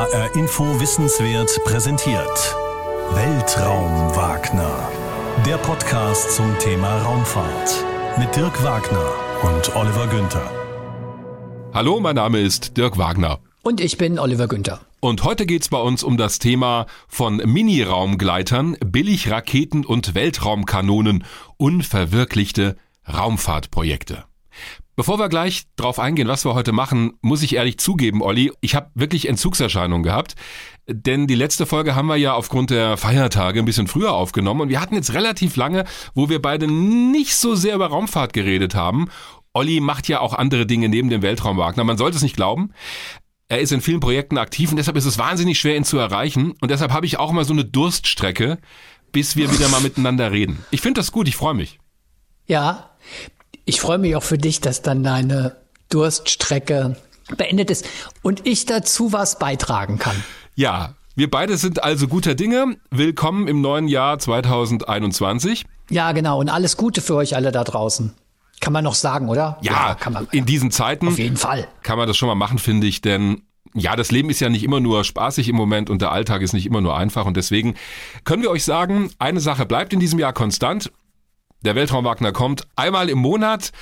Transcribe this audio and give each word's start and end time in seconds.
HR 0.00 0.34
Info 0.34 0.80
Wissenswert 0.80 1.60
präsentiert. 1.66 2.56
Weltraum 3.12 4.16
Wagner. 4.16 4.88
Der 5.44 5.58
Podcast 5.58 6.36
zum 6.36 6.58
Thema 6.58 7.02
Raumfahrt. 7.02 7.84
Mit 8.18 8.34
Dirk 8.34 8.64
Wagner 8.64 9.12
und 9.42 9.76
Oliver 9.76 10.06
Günther. 10.06 10.50
Hallo, 11.74 12.00
mein 12.00 12.14
Name 12.14 12.40
ist 12.40 12.78
Dirk 12.78 12.96
Wagner. 12.96 13.40
Und 13.60 13.82
ich 13.82 13.98
bin 13.98 14.18
Oliver 14.18 14.48
Günther. 14.48 14.80
Und 15.00 15.22
heute 15.22 15.44
geht's 15.44 15.68
bei 15.68 15.82
uns 15.82 16.02
um 16.02 16.16
das 16.16 16.38
Thema 16.38 16.86
von 17.06 17.36
Mini-Raumgleitern, 17.36 18.78
Billigraketen 18.82 19.84
und 19.84 20.14
Weltraumkanonen, 20.14 21.24
unverwirklichte 21.58 22.76
Raumfahrtprojekte. 23.06 24.24
Bevor 25.00 25.18
wir 25.18 25.30
gleich 25.30 25.62
drauf 25.76 25.98
eingehen, 25.98 26.28
was 26.28 26.44
wir 26.44 26.52
heute 26.52 26.72
machen, 26.72 27.14
muss 27.22 27.42
ich 27.42 27.54
ehrlich 27.54 27.78
zugeben, 27.78 28.20
Olli, 28.20 28.52
ich 28.60 28.74
habe 28.74 28.90
wirklich 28.92 29.30
Entzugserscheinungen 29.30 30.02
gehabt. 30.02 30.34
Denn 30.86 31.26
die 31.26 31.36
letzte 31.36 31.64
Folge 31.64 31.94
haben 31.94 32.08
wir 32.08 32.16
ja 32.16 32.34
aufgrund 32.34 32.68
der 32.68 32.98
Feiertage 32.98 33.60
ein 33.60 33.64
bisschen 33.64 33.86
früher 33.86 34.12
aufgenommen 34.12 34.60
und 34.60 34.68
wir 34.68 34.78
hatten 34.78 34.94
jetzt 34.94 35.14
relativ 35.14 35.56
lange, 35.56 35.86
wo 36.14 36.28
wir 36.28 36.42
beide 36.42 36.66
nicht 36.66 37.34
so 37.34 37.54
sehr 37.54 37.76
über 37.76 37.86
Raumfahrt 37.86 38.34
geredet 38.34 38.74
haben. 38.74 39.08
Olli 39.54 39.80
macht 39.80 40.06
ja 40.06 40.20
auch 40.20 40.34
andere 40.34 40.66
Dinge 40.66 40.90
neben 40.90 41.08
dem 41.08 41.22
Weltraum 41.22 41.56
Wagner. 41.56 41.84
Man 41.84 41.96
sollte 41.96 42.18
es 42.18 42.22
nicht 42.22 42.36
glauben. 42.36 42.74
Er 43.48 43.60
ist 43.60 43.72
in 43.72 43.80
vielen 43.80 44.00
Projekten 44.00 44.36
aktiv 44.36 44.70
und 44.70 44.76
deshalb 44.76 44.98
ist 44.98 45.06
es 45.06 45.16
wahnsinnig 45.16 45.58
schwer, 45.58 45.78
ihn 45.78 45.84
zu 45.84 45.96
erreichen. 45.96 46.52
Und 46.60 46.70
deshalb 46.70 46.92
habe 46.92 47.06
ich 47.06 47.18
auch 47.18 47.32
mal 47.32 47.46
so 47.46 47.54
eine 47.54 47.64
Durststrecke, 47.64 48.58
bis 49.12 49.34
wir 49.34 49.50
wieder 49.50 49.70
mal 49.70 49.80
miteinander 49.80 50.30
reden. 50.30 50.62
Ich 50.70 50.82
finde 50.82 51.00
das 51.00 51.10
gut, 51.10 51.26
ich 51.26 51.36
freue 51.36 51.54
mich. 51.54 51.78
Ja, 52.44 52.90
ich 53.70 53.80
freue 53.80 53.98
mich 53.98 54.16
auch 54.16 54.24
für 54.24 54.36
dich, 54.36 54.60
dass 54.60 54.82
dann 54.82 55.04
deine 55.04 55.54
Durststrecke 55.90 56.96
beendet 57.36 57.70
ist 57.70 57.86
und 58.20 58.44
ich 58.44 58.66
dazu 58.66 59.12
was 59.12 59.38
beitragen 59.38 59.96
kann. 60.00 60.16
Ja, 60.56 60.94
wir 61.14 61.30
beide 61.30 61.56
sind 61.56 61.84
also 61.84 62.08
guter 62.08 62.34
Dinge. 62.34 62.78
Willkommen 62.90 63.46
im 63.46 63.60
neuen 63.60 63.86
Jahr 63.86 64.18
2021. 64.18 65.66
Ja, 65.88 66.10
genau. 66.10 66.40
Und 66.40 66.48
alles 66.48 66.76
Gute 66.76 67.00
für 67.00 67.14
euch 67.14 67.36
alle 67.36 67.52
da 67.52 67.62
draußen. 67.62 68.12
Kann 68.60 68.72
man 68.72 68.82
noch 68.82 68.96
sagen, 68.96 69.28
oder? 69.28 69.56
Ja, 69.60 69.90
ja 69.90 69.94
kann 69.94 70.14
man. 70.14 70.26
In 70.32 70.46
diesen 70.46 70.72
Zeiten. 70.72 71.06
Auf 71.06 71.20
jeden 71.20 71.36
Fall. 71.36 71.68
Kann 71.84 71.96
man 71.96 72.08
das 72.08 72.16
schon 72.16 72.26
mal 72.26 72.34
machen, 72.34 72.58
finde 72.58 72.88
ich, 72.88 73.00
denn 73.02 73.42
ja, 73.72 73.94
das 73.94 74.10
Leben 74.10 74.30
ist 74.30 74.40
ja 74.40 74.48
nicht 74.48 74.64
immer 74.64 74.80
nur 74.80 75.04
spaßig 75.04 75.48
im 75.48 75.54
Moment 75.54 75.90
und 75.90 76.02
der 76.02 76.10
Alltag 76.10 76.42
ist 76.42 76.54
nicht 76.54 76.66
immer 76.66 76.80
nur 76.80 76.96
einfach 76.96 77.24
und 77.24 77.36
deswegen 77.36 77.76
können 78.24 78.42
wir 78.42 78.50
euch 78.50 78.64
sagen, 78.64 79.12
eine 79.20 79.38
Sache 79.38 79.64
bleibt 79.64 79.92
in 79.92 80.00
diesem 80.00 80.18
Jahr 80.18 80.32
konstant. 80.32 80.90
Der 81.62 81.74
Weltraumwagner 81.74 82.32
kommt 82.32 82.66
einmal 82.74 83.10
im 83.10 83.18
Monat, 83.18 83.72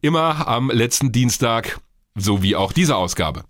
immer 0.00 0.46
am 0.46 0.70
letzten 0.70 1.10
Dienstag, 1.10 1.80
so 2.14 2.40
wie 2.42 2.54
auch 2.54 2.72
diese 2.72 2.96
Ausgabe. 2.96 3.44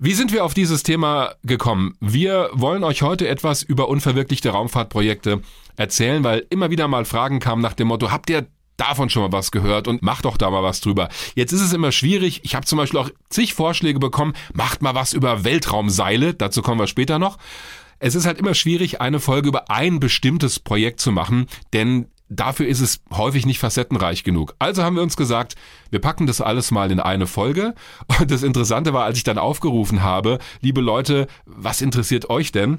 Wie 0.00 0.14
sind 0.14 0.32
wir 0.32 0.44
auf 0.44 0.52
dieses 0.52 0.82
Thema 0.82 1.34
gekommen? 1.44 1.94
Wir 2.00 2.50
wollen 2.52 2.82
euch 2.82 3.02
heute 3.02 3.28
etwas 3.28 3.62
über 3.62 3.88
unverwirklichte 3.88 4.50
Raumfahrtprojekte 4.50 5.42
erzählen, 5.76 6.24
weil 6.24 6.44
immer 6.50 6.70
wieder 6.70 6.88
mal 6.88 7.04
Fragen 7.04 7.38
kamen 7.38 7.62
nach 7.62 7.74
dem 7.74 7.86
Motto, 7.86 8.10
habt 8.10 8.30
ihr 8.30 8.48
davon 8.76 9.10
schon 9.10 9.22
mal 9.22 9.32
was 9.32 9.52
gehört 9.52 9.86
und 9.86 10.02
macht 10.02 10.24
doch 10.24 10.36
da 10.36 10.50
mal 10.50 10.64
was 10.64 10.80
drüber. 10.80 11.08
Jetzt 11.36 11.52
ist 11.52 11.60
es 11.60 11.72
immer 11.72 11.92
schwierig. 11.92 12.40
Ich 12.44 12.56
habe 12.56 12.66
zum 12.66 12.78
Beispiel 12.78 12.98
auch 12.98 13.10
zig 13.28 13.54
Vorschläge 13.54 14.00
bekommen, 14.00 14.32
macht 14.54 14.82
mal 14.82 14.96
was 14.96 15.12
über 15.12 15.44
Weltraumseile, 15.44 16.34
dazu 16.34 16.62
kommen 16.62 16.80
wir 16.80 16.88
später 16.88 17.20
noch. 17.20 17.38
Es 18.00 18.16
ist 18.16 18.26
halt 18.26 18.38
immer 18.38 18.54
schwierig, 18.54 19.00
eine 19.00 19.20
Folge 19.20 19.48
über 19.48 19.70
ein 19.70 20.00
bestimmtes 20.00 20.58
Projekt 20.58 21.00
zu 21.00 21.12
machen, 21.12 21.46
denn 21.74 22.06
dafür 22.30 22.66
ist 22.66 22.80
es 22.80 23.02
häufig 23.12 23.44
nicht 23.44 23.58
facettenreich 23.58 24.24
genug. 24.24 24.54
Also 24.58 24.82
haben 24.82 24.96
wir 24.96 25.02
uns 25.02 25.16
gesagt, 25.16 25.56
wir 25.90 25.98
packen 25.98 26.26
das 26.26 26.40
alles 26.40 26.70
mal 26.70 26.90
in 26.90 27.00
eine 27.00 27.26
Folge. 27.26 27.74
Und 28.18 28.30
das 28.30 28.42
Interessante 28.42 28.94
war, 28.94 29.04
als 29.04 29.18
ich 29.18 29.24
dann 29.24 29.36
aufgerufen 29.36 30.02
habe, 30.02 30.38
liebe 30.62 30.80
Leute, 30.80 31.26
was 31.44 31.82
interessiert 31.82 32.30
euch 32.30 32.52
denn? 32.52 32.78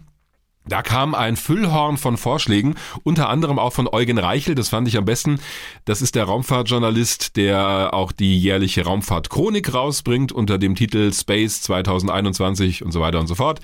Da 0.67 0.83
kam 0.83 1.15
ein 1.15 1.37
Füllhorn 1.37 1.97
von 1.97 2.17
Vorschlägen, 2.17 2.75
unter 3.03 3.29
anderem 3.29 3.57
auch 3.57 3.73
von 3.73 3.87
Eugen 3.87 4.19
Reichel, 4.19 4.53
das 4.53 4.69
fand 4.69 4.87
ich 4.87 4.95
am 4.95 5.05
besten. 5.05 5.39
Das 5.85 6.03
ist 6.03 6.13
der 6.13 6.25
Raumfahrtjournalist, 6.25 7.35
der 7.35 7.95
auch 7.95 8.11
die 8.11 8.39
jährliche 8.39 8.83
Raumfahrtchronik 8.83 9.73
rausbringt 9.73 10.31
unter 10.31 10.59
dem 10.59 10.75
Titel 10.75 11.11
Space 11.13 11.63
2021 11.63 12.85
und 12.85 12.91
so 12.91 13.01
weiter 13.01 13.19
und 13.19 13.25
so 13.25 13.33
fort. 13.33 13.59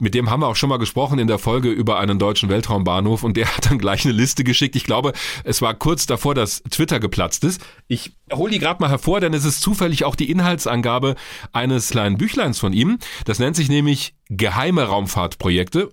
Mit 0.00 0.14
dem 0.14 0.30
haben 0.30 0.40
wir 0.40 0.48
auch 0.48 0.56
schon 0.56 0.70
mal 0.70 0.78
gesprochen 0.78 1.18
in 1.18 1.26
der 1.26 1.38
Folge 1.38 1.70
über 1.70 1.98
einen 1.98 2.18
deutschen 2.18 2.48
Weltraumbahnhof 2.48 3.22
und 3.22 3.36
der 3.36 3.46
hat 3.56 3.70
dann 3.70 3.78
gleich 3.78 4.04
eine 4.04 4.14
Liste 4.14 4.44
geschickt. 4.44 4.74
Ich 4.74 4.84
glaube, 4.84 5.12
es 5.44 5.62
war 5.62 5.74
kurz 5.74 6.06
davor, 6.06 6.34
dass 6.34 6.62
Twitter 6.70 7.00
geplatzt 7.00 7.44
ist. 7.44 7.60
Ich 7.86 8.12
hole 8.32 8.52
die 8.52 8.58
gerade 8.58 8.80
mal 8.80 8.90
hervor, 8.90 9.20
denn 9.20 9.34
es 9.34 9.44
ist 9.44 9.60
zufällig 9.60 10.04
auch 10.04 10.16
die 10.16 10.30
Inhaltsangabe 10.30 11.16
eines 11.52 11.90
kleinen 11.90 12.16
Büchleins 12.16 12.58
von 12.58 12.72
ihm. 12.72 12.98
Das 13.24 13.38
nennt 13.38 13.56
sich 13.56 13.68
nämlich 13.68 14.14
Geheime 14.30 14.84
Raumfahrtprojekte. 14.84 15.90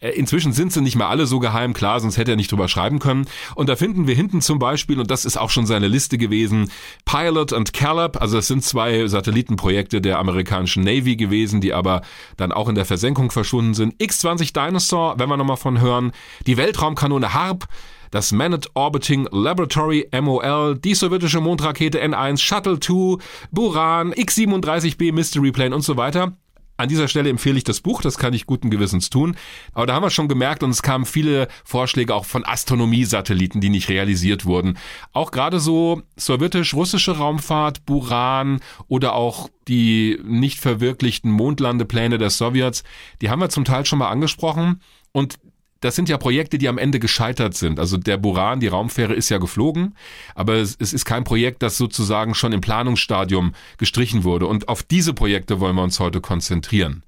Äh, 0.00 0.10
inzwischen 0.10 0.52
sind 0.52 0.72
sie 0.72 0.82
nicht 0.82 0.96
mehr 0.96 1.08
alle 1.08 1.26
so 1.26 1.38
geheim, 1.38 1.72
klar, 1.72 2.00
sonst 2.00 2.18
hätte 2.18 2.32
er 2.32 2.36
nicht 2.36 2.52
drüber 2.52 2.68
schreiben 2.68 2.98
können. 2.98 3.26
Und 3.54 3.68
da 3.68 3.76
finden 3.76 4.06
wir 4.06 4.14
hinten 4.14 4.42
zum 4.42 4.58
Beispiel, 4.58 5.00
und 5.00 5.10
das 5.10 5.24
ist 5.24 5.38
auch 5.38 5.48
schon 5.48 5.64
seine 5.64 5.88
Liste 5.88 6.18
gewesen, 6.18 6.70
Pilot 7.06 7.52
und 7.52 7.72
Caleb, 7.72 8.20
also 8.20 8.36
es 8.38 8.46
sind 8.46 8.62
zwei 8.62 9.06
Satellitenprojekte 9.06 10.02
der 10.02 10.18
amerikanischen 10.18 10.84
Navy 10.84 11.16
gewesen, 11.16 11.62
die 11.62 11.72
aber 11.72 12.02
dann 12.36 12.52
auch 12.52 12.68
in 12.68 12.74
der 12.74 12.84
Versenkung 12.84 13.30
verschwunden 13.30 13.72
sind. 13.72 13.94
X-20 13.98 14.52
Dinosaur, 14.52 15.18
wenn 15.18 15.28
wir 15.28 15.38
nochmal 15.38 15.56
von 15.56 15.80
hören, 15.80 16.12
die 16.46 16.58
Weltraumkanone 16.58 17.32
HARP, 17.32 17.66
das 18.10 18.32
Manette 18.32 18.68
Orbiting 18.74 19.28
Laboratory 19.30 20.08
MOL, 20.20 20.78
die 20.78 20.94
sowjetische 20.94 21.40
Mondrakete 21.40 22.02
N1, 22.02 22.38
Shuttle 22.38 22.80
2, 22.80 23.22
Buran, 23.50 24.12
X-37B 24.12 25.12
Mystery 25.12 25.52
Plane 25.52 25.74
und 25.74 25.82
so 25.82 25.96
weiter. 25.96 26.36
An 26.78 26.88
dieser 26.88 27.08
Stelle 27.08 27.28
empfehle 27.28 27.58
ich 27.58 27.64
das 27.64 27.80
Buch, 27.80 28.02
das 28.02 28.18
kann 28.18 28.32
ich 28.32 28.46
guten 28.46 28.70
Gewissens 28.70 29.10
tun. 29.10 29.36
Aber 29.72 29.86
da 29.86 29.94
haben 29.94 30.04
wir 30.04 30.10
schon 30.10 30.28
gemerkt 30.28 30.62
und 30.62 30.70
es 30.70 30.80
kamen 30.80 31.06
viele 31.06 31.48
Vorschläge 31.64 32.14
auch 32.14 32.24
von 32.24 32.46
Astronomiesatelliten, 32.46 33.60
die 33.60 33.68
nicht 33.68 33.88
realisiert 33.88 34.44
wurden. 34.44 34.78
Auch 35.12 35.32
gerade 35.32 35.58
so 35.58 36.02
sowjetisch-russische 36.16 37.16
Raumfahrt, 37.18 37.84
Buran 37.84 38.60
oder 38.86 39.14
auch 39.14 39.48
die 39.66 40.20
nicht 40.24 40.60
verwirklichten 40.60 41.32
Mondlandepläne 41.32 42.16
der 42.16 42.30
Sowjets, 42.30 42.84
die 43.20 43.28
haben 43.28 43.40
wir 43.40 43.48
zum 43.48 43.64
Teil 43.64 43.84
schon 43.84 43.98
mal 43.98 44.10
angesprochen. 44.10 44.80
Und 45.10 45.40
das 45.80 45.94
sind 45.94 46.08
ja 46.08 46.18
Projekte, 46.18 46.58
die 46.58 46.68
am 46.68 46.78
Ende 46.78 46.98
gescheitert 46.98 47.54
sind. 47.54 47.78
Also 47.78 47.96
der 47.96 48.16
Buran, 48.16 48.60
die 48.60 48.66
Raumfähre 48.66 49.14
ist 49.14 49.28
ja 49.28 49.38
geflogen, 49.38 49.94
aber 50.34 50.54
es, 50.54 50.76
es, 50.78 50.92
ist 50.92 51.04
kein 51.04 51.24
Projekt, 51.24 51.62
das 51.62 51.76
sozusagen 51.76 52.34
schon 52.34 52.52
im 52.52 52.60
Planungsstadium 52.60 53.52
gestrichen 53.76 54.24
wurde. 54.24 54.46
Und 54.46 54.68
auf 54.68 54.82
diese 54.82 55.14
Projekte 55.14 55.60
wollen 55.60 55.76
wir 55.76 55.84
uns 55.84 56.00
heute 56.00 56.20
konzentrieren. 56.20 57.04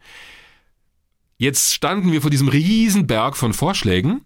Jetzt 1.36 1.74
standen 1.74 2.12
wir 2.12 2.20
vor 2.20 2.30
diesem 2.30 2.48
riesen 2.48 3.06
Berg 3.06 3.36
von 3.36 3.52
Vorschlägen. 3.54 4.20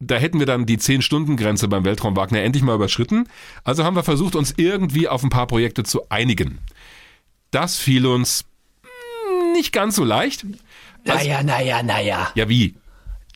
Da 0.00 0.16
hätten 0.16 0.38
wir 0.38 0.46
dann 0.46 0.64
die 0.64 0.78
10-Stunden-Grenze 0.78 1.68
beim 1.68 1.84
Weltraum 1.84 2.16
Wagner 2.16 2.40
endlich 2.40 2.64
mal 2.64 2.74
überschritten. 2.74 3.28
Also 3.62 3.84
haben 3.84 3.94
wir 3.94 4.02
versucht, 4.02 4.34
uns 4.34 4.54
irgendwie 4.56 5.06
auf 5.06 5.22
ein 5.22 5.28
paar 5.28 5.46
Projekte 5.46 5.82
zu 5.84 6.08
einigen. 6.08 6.58
Das 7.50 7.76
fiel 7.76 8.06
uns 8.06 8.46
nicht 9.52 9.72
ganz 9.72 9.96
so 9.96 10.04
leicht. 10.04 10.46
Also, 11.06 11.28
naja, 11.28 11.42
naja, 11.42 11.82
naja. 11.82 12.32
Ja, 12.34 12.48
wie? 12.48 12.74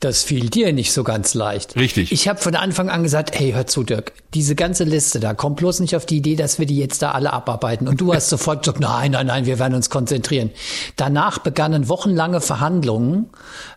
Das 0.05 0.23
fiel 0.23 0.51
dir 0.51 0.75
nicht 0.75 0.93
so 0.93 1.03
ganz 1.03 1.33
leicht. 1.33 1.77
Richtig. 1.77 2.13
Ich 2.13 2.29
habe 2.29 2.39
von 2.39 2.55
Anfang 2.55 2.91
an 2.91 3.03
gesagt, 3.03 3.39
hey, 3.39 3.53
hör 3.53 3.67
zu, 3.67 3.85
Dirk, 3.85 4.13
diese 4.35 4.55
ganze 4.55 4.85
Liste, 4.85 5.19
da 5.19 5.33
kommt 5.33 5.57
bloß 5.57 5.81
nicht 5.81 5.97
auf 5.97 6.05
die 6.05 6.19
Idee, 6.19 6.37
dass 6.37 6.59
wir 6.59 6.67
die 6.67 6.77
jetzt 6.77 7.01
da 7.01 7.13
alle 7.13 7.33
abarbeiten. 7.33 7.89
Und 7.89 8.03
du 8.03 8.13
hast 8.13 8.29
sofort 8.29 8.65
gesagt, 8.65 8.81
nein, 8.81 9.13
nein, 9.13 9.29
nein, 9.29 9.47
wir 9.47 9.59
werden 9.59 9.73
uns 9.73 9.89
konzentrieren. 9.89 10.51
Danach 10.97 11.39
begannen 11.39 11.89
wochenlange 11.89 12.43
Verhandlungen, 12.43 13.31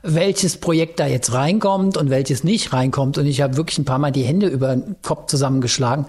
welches 0.04 0.58
Projekt 0.58 1.00
da 1.00 1.08
jetzt 1.08 1.32
reinkommt 1.32 1.96
und 1.96 2.10
welches 2.10 2.44
nicht 2.44 2.74
reinkommt. 2.74 3.18
Und 3.18 3.26
ich 3.26 3.40
habe 3.40 3.56
wirklich 3.56 3.78
ein 3.78 3.86
paar 3.86 3.98
Mal 3.98 4.12
die 4.12 4.24
Hände 4.24 4.48
über 4.48 4.76
den 4.76 4.98
Kopf 5.04 5.28
zusammengeschlagen, 5.28 6.08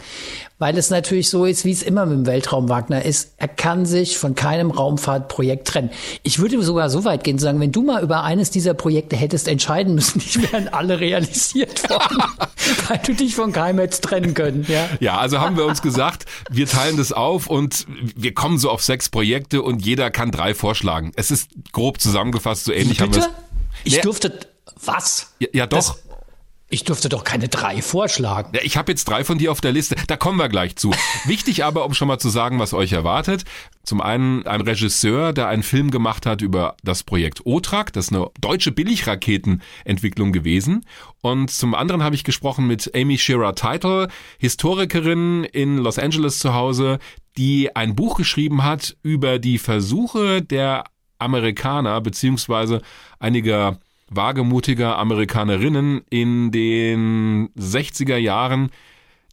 weil 0.59 0.77
es 0.77 0.91
natürlich 0.91 1.29
so 1.29 1.45
ist, 1.45 1.65
wie 1.65 1.71
es 1.71 1.83
immer 1.83 2.05
mit 2.07 2.19
dem 2.19 2.27
Weltraum 2.27 2.69
Wagner 2.69 3.05
ist. 3.05 3.35
Er 3.37 3.49
kann 3.49 3.87
sich 3.87 4.19
von 4.19 4.35
keinem 4.35 4.71
Raumfahrtprojekt 4.71 5.69
trennen. 5.69 5.91
Ich 6.23 6.41
würde 6.41 6.61
sogar 6.63 6.91
so 6.91 7.05
weit 7.05 7.23
gehen 7.25 7.39
zu 7.39 7.45
sagen, 7.45 7.61
wenn 7.61 7.73
du 7.73 7.83
mal 7.83 8.03
über 8.03 8.25
eines 8.25 8.51
dieser 8.51 8.75
Projekte 8.75 9.17
hättest 9.17 9.47
entscheiden 9.47 9.95
müssen, 9.95 10.19
die 10.35 10.53
wären 10.53 10.69
alle 10.69 11.01
realisiert 11.01 11.89
worden, 11.89 12.19
weil 12.89 13.01
du 13.07 13.15
dich 13.15 13.35
von 13.35 13.53
keinem 13.53 13.79
hättest 13.79 14.05
trennen 14.05 14.35
können. 14.35 14.67
Ja? 14.69 14.89
ja, 15.01 15.19
also 15.19 15.41
haben 15.41 15.57
wir 15.57 15.65
uns 15.65 15.83
gesagt, 15.83 16.25
wir 16.51 16.67
teilen 16.67 16.97
das 16.97 17.13
auf 17.13 17.47
und 17.47 17.87
wir 17.89 18.35
kommen 18.35 18.59
so 18.59 18.71
auf 18.71 18.83
sechs 18.83 19.09
Projekte 19.09 19.63
und 19.63 19.85
jeder 19.85 20.11
kann 20.11 20.31
drei 20.31 20.55
vorschlagen. 20.55 21.13
Es 21.15 21.31
ist 21.31 21.51
grob 21.73 22.01
zusammengefasst, 22.01 22.65
so 22.65 22.73
ähnlich 22.73 22.99
Bitte? 22.99 23.03
haben 23.03 23.15
wir 23.15 23.23
es. 23.23 23.29
Ich 23.85 24.01
durfte 24.01 24.39
was? 24.85 25.35
Ja, 25.39 25.49
ja 25.53 25.67
doch. 25.67 25.79
Das, 25.79 26.08
ich 26.71 26.85
durfte 26.85 27.09
doch 27.09 27.25
keine 27.25 27.49
drei 27.49 27.81
vorschlagen. 27.81 28.53
Ja, 28.55 28.61
ich 28.63 28.77
habe 28.77 28.93
jetzt 28.93 29.09
drei 29.09 29.25
von 29.25 29.39
dir 29.39 29.51
auf 29.51 29.61
der 29.61 29.73
Liste. 29.73 29.97
Da 30.07 30.17
kommen 30.17 30.39
wir 30.39 30.49
gleich 30.49 30.77
zu. 30.77 30.91
Wichtig 31.25 31.65
aber, 31.65 31.87
um 31.87 31.95
schon 31.95 32.09
mal 32.09 32.19
zu 32.19 32.29
sagen, 32.29 32.59
was 32.59 32.75
euch 32.75 32.93
erwartet. 32.93 33.45
Zum 33.85 34.03
einen 34.03 34.47
ein 34.47 34.61
Regisseur, 34.61 35.33
der 35.33 35.49
einen 35.49 35.63
Film 35.63 35.91
gemacht 35.91 36.27
hat 36.27 36.43
über 36.43 36.77
das 36.85 37.05
Projekt 37.05 37.47
OTRAC. 37.47 37.93
Das 37.95 38.07
ist 38.07 38.13
eine 38.13 38.31
deutsche 38.41 38.71
Billigraketenentwicklung 38.71 40.33
gewesen. 40.33 40.85
Und 41.23 41.51
zum 41.51 41.75
anderen 41.75 42.03
habe 42.03 42.15
ich 42.15 42.25
gesprochen 42.25 42.67
mit 42.67 42.95
Amy 42.95 43.17
Shearer 43.17 43.55
Title, 43.55 44.09
Historikerin 44.39 45.45
in 45.45 45.79
Los 45.79 45.99
Angeles 45.99 46.39
zu 46.39 46.53
Hause, 46.53 46.99
die 47.39 47.75
ein 47.75 47.95
Buch 47.95 48.17
geschrieben 48.17 48.63
hat 48.63 48.97
über 49.03 49.39
die 49.39 49.59
Versuche 49.59 50.43
der 50.43 50.85
Amerikaner 51.19 52.01
beziehungsweise 52.01 52.83
einiger 53.19 53.79
wagemutiger 54.11 54.99
Amerikanerinnen 54.99 56.03
in 56.11 56.51
den 56.51 57.49
60er 57.57 58.17
Jahren 58.17 58.71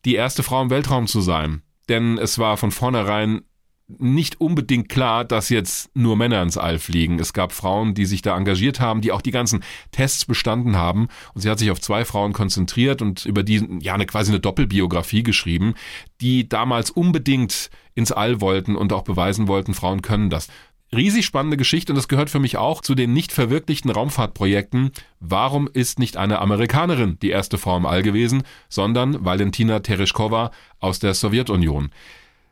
die 0.06 0.16
erste 0.16 0.44
Frau 0.44 0.62
im 0.62 0.70
Weltraum 0.70 1.08
zu 1.08 1.22
sein. 1.22 1.62
Denn 1.90 2.18
es 2.18 2.40
war 2.40 2.58
von 2.58 2.72
vornherein 2.72 3.42
nicht 3.88 4.42
unbedingt 4.42 4.90
klar, 4.90 5.26
dass 5.26 5.50
jetzt 5.50 5.96
nur 5.96 6.18
Männer 6.18 6.42
ins 6.42 6.58
All 6.58 6.80
fliegen. 6.80 7.20
Es 7.20 7.34
gab 7.34 7.52
Frauen, 7.52 7.94
die 7.94 8.06
sich 8.06 8.24
da 8.24 8.36
engagiert 8.36 8.80
haben, 8.80 9.02
die 9.02 9.12
auch 9.12 9.22
die 9.22 9.32
ganzen 9.32 9.64
Tests 9.92 10.26
bestanden 10.26 10.76
haben. 10.76 11.08
Und 11.34 11.42
sie 11.42 11.50
hat 11.50 11.60
sich 11.60 11.70
auf 11.70 11.80
zwei 11.80 12.04
Frauen 12.04 12.34
konzentriert 12.34 13.04
und 13.04 13.26
über 13.26 13.44
die, 13.44 13.68
ja, 13.82 13.94
eine 13.94 14.08
quasi 14.08 14.32
eine 14.32 14.40
Doppelbiografie 14.40 15.22
geschrieben, 15.22 15.76
die 16.20 16.50
damals 16.50 16.90
unbedingt 16.90 17.70
ins 17.94 18.12
All 18.12 18.42
wollten 18.42 18.76
und 18.76 18.92
auch 18.92 19.04
beweisen 19.04 19.48
wollten, 19.48 19.76
Frauen 19.76 20.02
können 20.02 20.32
das. 20.32 20.48
Riesig 20.96 21.26
spannende 21.26 21.58
Geschichte 21.58 21.92
und 21.92 21.96
das 21.96 22.08
gehört 22.08 22.30
für 22.30 22.40
mich 22.40 22.58
auch 22.58 22.82
zu 22.82 22.96
den 22.96 23.12
nicht 23.12 23.32
verwirklichten 23.32 23.92
Raumfahrtprojekten. 23.92 24.92
Warum 25.20 25.68
ist 25.72 26.00
nicht 26.00 26.18
eine 26.18 26.40
Amerikanerin 26.40 27.18
die 27.22 27.30
erste 27.30 27.58
Frau 27.58 27.76
im 27.78 27.86
All 27.86 28.02
gewesen, 28.02 28.44
sondern 28.70 29.26
Valentina 29.26 29.80
Tereshkova 29.80 30.52
aus 30.80 31.00
der 31.00 31.14
Sowjetunion? 31.14 31.90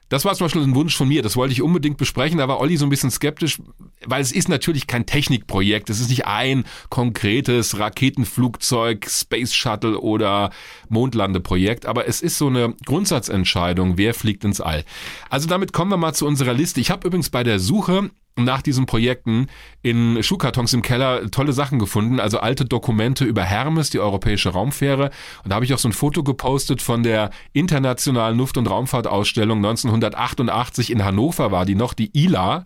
Das 0.10 0.26
war 0.26 0.36
zum 0.36 0.46
Beispiel 0.46 0.62
ein 0.62 0.76
Wunsch 0.76 0.96
von 0.96 1.08
mir, 1.08 1.24
das 1.24 1.36
wollte 1.36 1.54
ich 1.54 1.64
unbedingt 1.64 1.98
besprechen, 1.98 2.38
da 2.38 2.48
war 2.48 2.60
Olli 2.60 2.78
so 2.78 2.86
ein 2.86 2.90
bisschen 2.90 3.10
skeptisch, 3.10 3.60
weil 4.06 4.22
es 4.22 4.32
ist 4.32 4.48
natürlich 4.48 4.86
kein 4.86 5.08
Technikprojekt, 5.08 5.90
es 5.90 6.00
ist 6.00 6.10
nicht 6.10 6.28
ein 6.28 6.66
konkretes 6.90 7.80
Raketenflugzeug, 7.80 9.08
Space 9.10 9.56
Shuttle 9.56 10.00
oder 10.00 10.52
Mondlandeprojekt, 10.88 11.88
aber 11.88 12.08
es 12.08 12.22
ist 12.22 12.38
so 12.38 12.46
eine 12.46 12.76
Grundsatzentscheidung, 12.86 13.98
wer 13.98 14.14
fliegt 14.14 14.44
ins 14.44 14.62
All. 14.62 14.84
Also 15.32 15.48
damit 15.48 15.74
kommen 15.74 15.90
wir 15.90 15.98
mal 15.98 16.14
zu 16.14 16.28
unserer 16.28 16.54
Liste. 16.54 16.80
Ich 16.80 16.92
habe 16.92 17.08
übrigens 17.08 17.32
bei 17.32 17.44
der 17.44 17.58
Suche 17.58 18.12
nach 18.36 18.62
diesen 18.62 18.86
Projekten 18.86 19.48
in 19.82 20.22
Schuhkartons 20.24 20.74
im 20.74 20.82
Keller 20.82 21.30
tolle 21.30 21.54
Sachen 21.54 21.80
gefunden, 21.80 22.20
also 22.20 22.40
alte 22.40 22.66
Dokumente 22.66 23.26
über 23.26 23.44
Hermes, 23.44 23.90
die 23.90 24.00
europäische 24.00 24.50
Raumfähre. 24.50 25.12
Und 25.44 25.50
da 25.50 25.56
habe 25.56 25.66
ich 25.66 25.74
auch 25.74 25.80
so 25.80 25.90
ein 25.90 25.94
Foto 25.94 26.24
gepostet 26.24 26.82
von 26.82 27.04
der 27.04 27.30
internationalen 27.54 28.38
Luft- 28.38 28.58
und 28.58 28.68
Raumfahrtausstellung 28.68 29.58
1988 29.60 30.92
in 30.92 31.04
Hannover 31.04 31.52
war 31.52 31.66
die 31.66 31.76
noch, 31.76 31.94
die 31.94 32.12
ILA. 32.14 32.66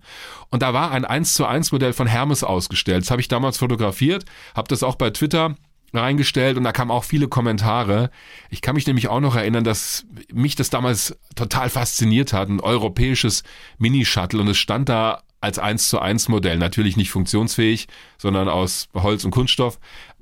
Und 0.50 0.62
da 0.62 0.74
war 0.74 0.92
ein 0.92 1.04
1 1.04 1.34
zu 1.34 1.46
1 1.46 1.72
Modell 1.72 1.94
von 1.94 2.08
Hermes 2.08 2.44
ausgestellt. 2.44 3.04
Das 3.04 3.12
habe 3.12 3.22
ich 3.22 3.28
damals 3.28 3.58
fotografiert, 3.58 4.25
habe 4.56 4.69
das 4.69 4.84
auch 4.84 4.96
bei 4.96 5.10
Twitter 5.10 5.56
reingestellt 5.94 6.58
und 6.58 6.64
da 6.64 6.72
kamen 6.72 6.92
auch 6.92 7.04
viele 7.04 7.28
Kommentare. 7.28 8.10
Ich 8.50 8.62
kann 8.62 8.75
mich 8.75 8.88
nämlich 8.88 9.08
auch 9.08 9.19
noch 9.19 9.36
erinnern, 9.36 9.64
dass 9.64 10.06
mich 10.34 10.56
das 10.56 10.69
damals 10.69 11.18
total 11.36 11.69
fasziniert 11.69 12.34
hat, 12.34 12.50
ein 12.50 12.60
europäisches 12.60 13.44
Mini-Shuttle 13.78 14.42
und 14.42 14.48
es 14.50 14.58
stand 14.58 14.90
da 14.90 15.22
als 15.42 15.60
1 15.60 15.89
zu 15.89 16.00
1 16.00 16.30
Modell. 16.30 16.57
Natürlich 16.57 16.98
nicht 16.98 17.12
funktionsfähig, 17.12 17.88
sondern 18.18 18.50
aus 18.50 18.89
Holz 18.94 19.24
und 19.24 19.31
Kunststoff. 19.31 19.80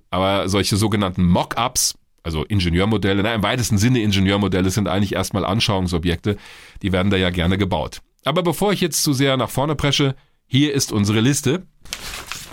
Aber 0.09 0.49
solche 0.49 0.77
sogenannten 0.77 1.25
Mock-ups, 1.25 1.95
also 2.23 2.43
Ingenieurmodelle, 2.43 3.23
na, 3.23 3.33
im 3.33 3.43
weitesten 3.43 3.77
Sinne 3.77 3.99
Ingenieurmodelle 3.99 4.69
sind 4.69 4.87
eigentlich 4.87 5.13
erstmal 5.13 5.45
Anschauungsobjekte, 5.45 6.37
die 6.81 6.91
werden 6.91 7.11
da 7.11 7.17
ja 7.17 7.29
gerne 7.29 7.57
gebaut. 7.57 8.01
Aber 8.23 8.41
bevor 8.43 8.73
ich 8.73 8.81
jetzt 8.81 9.03
zu 9.03 9.13
sehr 9.13 9.37
nach 9.37 9.49
vorne 9.49 9.75
presche, 9.75 10.15
hier 10.47 10.73
ist 10.73 10.91
unsere 10.91 11.19
Liste 11.19 11.65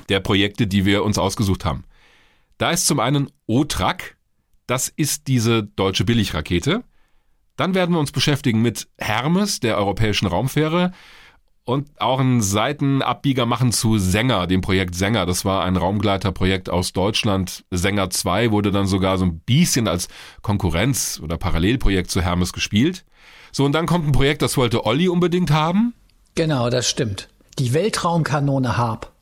der 0.08 0.20
Projekte, 0.20 0.66
die 0.66 0.84
wir 0.84 1.04
uns 1.04 1.18
ausgesucht 1.18 1.64
haben. 1.64 1.84
Da 2.58 2.70
ist 2.70 2.86
zum 2.86 3.00
einen 3.00 3.30
OTRAC, 3.46 4.16
das 4.66 4.88
ist 4.88 5.26
diese 5.26 5.62
deutsche 5.64 6.04
Billigrakete. 6.04 6.84
Dann 7.56 7.74
werden 7.74 7.94
wir 7.94 8.00
uns 8.00 8.12
beschäftigen 8.12 8.62
mit 8.62 8.88
Hermes, 8.98 9.60
der 9.60 9.76
europäischen 9.76 10.26
Raumfähre 10.26 10.92
und 11.64 11.88
auch 12.00 12.18
einen 12.18 12.42
Seitenabbieger 12.42 13.46
machen 13.46 13.72
zu 13.72 13.98
Sänger, 13.98 14.46
dem 14.46 14.60
Projekt 14.60 14.94
Sänger. 14.94 15.26
Das 15.26 15.44
war 15.44 15.64
ein 15.64 15.76
Raumgleiterprojekt 15.76 16.68
aus 16.68 16.92
Deutschland. 16.92 17.64
Sänger 17.70 18.10
2 18.10 18.50
wurde 18.50 18.72
dann 18.72 18.86
sogar 18.86 19.18
so 19.18 19.24
ein 19.24 19.38
bisschen 19.40 19.86
als 19.86 20.08
Konkurrenz 20.42 21.20
oder 21.22 21.38
Parallelprojekt 21.38 22.10
zu 22.10 22.20
Hermes 22.20 22.52
gespielt. 22.52 23.04
So, 23.52 23.64
und 23.64 23.72
dann 23.72 23.86
kommt 23.86 24.08
ein 24.08 24.12
Projekt, 24.12 24.42
das 24.42 24.56
wollte 24.56 24.84
Olli 24.86 25.08
unbedingt 25.08 25.50
haben. 25.50 25.94
Genau, 26.34 26.70
das 26.70 26.88
stimmt. 26.88 27.28
Die 27.58 27.74
Weltraumkanone 27.74 28.76
Harp. 28.76 29.12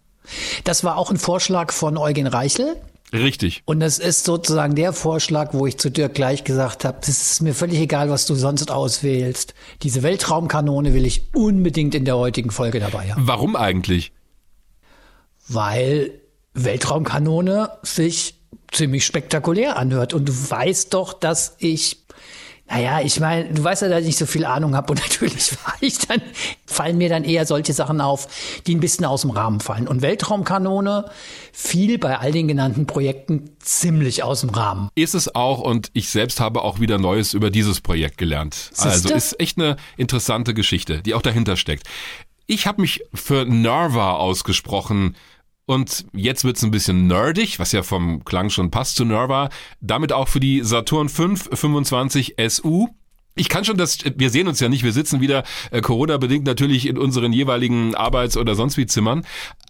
Das 0.64 0.84
war 0.84 0.96
auch 0.96 1.10
ein 1.10 1.19
Vorschlag 1.19 1.72
von 1.72 1.96
Eugen 1.96 2.26
Reichel. 2.26 2.76
Richtig. 3.12 3.62
Und 3.64 3.82
es 3.82 3.98
ist 3.98 4.24
sozusagen 4.24 4.74
der 4.74 4.92
Vorschlag, 4.92 5.52
wo 5.52 5.66
ich 5.66 5.78
zu 5.78 5.90
Dirk 5.90 6.14
gleich 6.14 6.44
gesagt 6.44 6.84
habe, 6.84 6.98
es 7.02 7.08
ist 7.08 7.42
mir 7.42 7.54
völlig 7.54 7.80
egal, 7.80 8.08
was 8.10 8.26
du 8.26 8.34
sonst 8.34 8.70
auswählst. 8.70 9.54
Diese 9.82 10.02
Weltraumkanone 10.02 10.94
will 10.94 11.04
ich 11.04 11.34
unbedingt 11.34 11.94
in 11.94 12.04
der 12.04 12.16
heutigen 12.16 12.50
Folge 12.50 12.78
dabei 12.78 13.10
haben. 13.12 13.26
Warum 13.26 13.56
eigentlich? 13.56 14.12
Weil 15.48 16.12
Weltraumkanone 16.54 17.70
sich 17.82 18.36
ziemlich 18.70 19.04
spektakulär 19.04 19.76
anhört. 19.76 20.14
Und 20.14 20.28
du 20.28 20.32
weißt 20.32 20.94
doch, 20.94 21.12
dass 21.12 21.56
ich 21.58 21.98
naja, 22.70 23.00
ich 23.00 23.19
meine, 23.19 23.52
du 23.52 23.64
weißt 23.64 23.82
ja, 23.82 23.88
dass 23.88 24.00
ich 24.00 24.06
nicht 24.06 24.19
so 24.19 24.26
viel 24.26 24.44
Ahnung 24.44 24.76
habe 24.76 24.93
und 24.93 25.00
natürlich 25.11 25.52
war 25.64 25.75
ich 25.81 25.99
dann, 25.99 26.22
fallen 26.67 26.99
mir 26.99 27.08
dann 27.08 27.25
eher 27.25 27.44
solche 27.44 27.72
Sachen 27.72 28.00
auf, 28.00 28.28
die 28.67 28.75
ein 28.75 28.81
bisschen 28.81 29.05
aus 29.05 29.22
dem 29.22 29.31
Rahmen 29.31 29.61
fallen. 29.61 29.88
Und 29.88 30.02
Weltraumkanone 30.02 31.11
fiel 31.52 31.99
bei 31.99 32.19
all 32.19 32.32
den 32.32 32.49
genannten 32.49 32.87
Projekten 32.87 33.50
ziemlich 33.58 34.22
aus 34.22 34.43
dem 34.43 34.50
Rahmen. 34.50 34.88
Ist 34.94 35.14
es 35.14 35.34
auch 35.34 35.61
und 35.61 35.90
ich 35.94 36.08
selbst 36.11 36.40
habe 36.40 36.62
auch 36.62 36.81
wieder 36.81 36.99
Neues 36.99 37.34
über 37.34 37.50
dieses 37.50 37.81
Projekt 37.81 38.19
gelernt. 38.19 38.55
Siehste? 38.55 38.88
Also 38.88 39.14
ist 39.14 39.40
echt 39.40 39.58
eine 39.58 39.76
interessante 39.96 40.55
Geschichte, 40.55 41.02
die 41.02 41.14
auch 41.14 41.22
dahinter 41.22 41.56
steckt. 41.56 41.87
Ich 42.46 42.67
habe 42.67 42.81
mich 42.81 43.02
für 43.14 43.44
Nerva 43.44 44.12
ausgesprochen 44.14 45.17
und 45.70 46.05
jetzt 46.12 46.43
wird's 46.43 46.64
ein 46.64 46.72
bisschen 46.72 47.06
nerdig, 47.06 47.61
was 47.61 47.70
ja 47.70 47.84
vom 47.84 48.25
Klang 48.25 48.50
schon 48.50 48.72
passt 48.72 48.96
zu 48.96 49.05
Nerva. 49.05 49.50
Damit 49.81 50.12
auch 50.12 50.26
für 50.26 50.40
die 50.40 50.64
Saturn 50.64 51.08
5 51.08 51.50
25 51.52 52.34
SU. 52.49 52.88
Ich 53.37 53.49
kann 53.49 53.64
schon 53.64 53.76
das, 53.76 53.99
wir 54.17 54.31
sehen 54.31 54.49
uns 54.49 54.58
ja 54.58 54.69
nicht, 54.69 54.82
wir 54.82 54.90
sitzen 54.90 55.20
wieder 55.20 55.44
äh, 55.70 55.81
Corona-bedingt 55.81 56.44
natürlich 56.44 56.88
in 56.88 56.99
unseren 56.99 57.32
jeweiligen 57.32 57.94
Arbeits- 57.94 58.37
oder 58.37 58.56
sonst 58.56 58.78
wie 58.78 58.87
Zimmern. 58.87 59.25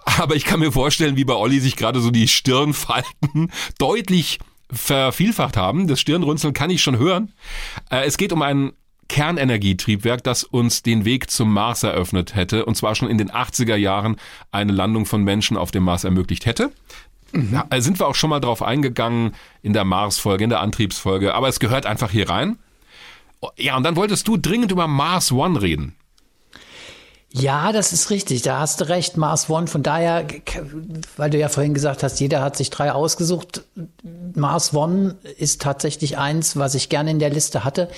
Aber 0.06 0.36
ich 0.36 0.46
kann 0.46 0.60
mir 0.60 0.72
vorstellen, 0.72 1.16
wie 1.16 1.26
bei 1.26 1.34
Olli 1.34 1.60
sich 1.60 1.76
gerade 1.76 2.00
so 2.00 2.10
die 2.10 2.28
Stirnfalten 2.28 3.52
deutlich 3.78 4.38
vervielfacht 4.72 5.58
haben. 5.58 5.86
Das 5.86 6.00
Stirnrunzeln 6.00 6.54
kann 6.54 6.70
ich 6.70 6.80
schon 6.82 6.96
hören. 6.96 7.34
Äh, 7.90 8.06
es 8.06 8.16
geht 8.16 8.32
um 8.32 8.40
einen 8.40 8.72
Kernenergietriebwerk, 9.10 10.22
das 10.22 10.44
uns 10.44 10.82
den 10.82 11.04
Weg 11.04 11.30
zum 11.30 11.52
Mars 11.52 11.82
eröffnet 11.82 12.36
hätte, 12.36 12.64
und 12.64 12.76
zwar 12.76 12.94
schon 12.94 13.10
in 13.10 13.18
den 13.18 13.28
80er 13.28 13.74
Jahren 13.74 14.16
eine 14.52 14.70
Landung 14.70 15.04
von 15.04 15.24
Menschen 15.24 15.56
auf 15.56 15.72
dem 15.72 15.82
Mars 15.82 16.04
ermöglicht 16.04 16.46
hätte. 16.46 16.70
Mhm. 17.32 17.60
Äh, 17.70 17.80
sind 17.80 17.98
wir 17.98 18.06
auch 18.06 18.14
schon 18.14 18.30
mal 18.30 18.38
drauf 18.38 18.62
eingegangen 18.62 19.32
in 19.62 19.72
der 19.72 19.84
Mars-Folge, 19.84 20.44
in 20.44 20.50
der 20.50 20.60
Antriebsfolge, 20.60 21.34
aber 21.34 21.48
es 21.48 21.58
gehört 21.58 21.86
einfach 21.86 22.12
hier 22.12 22.30
rein. 22.30 22.56
Ja, 23.56 23.76
und 23.76 23.82
dann 23.82 23.96
wolltest 23.96 24.28
du 24.28 24.36
dringend 24.36 24.70
über 24.70 24.86
Mars 24.86 25.32
One 25.32 25.60
reden. 25.60 25.96
Ja, 27.32 27.70
das 27.70 27.92
ist 27.92 28.10
richtig. 28.10 28.42
Da 28.42 28.58
hast 28.58 28.80
du 28.80 28.88
recht, 28.88 29.16
Mars 29.16 29.48
One. 29.48 29.68
Von 29.68 29.84
daher, 29.84 30.26
weil 31.16 31.30
du 31.30 31.38
ja 31.38 31.48
vorhin 31.48 31.74
gesagt 31.74 32.02
hast, 32.02 32.18
jeder 32.18 32.42
hat 32.42 32.56
sich 32.56 32.70
drei 32.70 32.90
ausgesucht. 32.90 33.62
Mars 34.34 34.74
One 34.74 35.16
ist 35.38 35.62
tatsächlich 35.62 36.18
eins, 36.18 36.56
was 36.56 36.74
ich 36.74 36.88
gerne 36.88 37.12
in 37.12 37.20
der 37.20 37.30
Liste 37.30 37.62
hatte. 37.62 37.88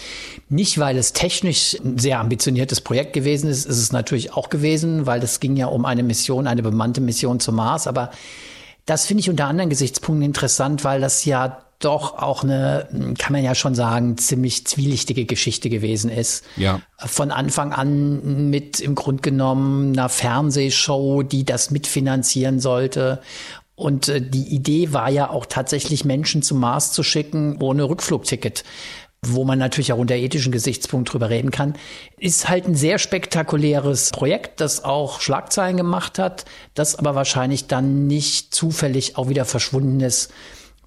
Nicht, 0.51 0.79
weil 0.79 0.99
es 0.99 1.15
technisch 1.15 1.79
ein 1.83 1.99
sehr 1.99 2.21
ambitioniertes 2.21 2.83
Projekt 2.83 3.15
gewesen 3.15 3.49
ist. 3.49 3.65
Ist 3.65 3.79
es 3.79 3.91
natürlich 3.91 4.35
auch 4.35 4.51
gewesen, 4.51 5.07
weil 5.07 5.23
es 5.23 5.41
ging 5.41 5.57
ja 5.57 5.67
um 5.67 5.87
eine 5.87 6.03
Mission, 6.03 6.47
eine 6.47 6.63
bemannte 6.63 7.01
Mission 7.01 7.41
zum 7.41 7.55
Mars. 7.57 7.87
Aber 7.87 8.11
das 8.85 9.07
finde 9.07 9.23
ich 9.23 9.31
unter 9.31 9.47
anderen 9.47 9.71
Gesichtspunkten 9.71 10.27
interessant, 10.27 10.85
weil 10.85 11.01
das 11.01 11.25
ja 11.25 11.63
doch 11.85 12.19
auch 12.19 12.43
eine, 12.43 12.89
kann 13.19 13.33
man 13.33 13.43
ja 13.43 13.55
schon 13.55 13.75
sagen, 13.75 14.17
ziemlich 14.19 14.67
zwielichtige 14.67 15.25
Geschichte 15.25 15.71
gewesen 15.71 16.11
ist. 16.11 16.45
Ja. 16.57 16.81
Von 16.99 17.31
Anfang 17.31 17.73
an 17.73 18.51
mit 18.51 18.81
im 18.81 18.95
Grund 18.95 19.23
genommen 19.23 19.93
einer 19.93 20.09
Fernsehshow, 20.09 21.23
die 21.23 21.45
das 21.45 21.71
mitfinanzieren 21.71 22.61
sollte. 22.61 23.21
Und 23.75 24.09
äh, 24.09 24.21
die 24.21 24.55
Idee 24.55 24.93
war 24.93 25.11
ja 25.11 25.31
auch 25.31 25.47
tatsächlich 25.47 26.05
Menschen 26.05 26.43
zum 26.43 26.61
Mars 26.61 26.93
zu 26.93 27.03
schicken 27.03 27.57
ohne 27.61 27.89
Rückflugticket 27.89 28.65
wo 29.25 29.45
man 29.45 29.59
natürlich 29.59 29.93
auch 29.93 29.99
unter 29.99 30.17
ethischen 30.17 30.51
Gesichtspunkt 30.51 31.13
drüber 31.13 31.31
reden 31.31 31.53
kann, 31.53 31.75
ist 32.19 32.49
halt 32.49 32.67
ein 32.67 32.75
sehr 32.75 32.99
spektakuläres 32.99 34.11
Projekt, 34.11 34.61
das 34.61 34.83
auch 34.83 35.21
Schlagzeilen 35.21 35.77
gemacht 35.77 36.19
hat, 36.19 36.45
das 36.75 36.97
aber 36.97 37.15
wahrscheinlich 37.15 37.69
dann 37.69 38.09
nicht 38.09 38.53
zufällig 38.53 39.17
auch 39.17 39.29
wieder 39.29 39.45
verschwunden 39.45 40.01
ist 40.01 40.33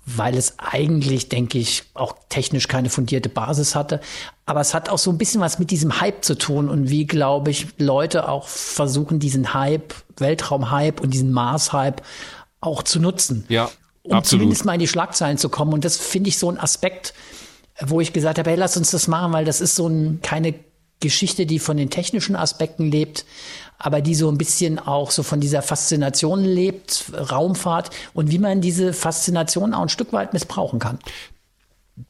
weil 0.05 0.37
es 0.37 0.59
eigentlich, 0.59 1.29
denke 1.29 1.57
ich, 1.57 1.83
auch 1.95 2.15
technisch 2.29 2.67
keine 2.67 2.89
fundierte 2.89 3.29
Basis 3.29 3.75
hatte. 3.75 3.99
Aber 4.45 4.61
es 4.61 4.73
hat 4.73 4.89
auch 4.89 4.99
so 4.99 5.11
ein 5.11 5.17
bisschen 5.17 5.41
was 5.41 5.57
mit 5.57 5.71
diesem 5.71 5.99
Hype 5.99 6.23
zu 6.23 6.37
tun 6.37 6.69
und 6.69 6.89
wie, 6.89 7.07
glaube 7.07 7.49
ich, 7.49 7.67
Leute 7.79 8.29
auch 8.29 8.47
versuchen, 8.47 9.19
diesen 9.19 9.53
Hype, 9.53 9.95
Weltraum-Hype 10.17 11.01
und 11.01 11.11
diesen 11.11 11.31
Mars-Hype 11.31 12.03
auch 12.61 12.83
zu 12.83 12.99
nutzen. 12.99 13.45
Ja. 13.49 13.69
Um 14.03 14.13
absolut. 14.13 14.41
zumindest 14.41 14.65
mal 14.65 14.73
in 14.73 14.79
die 14.79 14.87
Schlagzeilen 14.87 15.39
zu 15.39 15.49
kommen. 15.49 15.73
Und 15.73 15.83
das 15.83 15.97
finde 15.97 16.29
ich 16.29 16.37
so 16.37 16.51
ein 16.51 16.59
Aspekt, 16.59 17.15
wo 17.81 17.99
ich 17.99 18.13
gesagt 18.13 18.37
habe, 18.37 18.51
hey, 18.51 18.57
lass 18.57 18.77
uns 18.77 18.91
das 18.91 19.07
machen, 19.07 19.33
weil 19.33 19.45
das 19.45 19.61
ist 19.61 19.75
so 19.75 19.87
ein, 19.87 20.19
keine 20.21 20.53
Geschichte, 20.99 21.47
die 21.47 21.59
von 21.59 21.77
den 21.77 21.89
technischen 21.89 22.35
Aspekten 22.35 22.89
lebt, 22.89 23.25
aber 23.77 24.01
die 24.01 24.15
so 24.15 24.29
ein 24.29 24.37
bisschen 24.37 24.79
auch 24.79 25.11
so 25.11 25.23
von 25.23 25.39
dieser 25.39 25.61
Faszination 25.61 26.43
lebt, 26.43 27.11
Raumfahrt 27.31 27.89
und 28.13 28.31
wie 28.31 28.39
man 28.39 28.61
diese 28.61 28.93
Faszination 28.93 29.73
auch 29.73 29.83
ein 29.83 29.89
Stück 29.89 30.13
weit 30.13 30.33
missbrauchen 30.33 30.79
kann. 30.79 30.99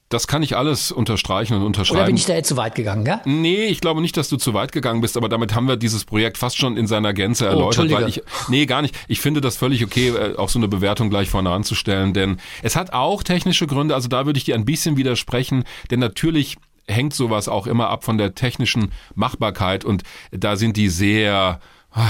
Das 0.10 0.28
kann 0.28 0.44
ich 0.44 0.56
alles 0.56 0.92
unterstreichen 0.92 1.56
und 1.56 1.64
unterschreiben. 1.64 1.98
Oder 1.98 2.06
bin 2.08 2.16
ich 2.16 2.26
da 2.26 2.34
jetzt 2.34 2.48
zu 2.48 2.58
weit 2.58 2.74
gegangen, 2.74 3.06
ja? 3.06 3.22
Nee, 3.26 3.66
ich 3.66 3.82
glaube 3.82 4.02
nicht, 4.02 4.16
dass 4.18 4.30
du 4.30 4.38
zu 4.38 4.54
weit 4.54 4.72
gegangen 4.72 5.02
bist, 5.02 5.18
aber 5.18 5.30
damit 5.30 5.54
haben 5.54 5.68
wir 5.68 5.78
dieses 5.78 6.06
Projekt 6.06 6.38
fast 6.38 6.58
schon 6.58 6.78
in 6.78 6.88
seiner 6.88 7.14
Gänze 7.14 7.46
oh, 7.46 7.50
erläutert, 7.50 7.92
weil 7.92 8.08
ich 8.08 8.24
nee, 8.48 8.66
gar 8.66 8.82
nicht. 8.82 8.96
Ich 9.08 9.20
finde 9.20 9.42
das 9.42 9.58
völlig 9.58 9.84
okay, 9.84 10.10
äh, 10.10 10.38
auch 10.38 10.50
so 10.50 10.60
eine 10.60 10.68
Bewertung 10.68 11.10
gleich 11.10 11.30
vorne 11.30 11.50
anzustellen, 11.52 12.14
denn 12.14 12.38
es 12.64 12.76
hat 12.76 12.94
auch 12.94 13.24
technische 13.24 13.68
Gründe, 13.68 13.94
also 13.94 14.08
da 14.08 14.26
würde 14.26 14.38
ich 14.38 14.46
dir 14.46 14.56
ein 14.56 14.66
bisschen 14.66 14.96
widersprechen, 14.96 15.66
denn 15.92 16.00
natürlich 16.00 16.58
hängt 16.88 17.14
sowas 17.14 17.48
auch 17.48 17.68
immer 17.68 17.90
ab 17.90 18.04
von 18.04 18.18
der 18.18 18.36
technischen 18.36 18.92
Machbarkeit 19.16 19.86
und 19.86 20.04
da 20.32 20.56
sind 20.56 20.78
die 20.78 20.90
sehr 20.90 21.60
ah, 21.92 22.08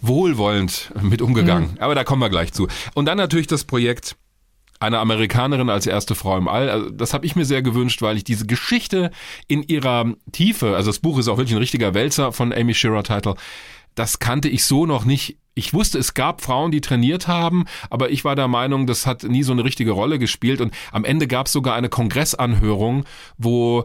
wohlwollend 0.00 0.92
mit 1.00 1.22
umgegangen. 1.22 1.72
Mhm. 1.72 1.78
Aber 1.80 1.94
da 1.94 2.04
kommen 2.04 2.22
wir 2.22 2.30
gleich 2.30 2.52
zu. 2.52 2.68
Und 2.94 3.06
dann 3.06 3.18
natürlich 3.18 3.46
das 3.46 3.64
Projekt 3.64 4.16
eine 4.80 4.98
Amerikanerin 4.98 5.70
als 5.70 5.86
erste 5.86 6.14
Frau 6.14 6.36
im 6.36 6.46
All. 6.46 6.70
Also 6.70 6.90
das 6.90 7.12
habe 7.12 7.26
ich 7.26 7.34
mir 7.34 7.44
sehr 7.44 7.62
gewünscht, 7.62 8.00
weil 8.00 8.16
ich 8.16 8.24
diese 8.24 8.46
Geschichte 8.46 9.10
in 9.48 9.62
ihrer 9.62 10.12
Tiefe, 10.30 10.76
also 10.76 10.90
das 10.90 11.00
Buch 11.00 11.18
ist 11.18 11.28
auch 11.28 11.36
wirklich 11.36 11.54
ein 11.54 11.58
richtiger 11.58 11.94
Wälzer 11.94 12.32
von 12.32 12.52
Amy 12.52 12.74
Shearer 12.74 13.02
Title, 13.02 13.34
das 13.98 14.18
kannte 14.18 14.48
ich 14.48 14.64
so 14.64 14.86
noch 14.86 15.04
nicht. 15.04 15.38
Ich 15.54 15.74
wusste, 15.74 15.98
es 15.98 16.14
gab 16.14 16.40
Frauen, 16.40 16.70
die 16.70 16.80
trainiert 16.80 17.26
haben, 17.26 17.64
aber 17.90 18.10
ich 18.10 18.24
war 18.24 18.36
der 18.36 18.46
Meinung, 18.46 18.86
das 18.86 19.06
hat 19.06 19.24
nie 19.24 19.42
so 19.42 19.50
eine 19.50 19.64
richtige 19.64 19.90
Rolle 19.90 20.20
gespielt. 20.20 20.60
Und 20.60 20.72
am 20.92 21.04
Ende 21.04 21.26
gab 21.26 21.46
es 21.46 21.52
sogar 21.52 21.74
eine 21.74 21.88
Kongressanhörung, 21.88 23.04
wo 23.38 23.84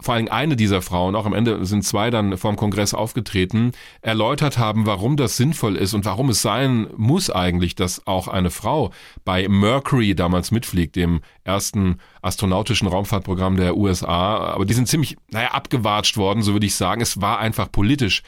vor 0.00 0.14
allem 0.14 0.28
eine 0.28 0.54
dieser 0.54 0.82
Frauen, 0.82 1.14
auch 1.14 1.24
am 1.24 1.32
Ende 1.32 1.64
sind 1.64 1.82
zwei 1.82 2.10
dann 2.10 2.36
vor 2.36 2.52
dem 2.52 2.56
Kongress 2.56 2.92
aufgetreten, 2.92 3.72
erläutert 4.02 4.58
haben, 4.58 4.84
warum 4.84 5.16
das 5.16 5.36
sinnvoll 5.38 5.76
ist 5.76 5.94
und 5.94 6.04
warum 6.04 6.28
es 6.28 6.42
sein 6.42 6.88
muss 6.96 7.30
eigentlich, 7.30 7.74
dass 7.74 8.06
auch 8.06 8.28
eine 8.28 8.50
Frau 8.50 8.90
bei 9.24 9.48
Mercury 9.48 10.14
damals 10.14 10.50
mitfliegt, 10.50 10.96
dem 10.96 11.20
ersten 11.44 12.00
astronautischen 12.20 12.88
Raumfahrtprogramm 12.88 13.56
der 13.56 13.76
USA. 13.76 14.36
Aber 14.36 14.66
die 14.66 14.74
sind 14.74 14.88
ziemlich, 14.88 15.16
naja, 15.30 15.52
abgewatscht 15.52 16.18
worden, 16.18 16.42
so 16.42 16.52
würde 16.52 16.66
ich 16.66 16.74
sagen. 16.74 17.00
Es 17.00 17.22
war 17.22 17.38
einfach 17.38 17.72
politisch 17.72 18.22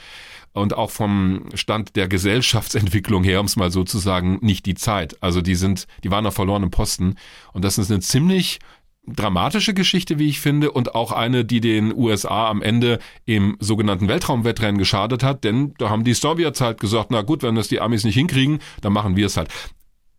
und 0.57 0.75
auch 0.75 0.91
vom 0.91 1.45
Stand 1.55 1.97
der 1.97 2.09
Gesellschaftsentwicklung 2.09 3.25
her, 3.25 3.41
um 3.41 3.47
es 3.47 3.57
mal 3.57 3.71
so 3.71 3.85
zu 3.85 3.99
sagen, 3.99 4.39
nicht 4.41 4.67
die 4.67 4.75
Zeit. 4.75 5.17
Also 5.23 5.43
die 5.43 5.55
sind, 5.55 5.87
die 6.03 6.11
waren 6.11 6.27
auf 6.27 6.35
verlorenen 6.35 6.71
Posten 6.71 7.17
und 7.53 7.65
das 7.65 7.79
ist 7.79 7.91
eine 7.91 8.01
ziemlich 8.01 8.59
dramatische 9.07 9.73
Geschichte, 9.73 10.19
wie 10.19 10.29
ich 10.29 10.41
finde, 10.41 10.73
und 10.73 10.95
auch 10.95 11.13
eine, 11.13 11.45
die 11.45 11.61
den 11.61 11.97
USA 11.97 12.49
am 12.49 12.61
Ende 12.61 12.99
im 13.25 13.57
sogenannten 13.61 14.09
Weltraumwettrennen 14.09 14.79
geschadet 14.79 15.23
hat, 15.23 15.45
denn 15.45 15.75
da 15.79 15.91
haben 15.91 16.03
die 16.03 16.15
Sowjets 16.15 16.61
halt 16.61 16.81
gesagt, 16.81 17.11
na 17.11 17.23
gut, 17.23 17.43
wenn 17.43 17.55
das 17.55 17.69
die 17.69 17.81
Amis 17.81 18.05
nicht 18.05 18.17
hinkriegen, 18.17 18.59
dann 18.81 18.93
machen 18.93 19.15
wir 19.15 19.27
es 19.27 19.37
halt. 19.37 19.49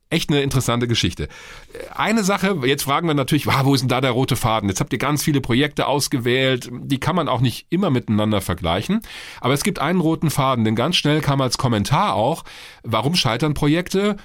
Echt 0.10 0.30
eine 0.30 0.42
interessante 0.42 0.88
Geschichte. 0.88 1.28
Eine 1.94 2.24
Sache, 2.24 2.58
jetzt 2.64 2.84
fragen 2.84 3.08
wir 3.08 3.14
natürlich, 3.14 3.46
wo 3.46 3.74
ist 3.74 3.82
denn 3.82 3.90
da 3.90 4.00
der 4.00 4.12
rote 4.12 4.38
Faden? 4.38 4.70
Jetzt 4.70 4.80
habt 4.80 4.94
ihr 4.94 5.00
ganz 5.00 5.22
viele 5.22 5.42
Projekte 5.42 5.86
ausgewählt, 5.88 6.70
die 6.72 7.00
kann 7.00 7.16
man 7.16 7.28
auch 7.28 7.42
nicht 7.42 7.68
immer 7.70 7.90
miteinander 7.90 8.40
vergleichen, 8.40 9.02
aber 9.42 9.54
es 9.54 9.64
gibt 9.64 9.80
einen 9.80 10.00
roten 10.00 10.30
Faden, 10.30 10.64
denn 10.64 10.76
ganz 10.76 10.96
schnell 10.96 11.20
kam 11.20 11.42
als 11.42 11.58
Kommentar 11.58 12.14
auch, 12.14 12.46
warum 12.84 13.16
scheitern 13.16 13.54
Projekte? 13.54 14.16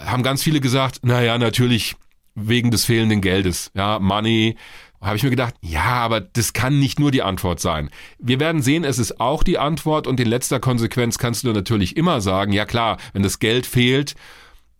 Haben 0.00 0.22
ganz 0.22 0.42
viele 0.42 0.60
gesagt, 0.60 1.00
naja, 1.04 1.36
natürlich 1.36 1.96
wegen 2.34 2.70
des 2.70 2.84
fehlenden 2.84 3.20
Geldes. 3.20 3.70
Ja, 3.74 3.98
Money. 3.98 4.56
Habe 5.00 5.16
ich 5.16 5.22
mir 5.22 5.30
gedacht, 5.30 5.54
ja, 5.60 5.84
aber 5.84 6.20
das 6.20 6.54
kann 6.54 6.78
nicht 6.78 6.98
nur 6.98 7.10
die 7.10 7.22
Antwort 7.22 7.60
sein. 7.60 7.90
Wir 8.18 8.40
werden 8.40 8.62
sehen, 8.62 8.82
es 8.82 8.98
ist 8.98 9.20
auch 9.20 9.42
die 9.42 9.58
Antwort 9.58 10.06
und 10.06 10.18
in 10.18 10.26
letzter 10.26 10.58
Konsequenz 10.58 11.18
kannst 11.18 11.44
du 11.44 11.52
natürlich 11.52 11.96
immer 11.96 12.22
sagen, 12.22 12.52
ja 12.52 12.64
klar, 12.64 12.96
wenn 13.12 13.22
das 13.22 13.38
Geld 13.38 13.66
fehlt, 13.66 14.14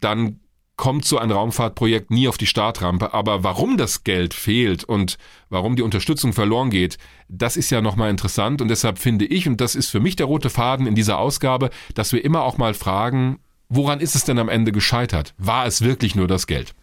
dann 0.00 0.40
kommt 0.76 1.06
so 1.06 1.18
ein 1.18 1.30
Raumfahrtprojekt 1.30 2.10
nie 2.10 2.28
auf 2.28 2.38
die 2.38 2.46
Startrampe. 2.46 3.14
Aber 3.14 3.42
warum 3.42 3.76
das 3.78 4.04
Geld 4.04 4.34
fehlt 4.34 4.84
und 4.84 5.16
warum 5.48 5.76
die 5.76 5.82
Unterstützung 5.82 6.32
verloren 6.32 6.70
geht, 6.70 6.98
das 7.28 7.56
ist 7.56 7.70
ja 7.70 7.80
nochmal 7.80 8.10
interessant. 8.10 8.60
Und 8.60 8.68
deshalb 8.68 8.98
finde 8.98 9.24
ich, 9.24 9.48
und 9.48 9.60
das 9.60 9.74
ist 9.74 9.88
für 9.88 10.00
mich 10.00 10.16
der 10.16 10.26
rote 10.26 10.50
Faden 10.50 10.86
in 10.86 10.94
dieser 10.94 11.18
Ausgabe, 11.18 11.70
dass 11.94 12.12
wir 12.12 12.24
immer 12.24 12.42
auch 12.42 12.58
mal 12.58 12.74
fragen, 12.74 13.38
woran 13.68 14.00
ist 14.00 14.14
es 14.14 14.24
denn 14.24 14.38
am 14.38 14.48
Ende 14.48 14.70
gescheitert? 14.70 15.34
War 15.38 15.66
es 15.66 15.80
wirklich 15.80 16.14
nur 16.14 16.28
das 16.28 16.46
Geld? 16.46 16.74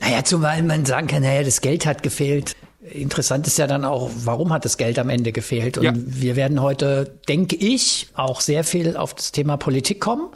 Naja, 0.00 0.24
zumal 0.24 0.62
man 0.62 0.84
sagen 0.84 1.06
kann, 1.06 1.22
naja, 1.22 1.42
das 1.42 1.60
Geld 1.60 1.86
hat 1.86 2.02
gefehlt. 2.02 2.56
Interessant 2.90 3.46
ist 3.46 3.56
ja 3.56 3.66
dann 3.66 3.84
auch, 3.84 4.10
warum 4.14 4.52
hat 4.52 4.64
das 4.64 4.76
Geld 4.76 4.98
am 4.98 5.08
Ende 5.08 5.32
gefehlt? 5.32 5.78
Und 5.78 5.84
ja. 5.84 5.92
wir 5.94 6.36
werden 6.36 6.60
heute, 6.60 7.18
denke 7.28 7.56
ich, 7.56 8.08
auch 8.14 8.40
sehr 8.40 8.62
viel 8.62 8.96
auf 8.96 9.14
das 9.14 9.32
Thema 9.32 9.56
Politik 9.56 10.00
kommen, 10.00 10.28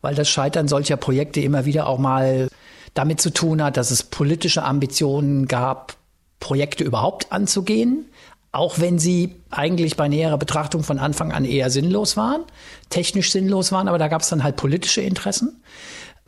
weil 0.00 0.14
das 0.14 0.28
Scheitern 0.28 0.68
solcher 0.68 0.96
Projekte 0.96 1.40
immer 1.40 1.64
wieder 1.64 1.86
auch 1.86 1.98
mal 1.98 2.48
damit 2.94 3.20
zu 3.20 3.30
tun 3.30 3.62
hat, 3.62 3.76
dass 3.76 3.90
es 3.90 4.02
politische 4.02 4.62
Ambitionen 4.64 5.46
gab, 5.46 5.96
Projekte 6.40 6.84
überhaupt 6.84 7.32
anzugehen, 7.32 8.06
auch 8.52 8.78
wenn 8.78 8.98
sie 8.98 9.36
eigentlich 9.50 9.96
bei 9.96 10.08
näherer 10.08 10.38
Betrachtung 10.38 10.82
von 10.82 10.98
Anfang 10.98 11.32
an 11.32 11.44
eher 11.44 11.70
sinnlos 11.70 12.16
waren, 12.16 12.42
technisch 12.90 13.30
sinnlos 13.30 13.72
waren, 13.72 13.88
aber 13.88 13.98
da 13.98 14.08
gab 14.08 14.22
es 14.22 14.28
dann 14.28 14.42
halt 14.42 14.56
politische 14.56 15.00
Interessen. 15.00 15.62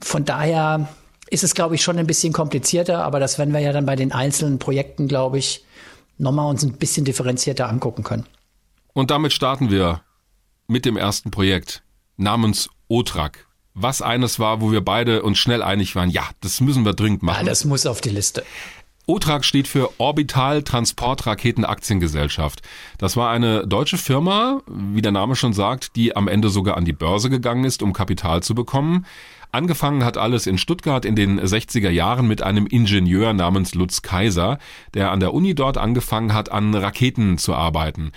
Von 0.00 0.24
daher 0.24 0.88
ist 1.30 1.44
es, 1.44 1.54
glaube 1.54 1.76
ich, 1.76 1.82
schon 1.82 1.98
ein 1.98 2.06
bisschen 2.06 2.32
komplizierter, 2.32 3.04
aber 3.04 3.20
das 3.20 3.38
werden 3.38 3.54
wir 3.54 3.60
ja 3.60 3.72
dann 3.72 3.86
bei 3.86 3.96
den 3.96 4.12
einzelnen 4.12 4.58
Projekten, 4.58 5.08
glaube 5.08 5.38
ich, 5.38 5.64
nochmal 6.18 6.50
uns 6.50 6.62
ein 6.62 6.72
bisschen 6.72 7.04
differenzierter 7.04 7.68
angucken 7.68 8.02
können. 8.02 8.26
Und 8.92 9.10
damit 9.10 9.32
starten 9.32 9.70
wir 9.70 10.02
mit 10.66 10.84
dem 10.84 10.96
ersten 10.96 11.30
Projekt 11.30 11.82
namens 12.16 12.68
OTRAK. 12.88 13.46
Was 13.74 14.02
eines 14.02 14.38
war, 14.38 14.60
wo 14.60 14.72
wir 14.72 14.80
beide 14.80 15.22
uns 15.22 15.38
schnell 15.38 15.62
einig 15.62 15.94
waren, 15.94 16.10
ja, 16.10 16.24
das 16.40 16.60
müssen 16.60 16.84
wir 16.84 16.92
dringend 16.92 17.22
machen. 17.22 17.44
Ja, 17.44 17.50
das 17.50 17.64
muss 17.64 17.86
auf 17.86 18.00
die 18.00 18.10
Liste. 18.10 18.44
OTRAG 19.06 19.44
steht 19.44 19.66
für 19.66 19.90
Orbital 19.98 20.62
Transport 20.62 21.26
Raketen 21.26 21.64
Aktiengesellschaft. 21.64 22.62
Das 22.98 23.16
war 23.16 23.30
eine 23.30 23.66
deutsche 23.66 23.98
Firma, 23.98 24.62
wie 24.68 25.02
der 25.02 25.10
Name 25.10 25.34
schon 25.34 25.52
sagt, 25.52 25.96
die 25.96 26.14
am 26.14 26.28
Ende 26.28 26.48
sogar 26.48 26.76
an 26.76 26.84
die 26.84 26.92
Börse 26.92 27.28
gegangen 27.28 27.64
ist, 27.64 27.82
um 27.82 27.92
Kapital 27.92 28.42
zu 28.42 28.54
bekommen. 28.54 29.06
Angefangen 29.52 30.04
hat 30.04 30.16
alles 30.16 30.46
in 30.46 30.58
Stuttgart 30.58 31.04
in 31.04 31.16
den 31.16 31.40
60er 31.40 31.90
Jahren 31.90 32.28
mit 32.28 32.40
einem 32.42 32.68
Ingenieur 32.68 33.32
namens 33.32 33.74
Lutz 33.74 34.02
Kaiser, 34.02 34.58
der 34.94 35.10
an 35.10 35.18
der 35.18 35.34
Uni 35.34 35.56
dort 35.56 35.76
angefangen 35.76 36.32
hat, 36.32 36.52
an 36.52 36.72
Raketen 36.72 37.36
zu 37.36 37.54
arbeiten. 37.54 38.12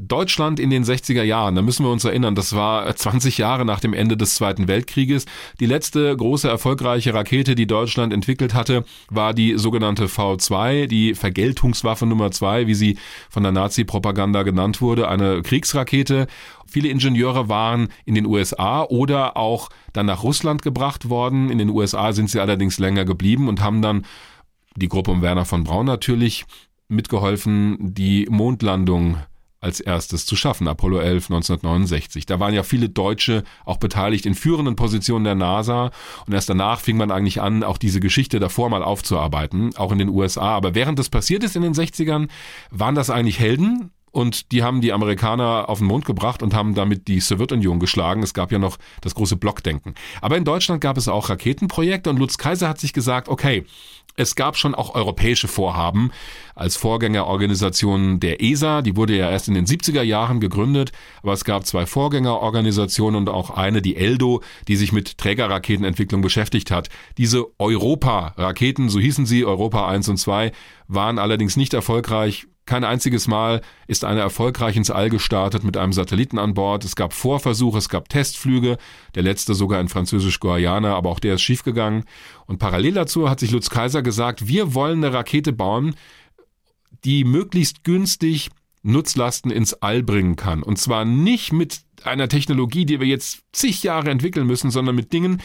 Deutschland 0.00 0.60
in 0.60 0.70
den 0.70 0.84
60er 0.84 1.22
Jahren, 1.22 1.54
da 1.54 1.62
müssen 1.62 1.84
wir 1.84 1.90
uns 1.90 2.04
erinnern, 2.04 2.34
das 2.34 2.54
war 2.54 2.94
20 2.94 3.38
Jahre 3.38 3.64
nach 3.64 3.80
dem 3.80 3.94
Ende 3.94 4.16
des 4.16 4.34
Zweiten 4.34 4.68
Weltkrieges. 4.68 5.26
Die 5.60 5.66
letzte 5.66 6.16
große 6.16 6.48
erfolgreiche 6.48 7.14
Rakete, 7.14 7.54
die 7.54 7.66
Deutschland 7.66 8.12
entwickelt 8.12 8.54
hatte, 8.54 8.84
war 9.10 9.34
die 9.34 9.58
sogenannte 9.58 10.06
V2, 10.06 10.86
die 10.86 11.14
Vergeltungswaffe 11.14 12.06
Nummer 12.06 12.30
zwei, 12.30 12.66
wie 12.66 12.74
sie 12.74 12.98
von 13.30 13.42
der 13.42 13.52
Nazi-Propaganda 13.52 14.42
genannt 14.42 14.80
wurde, 14.80 15.08
eine 15.08 15.42
Kriegsrakete. 15.42 16.26
Viele 16.66 16.88
Ingenieure 16.88 17.48
waren 17.48 17.88
in 18.04 18.14
den 18.14 18.26
USA 18.26 18.82
oder 18.82 19.36
auch 19.36 19.70
dann 19.92 20.06
nach 20.06 20.22
Russland 20.22 20.62
gebracht 20.62 21.08
worden. 21.08 21.50
In 21.50 21.58
den 21.58 21.70
USA 21.70 22.12
sind 22.12 22.30
sie 22.30 22.40
allerdings 22.40 22.78
länger 22.78 23.04
geblieben 23.04 23.48
und 23.48 23.62
haben 23.62 23.82
dann 23.82 24.04
die 24.76 24.88
Gruppe 24.88 25.10
um 25.10 25.22
Werner 25.22 25.44
von 25.44 25.64
Braun 25.64 25.86
natürlich 25.86 26.44
mitgeholfen, 26.88 27.76
die 27.80 28.26
Mondlandung 28.30 29.18
als 29.60 29.80
erstes 29.80 30.24
zu 30.24 30.36
schaffen, 30.36 30.68
Apollo 30.68 31.00
11 31.00 31.30
1969. 31.30 32.26
Da 32.26 32.38
waren 32.38 32.54
ja 32.54 32.62
viele 32.62 32.88
Deutsche 32.88 33.42
auch 33.64 33.78
beteiligt 33.78 34.26
in 34.26 34.34
führenden 34.34 34.76
Positionen 34.76 35.24
der 35.24 35.34
NASA 35.34 35.90
und 36.26 36.32
erst 36.32 36.48
danach 36.48 36.80
fing 36.80 36.96
man 36.96 37.10
eigentlich 37.10 37.40
an, 37.40 37.64
auch 37.64 37.78
diese 37.78 38.00
Geschichte 38.00 38.38
davor 38.38 38.70
mal 38.70 38.82
aufzuarbeiten, 38.82 39.76
auch 39.76 39.92
in 39.92 39.98
den 39.98 40.08
USA. 40.08 40.50
Aber 40.56 40.74
während 40.74 40.98
das 40.98 41.08
passiert 41.08 41.42
ist 41.42 41.56
in 41.56 41.62
den 41.62 41.74
60ern, 41.74 42.28
waren 42.70 42.94
das 42.94 43.10
eigentlich 43.10 43.40
Helden 43.40 43.90
und 44.10 44.52
die 44.52 44.62
haben 44.62 44.80
die 44.80 44.92
Amerikaner 44.92 45.68
auf 45.68 45.78
den 45.78 45.86
Mond 45.86 46.04
gebracht 46.04 46.42
und 46.42 46.54
haben 46.54 46.74
damit 46.74 47.08
die 47.08 47.20
Sowjetunion 47.20 47.78
geschlagen. 47.78 48.22
Es 48.22 48.34
gab 48.34 48.52
ja 48.52 48.58
noch 48.58 48.78
das 49.00 49.14
große 49.14 49.36
Blockdenken. 49.36 49.94
Aber 50.20 50.36
in 50.36 50.44
Deutschland 50.44 50.80
gab 50.80 50.96
es 50.96 51.08
auch 51.08 51.28
Raketenprojekte 51.28 52.10
und 52.10 52.18
Lutz 52.18 52.38
Kaiser 52.38 52.68
hat 52.68 52.80
sich 52.80 52.92
gesagt, 52.92 53.28
okay, 53.28 53.64
es 54.18 54.34
gab 54.34 54.56
schon 54.56 54.74
auch 54.74 54.94
europäische 54.94 55.46
Vorhaben 55.46 56.10
als 56.56 56.76
Vorgängerorganisation 56.76 58.18
der 58.18 58.42
ESA. 58.42 58.82
Die 58.82 58.96
wurde 58.96 59.16
ja 59.16 59.30
erst 59.30 59.46
in 59.46 59.54
den 59.54 59.64
70er 59.64 60.02
Jahren 60.02 60.40
gegründet, 60.40 60.90
aber 61.22 61.32
es 61.32 61.44
gab 61.44 61.64
zwei 61.66 61.86
Vorgängerorganisationen 61.86 63.20
und 63.20 63.28
auch 63.28 63.50
eine, 63.50 63.80
die 63.80 63.96
ELDO, 63.96 64.42
die 64.66 64.74
sich 64.74 64.92
mit 64.92 65.18
Trägerraketenentwicklung 65.18 66.20
beschäftigt 66.20 66.72
hat. 66.72 66.88
Diese 67.16 67.46
Europa-Raketen, 67.58 68.88
so 68.88 68.98
hießen 68.98 69.24
sie, 69.24 69.44
Europa 69.44 69.88
1 69.88 70.08
und 70.08 70.16
2, 70.16 70.50
waren 70.88 71.20
allerdings 71.20 71.56
nicht 71.56 71.72
erfolgreich 71.72 72.48
kein 72.68 72.84
einziges 72.84 73.26
Mal 73.26 73.62
ist 73.88 74.04
einer 74.04 74.20
erfolgreich 74.20 74.76
ins 74.76 74.90
All 74.90 75.08
gestartet 75.08 75.64
mit 75.64 75.76
einem 75.76 75.92
Satelliten 75.92 76.38
an 76.38 76.54
Bord. 76.54 76.84
Es 76.84 76.94
gab 76.94 77.12
Vorversuche, 77.12 77.78
es 77.78 77.88
gab 77.88 78.08
Testflüge, 78.08 78.76
der 79.14 79.22
letzte 79.22 79.54
sogar 79.54 79.80
in 79.80 79.88
Französisch-Guayana, 79.88 80.94
aber 80.94 81.10
auch 81.10 81.18
der 81.18 81.34
ist 81.34 81.42
schiefgegangen. 81.42 82.04
Und 82.46 82.58
parallel 82.58 82.94
dazu 82.94 83.28
hat 83.28 83.40
sich 83.40 83.50
Lutz 83.50 83.70
Kaiser 83.70 84.02
gesagt, 84.02 84.46
wir 84.46 84.74
wollen 84.74 85.02
eine 85.02 85.14
Rakete 85.14 85.52
bauen, 85.52 85.96
die 87.04 87.24
möglichst 87.24 87.84
günstig 87.84 88.50
Nutzlasten 88.82 89.50
ins 89.50 89.74
All 89.74 90.02
bringen 90.02 90.36
kann. 90.36 90.62
Und 90.62 90.78
zwar 90.78 91.04
nicht 91.04 91.52
mit 91.52 91.80
einer 92.04 92.28
Technologie, 92.28 92.84
die 92.84 93.00
wir 93.00 93.06
jetzt 93.06 93.42
zig 93.52 93.82
Jahre 93.82 94.10
entwickeln 94.10 94.46
müssen, 94.46 94.70
sondern 94.70 94.94
mit 94.94 95.12
Dingen, 95.12 95.40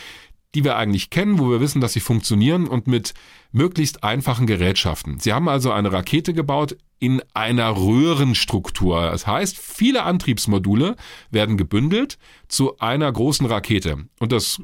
die 0.55 0.63
wir 0.63 0.77
eigentlich 0.77 1.09
kennen, 1.09 1.39
wo 1.39 1.49
wir 1.49 1.59
wissen, 1.59 1.81
dass 1.81 1.93
sie 1.93 1.99
funktionieren 1.99 2.67
und 2.67 2.87
mit 2.87 3.13
möglichst 3.51 4.03
einfachen 4.03 4.47
Gerätschaften. 4.47 5.19
Sie 5.19 5.33
haben 5.33 5.49
also 5.49 5.71
eine 5.71 5.91
Rakete 5.91 6.33
gebaut 6.33 6.77
in 6.99 7.21
einer 7.33 7.75
Röhrenstruktur. 7.75 9.09
Das 9.11 9.27
heißt, 9.27 9.57
viele 9.57 10.03
Antriebsmodule 10.03 10.95
werden 11.31 11.57
gebündelt 11.57 12.17
zu 12.47 12.79
einer 12.79 13.11
großen 13.11 13.45
Rakete. 13.45 14.05
Und 14.19 14.31
das 14.31 14.61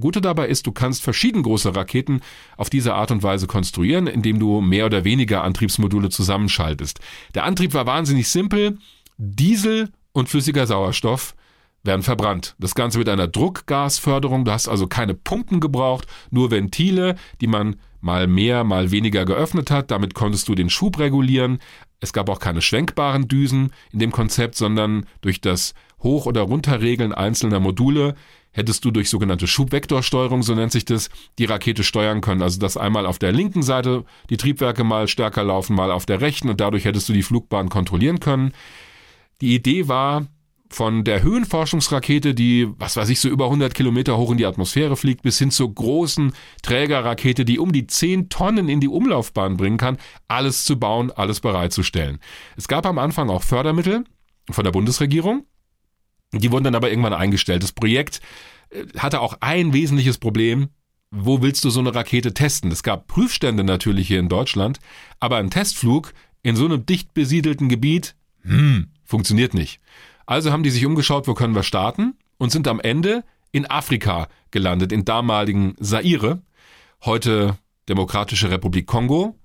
Gute 0.00 0.20
dabei 0.20 0.48
ist, 0.48 0.66
du 0.66 0.72
kannst 0.72 1.02
verschieden 1.02 1.42
große 1.42 1.74
Raketen 1.76 2.22
auf 2.56 2.70
diese 2.70 2.94
Art 2.94 3.10
und 3.10 3.22
Weise 3.22 3.46
konstruieren, 3.46 4.06
indem 4.06 4.38
du 4.38 4.60
mehr 4.60 4.86
oder 4.86 5.04
weniger 5.04 5.44
Antriebsmodule 5.44 6.08
zusammenschaltest. 6.08 7.00
Der 7.34 7.44
Antrieb 7.44 7.74
war 7.74 7.84
wahnsinnig 7.84 8.28
simpel. 8.28 8.78
Diesel 9.18 9.90
und 10.12 10.28
flüssiger 10.28 10.66
Sauerstoff 10.66 11.34
werden 11.82 12.02
verbrannt. 12.02 12.54
Das 12.58 12.74
Ganze 12.74 12.98
mit 12.98 13.08
einer 13.08 13.28
Druckgasförderung. 13.28 14.44
Du 14.44 14.52
hast 14.52 14.68
also 14.68 14.86
keine 14.86 15.14
Pumpen 15.14 15.60
gebraucht, 15.60 16.06
nur 16.30 16.50
Ventile, 16.50 17.16
die 17.40 17.46
man 17.46 17.76
mal 18.00 18.26
mehr, 18.26 18.64
mal 18.64 18.90
weniger 18.90 19.24
geöffnet 19.24 19.70
hat. 19.70 19.90
Damit 19.90 20.14
konntest 20.14 20.48
du 20.48 20.54
den 20.54 20.70
Schub 20.70 20.98
regulieren. 20.98 21.58
Es 22.00 22.12
gab 22.12 22.28
auch 22.28 22.40
keine 22.40 22.62
schwenkbaren 22.62 23.28
Düsen 23.28 23.72
in 23.92 23.98
dem 23.98 24.12
Konzept, 24.12 24.56
sondern 24.56 25.06
durch 25.20 25.40
das 25.40 25.74
Hoch- 26.02 26.26
oder 26.26 26.42
Runterregeln 26.42 27.12
einzelner 27.12 27.60
Module 27.60 28.16
hättest 28.52 28.84
du 28.84 28.90
durch 28.90 29.08
sogenannte 29.08 29.46
Schubvektorsteuerung, 29.46 30.42
so 30.42 30.54
nennt 30.54 30.72
sich 30.72 30.84
das, 30.84 31.08
die 31.38 31.46
Rakete 31.46 31.84
steuern 31.84 32.20
können. 32.20 32.42
Also 32.42 32.60
dass 32.60 32.76
einmal 32.76 33.06
auf 33.06 33.18
der 33.18 33.32
linken 33.32 33.62
Seite 33.62 34.04
die 34.30 34.36
Triebwerke 34.36 34.84
mal 34.84 35.08
stärker 35.08 35.42
laufen, 35.42 35.74
mal 35.74 35.90
auf 35.90 36.06
der 36.06 36.20
rechten 36.20 36.50
und 36.50 36.60
dadurch 36.60 36.84
hättest 36.84 37.08
du 37.08 37.12
die 37.12 37.22
Flugbahn 37.22 37.68
kontrollieren 37.68 38.20
können. 38.20 38.52
Die 39.40 39.54
Idee 39.54 39.88
war, 39.88 40.26
von 40.74 41.04
der 41.04 41.22
Höhenforschungsrakete, 41.22 42.34
die, 42.34 42.68
was 42.78 42.96
weiß 42.96 43.08
ich, 43.08 43.20
so 43.20 43.28
über 43.28 43.44
100 43.46 43.74
Kilometer 43.74 44.16
hoch 44.16 44.30
in 44.30 44.38
die 44.38 44.46
Atmosphäre 44.46 44.96
fliegt, 44.96 45.22
bis 45.22 45.38
hin 45.38 45.50
zur 45.50 45.74
großen 45.74 46.32
Trägerrakete, 46.62 47.44
die 47.44 47.58
um 47.58 47.72
die 47.72 47.86
10 47.86 48.28
Tonnen 48.28 48.68
in 48.68 48.80
die 48.80 48.88
Umlaufbahn 48.88 49.56
bringen 49.56 49.76
kann, 49.76 49.98
alles 50.28 50.64
zu 50.64 50.78
bauen, 50.78 51.10
alles 51.10 51.40
bereitzustellen. 51.40 52.18
Es 52.56 52.68
gab 52.68 52.86
am 52.86 52.98
Anfang 52.98 53.30
auch 53.30 53.42
Fördermittel 53.42 54.04
von 54.50 54.64
der 54.64 54.72
Bundesregierung. 54.72 55.46
Die 56.32 56.50
wurden 56.50 56.64
dann 56.64 56.74
aber 56.74 56.90
irgendwann 56.90 57.12
eingestellt. 57.12 57.62
Das 57.62 57.72
Projekt 57.72 58.20
äh, 58.70 58.84
hatte 58.98 59.20
auch 59.20 59.36
ein 59.40 59.72
wesentliches 59.72 60.18
Problem. 60.18 60.68
Wo 61.10 61.42
willst 61.42 61.62
du 61.64 61.70
so 61.70 61.80
eine 61.80 61.94
Rakete 61.94 62.32
testen? 62.32 62.72
Es 62.72 62.82
gab 62.82 63.06
Prüfstände 63.06 63.64
natürlich 63.64 64.08
hier 64.08 64.18
in 64.18 64.30
Deutschland, 64.30 64.78
aber 65.20 65.36
ein 65.36 65.50
Testflug 65.50 66.14
in 66.42 66.56
so 66.56 66.64
einem 66.64 66.86
dicht 66.86 67.12
besiedelten 67.12 67.68
Gebiet, 67.68 68.16
hm, 68.42 68.88
funktioniert 69.04 69.52
nicht. 69.52 69.80
Also 70.26 70.52
haben 70.52 70.62
die 70.62 70.70
sich 70.70 70.86
umgeschaut, 70.86 71.26
wo 71.28 71.34
können 71.34 71.54
wir 71.54 71.62
starten 71.62 72.14
und 72.38 72.50
sind 72.50 72.68
am 72.68 72.80
Ende 72.80 73.24
in 73.52 73.66
Afrika 73.66 74.28
gelandet, 74.50 74.92
in 74.92 75.04
damaligen 75.04 75.74
Zaire, 75.80 76.42
heute 77.04 77.58
Demokratische 77.88 78.50
Republik 78.50 78.86
Kongo. 78.86 79.38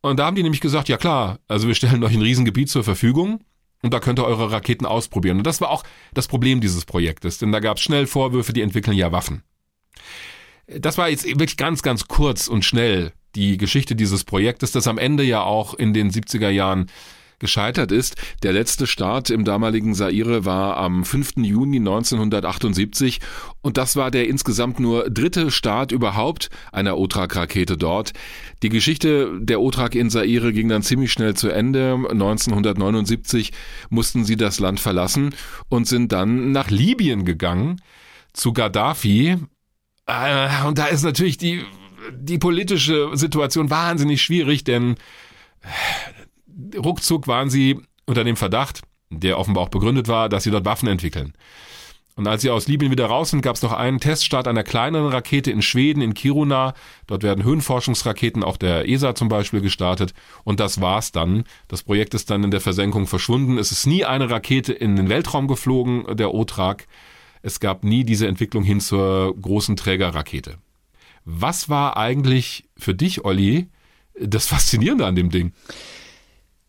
Und 0.00 0.18
da 0.18 0.26
haben 0.26 0.36
die 0.36 0.42
nämlich 0.42 0.60
gesagt, 0.60 0.88
ja 0.88 0.96
klar, 0.96 1.38
also 1.48 1.66
wir 1.66 1.74
stellen 1.74 2.04
euch 2.04 2.14
ein 2.14 2.22
Riesengebiet 2.22 2.68
zur 2.70 2.84
Verfügung 2.84 3.40
und 3.82 3.92
da 3.92 4.00
könnt 4.00 4.18
ihr 4.18 4.24
eure 4.24 4.50
Raketen 4.50 4.86
ausprobieren. 4.86 5.38
Und 5.38 5.46
das 5.46 5.60
war 5.60 5.70
auch 5.70 5.84
das 6.14 6.28
Problem 6.28 6.60
dieses 6.60 6.84
Projektes, 6.84 7.38
denn 7.38 7.52
da 7.52 7.60
gab 7.60 7.76
es 7.76 7.82
schnell 7.82 8.06
Vorwürfe, 8.06 8.52
die 8.52 8.62
entwickeln 8.62 8.96
ja 8.96 9.12
Waffen. 9.12 9.42
Das 10.66 10.96
war 10.96 11.10
jetzt 11.10 11.26
wirklich 11.26 11.56
ganz, 11.56 11.82
ganz 11.82 12.08
kurz 12.08 12.48
und 12.48 12.64
schnell 12.64 13.12
die 13.34 13.58
Geschichte 13.58 13.96
dieses 13.96 14.24
Projektes, 14.24 14.72
das 14.72 14.86
am 14.86 14.98
Ende 14.98 15.24
ja 15.24 15.42
auch 15.42 15.74
in 15.74 15.92
den 15.92 16.10
70er 16.10 16.48
Jahren 16.48 16.86
gescheitert 17.44 17.92
ist. 17.92 18.16
Der 18.42 18.54
letzte 18.54 18.86
Start 18.86 19.28
im 19.28 19.44
damaligen 19.44 19.94
Saire 19.94 20.46
war 20.46 20.78
am 20.78 21.04
5. 21.04 21.32
Juni 21.36 21.76
1978 21.76 23.20
und 23.60 23.76
das 23.76 23.96
war 23.96 24.10
der 24.10 24.28
insgesamt 24.28 24.80
nur 24.80 25.10
dritte 25.10 25.50
Start 25.50 25.92
überhaupt 25.92 26.48
einer 26.72 26.96
Otrak-Rakete 26.96 27.76
dort. 27.76 28.14
Die 28.62 28.70
Geschichte 28.70 29.38
der 29.38 29.60
Otrak 29.60 29.94
in 29.94 30.08
Saire 30.08 30.54
ging 30.54 30.70
dann 30.70 30.82
ziemlich 30.82 31.12
schnell 31.12 31.34
zu 31.34 31.50
Ende. 31.50 31.92
1979 31.92 33.52
mussten 33.90 34.24
sie 34.24 34.36
das 34.36 34.58
Land 34.58 34.80
verlassen 34.80 35.34
und 35.68 35.86
sind 35.86 36.12
dann 36.12 36.50
nach 36.52 36.70
Libyen 36.70 37.26
gegangen, 37.26 37.82
zu 38.32 38.54
Gaddafi. 38.54 39.36
Äh, 40.06 40.66
und 40.66 40.78
da 40.78 40.86
ist 40.86 41.02
natürlich 41.02 41.36
die, 41.36 41.62
die 42.10 42.38
politische 42.38 43.10
Situation 43.12 43.68
wahnsinnig 43.68 44.22
schwierig, 44.22 44.64
denn 44.64 44.96
ruckzuck 46.76 47.26
waren 47.26 47.50
sie 47.50 47.80
unter 48.06 48.24
dem 48.24 48.36
Verdacht, 48.36 48.82
der 49.10 49.38
offenbar 49.38 49.64
auch 49.64 49.68
begründet 49.68 50.08
war, 50.08 50.28
dass 50.28 50.44
sie 50.44 50.50
dort 50.50 50.64
Waffen 50.64 50.88
entwickeln. 50.88 51.34
Und 52.16 52.28
als 52.28 52.42
sie 52.42 52.50
aus 52.50 52.68
Libyen 52.68 52.92
wieder 52.92 53.06
raus 53.06 53.30
sind, 53.30 53.42
gab 53.42 53.56
es 53.56 53.62
noch 53.62 53.72
einen 53.72 53.98
Teststart 53.98 54.46
einer 54.46 54.62
kleineren 54.62 55.08
Rakete 55.08 55.50
in 55.50 55.62
Schweden, 55.62 56.00
in 56.00 56.14
Kiruna. 56.14 56.74
Dort 57.08 57.24
werden 57.24 57.42
Höhenforschungsraketen 57.42 58.44
auch 58.44 58.56
der 58.56 58.88
ESA 58.88 59.16
zum 59.16 59.28
Beispiel 59.28 59.60
gestartet. 59.60 60.14
Und 60.44 60.60
das 60.60 60.80
war's 60.80 61.10
dann. 61.10 61.42
Das 61.66 61.82
Projekt 61.82 62.14
ist 62.14 62.30
dann 62.30 62.44
in 62.44 62.52
der 62.52 62.60
Versenkung 62.60 63.08
verschwunden. 63.08 63.58
Es 63.58 63.72
ist 63.72 63.86
nie 63.86 64.04
eine 64.04 64.30
Rakete 64.30 64.72
in 64.72 64.94
den 64.94 65.08
Weltraum 65.08 65.48
geflogen, 65.48 66.16
der 66.16 66.32
OTRAG. 66.32 66.86
Es 67.42 67.58
gab 67.58 67.82
nie 67.82 68.04
diese 68.04 68.28
Entwicklung 68.28 68.62
hin 68.62 68.80
zur 68.80 69.34
großen 69.40 69.74
Trägerrakete. 69.74 70.58
Was 71.24 71.68
war 71.68 71.96
eigentlich 71.96 72.68
für 72.76 72.94
dich, 72.94 73.24
Olli, 73.24 73.66
das 74.20 74.46
Faszinierende 74.46 75.04
an 75.04 75.16
dem 75.16 75.30
Ding? 75.30 75.52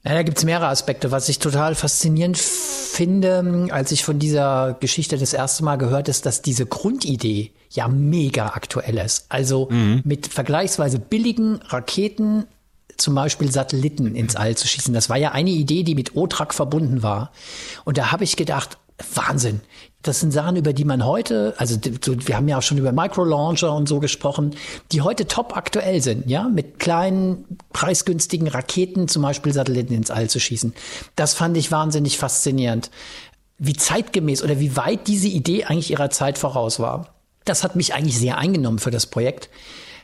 Ja, 0.06 0.14
da 0.14 0.22
gibt's 0.22 0.44
mehrere 0.46 0.68
Aspekte. 0.68 1.12
Was 1.12 1.30
ich 1.30 1.40
total 1.40 1.74
faszinierend 1.74 2.38
finde, 2.38 3.68
als 3.72 3.92
ich 3.92 4.04
von 4.04 4.20
dieser 4.20 4.78
Geschichte 4.80 5.18
das 5.18 5.34
erste 5.34 5.64
Mal 5.64 5.78
gehört 5.78 6.10
ist, 6.10 6.28
dass 6.28 6.44
diese 6.44 6.68
Grundidee 6.68 7.52
ja 7.72 7.88
mega 7.88 8.50
aktuell 8.50 9.00
ist. 9.00 9.26
Also 9.30 9.68
mhm. 9.72 10.02
mit 10.06 10.28
vergleichsweise 10.28 11.00
billigen 11.00 11.56
Raketen 11.64 12.46
zum 12.98 13.16
Beispiel 13.16 13.52
Satelliten 13.52 14.16
ins 14.16 14.36
All 14.36 14.56
zu 14.56 14.68
schießen. 14.68 14.94
Das 14.94 15.10
war 15.10 15.18
ja 15.18 15.32
eine 15.32 15.50
Idee, 15.50 15.84
die 15.84 15.96
mit 15.96 16.16
OTRAC 16.16 16.54
verbunden 16.54 17.02
war. 17.04 17.32
Und 17.84 17.98
da 17.98 18.12
habe 18.12 18.24
ich 18.24 18.38
gedacht, 18.38 18.78
Wahnsinn. 19.14 19.62
Das 20.02 20.20
sind 20.20 20.32
Sachen, 20.32 20.56
über 20.56 20.72
die 20.72 20.86
man 20.86 21.04
heute, 21.04 21.54
also 21.58 21.78
wir 21.82 22.38
haben 22.38 22.48
ja 22.48 22.60
auch 22.60 22.62
schon 22.62 22.78
über 22.78 22.92
Microlauncher 22.92 23.74
und 23.74 23.88
so 23.88 24.00
gesprochen, 24.00 24.56
die 24.92 25.02
heute 25.02 25.28
top 25.28 25.58
aktuell 25.58 26.02
sind, 26.02 26.30
ja, 26.30 26.44
mit 26.44 26.80
kleinen, 26.80 27.58
preisgünstigen 27.74 28.48
Raketen 28.48 29.08
zum 29.08 29.24
Beispiel 29.24 29.52
Satelliten 29.52 29.94
ins 29.94 30.12
All 30.12 30.30
zu 30.30 30.40
schießen. 30.40 30.74
Das 31.16 31.34
fand 31.34 31.58
ich 31.58 31.72
wahnsinnig 31.72 32.18
faszinierend. 32.18 32.92
Wie 33.58 33.74
zeitgemäß 33.74 34.44
oder 34.44 34.60
wie 34.60 34.78
weit 34.78 35.08
diese 35.08 35.28
Idee 35.28 35.66
eigentlich 35.66 35.92
ihrer 35.92 36.10
Zeit 36.10 36.38
voraus 36.38 36.80
war. 36.80 37.16
Das 37.44 37.64
hat 37.64 37.76
mich 37.76 37.94
eigentlich 37.94 38.18
sehr 38.18 38.38
eingenommen 38.38 38.80
für 38.80 38.92
das 38.92 39.08
Projekt. 39.08 39.50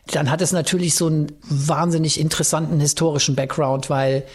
Dann 0.08 0.32
hat 0.32 0.42
es 0.42 0.52
natürlich 0.52 0.96
so 0.96 1.08
einen 1.08 1.32
wahnsinnig 1.44 2.20
interessanten 2.20 2.80
historischen 2.80 3.36
Background, 3.36 3.90
weil 3.90 4.26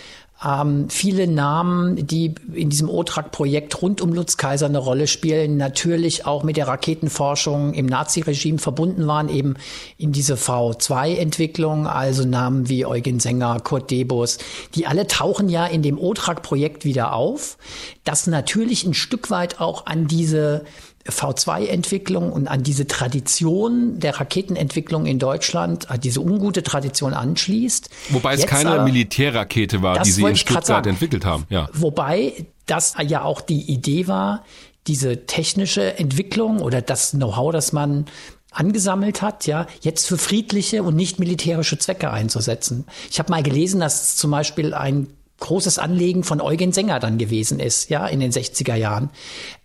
ähm, 0.45 0.91
viele 0.91 1.27
Namen, 1.27 2.07
die 2.07 2.35
in 2.53 2.69
diesem 2.69 2.91
OTRAC-Projekt 2.91 3.81
rund 3.81 4.03
um 4.03 4.13
Lutz 4.13 4.37
Kaiser 4.37 4.67
eine 4.67 4.79
Rolle 4.79 5.07
spielen, 5.07 5.57
natürlich 5.57 6.27
auch 6.27 6.43
mit 6.43 6.59
der 6.59 6.69
Raketenforschung 6.69 7.73
im 7.73 7.87
Naziregime 7.87 8.59
verbunden 8.59 9.07
waren, 9.07 9.31
eben 9.31 9.55
in 9.97 10.13
diese 10.13 10.35
V2-Entwicklung, 10.35 11.87
also 11.87 12.27
Namen 12.27 12.69
wie 12.69 12.85
Eugen 12.85 13.19
Sänger, 13.19 13.61
Kurt 13.61 13.91
Debus, 13.91 14.37
die 14.75 14.87
alle 14.87 15.07
tauchen 15.07 15.49
ja 15.49 15.65
in 15.67 15.83
dem 15.83 15.99
OTRAC-Projekt 15.99 16.85
wieder 16.85 17.15
auf, 17.15 17.57
das 18.05 18.27
natürlich 18.27 18.85
ein 18.85 18.95
Stück 18.95 19.31
weit 19.31 19.61
auch 19.61 19.87
an 19.87 20.07
diese 20.07 20.65
V2-Entwicklung 21.09 22.33
und 22.33 22.49
an 22.49 22.63
diese 22.63 22.87
Tradition 22.87 23.99
der 23.99 24.21
Raketenentwicklung 24.21 25.07
in 25.07 25.19
Deutschland, 25.19 25.91
an 25.91 26.01
diese 26.01 26.21
ungute 26.21 26.63
Tradition 26.63 27.15
anschließt. 27.15 27.91
Wobei 28.11 28.35
es 28.35 28.41
Jetzt 28.41 28.51
keine 28.51 28.71
aber, 28.71 28.85
Militärrakete 28.85 29.83
war, 29.83 30.03
die 30.03 30.11
sie 30.11 30.23
in 30.23 30.37
Stuttgart 30.37 30.87
entwickelt 30.87 31.25
haben. 31.25 31.45
Ja. 31.49 31.69
Wobei 31.73 32.47
das 32.67 32.95
ja 33.07 33.23
auch 33.23 33.41
die 33.41 33.63
Idee 33.71 34.09
war, 34.09 34.45
diese 34.87 35.27
technische 35.27 35.99
Entwicklung 35.99 36.61
oder 36.61 36.83
das 36.83 37.13
Know-how, 37.13 37.53
das 37.53 37.73
man 37.73 38.07
angesammelt 38.51 39.23
hat, 39.23 39.47
ja, 39.47 39.67
jetzt 39.83 40.07
für 40.07 40.17
friedliche 40.17 40.83
und 40.83 40.97
nicht 40.97 41.19
militärische 41.19 41.79
Zwecke 41.79 42.11
einzusetzen. 42.11 42.87
Ich 43.11 43.19
habe 43.19 43.31
mal 43.31 43.43
gelesen, 43.43 43.81
dass 43.81 44.17
zum 44.17 44.31
Beispiel 44.31 44.73
ein 44.73 45.09
großes 45.39 45.79
Anlegen 45.79 46.25
von 46.25 46.41
Eugen 46.41 46.73
Sänger 46.73 46.99
dann 46.99 47.19
gewesen 47.19 47.61
ist, 47.61 47.91
ja, 47.91 48.07
in 48.07 48.21
den 48.21 48.33
60er 48.33 48.75
Jahren. 48.75 49.11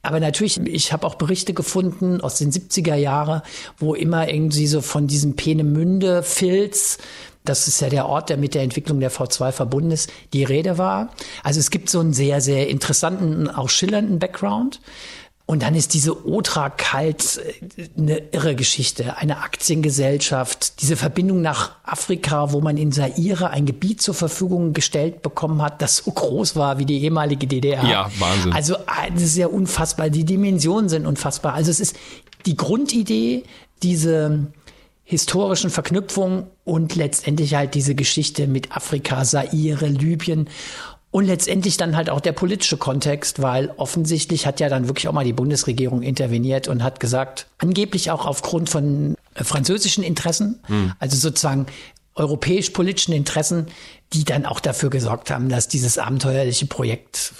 Aber 0.02 0.20
natürlich, 0.20 0.60
ich 0.60 0.92
habe 0.92 1.08
auch 1.08 1.16
Berichte 1.16 1.54
gefunden 1.54 2.22
aus 2.22 2.36
den 2.36 2.52
70er 2.52 2.96
Jahren, 2.96 3.42
wo 3.78 3.94
immer 3.94 4.30
irgendwie 4.30 4.68
so 4.68 4.82
von 4.82 5.08
diesem 5.08 5.36
Peenemünde 5.36 6.24
Filz 6.24 6.98
das 7.44 7.68
ist 7.68 7.82
ja 7.82 7.90
der 7.90 8.06
Ort, 8.08 8.30
der 8.30 8.38
mit 8.38 8.54
der 8.54 8.62
Entwicklung 8.62 9.00
der 9.00 9.12
V2 9.12 9.52
verbunden 9.52 9.92
ist, 9.92 10.12
die 10.34 10.44
Rede 10.44 10.78
war. 10.78 11.10
Also 11.44 11.60
es 11.60 11.72
gibt 11.72 11.90
so 11.90 12.00
einen 12.00 12.14
sehr, 12.14 12.40
sehr 12.40 12.70
interessanten, 12.70 13.50
auch 13.50 13.70
schillernden 13.70 14.20
Background. 14.20 14.80
Und 15.52 15.64
dann 15.64 15.76
ist 15.76 15.94
diese 15.94 16.26
Otrak 16.26 16.94
halt 16.94 17.42
äh, 17.76 17.90
eine 17.98 18.20
irre 18.32 18.56
Geschichte, 18.56 19.18
eine 19.18 19.40
Aktiengesellschaft, 19.40 20.82
diese 20.82 20.96
Verbindung 20.96 21.42
nach 21.42 21.72
Afrika, 21.84 22.54
wo 22.54 22.62
man 22.62 22.78
in 22.78 22.94
Zaire 22.94 23.50
ein 23.50 23.66
Gebiet 23.66 24.02
zur 24.02 24.14
Verfügung 24.14 24.72
gestellt 24.72 25.22
bekommen 25.22 25.62
hat, 25.62 25.82
das 25.82 25.98
so 25.98 26.12
groß 26.12 26.56
war 26.56 26.80
wie 26.80 26.86
die 26.86 27.04
ehemalige 27.04 27.48
DDR. 27.48 27.84
Ja, 27.84 28.10
Wahnsinn. 28.18 28.54
Also 28.54 28.76
äh, 28.76 29.12
das 29.14 29.24
ist 29.24 29.36
ja 29.36 29.48
unfassbar. 29.48 30.10
Die 30.10 30.24
Dimensionen 30.24 30.88
sind 30.88 31.06
unfassbar. 31.06 31.54
Also 31.54 31.70
es 31.70 31.82
ist 31.82 31.98
die 32.46 32.56
Grundidee, 32.56 33.44
diese 33.84 34.48
historischen 35.04 35.70
Verknüpfungen 35.70 36.46
und 36.64 36.96
letztendlich 36.96 37.56
halt 37.56 37.76
diese 37.76 37.94
Geschichte 37.94 38.48
mit 38.48 38.72
Afrika, 38.74 39.26
Zaire, 39.26 39.88
Libyen 39.88 40.48
und 41.12 41.26
letztendlich 41.26 41.78
dann 41.78 41.96
halt 41.96 42.10
auch 42.10 42.22
der 42.22 42.32
politische 42.32 42.78
Kontext, 42.78 43.42
weil 43.42 43.72
offensichtlich 43.78 44.48
hat 44.48 44.60
ja 44.60 44.70
dann 44.70 44.88
wirklich 44.88 45.08
auch 45.10 45.14
mal 45.14 45.26
die 45.26 45.34
Bundesregierung 45.34 46.02
interveniert 46.02 46.70
und 46.70 46.84
hat 46.84 47.00
gesagt, 47.00 47.48
angeblich 47.58 48.12
auch 48.12 48.26
aufgrund 48.26 48.70
von 48.70 49.16
äh, 49.36 49.44
französischen 49.44 50.04
Interessen, 50.04 50.60
hm. 50.68 50.94
also 51.00 51.18
sozusagen 51.18 51.68
europäisch-politischen 52.16 53.14
Interessen, 53.14 53.68
die 54.14 54.24
dann 54.24 54.46
auch 54.46 54.60
dafür 54.60 54.90
gesorgt 54.90 55.32
haben, 55.32 55.50
dass 55.50 55.68
dieses 55.68 55.98
abenteuerliche 55.98 56.66
Projekt 56.66 57.34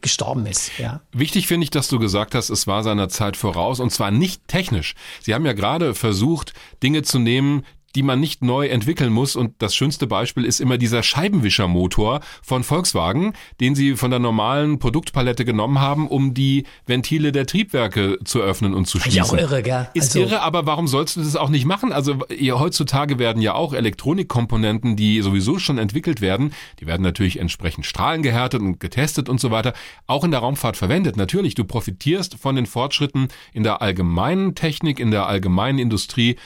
gestorben 0.00 0.46
ist. 0.46 0.78
Ja. 0.78 1.00
Wichtig 1.12 1.46
finde 1.46 1.64
ich, 1.64 1.70
dass 1.70 1.88
du 1.88 1.98
gesagt 1.98 2.34
hast, 2.34 2.50
es 2.50 2.66
war 2.66 2.82
seiner 2.82 3.08
Zeit 3.08 3.36
voraus 3.36 3.78
und 3.78 3.90
zwar 3.90 4.10
nicht 4.10 4.48
technisch. 4.48 4.94
Sie 5.20 5.32
haben 5.32 5.46
ja 5.46 5.52
gerade 5.52 5.94
versucht, 5.94 6.52
Dinge 6.82 7.02
zu 7.02 7.18
nehmen, 7.18 7.64
die 7.94 8.02
man 8.02 8.20
nicht 8.20 8.42
neu 8.42 8.66
entwickeln 8.68 9.12
muss. 9.12 9.36
Und 9.36 9.54
das 9.58 9.74
schönste 9.74 10.06
Beispiel 10.06 10.44
ist 10.44 10.60
immer 10.60 10.78
dieser 10.78 11.02
Scheibenwischermotor 11.02 12.20
von 12.42 12.64
Volkswagen, 12.64 13.32
den 13.60 13.74
sie 13.74 13.96
von 13.96 14.10
der 14.10 14.20
normalen 14.20 14.78
Produktpalette 14.78 15.44
genommen 15.44 15.80
haben, 15.80 16.08
um 16.08 16.34
die 16.34 16.64
Ventile 16.86 17.32
der 17.32 17.46
Triebwerke 17.46 18.18
zu 18.24 18.40
öffnen 18.40 18.74
und 18.74 18.86
zu 18.86 18.98
schließen. 19.00 19.16
Ja, 19.16 19.24
auch 19.24 19.34
irre, 19.34 19.62
gell? 19.62 19.88
Ist 19.94 20.16
also, 20.16 20.20
irre, 20.20 20.42
aber 20.42 20.66
warum 20.66 20.88
sollst 20.88 21.16
du 21.16 21.20
das 21.20 21.36
auch 21.36 21.48
nicht 21.48 21.64
machen? 21.64 21.92
Also 21.92 22.18
heutzutage 22.30 23.18
werden 23.18 23.42
ja 23.42 23.54
auch 23.54 23.72
Elektronikkomponenten, 23.72 24.96
die 24.96 25.20
sowieso 25.22 25.58
schon 25.58 25.78
entwickelt 25.78 26.20
werden, 26.20 26.52
die 26.80 26.86
werden 26.86 27.02
natürlich 27.02 27.38
entsprechend 27.38 27.86
strahlengehärtet 27.86 28.60
und 28.60 28.80
getestet 28.80 29.28
und 29.28 29.40
so 29.40 29.50
weiter, 29.50 29.72
auch 30.06 30.24
in 30.24 30.30
der 30.30 30.40
Raumfahrt 30.40 30.76
verwendet. 30.76 31.16
Natürlich, 31.16 31.54
du 31.54 31.64
profitierst 31.64 32.36
von 32.36 32.56
den 32.56 32.66
Fortschritten 32.66 33.28
in 33.52 33.62
der 33.62 33.82
allgemeinen 33.82 34.54
Technik, 34.54 34.98
in 34.98 35.10
der 35.10 35.26
allgemeinen 35.26 35.78
Industrie 35.78 36.36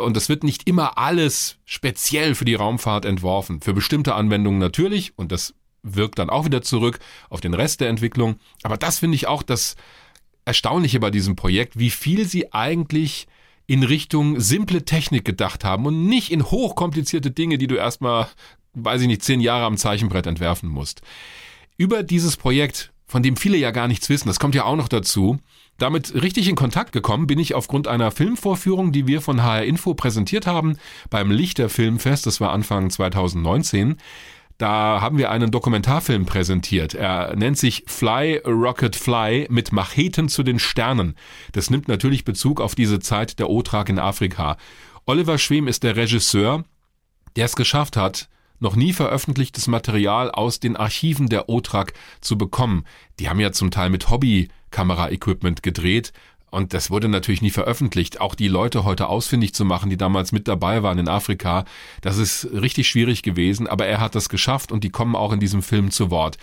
und 0.00 0.16
es 0.16 0.28
wird 0.28 0.44
nicht 0.44 0.68
immer 0.68 0.98
alles 0.98 1.58
speziell 1.64 2.34
für 2.34 2.44
die 2.44 2.54
Raumfahrt 2.54 3.04
entworfen. 3.04 3.60
Für 3.60 3.74
bestimmte 3.74 4.14
Anwendungen 4.14 4.58
natürlich 4.58 5.12
und 5.16 5.32
das 5.32 5.54
wirkt 5.82 6.18
dann 6.18 6.30
auch 6.30 6.44
wieder 6.44 6.62
zurück 6.62 6.98
auf 7.30 7.40
den 7.40 7.54
Rest 7.54 7.80
der 7.80 7.88
Entwicklung. 7.88 8.36
Aber 8.62 8.76
das 8.76 8.98
finde 8.98 9.14
ich 9.14 9.26
auch 9.26 9.42
das 9.42 9.76
Erstaunliche 10.44 11.00
bei 11.00 11.10
diesem 11.10 11.36
Projekt, 11.36 11.78
wie 11.78 11.90
viel 11.90 12.26
sie 12.26 12.52
eigentlich 12.52 13.26
in 13.66 13.82
Richtung 13.82 14.40
simple 14.40 14.84
Technik 14.84 15.24
gedacht 15.24 15.62
haben 15.62 15.86
und 15.86 16.06
nicht 16.06 16.32
in 16.32 16.42
hochkomplizierte 16.42 17.30
Dinge, 17.30 17.58
die 17.58 17.66
du 17.66 17.76
erstmal, 17.76 18.28
weiß 18.72 19.02
ich 19.02 19.06
nicht, 19.06 19.22
zehn 19.22 19.40
Jahre 19.40 19.66
am 19.66 19.76
Zeichenbrett 19.76 20.26
entwerfen 20.26 20.70
musst. 20.70 21.02
Über 21.76 22.02
dieses 22.02 22.36
Projekt, 22.38 22.92
von 23.06 23.22
dem 23.22 23.36
viele 23.36 23.58
ja 23.58 23.70
gar 23.70 23.86
nichts 23.86 24.08
wissen, 24.08 24.26
das 24.26 24.40
kommt 24.40 24.54
ja 24.54 24.64
auch 24.64 24.76
noch 24.76 24.88
dazu, 24.88 25.38
damit 25.78 26.12
richtig 26.14 26.48
in 26.48 26.56
Kontakt 26.56 26.92
gekommen 26.92 27.26
bin 27.26 27.38
ich 27.38 27.54
aufgrund 27.54 27.88
einer 27.88 28.10
Filmvorführung, 28.10 28.92
die 28.92 29.06
wir 29.06 29.20
von 29.20 29.42
HR 29.42 29.64
Info 29.64 29.94
präsentiert 29.94 30.46
haben 30.46 30.76
beim 31.08 31.30
Lichter 31.30 31.68
Filmfest, 31.68 32.26
das 32.26 32.40
war 32.40 32.52
Anfang 32.52 32.90
2019. 32.90 33.96
Da 34.58 35.00
haben 35.00 35.18
wir 35.18 35.30
einen 35.30 35.52
Dokumentarfilm 35.52 36.26
präsentiert. 36.26 36.92
Er 36.92 37.36
nennt 37.36 37.56
sich 37.56 37.84
Fly 37.86 38.38
Rocket 38.44 38.96
Fly 38.96 39.46
mit 39.50 39.70
Macheten 39.70 40.28
zu 40.28 40.42
den 40.42 40.58
Sternen. 40.58 41.14
Das 41.52 41.70
nimmt 41.70 41.86
natürlich 41.86 42.24
Bezug 42.24 42.60
auf 42.60 42.74
diese 42.74 42.98
Zeit 42.98 43.38
der 43.38 43.50
Otrak 43.50 43.88
in 43.88 44.00
Afrika. 44.00 44.56
Oliver 45.06 45.38
Schwem 45.38 45.68
ist 45.68 45.84
der 45.84 45.94
Regisseur, 45.94 46.64
der 47.36 47.44
es 47.44 47.54
geschafft 47.54 47.96
hat, 47.96 48.28
noch 48.58 48.74
nie 48.74 48.92
veröffentlichtes 48.92 49.68
Material 49.68 50.32
aus 50.32 50.58
den 50.58 50.76
Archiven 50.76 51.28
der 51.28 51.48
OTRAK 51.48 51.92
zu 52.20 52.36
bekommen. 52.36 52.84
Die 53.20 53.28
haben 53.28 53.38
ja 53.38 53.52
zum 53.52 53.70
Teil 53.70 53.90
mit 53.90 54.10
Hobby-Kamera-Equipment 54.68 55.62
gedreht. 55.62 56.12
Und 56.50 56.72
das 56.72 56.90
wurde 56.90 57.08
natürlich 57.08 57.42
nie 57.42 57.50
veröffentlicht. 57.50 58.20
Auch 58.20 58.34
die 58.34 58.48
Leute 58.48 58.84
heute 58.84 59.08
ausfindig 59.08 59.52
zu 59.52 59.64
machen, 59.66 59.90
die 59.90 59.98
damals 59.98 60.32
mit 60.32 60.48
dabei 60.48 60.82
waren 60.82 60.98
in 60.98 61.08
Afrika, 61.08 61.64
das 62.00 62.16
ist 62.16 62.48
richtig 62.52 62.88
schwierig 62.88 63.22
gewesen. 63.22 63.66
Aber 63.66 63.86
er 63.86 64.00
hat 64.00 64.14
das 64.14 64.30
geschafft 64.30 64.72
und 64.72 64.82
die 64.82 64.90
kommen 64.90 65.14
auch 65.14 65.32
in 65.32 65.40
diesem 65.40 65.62
Film 65.62 65.90
zu 65.90 66.10
Wort. 66.10 66.38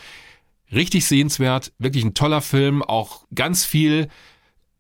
Richtig 0.72 1.06
sehenswert, 1.06 1.72
wirklich 1.80 2.04
ein 2.04 2.14
toller 2.14 2.42
Film, 2.42 2.84
auch 2.84 3.26
ganz 3.34 3.66
viel 3.66 4.10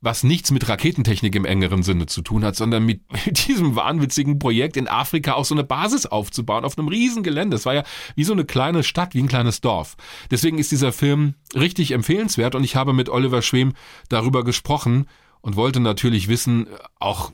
was 0.01 0.23
nichts 0.23 0.51
mit 0.51 0.67
Raketentechnik 0.69 1.35
im 1.35 1.45
engeren 1.45 1.83
Sinne 1.83 2.05
zu 2.05 2.21
tun 2.21 2.43
hat, 2.45 2.55
sondern 2.55 2.85
mit, 2.85 3.01
diesem 3.47 3.75
wahnwitzigen 3.75 4.39
Projekt 4.39 4.77
in 4.77 4.87
Afrika 4.87 5.33
auch 5.33 5.45
so 5.45 5.55
eine 5.55 5.63
Basis 5.63 6.05
aufzubauen 6.05 6.65
auf 6.65 6.77
einem 6.77 6.87
riesen 6.87 7.23
Gelände. 7.23 7.55
Es 7.55 7.65
war 7.65 7.73
ja 7.73 7.83
wie 8.15 8.23
so 8.23 8.33
eine 8.33 8.45
kleine 8.45 8.83
Stadt, 8.83 9.13
wie 9.13 9.21
ein 9.21 9.27
kleines 9.27 9.61
Dorf. 9.61 9.95
Deswegen 10.31 10.57
ist 10.57 10.71
dieser 10.71 10.91
Film 10.91 11.35
richtig 11.53 11.91
empfehlenswert 11.91 12.55
und 12.55 12.63
ich 12.63 12.75
habe 12.75 12.93
mit 12.93 13.09
Oliver 13.09 13.41
Schwem 13.41 13.73
darüber 14.09 14.43
gesprochen 14.43 15.07
und 15.41 15.55
wollte 15.55 15.79
natürlich 15.79 16.27
wissen, 16.27 16.67
auch 16.99 17.31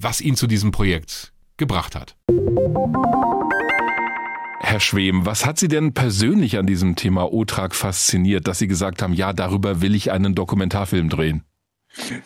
was 0.00 0.20
ihn 0.20 0.36
zu 0.36 0.46
diesem 0.46 0.70
Projekt 0.70 1.32
gebracht 1.56 1.94
hat. 1.94 2.16
Herr 4.62 4.80
Schwem, 4.80 5.26
was 5.26 5.46
hat 5.46 5.58
Sie 5.58 5.68
denn 5.68 5.94
persönlich 5.94 6.58
an 6.58 6.66
diesem 6.66 6.94
Thema 6.94 7.32
Otrak 7.32 7.74
fasziniert, 7.74 8.46
dass 8.46 8.58
Sie 8.58 8.68
gesagt 8.68 9.02
haben, 9.02 9.14
ja, 9.14 9.32
darüber 9.32 9.80
will 9.80 9.94
ich 9.94 10.12
einen 10.12 10.34
Dokumentarfilm 10.34 11.08
drehen? 11.08 11.44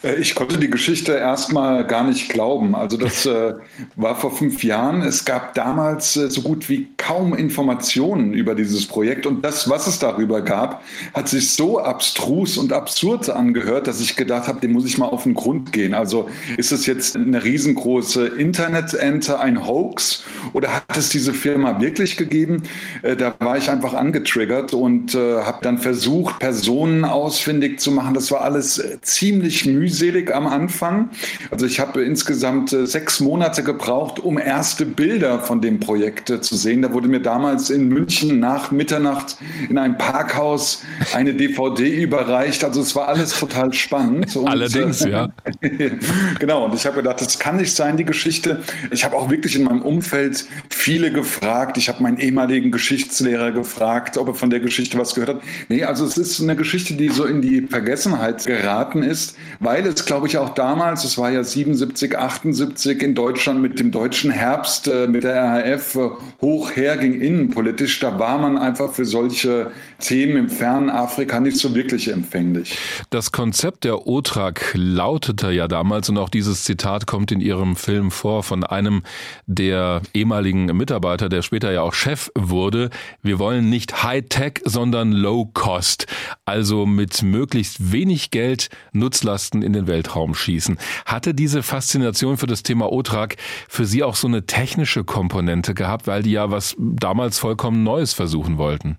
Äh, 0.03 0.17
ich 0.17 0.35
konnte 0.35 0.59
die 0.59 0.71
Geschichte 0.71 1.13
erstmal 1.13 1.87
gar 1.87 2.05
nicht 2.05 2.29
glauben. 2.29 2.75
Also 2.75 2.97
das 2.97 3.27
äh, 3.27 3.55
war 3.97 4.17
vor 4.17 4.37
fünf 4.37 4.63
Jahren. 4.63 5.03
Es 5.03 5.25
gab 5.25 5.55
damals 5.55 6.17
äh, 6.17 6.31
so 6.31 6.43
gut 6.43 6.69
wie 6.69 6.89
kaum 6.97 7.35
Informationen 7.35 8.33
über 8.35 8.55
dieses 8.55 8.87
Projekt. 8.87 9.27
Und 9.27 9.45
das, 9.45 9.69
was 9.69 9.87
es 9.87 9.99
darüber 9.99 10.43
gab, 10.43 10.83
hat 11.15 11.29
sich 11.29 11.53
so 11.53 11.79
abstrus 11.79 12.59
und 12.59 12.73
absurd 12.73 13.31
angehört, 13.31 13.87
dass 13.87 14.01
ich 14.01 14.17
gedacht 14.17 14.49
habe, 14.49 14.61
dem 14.61 14.73
muss 14.73 14.87
ich 14.87 14.99
mal 14.99 15.07
auf 15.07 15.25
den 15.25 15.35
Grund 15.35 15.73
gehen. 15.73 15.95
Also 15.95 16.29
ist 16.57 16.73
es 16.73 16.87
jetzt 16.87 17.17
eine 17.17 17.43
riesengroße 17.43 18.27
Internet-Ente, 18.27 19.39
ein 19.41 19.67
Hoax? 19.67 20.25
Oder 20.53 20.75
hat 20.75 20.97
es 20.97 21.09
diese 21.09 21.33
Firma 21.33 21.81
wirklich 21.81 22.17
gegeben? 22.17 22.63
Äh, 23.03 23.17
da 23.17 23.35
war 23.39 23.57
ich 23.57 23.71
einfach 23.71 23.95
angetriggert 23.95 24.75
und 24.75 25.15
äh, 25.15 25.43
habe 25.43 25.59
dann 25.63 25.79
versucht, 25.79 26.39
Personen 26.39 27.05
ausfindig 27.05 27.81
zu 27.81 27.91
machen. 27.91 28.15
Das 28.15 28.31
war 28.31 28.43
alles 28.43 28.79
äh, 28.79 28.99
ziemlich 29.01 29.54
ziemlich 29.55 29.67
mühselig 29.67 30.35
am 30.35 30.47
Anfang. 30.47 31.11
Also 31.51 31.67
ich 31.67 31.81
habe 31.81 32.03
insgesamt 32.03 32.73
äh, 32.73 32.87
sechs 32.87 33.21
Monate 33.21 33.63
gebraucht, 33.63 34.19
um 34.19 34.39
erste 34.39 34.87
Bilder 34.87 35.41
von 35.41 35.61
dem 35.61 35.81
Projekt 35.81 36.31
äh, 36.31 36.41
zu 36.41 36.57
sehen. 36.57 36.83
Da 36.83 36.93
wurde 36.93 37.09
mir 37.09 37.21
damals 37.21 37.71
in 37.71 37.89
München 37.89 38.41
nach 38.41 38.71
Mitternacht 38.71 39.37
in 39.69 39.79
einem 39.79 39.97
Parkhaus 39.99 40.83
eine 41.15 41.35
DVD 41.35 42.03
überreicht. 42.03 42.65
Also 42.65 42.81
es 42.81 42.95
war 42.97 43.09
alles 43.09 43.39
total 43.39 43.73
spannend. 43.73 44.35
Und, 44.37 44.49
Allerdings, 44.49 45.03
äh, 45.03 45.11
ja. 45.11 45.29
genau. 46.39 46.65
Und 46.65 46.75
ich 46.75 46.87
habe 46.87 46.97
gedacht, 46.97 47.21
das 47.21 47.39
kann 47.39 47.57
nicht 47.57 47.75
sein, 47.75 47.97
die 47.97 48.05
Geschichte. 48.05 48.63
Ich 48.91 49.05
habe 49.05 49.17
auch 49.17 49.31
wirklich 49.31 49.57
in 49.57 49.65
meinem 49.65 49.83
Umfeld 49.83 50.47
viele 50.71 51.13
gefragt. 51.13 51.77
Ich 51.77 51.89
habe 51.89 52.03
meinen 52.03 52.19
ehemaligen 52.19 52.71
Geschichtslehrer 52.71 53.53
gefragt, 53.53 54.17
ob 54.17 54.29
er 54.29 54.35
von 54.35 54.51
der 54.51 54.61
Geschichte 54.61 54.99
was 54.99 55.15
gehört 55.15 55.37
hat. 55.37 55.43
Nee, 55.69 55.85
also 55.85 56.05
es 56.05 56.17
ist 56.17 56.41
eine 56.41 56.57
Geschichte, 56.57 56.95
die 56.95 57.09
so 57.09 57.25
in 57.25 57.43
die 57.43 57.63
Vergessenheit 57.63 58.45
geraten 58.45 59.03
ist 59.03 59.37
weil 59.61 59.87
es, 59.87 60.05
glaube 60.05 60.27
ich, 60.27 60.39
auch 60.39 60.51
damals, 60.51 61.05
es 61.05 61.19
war 61.19 61.31
ja 61.31 61.45
77, 61.45 62.19
78 62.19 63.03
in 63.03 63.15
Deutschland 63.15 63.61
mit 63.61 63.79
dem 63.79 63.91
deutschen 63.91 64.31
Herbst, 64.31 64.89
äh, 64.89 65.07
mit 65.07 65.25
der 65.25 65.37
RAF 65.37 65.95
äh, 65.97 66.11
hoch 66.41 66.71
herging 66.75 67.21
innenpolitisch, 67.21 68.01
da 68.01 68.19
war 68.19 68.39
man 68.39 68.59
einfach 68.59 68.93
für 68.93 69.05
solche 69.05 69.71
Themen 69.99 70.37
im 70.37 70.49
fernen 70.49 70.91
Afrika 70.91 71.41
nicht 71.41 71.57
so 71.59 71.75
wirklich 71.75 72.09
empfänglich. 72.09 72.79
Das 73.11 73.33
Konzept 73.33 73.85
der 73.85 74.07
OTRAK 74.07 74.73
lautete 74.75 75.51
ja 75.51 75.69
damals, 75.69 76.09
und 76.09 76.19
auch 76.19 76.29
dieses 76.29 76.65
Zitat 76.65 77.07
kommt 77.07 77.33
in 77.33 77.41
Ihrem 77.41 77.77
Film 77.77 78.11
vor, 78.11 78.43
von 78.43 78.65
einem 78.65 79.03
der 79.47 80.03
ehemaligen 80.13 80.67
Mitarbeiter, 80.77 81.29
der 81.29 81.43
später 81.43 81.73
ja 81.73 81.83
auch 81.83 81.95
Chef 81.95 82.31
wurde, 82.35 82.91
wir 83.23 83.39
wollen 83.39 83.71
nicht 83.71 84.03
High-Tech, 84.03 84.61
sondern 84.65 85.13
Low-Cost, 85.13 86.07
also 86.45 86.87
mit 86.87 87.23
möglichst 87.23 87.93
wenig 87.93 88.31
Geld 88.31 88.69
Nutzlast 88.93 89.34
Nutzlasten 89.35 89.63
in 89.63 89.73
den 89.73 89.87
Weltraum 89.87 90.35
schießen. 90.35 90.79
Hatte 91.07 91.35
diese 91.35 91.63
Faszination 91.63 92.37
für 92.37 92.47
das 92.47 92.63
Thema 92.63 92.93
OTRAG 92.93 93.37
für 93.69 93.85
Sie 93.85 94.03
auch 94.03 94.15
so 94.15 94.29
eine 94.29 94.47
technische 94.47 95.05
Komponente 95.05 95.75
gehabt, 95.75 96.07
weil 96.07 96.23
die 96.23 96.33
ja 96.33 96.51
was 96.51 96.77
damals 96.79 97.39
vollkommen 97.39 97.83
Neues 97.83 98.15
versuchen 98.15 98.59
wollten? 98.59 98.99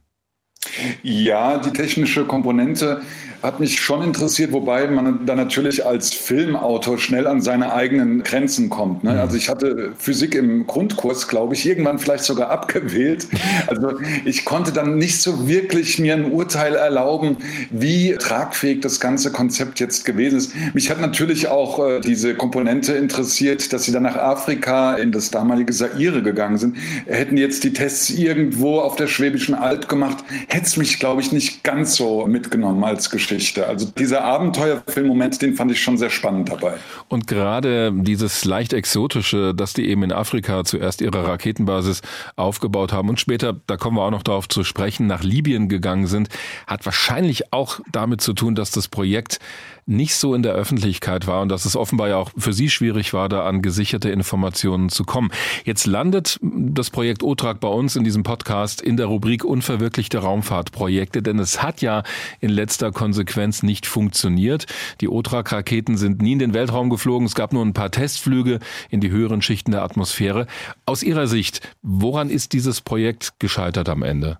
Ja, 1.03 1.57
die 1.57 1.71
technische 1.71 2.25
Komponente 2.25 3.01
hat 3.45 3.59
mich 3.59 3.79
schon 3.79 4.01
interessiert, 4.01 4.51
wobei 4.51 4.87
man 4.87 5.25
dann 5.25 5.37
natürlich 5.37 5.85
als 5.85 6.13
Filmautor 6.13 6.97
schnell 6.97 7.27
an 7.27 7.41
seine 7.41 7.73
eigenen 7.73 8.23
Grenzen 8.23 8.69
kommt. 8.69 9.03
Ne? 9.03 9.13
Mhm. 9.13 9.19
Also 9.19 9.37
ich 9.37 9.49
hatte 9.49 9.93
Physik 9.97 10.35
im 10.35 10.65
Grundkurs, 10.67 11.27
glaube 11.27 11.53
ich, 11.53 11.65
irgendwann 11.65 11.99
vielleicht 11.99 12.23
sogar 12.23 12.49
abgewählt. 12.49 13.27
Also 13.67 13.99
ich 14.25 14.45
konnte 14.45 14.71
dann 14.71 14.97
nicht 14.97 15.21
so 15.21 15.47
wirklich 15.47 15.99
mir 15.99 16.13
ein 16.15 16.31
Urteil 16.31 16.75
erlauben, 16.75 17.37
wie 17.69 18.15
tragfähig 18.15 18.81
das 18.81 18.99
ganze 18.99 19.31
Konzept 19.31 19.79
jetzt 19.79 20.05
gewesen 20.05 20.37
ist. 20.37 20.53
Mich 20.73 20.89
hat 20.89 20.99
natürlich 20.99 21.47
auch 21.47 21.79
äh, 21.85 22.01
diese 22.01 22.33
Komponente 22.33 22.93
interessiert, 22.93 23.71
dass 23.71 23.83
sie 23.83 23.91
dann 23.91 24.03
nach 24.03 24.15
Afrika 24.15 24.95
in 24.95 25.11
das 25.11 25.29
damalige 25.29 25.73
Saire 25.73 26.21
gegangen 26.23 26.57
sind. 26.57 26.77
Hätten 27.05 27.37
jetzt 27.37 27.63
die 27.63 27.73
Tests 27.73 28.09
irgendwo 28.09 28.79
auf 28.79 28.95
der 28.95 29.07
Schwäbischen 29.07 29.53
Alb 29.53 29.87
gemacht, 29.87 30.23
hätte 30.55 30.67
es 30.67 30.77
mich, 30.77 30.99
glaube 30.99 31.21
ich, 31.21 31.31
nicht 31.33 31.63
ganz 31.63 31.95
so 31.95 32.25
mitgenommen 32.25 32.83
als 32.83 33.09
Geschichte. 33.09 33.67
Also 33.67 33.87
dieser 33.87 34.23
Abenteuerfilmmoment, 34.23 35.41
den 35.41 35.55
fand 35.55 35.71
ich 35.71 35.83
schon 35.83 35.97
sehr 35.97 36.09
spannend 36.09 36.49
dabei. 36.49 36.75
Und 37.09 37.27
gerade 37.27 37.91
dieses 37.93 38.45
leicht 38.45 38.71
exotische, 38.71 39.53
dass 39.53 39.73
die 39.73 39.87
eben 39.89 40.03
in 40.03 40.13
Afrika 40.13 40.63
zuerst 40.63 41.01
ihre 41.01 41.27
Raketenbasis 41.27 42.01
aufgebaut 42.37 42.93
haben 42.93 43.09
und 43.09 43.19
später, 43.19 43.59
da 43.67 43.75
kommen 43.75 43.97
wir 43.97 44.03
auch 44.03 44.11
noch 44.11 44.23
darauf 44.23 44.47
zu 44.47 44.63
sprechen, 44.63 45.07
nach 45.07 45.23
Libyen 45.23 45.67
gegangen 45.67 46.07
sind, 46.07 46.29
hat 46.67 46.85
wahrscheinlich 46.85 47.51
auch 47.51 47.81
damit 47.91 48.21
zu 48.21 48.33
tun, 48.33 48.55
dass 48.55 48.71
das 48.71 48.87
Projekt 48.87 49.39
nicht 49.85 50.15
so 50.15 50.33
in 50.33 50.41
der 50.41 50.53
Öffentlichkeit 50.53 51.27
war 51.27 51.41
und 51.41 51.49
dass 51.49 51.65
es 51.65 51.75
offenbar 51.75 52.09
ja 52.09 52.17
auch 52.17 52.31
für 52.37 52.53
Sie 52.53 52.69
schwierig 52.69 53.13
war, 53.13 53.29
da 53.29 53.45
an 53.45 53.61
gesicherte 53.61 54.09
Informationen 54.09 54.89
zu 54.89 55.03
kommen. 55.03 55.29
Jetzt 55.63 55.85
landet 55.85 56.39
das 56.41 56.89
Projekt 56.89 57.21
OTRAG 57.21 57.59
bei 57.59 57.67
uns 57.67 57.95
in 57.95 58.03
diesem 58.03 58.23
Podcast 58.23 58.81
in 58.81 58.97
der 58.97 59.05
Rubrik 59.05 59.45
unverwirklichte 59.45 60.17
Raumfahrtprojekte, 60.17 61.21
denn 61.21 61.37
es 61.37 61.61
hat 61.61 61.81
ja 61.81 62.03
in 62.39 62.49
letzter 62.49 62.91
Konsequenz 62.91 63.61
nicht 63.61 63.85
funktioniert. 63.85 64.65
Die 65.01 65.07
OTRAG-Raketen 65.07 65.97
sind 65.97 66.21
nie 66.21 66.33
in 66.33 66.39
den 66.39 66.53
Weltraum 66.53 66.89
geflogen. 66.89 67.27
Es 67.27 67.35
gab 67.35 67.53
nur 67.53 67.63
ein 67.63 67.73
paar 67.73 67.91
Testflüge 67.91 68.59
in 68.89 69.01
die 69.01 69.11
höheren 69.11 69.41
Schichten 69.41 69.71
der 69.71 69.83
Atmosphäre. 69.83 70.47
Aus 70.85 71.03
Ihrer 71.03 71.27
Sicht, 71.27 71.61
woran 71.83 72.29
ist 72.29 72.53
dieses 72.53 72.81
Projekt 72.81 73.33
gescheitert 73.39 73.89
am 73.89 74.01
Ende? 74.01 74.39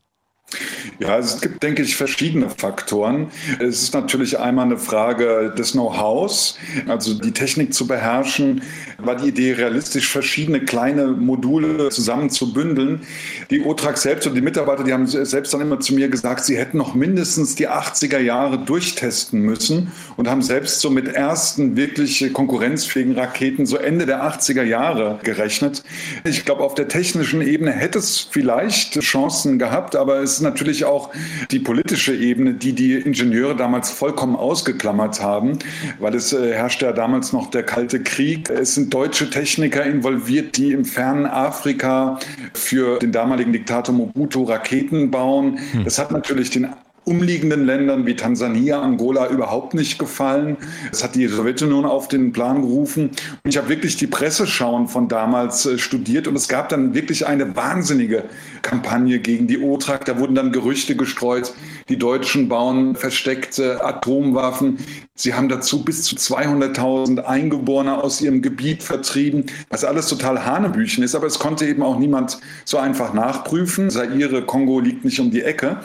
Ja, 0.99 1.17
es 1.17 1.41
gibt, 1.41 1.61
denke 1.63 1.81
ich, 1.81 1.95
verschiedene 1.95 2.49
Faktoren. 2.49 3.27
Es 3.59 3.81
ist 3.81 3.93
natürlich 3.93 4.39
einmal 4.39 4.65
eine 4.65 4.77
Frage 4.77 5.53
des 5.57 5.73
Know-hows, 5.73 6.57
also 6.87 7.13
die 7.15 7.31
Technik 7.31 7.73
zu 7.73 7.87
beherrschen. 7.87 8.61
War 8.97 9.15
die 9.17 9.27
Idee 9.27 9.53
realistisch, 9.53 10.07
verschiedene 10.07 10.61
kleine 10.61 11.07
Module 11.07 11.89
zusammen 11.89 12.29
zu 12.29 12.53
bündeln? 12.53 13.01
Die 13.49 13.61
OTRAG 13.61 13.97
selbst 13.97 14.27
und 14.27 14.35
die 14.35 14.41
Mitarbeiter, 14.41 14.83
die 14.83 14.93
haben 14.93 15.07
selbst 15.07 15.53
dann 15.53 15.61
immer 15.61 15.79
zu 15.79 15.93
mir 15.93 16.07
gesagt, 16.07 16.45
sie 16.45 16.57
hätten 16.57 16.77
noch 16.77 16.95
mindestens 16.95 17.55
die 17.55 17.67
80er 17.67 18.19
Jahre 18.19 18.59
durchtesten 18.59 19.41
müssen 19.41 19.91
und 20.15 20.29
haben 20.29 20.41
selbst 20.41 20.79
so 20.79 20.89
mit 20.89 21.07
ersten 21.09 21.75
wirklich 21.75 22.31
konkurrenzfähigen 22.31 23.17
Raketen 23.17 23.65
so 23.65 23.77
Ende 23.77 24.05
der 24.05 24.23
80er 24.23 24.63
Jahre 24.63 25.19
gerechnet. 25.23 25.83
Ich 26.23 26.45
glaube, 26.45 26.63
auf 26.63 26.75
der 26.75 26.87
technischen 26.87 27.41
Ebene 27.41 27.71
hätte 27.71 27.99
es 27.99 28.27
vielleicht 28.29 28.99
Chancen 29.01 29.59
gehabt, 29.59 29.95
aber 29.95 30.21
es 30.21 30.34
ist 30.35 30.41
natürlich 30.41 30.85
auch 30.85 31.11
die 31.51 31.59
politische 31.59 32.15
Ebene, 32.15 32.53
die 32.53 32.73
die 32.73 32.93
Ingenieure 32.93 33.55
damals 33.55 33.91
vollkommen 33.91 34.35
ausgeklammert 34.35 35.21
haben, 35.21 35.59
weil 35.99 36.15
es 36.15 36.33
äh, 36.33 36.53
herrschte 36.53 36.85
ja 36.85 36.91
damals 36.91 37.33
noch 37.33 37.49
der 37.49 37.63
Kalte 37.63 38.01
Krieg. 38.01 38.49
Es 38.49 38.75
sind 38.75 38.93
deutsche 38.93 39.29
Techniker 39.29 39.83
involviert, 39.83 40.57
die 40.57 40.71
im 40.71 40.85
fernen 40.85 41.25
Afrika 41.25 42.19
für 42.53 42.99
den 42.99 43.11
damaligen 43.11 43.53
Diktator 43.53 43.93
Mobutu 43.93 44.43
Raketen 44.43 45.11
bauen. 45.11 45.59
Hm. 45.71 45.83
Das 45.83 45.99
hat 45.99 46.11
natürlich 46.11 46.49
den 46.49 46.67
umliegenden 47.05 47.65
Ländern 47.65 48.05
wie 48.05 48.15
Tansania, 48.15 48.81
Angola 48.81 49.29
überhaupt 49.29 49.73
nicht 49.73 49.99
gefallen. 49.99 50.57
Das 50.89 51.03
hat 51.03 51.15
die 51.15 51.27
Sowjetunion 51.27 51.85
auf 51.85 52.07
den 52.07 52.31
Plan 52.31 52.61
gerufen. 52.61 53.11
Und 53.43 53.49
ich 53.49 53.57
habe 53.57 53.69
wirklich 53.69 53.95
die 53.95 54.07
Presseschauen 54.07 54.87
von 54.87 55.07
damals 55.07 55.65
äh, 55.65 55.77
studiert 55.77 56.27
und 56.27 56.35
es 56.35 56.47
gab 56.47 56.69
dann 56.69 56.93
wirklich 56.93 57.27
eine 57.27 57.55
wahnsinnige 57.55 58.25
Kampagne 58.63 59.19
gegen 59.19 59.47
die 59.47 59.59
OTRAG. 59.59 60.05
Da 60.05 60.19
wurden 60.19 60.35
dann 60.35 60.51
Gerüchte 60.51 60.95
gestreut, 60.95 61.53
die 61.89 61.97
Deutschen 61.97 62.49
bauen 62.49 62.95
versteckte 62.95 63.85
Atomwaffen. 63.85 64.79
Sie 65.13 65.33
haben 65.33 65.47
dazu 65.47 65.85
bis 65.85 66.03
zu 66.03 66.15
200.000 66.15 67.19
Eingeborene 67.19 68.03
aus 68.03 68.19
ihrem 68.19 68.41
Gebiet 68.41 68.83
vertrieben, 68.83 69.45
was 69.69 69.85
alles 69.85 70.07
total 70.07 70.45
Hanebüchen 70.45 71.03
ist. 71.03 71.15
Aber 71.15 71.27
es 71.27 71.39
konnte 71.39 71.65
eben 71.67 71.83
auch 71.83 71.99
niemand 71.99 72.39
so 72.65 72.77
einfach 72.77 73.13
nachprüfen. 73.13 73.91
Zaire, 73.91 74.41
Kongo 74.41 74.79
liegt 74.79 75.05
nicht 75.05 75.19
um 75.19 75.29
die 75.29 75.43
Ecke. 75.43 75.77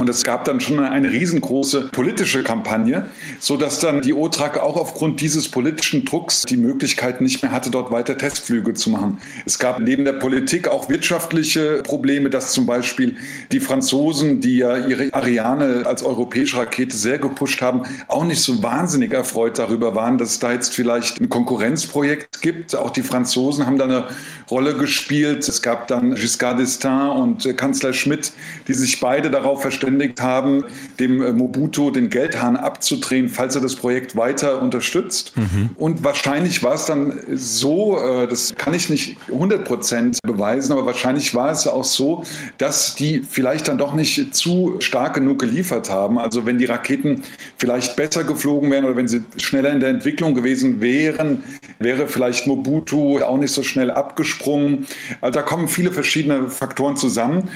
Und 0.00 0.08
es 0.08 0.24
gab 0.24 0.46
dann 0.46 0.60
schon 0.60 0.80
eine 0.80 1.12
riesengroße 1.12 1.90
politische 1.92 2.42
Kampagne, 2.42 3.04
so 3.38 3.58
dass 3.58 3.80
dann 3.80 4.00
die 4.00 4.14
OTRAG 4.14 4.56
auch 4.58 4.76
aufgrund 4.76 5.20
dieses 5.20 5.50
politischen 5.50 6.06
Drucks 6.06 6.44
die 6.44 6.56
Möglichkeit 6.56 7.20
nicht 7.20 7.42
mehr 7.42 7.52
hatte, 7.52 7.70
dort 7.70 7.90
weiter 7.90 8.16
Testflüge 8.16 8.72
zu 8.72 8.88
machen. 8.88 9.18
Es 9.44 9.58
gab 9.58 9.78
neben 9.78 10.06
der 10.06 10.14
Politik 10.14 10.68
auch 10.68 10.88
wirtschaftliche 10.88 11.82
Probleme, 11.82 12.30
dass 12.30 12.52
zum 12.52 12.64
Beispiel 12.64 13.16
die 13.52 13.60
Franzosen, 13.60 14.40
die 14.40 14.56
ja 14.56 14.78
ihre 14.78 15.12
Ariane 15.12 15.82
als 15.84 16.02
europäische 16.02 16.56
Rakete 16.56 16.96
sehr 16.96 17.18
gepusht 17.18 17.60
haben, 17.60 17.82
auch 18.08 18.24
nicht 18.24 18.40
so 18.40 18.62
wahnsinnig 18.62 19.12
erfreut 19.12 19.58
darüber 19.58 19.94
waren, 19.94 20.16
dass 20.16 20.30
es 20.30 20.38
da 20.38 20.50
jetzt 20.50 20.74
vielleicht 20.74 21.20
ein 21.20 21.28
Konkurrenzprojekt 21.28 22.40
gibt. 22.40 22.74
Auch 22.74 22.88
die 22.88 23.02
Franzosen 23.02 23.66
haben 23.66 23.76
da 23.76 23.84
eine 23.84 24.04
Rolle 24.50 24.78
gespielt. 24.78 25.46
Es 25.46 25.60
gab 25.60 25.88
dann 25.88 26.14
Giscard 26.14 26.58
d'Estaing 26.58 27.10
und 27.20 27.54
Kanzler 27.58 27.92
Schmidt, 27.92 28.32
die 28.66 28.72
sich 28.72 28.98
beide 28.98 29.30
darauf 29.30 29.60
verständigt 29.60 29.89
verständigt 29.90 30.20
haben, 30.20 30.64
dem 30.98 31.22
äh, 31.22 31.32
Mobutu 31.32 31.90
den 31.90 32.10
Geldhahn 32.10 32.56
abzudrehen, 32.56 33.28
falls 33.28 33.54
er 33.54 33.60
das 33.60 33.74
Projekt 33.74 34.16
weiter 34.16 34.62
unterstützt. 34.62 35.32
Mhm. 35.36 35.70
Und 35.76 36.04
wahrscheinlich 36.04 36.62
war 36.62 36.74
es 36.74 36.86
dann 36.86 37.20
so, 37.34 37.98
äh, 37.98 38.28
das 38.28 38.54
kann 38.56 38.74
ich 38.74 38.88
nicht 38.88 39.16
100 39.28 39.64
Prozent 39.64 40.18
beweisen, 40.22 40.72
aber 40.72 40.86
wahrscheinlich 40.86 41.34
war 41.34 41.50
es 41.50 41.66
auch 41.66 41.84
so, 41.84 42.24
dass 42.58 42.94
die 42.94 43.22
vielleicht 43.28 43.68
dann 43.68 43.78
doch 43.78 43.94
nicht 43.94 44.34
zu 44.34 44.76
stark 44.78 45.14
genug 45.14 45.40
geliefert 45.40 45.90
haben. 45.90 46.18
Also 46.18 46.46
wenn 46.46 46.58
die 46.58 46.66
Raketen 46.66 47.22
vielleicht 47.56 47.96
besser 47.96 48.24
geflogen 48.24 48.70
wären 48.70 48.84
oder 48.84 48.96
wenn 48.96 49.08
sie 49.08 49.22
schneller 49.36 49.70
in 49.72 49.80
der 49.80 49.90
Entwicklung 49.90 50.34
gewesen 50.34 50.80
wären, 50.80 51.42
wäre 51.78 52.06
vielleicht 52.06 52.46
Mobutu 52.46 53.18
auch 53.20 53.38
nicht 53.38 53.52
so 53.52 53.62
schnell 53.62 53.90
abgesprungen. 53.90 54.86
Also 55.20 55.40
da 55.40 55.42
kommen 55.42 55.68
viele 55.68 55.90
verschiedene 55.90 56.48
Faktoren 56.48 56.96
zusammen 56.96 57.48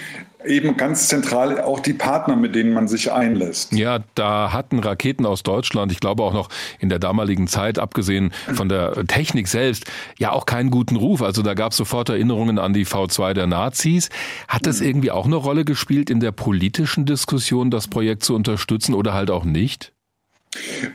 eben 0.47 0.77
ganz 0.77 1.09
zentral 1.09 1.61
auch 1.61 1.81
die 1.81 1.93
Partner, 1.93 2.37
mit 2.37 2.55
denen 2.55 2.73
man 2.73 2.89
sich 2.89 3.13
einlässt. 3.13 3.73
Ja, 3.73 4.01
da 4.15 4.53
hatten 4.53 4.79
Raketen 4.79 5.27
aus 5.27 5.43
Deutschland, 5.43 5.93
ich 5.93 6.01
glaube 6.01 6.23
auch 6.23 6.33
noch 6.33 6.49
in 6.79 6.89
der 6.89 6.99
damaligen 6.99 7.47
Zeit, 7.47 7.79
abgesehen 7.79 8.33
von 8.53 8.69
der 8.69 9.07
Technik 9.07 9.49
selbst, 9.49 9.85
ja 10.19 10.33
auch 10.33 10.47
keinen 10.47 10.71
guten 10.71 10.97
Ruf. 10.97 11.23
Also 11.23 11.43
da 11.43 11.55
gab 11.55 11.73
es 11.73 11.79
sofort 11.79 12.09
Erinnerungen 12.09 12.59
an 12.59 12.73
die 12.73 12.87
V2 12.87 13.33
der 13.33 13.47
Nazis. 13.47 14.11
Hat 14.49 14.67
das 14.67 14.81
mhm. 14.81 14.87
irgendwie 14.87 15.11
auch 15.11 15.27
eine 15.27 15.37
Rolle 15.37 15.65
gespielt 15.65 16.11
in 16.11 16.21
der 16.21 16.33
politischen 16.33 17.07
Diskussion, 17.07 17.71
das 17.71 17.89
Projekt 17.89 18.25
zu 18.25 18.35
unterstützen 18.35 18.95
oder 18.95 19.15
halt 19.15 19.31
auch 19.31 19.45
nicht? 19.45 19.94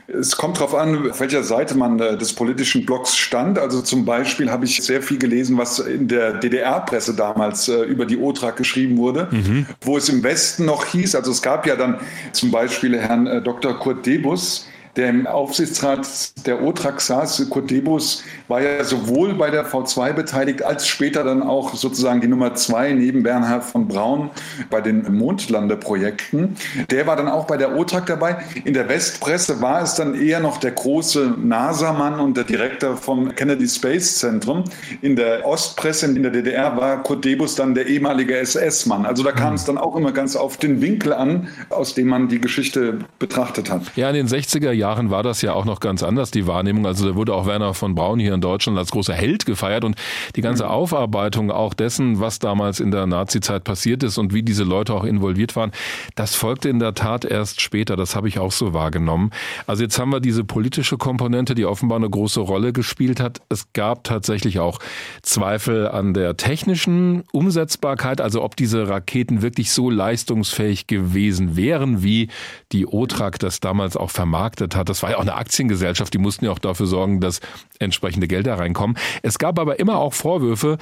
Es 0.06 0.36
kommt 0.36 0.56
darauf 0.56 0.74
an, 0.74 1.10
auf 1.10 1.20
welcher 1.20 1.42
Seite 1.42 1.76
man 1.76 1.98
äh, 2.00 2.16
des 2.16 2.32
politischen 2.32 2.86
Blocks 2.86 3.16
stand. 3.16 3.58
Also 3.58 3.82
zum 3.82 4.04
Beispiel 4.04 4.50
habe 4.50 4.64
ich 4.64 4.82
sehr 4.82 5.02
viel 5.02 5.18
gelesen, 5.18 5.58
was 5.58 5.78
in 5.78 6.08
der 6.08 6.34
DDR-Presse 6.34 7.14
damals 7.14 7.68
äh, 7.68 7.82
über 7.82 8.06
die 8.06 8.16
OTRAG 8.16 8.56
geschrieben 8.56 8.96
wurde, 8.96 9.28
mhm. 9.30 9.66
wo 9.80 9.96
es 9.96 10.08
im 10.08 10.22
Westen 10.22 10.64
noch 10.64 10.86
hieß, 10.86 11.14
also 11.14 11.30
es 11.30 11.42
gab 11.42 11.66
ja 11.66 11.76
dann 11.76 12.00
zum 12.32 12.50
Beispiel 12.50 12.98
Herrn 12.98 13.26
äh, 13.26 13.42
Dr. 13.42 13.78
Kurt 13.78 14.06
Debus, 14.06 14.66
der 15.00 15.08
im 15.08 15.26
Aufsichtsrat 15.26 16.46
der 16.46 16.62
OTRAG 16.62 17.00
saß, 17.00 17.48
Kurt 17.48 17.70
Debus, 17.70 18.22
war 18.48 18.60
ja 18.60 18.84
sowohl 18.84 19.32
bei 19.32 19.50
der 19.50 19.66
V2 19.66 20.12
beteiligt, 20.12 20.62
als 20.62 20.86
später 20.86 21.24
dann 21.24 21.42
auch 21.42 21.74
sozusagen 21.74 22.20
die 22.20 22.28
Nummer 22.28 22.54
zwei 22.54 22.92
neben 22.92 23.22
Bernhard 23.22 23.64
von 23.64 23.88
Braun 23.88 24.28
bei 24.68 24.82
den 24.82 25.10
Mondlandeprojekten. 25.10 26.54
Der 26.90 27.06
war 27.06 27.16
dann 27.16 27.28
auch 27.28 27.46
bei 27.46 27.56
der 27.56 27.78
OTRAG 27.78 28.04
dabei. 28.04 28.44
In 28.64 28.74
der 28.74 28.90
Westpresse 28.90 29.62
war 29.62 29.80
es 29.80 29.94
dann 29.94 30.14
eher 30.14 30.38
noch 30.40 30.58
der 30.58 30.72
große 30.72 31.34
NASA-Mann 31.42 32.20
und 32.20 32.36
der 32.36 32.44
Direktor 32.44 32.98
vom 32.98 33.34
Kennedy 33.34 33.68
Space 33.68 34.18
Zentrum. 34.18 34.64
In 35.00 35.16
der 35.16 35.46
Ostpresse, 35.46 36.06
in 36.06 36.22
der 36.22 36.30
DDR, 36.30 36.76
war 36.76 37.02
Kurt 37.02 37.24
Debus 37.24 37.54
dann 37.54 37.74
der 37.74 37.86
ehemalige 37.86 38.36
SS-Mann. 38.36 39.06
Also 39.06 39.22
da 39.22 39.32
kam 39.32 39.54
es 39.54 39.64
dann 39.64 39.78
auch 39.78 39.96
immer 39.96 40.12
ganz 40.12 40.36
auf 40.36 40.58
den 40.58 40.82
Winkel 40.82 41.14
an, 41.14 41.48
aus 41.70 41.94
dem 41.94 42.08
man 42.08 42.28
die 42.28 42.38
Geschichte 42.38 42.98
betrachtet 43.18 43.70
hat. 43.70 43.96
Ja, 43.96 44.10
in 44.10 44.16
den 44.16 44.28
60er 44.28 44.72
Jahren 44.72 44.89
Jahren 44.90 45.10
war 45.10 45.22
das 45.22 45.40
ja 45.40 45.52
auch 45.52 45.64
noch 45.64 45.78
ganz 45.78 46.02
anders, 46.02 46.32
die 46.32 46.48
Wahrnehmung. 46.48 46.84
Also 46.84 47.08
da 47.08 47.14
wurde 47.14 47.32
auch 47.32 47.46
Werner 47.46 47.74
von 47.74 47.94
Braun 47.94 48.18
hier 48.18 48.34
in 48.34 48.40
Deutschland 48.40 48.76
als 48.76 48.90
großer 48.90 49.14
Held 49.14 49.46
gefeiert 49.46 49.84
und 49.84 49.94
die 50.34 50.40
ganze 50.40 50.64
mhm. 50.64 50.70
Aufarbeitung 50.70 51.52
auch 51.52 51.74
dessen, 51.74 52.18
was 52.18 52.40
damals 52.40 52.80
in 52.80 52.90
der 52.90 53.06
Nazi-Zeit 53.06 53.62
passiert 53.62 54.02
ist 54.02 54.18
und 54.18 54.34
wie 54.34 54.42
diese 54.42 54.64
Leute 54.64 54.92
auch 54.94 55.04
involviert 55.04 55.54
waren, 55.54 55.70
das 56.16 56.34
folgte 56.34 56.68
in 56.68 56.80
der 56.80 56.94
Tat 56.94 57.24
erst 57.24 57.60
später. 57.60 57.94
Das 57.96 58.16
habe 58.16 58.26
ich 58.26 58.40
auch 58.40 58.50
so 58.50 58.74
wahrgenommen. 58.74 59.30
Also 59.68 59.84
jetzt 59.84 59.98
haben 59.98 60.10
wir 60.10 60.20
diese 60.20 60.42
politische 60.42 60.98
Komponente, 60.98 61.54
die 61.54 61.66
offenbar 61.66 61.98
eine 61.98 62.10
große 62.10 62.40
Rolle 62.40 62.72
gespielt 62.72 63.20
hat. 63.20 63.40
Es 63.48 63.72
gab 63.72 64.02
tatsächlich 64.02 64.58
auch 64.58 64.80
Zweifel 65.22 65.86
an 65.88 66.14
der 66.14 66.36
technischen 66.36 67.22
Umsetzbarkeit, 67.32 68.20
also 68.20 68.42
ob 68.42 68.56
diese 68.56 68.88
Raketen 68.88 69.40
wirklich 69.40 69.70
so 69.70 69.88
leistungsfähig 69.88 70.88
gewesen 70.88 71.54
wären, 71.54 72.02
wie 72.02 72.28
die 72.72 72.86
OTRAG 72.88 73.38
das 73.38 73.60
damals 73.60 73.96
auch 73.96 74.10
vermarktet 74.10 74.69
hat. 74.76 74.88
Das 74.88 75.02
war 75.02 75.10
ja 75.10 75.16
auch 75.16 75.22
eine 75.22 75.34
Aktiengesellschaft, 75.34 76.12
die 76.14 76.18
mussten 76.18 76.44
ja 76.44 76.50
auch 76.50 76.58
dafür 76.58 76.86
sorgen, 76.86 77.20
dass 77.20 77.40
entsprechende 77.78 78.28
Gelder 78.28 78.58
reinkommen. 78.58 78.96
Es 79.22 79.38
gab 79.38 79.58
aber 79.58 79.78
immer 79.78 79.98
auch 79.98 80.14
Vorwürfe, 80.14 80.78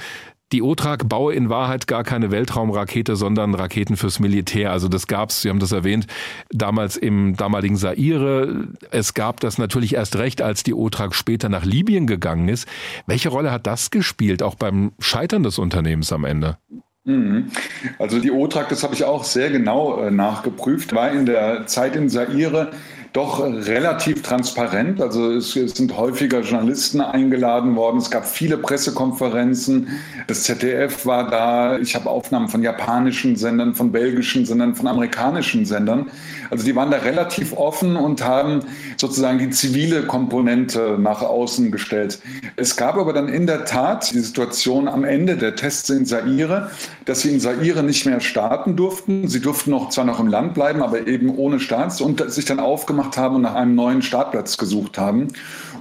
die 0.51 0.63
OTRAG 0.63 1.07
baue 1.07 1.33
in 1.35 1.49
Wahrheit 1.49 1.85
gar 1.85 2.03
keine 2.03 2.31
Weltraumrakete, 2.31 3.15
sondern 3.15 3.53
Raketen 3.53 3.97
fürs 3.97 4.19
Militär. 4.19 4.71
Also 4.71 4.87
das 4.87 5.05
gab's, 5.05 5.41
Sie 5.41 5.49
haben 5.49 5.59
das 5.59 5.71
erwähnt, 5.71 6.07
damals 6.49 6.97
im 6.97 7.35
damaligen 7.35 7.77
Saire. 7.77 8.67
Es 8.89 9.13
gab 9.13 9.39
das 9.41 9.59
natürlich 9.59 9.93
erst 9.93 10.15
recht, 10.15 10.41
als 10.41 10.63
die 10.63 10.73
OTRAG 10.73 11.13
später 11.13 11.49
nach 11.49 11.65
Libyen 11.65 12.07
gegangen 12.07 12.47
ist. 12.47 12.67
Welche 13.05 13.29
Rolle 13.29 13.51
hat 13.51 13.67
das 13.67 13.91
gespielt, 13.91 14.41
auch 14.41 14.55
beim 14.55 14.91
Scheitern 14.99 15.43
des 15.43 15.59
Unternehmens 15.59 16.11
am 16.11 16.25
Ende? 16.25 16.57
Mhm. 17.05 17.51
Also 17.99 18.19
die 18.19 18.31
OTRAG, 18.31 18.69
das 18.69 18.83
habe 18.83 18.95
ich 18.95 19.03
auch 19.03 19.23
sehr 19.23 19.51
genau 19.51 20.01
äh, 20.01 20.09
nachgeprüft, 20.09 20.93
war 20.93 21.11
in 21.11 21.27
der 21.27 21.67
Zeit 21.67 21.95
in 21.95 22.09
Saire 22.09 22.71
doch 23.13 23.39
relativ 23.43 24.21
transparent. 24.21 25.01
Also 25.01 25.31
es, 25.31 25.55
es, 25.55 25.73
sind 25.75 25.97
häufiger 25.97 26.41
Journalisten 26.41 27.01
eingeladen 27.01 27.75
worden. 27.75 27.97
Es 27.97 28.11
gab 28.11 28.27
viele 28.27 28.57
Pressekonferenzen. 28.57 29.87
Das 30.27 30.43
ZDF 30.43 31.05
war 31.05 31.29
da. 31.29 31.77
Ich 31.79 31.95
habe 31.95 32.09
Aufnahmen 32.09 32.49
von 32.49 32.61
japanischen 32.61 33.35
Sendern, 33.35 33.73
von 33.73 33.91
belgischen 33.91 34.45
Sendern, 34.45 34.75
von 34.75 34.87
amerikanischen 34.87 35.65
Sendern. 35.65 36.11
Also 36.49 36.65
die 36.65 36.75
waren 36.75 36.91
da 36.91 36.97
relativ 36.97 37.53
offen 37.53 37.95
und 37.95 38.23
haben 38.23 38.61
sozusagen 38.97 39.39
die 39.39 39.49
zivile 39.49 40.03
Komponente 40.03 40.97
nach 40.99 41.21
außen 41.21 41.71
gestellt. 41.71 42.19
Es 42.55 42.75
gab 42.75 42.97
aber 42.97 43.13
dann 43.13 43.29
in 43.29 43.47
der 43.47 43.65
Tat 43.65 44.11
die 44.13 44.19
Situation 44.19 44.87
am 44.87 45.03
Ende 45.03 45.37
der 45.37 45.55
Tests 45.55 45.89
in 45.89 46.05
Saire, 46.05 46.71
dass 47.05 47.21
sie 47.21 47.31
in 47.31 47.39
Saire 47.39 47.83
nicht 47.83 48.05
mehr 48.05 48.19
starten 48.19 48.75
durften. 48.75 49.27
Sie 49.27 49.41
durften 49.41 49.71
noch 49.71 49.89
zwar 49.89 50.05
noch 50.05 50.19
im 50.19 50.27
Land 50.27 50.53
bleiben, 50.53 50.81
aber 50.81 51.07
eben 51.07 51.35
ohne 51.35 51.59
Starts 51.59 52.01
und 52.01 52.31
sich 52.31 52.45
dann 52.45 52.59
aufgemacht 52.59 53.17
haben 53.17 53.35
und 53.35 53.41
nach 53.43 53.55
einem 53.55 53.75
neuen 53.75 54.01
Startplatz 54.01 54.57
gesucht 54.57 54.97
haben. 54.97 55.27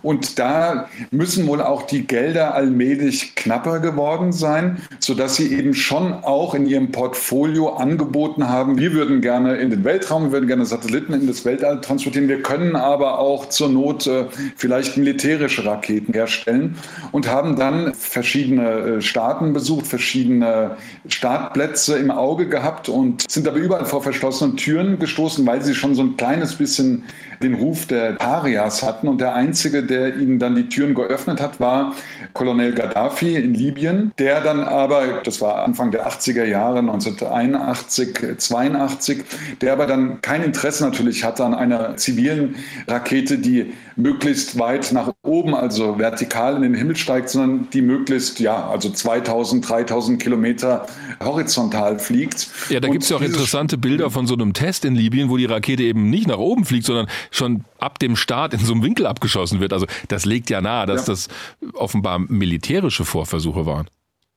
Und 0.02 0.38
da 0.38 0.88
müssen 1.11 1.46
wohl 1.46 1.61
auch 1.61 1.82
die 1.82 2.06
Gelder 2.06 2.54
allmählich 2.54 3.34
knapper 3.34 3.80
geworden 3.80 4.32
sein, 4.32 4.82
sodass 4.98 5.37
sie 5.37 5.52
eben 5.54 5.74
schon 5.74 6.12
auch 6.12 6.54
in 6.54 6.66
ihrem 6.66 6.92
Portfolio 6.92 7.70
angeboten 7.70 8.48
haben, 8.48 8.78
wir 8.78 8.92
würden 8.92 9.20
gerne 9.20 9.56
in 9.56 9.70
den 9.70 9.84
Weltraum, 9.84 10.24
wir 10.24 10.32
würden 10.32 10.48
gerne 10.48 10.66
Satelliten 10.66 11.12
in 11.12 11.26
das 11.26 11.44
Weltall 11.44 11.80
transportieren, 11.80 12.28
wir 12.28 12.42
können 12.42 12.76
aber 12.76 13.18
auch 13.18 13.48
zur 13.48 13.68
Not 13.68 14.06
äh, 14.06 14.26
vielleicht 14.56 14.96
militärische 14.96 15.64
Raketen 15.64 16.12
herstellen 16.12 16.76
und 17.12 17.28
haben 17.28 17.56
dann 17.56 17.94
verschiedene 17.94 18.68
äh, 18.68 19.00
Staaten 19.00 19.52
besucht, 19.52 19.87
verschiedene 19.87 20.76
Startplätze 21.08 21.98
im 21.98 22.11
Auge 22.11 22.48
gehabt 22.48 22.88
und 22.88 23.30
sind 23.30 23.48
aber 23.48 23.58
überall 23.58 23.84
vor 23.84 24.02
verschlossenen 24.02 24.56
Türen 24.56 24.98
gestoßen, 24.98 25.46
weil 25.46 25.62
sie 25.62 25.74
schon 25.74 25.94
so 25.94 26.02
ein 26.02 26.16
kleines 26.16 26.56
bisschen 26.56 27.04
den 27.42 27.54
Ruf 27.54 27.87
der 27.87 28.12
Parias 28.12 28.82
hatten. 28.82 29.08
Und 29.08 29.20
der 29.20 29.34
Einzige, 29.34 29.82
der 29.90 30.16
ihnen 30.16 30.38
dann 30.38 30.55
die 30.55 30.68
Türen 30.68 30.94
geöffnet 30.94 31.40
hat, 31.40 31.61
war 31.61 31.94
Colonel 32.33 32.72
Gaddafi 32.72 33.37
in 33.37 33.55
Libyen, 33.55 34.12
der 34.18 34.40
dann 34.40 34.61
aber, 34.61 35.20
das 35.24 35.40
war 35.40 35.64
Anfang 35.64 35.90
der 35.90 36.09
80er 36.09 36.44
Jahre, 36.44 36.79
1981, 36.79 38.38
82, 38.38 39.24
der 39.61 39.72
aber 39.72 39.87
dann 39.87 40.20
kein 40.20 40.42
Interesse 40.42 40.85
natürlich 40.85 41.24
hatte 41.24 41.44
an 41.44 41.55
einer 41.55 41.96
zivilen 41.96 42.57
Rakete, 42.87 43.38
die 43.38 43.72
möglichst 43.98 44.58
weit 44.58 44.92
nach 44.92 45.12
oben, 45.22 45.54
also 45.54 45.98
vertikal 45.98 46.54
in 46.56 46.62
den 46.62 46.74
Himmel 46.74 46.96
steigt, 46.96 47.28
sondern 47.28 47.68
die 47.70 47.82
möglichst, 47.82 48.38
ja, 48.38 48.68
also 48.70 48.90
2000, 48.90 49.68
3000 49.68 50.22
Kilometer 50.22 50.87
horizontal 51.22 51.98
fliegt. 51.98 52.48
Ja, 52.70 52.78
da 52.78 52.88
gibt 52.88 53.02
es 53.02 53.08
ja 53.08 53.16
auch 53.16 53.20
interessante 53.20 53.76
Bilder 53.76 54.11
von 54.11 54.26
so 54.26 54.34
einem 54.34 54.52
Test 54.52 54.84
in 54.84 54.94
Libyen, 54.94 55.28
wo 55.28 55.37
die 55.37 55.46
Rakete 55.46 55.82
eben 55.82 56.11
nicht 56.11 56.28
nach 56.28 56.38
oben 56.38 56.64
fliegt, 56.64 56.87
sondern 56.87 57.08
schon 57.32 57.64
ab 57.78 57.98
dem 57.98 58.14
Start 58.14 58.54
in 58.54 58.61
so 58.61 58.72
einem 58.72 58.84
Winkel 58.84 59.06
abgeschossen 59.06 59.58
wird. 59.58 59.72
Also 59.72 59.87
das 60.06 60.24
legt 60.24 60.48
ja 60.48 60.61
nahe, 60.61 60.87
dass 60.87 61.06
ja. 61.06 61.12
das 61.12 61.28
offenbar 61.74 62.20
militärische 62.20 63.04
Vorversuche 63.04 63.66
waren. 63.66 63.88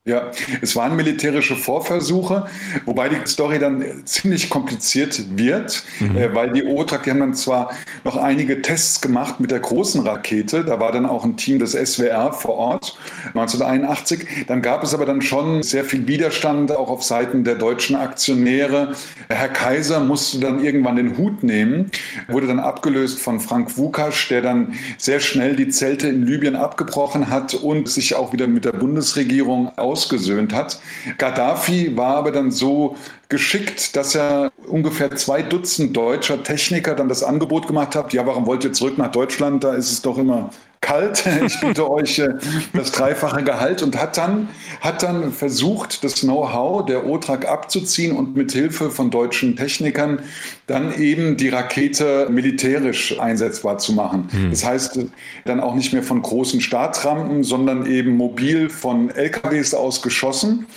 Ja, 0.03 0.31
es 0.61 0.75
waren 0.75 0.95
militärische 0.95 1.55
Vorversuche, 1.55 2.47
wobei 2.85 3.07
die 3.07 3.17
Story 3.27 3.59
dann 3.59 3.85
ziemlich 4.05 4.49
kompliziert 4.49 5.37
wird, 5.37 5.83
mhm. 5.99 6.17
äh, 6.17 6.33
weil 6.33 6.51
die 6.53 6.63
OTRAC, 6.63 7.03
die 7.03 7.11
haben 7.11 7.19
dann 7.19 7.35
zwar 7.35 7.69
noch 8.03 8.17
einige 8.17 8.63
Tests 8.63 8.99
gemacht 8.99 9.39
mit 9.39 9.51
der 9.51 9.59
großen 9.59 10.01
Rakete, 10.01 10.65
da 10.65 10.79
war 10.79 10.91
dann 10.91 11.05
auch 11.05 11.23
ein 11.23 11.37
Team 11.37 11.59
des 11.59 11.73
SWR 11.73 12.33
vor 12.33 12.55
Ort 12.55 12.97
1981, 13.35 14.47
dann 14.47 14.63
gab 14.63 14.81
es 14.81 14.95
aber 14.95 15.05
dann 15.05 15.21
schon 15.21 15.61
sehr 15.61 15.85
viel 15.85 16.07
Widerstand 16.07 16.71
auch 16.71 16.89
auf 16.89 17.03
Seiten 17.03 17.43
der 17.43 17.53
deutschen 17.53 17.95
Aktionäre. 17.95 18.95
Herr 19.29 19.49
Kaiser 19.49 19.99
musste 19.99 20.39
dann 20.39 20.63
irgendwann 20.63 20.95
den 20.95 21.15
Hut 21.15 21.43
nehmen, 21.43 21.91
wurde 22.27 22.47
dann 22.47 22.59
abgelöst 22.59 23.19
von 23.19 23.39
Frank 23.39 23.77
Wukasch, 23.77 24.29
der 24.29 24.41
dann 24.41 24.73
sehr 24.97 25.19
schnell 25.19 25.55
die 25.55 25.67
Zelte 25.67 26.07
in 26.07 26.25
Libyen 26.25 26.55
abgebrochen 26.55 27.29
hat 27.29 27.53
und 27.53 27.87
sich 27.87 28.15
auch 28.15 28.33
wieder 28.33 28.47
mit 28.47 28.65
der 28.65 28.71
Bundesregierung 28.71 29.71
ausgesöhnt 29.91 30.53
hat. 30.53 30.79
Gaddafi 31.17 31.95
war 31.95 32.15
aber 32.15 32.31
dann 32.31 32.51
so 32.51 32.95
geschickt, 33.31 33.95
dass 33.95 34.13
er 34.13 34.51
ungefähr 34.67 35.15
zwei 35.15 35.41
Dutzend 35.41 35.97
deutscher 35.97 36.43
Techniker 36.43 36.93
dann 36.93 37.09
das 37.09 37.23
Angebot 37.23 37.65
gemacht 37.65 37.95
hat, 37.95 38.13
ja, 38.13 38.27
warum 38.27 38.45
wollt 38.45 38.63
ihr 38.63 38.73
zurück 38.73 38.99
nach 38.99 39.11
Deutschland? 39.11 39.63
Da 39.63 39.73
ist 39.73 39.91
es 39.91 40.01
doch 40.03 40.19
immer 40.19 40.51
kalt. 40.81 41.23
Ich 41.45 41.59
biete 41.59 41.89
euch 41.89 42.19
äh, 42.19 42.29
das 42.73 42.91
dreifache 42.91 43.43
Gehalt 43.43 43.81
und 43.83 43.97
hat 43.97 44.17
dann, 44.17 44.49
hat 44.81 45.01
dann 45.01 45.31
versucht, 45.31 46.03
das 46.03 46.21
Know-how 46.21 46.85
der 46.85 47.05
OTRAG 47.05 47.47
abzuziehen 47.47 48.15
und 48.15 48.35
mit 48.35 48.51
Hilfe 48.51 48.89
von 48.89 49.09
deutschen 49.09 49.55
Technikern 49.55 50.19
dann 50.67 50.93
eben 50.93 51.37
die 51.37 51.49
Rakete 51.49 52.27
militärisch 52.29 53.19
einsetzbar 53.19 53.77
zu 53.77 53.93
machen. 53.93 54.27
Hm. 54.31 54.49
Das 54.51 54.65
heißt, 54.65 54.99
dann 55.45 55.59
auch 55.59 55.75
nicht 55.75 55.93
mehr 55.93 56.03
von 56.03 56.21
großen 56.21 56.61
Startrampen, 56.61 57.43
sondern 57.43 57.85
eben 57.85 58.17
mobil 58.17 58.69
von 58.69 59.09
LKWs 59.09 59.73
aus 59.73 60.01
geschossen. 60.01 60.67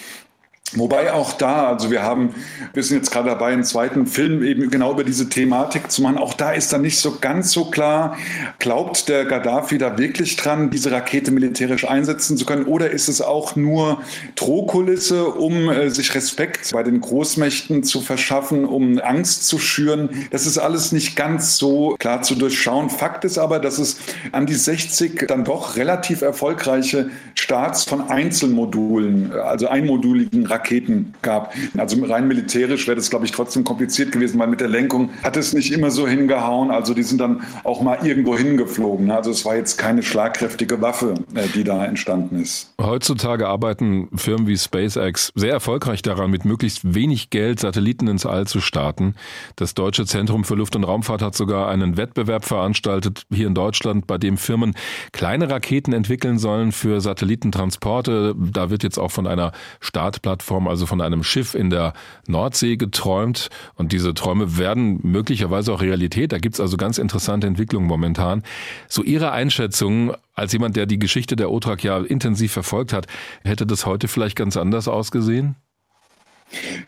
Wobei 0.73 1.13
auch 1.13 1.35
da, 1.35 1.69
also 1.69 1.91
wir 1.91 2.03
haben, 2.03 2.35
wir 2.73 2.83
sind 2.83 2.97
jetzt 2.97 3.13
gerade 3.13 3.29
dabei, 3.29 3.53
einen 3.53 3.65
zweiten 3.65 4.07
Film 4.07 4.43
eben 4.43 4.71
genau 4.71 4.93
über 4.93 5.05
diese 5.05 5.29
Thematik 5.29 5.91
zu 5.91 6.03
machen. 6.03 6.19
Auch 6.19 6.35
da 6.35 6.51
ist 6.53 6.73
dann 6.73 6.81
nicht 6.81 6.99
so 6.99 7.19
ganz 7.21 7.53
so 7.53 7.67
klar, 7.67 8.17
glaubt 8.59 9.09
der 9.09 9.25
Gaddafi 9.25 9.79
da 9.79 9.99
wirklich 9.99 10.37
dran, 10.37 10.71
diese 10.71 10.91
Rakete 10.91 11.31
militärisch 11.31 11.87
einsetzen 11.87 12.37
zu 12.37 12.45
können? 12.45 12.65
Oder 12.65 12.91
ist 12.91 13.09
es 13.09 13.21
auch 13.21 13.55
nur 13.57 14.01
Drohkulisse, 14.35 15.27
um 15.27 15.69
äh, 15.69 15.91
sich 15.91 16.15
Respekt 16.15 16.73
bei 16.73 16.83
den 16.83 17.01
Großmächten 17.01 17.85
zu 17.85 18.01
verschaffen, 18.01 18.65
um 18.65 18.99
Angst 18.99 19.47
zu 19.47 19.59
schüren? 19.59 20.09
Das 20.31 20.47
ist 20.47 20.59
alles 20.59 20.91
nicht 20.93 21.15
ganz 21.15 21.57
so 21.57 21.95
klar 21.99 22.23
zu 22.23 22.35
durchschauen. 22.35 22.91
Fakt 22.91 23.25
ist 23.25 23.39
aber, 23.39 23.61
dass 23.61 23.79
es 23.79 23.99
an 24.33 24.47
die 24.47 24.55
60 24.55 25.27
dann 25.29 25.45
doch 25.45 25.77
relativ 25.77 26.23
erfolgreiche 26.23 27.11
Starts 27.35 27.85
von 27.85 28.09
Einzelmodulen, 28.09 29.33
also 29.33 29.69
einmoduligen 29.69 30.47
Raketen 30.55 31.15
gab. 31.23 31.53
Also 31.77 32.03
rein 32.05 32.29
militärisch 32.29 32.87
wäre 32.87 32.97
das, 32.97 33.11
glaube 33.11 33.25
ich, 33.25 33.33
trotzdem 33.33 33.65
kompliziert 33.65 34.13
gewesen, 34.13 34.39
weil 34.39 34.49
mit 34.49 34.61
der 34.61 34.69
Lenkung 34.69 35.11
hat 35.23 35.37
es 35.37 35.53
nicht 35.53 35.73
immer 35.73 35.91
so 35.91 36.07
hingehauen. 36.07 36.71
Also 36.71 36.95
die 36.95 37.03
sind 37.03 37.21
dann 37.21 37.43
auch 37.65 37.83
mal 37.83 37.99
irgendwo 38.07 38.37
hingeflogen. 38.37 39.11
Also 39.11 39.31
es 39.31 39.45
war 39.45 39.57
jetzt 39.57 39.77
keine 39.77 40.03
schlagkräftige 40.03 40.81
Waffe, 40.81 41.15
äh, 41.35 41.49
die 41.55 41.65
da 41.65 41.85
entstanden 41.85 42.41
ist. 42.41 42.73
Heutzutage 42.81 43.49
arbeiten 43.49 44.09
Firmen 44.15 44.47
wie 44.47 44.57
SpaceX 44.57 45.33
sehr 45.35 45.53
erfolgreich 45.53 46.03
daran, 46.03 46.31
mit 46.31 46.45
möglichst 46.45 46.95
wenig 46.95 47.31
Geld 47.31 47.61
Satelliten 47.61 48.07
ins 48.09 48.27
All 48.27 48.47
zu 48.47 48.61
starten. 48.61 49.15
Das 49.57 49.75
Deutsche 49.75 50.07
Zentrum 50.07 50.45
für 50.45 50.55
Luft- 50.55 50.77
und 50.77 50.85
Raumfahrt 50.85 51.23
hat 51.23 51.35
sogar 51.35 51.69
einen 51.69 51.97
Wettbewerb 51.97 52.45
veranstaltet 52.45 53.25
hier 53.33 53.49
in 53.49 53.55
Deutschland, 53.55 54.07
bei 54.07 54.19
dem 54.19 54.37
Firmen 54.37 54.75
kleine 55.13 55.51
Raketen 55.51 55.93
entwickeln 55.93 56.39
sollen 56.39 56.73
für 56.73 57.01
Satellitentransporte. 57.01 58.35
Da 58.37 58.71
wird 58.71 58.83
jetzt 58.83 58.99
auch 58.99 59.11
von 59.11 59.27
einer 59.27 59.53
Startplattform 59.81 60.44
Plattform, 60.45 60.69
also 60.69 60.87
von 60.87 61.01
einem 61.01 61.23
Schiff 61.23 61.55
in 61.55 61.71
der 61.71 61.95
Nordsee 62.27 62.77
geträumt. 62.77 63.49
Und 63.77 63.93
diese 63.93 64.13
Träume 64.13 64.59
werden 64.59 65.01
möglicherweise 65.03 65.73
auch 65.73 65.81
Realität. 65.81 66.33
Da 66.33 66.39
gibt's 66.39 66.61
also 66.61 66.77
ganz 66.77 66.99
interessante 66.99 67.47
Entwicklungen 67.47 67.87
momentan. 67.87 68.43
So 68.89 69.03
Ihre 69.03 69.33
Einschätzung 69.33 70.15
als 70.35 70.53
jemand, 70.53 70.77
der 70.77 70.87
die 70.87 70.99
Geschichte 70.99 71.37
der 71.37 71.51
OTRAC 71.51 71.85
ja 71.85 71.99
intensiv 71.99 72.53
verfolgt 72.53 72.93
hat, 72.93 73.07
hätte 73.45 73.67
das 73.67 73.87
heute 73.87 74.09
vielleicht 74.09 74.37
ganz 74.37 74.57
anders 74.57 74.89
ausgesehen? 74.89 75.57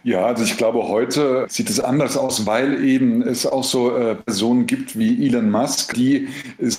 Ja, 0.04 0.24
also 0.26 0.44
ich 0.44 0.56
glaube, 0.56 0.86
heute 0.86 1.46
sieht 1.48 1.68
es 1.68 1.80
anders 1.80 2.16
aus, 2.16 2.46
weil 2.46 2.84
eben 2.84 3.22
es 3.22 3.46
auch 3.46 3.64
so 3.64 3.96
äh, 3.96 4.14
Personen 4.14 4.66
gibt 4.66 4.96
wie 4.98 5.26
Elon 5.26 5.50
Musk, 5.50 5.94
die 5.94 6.28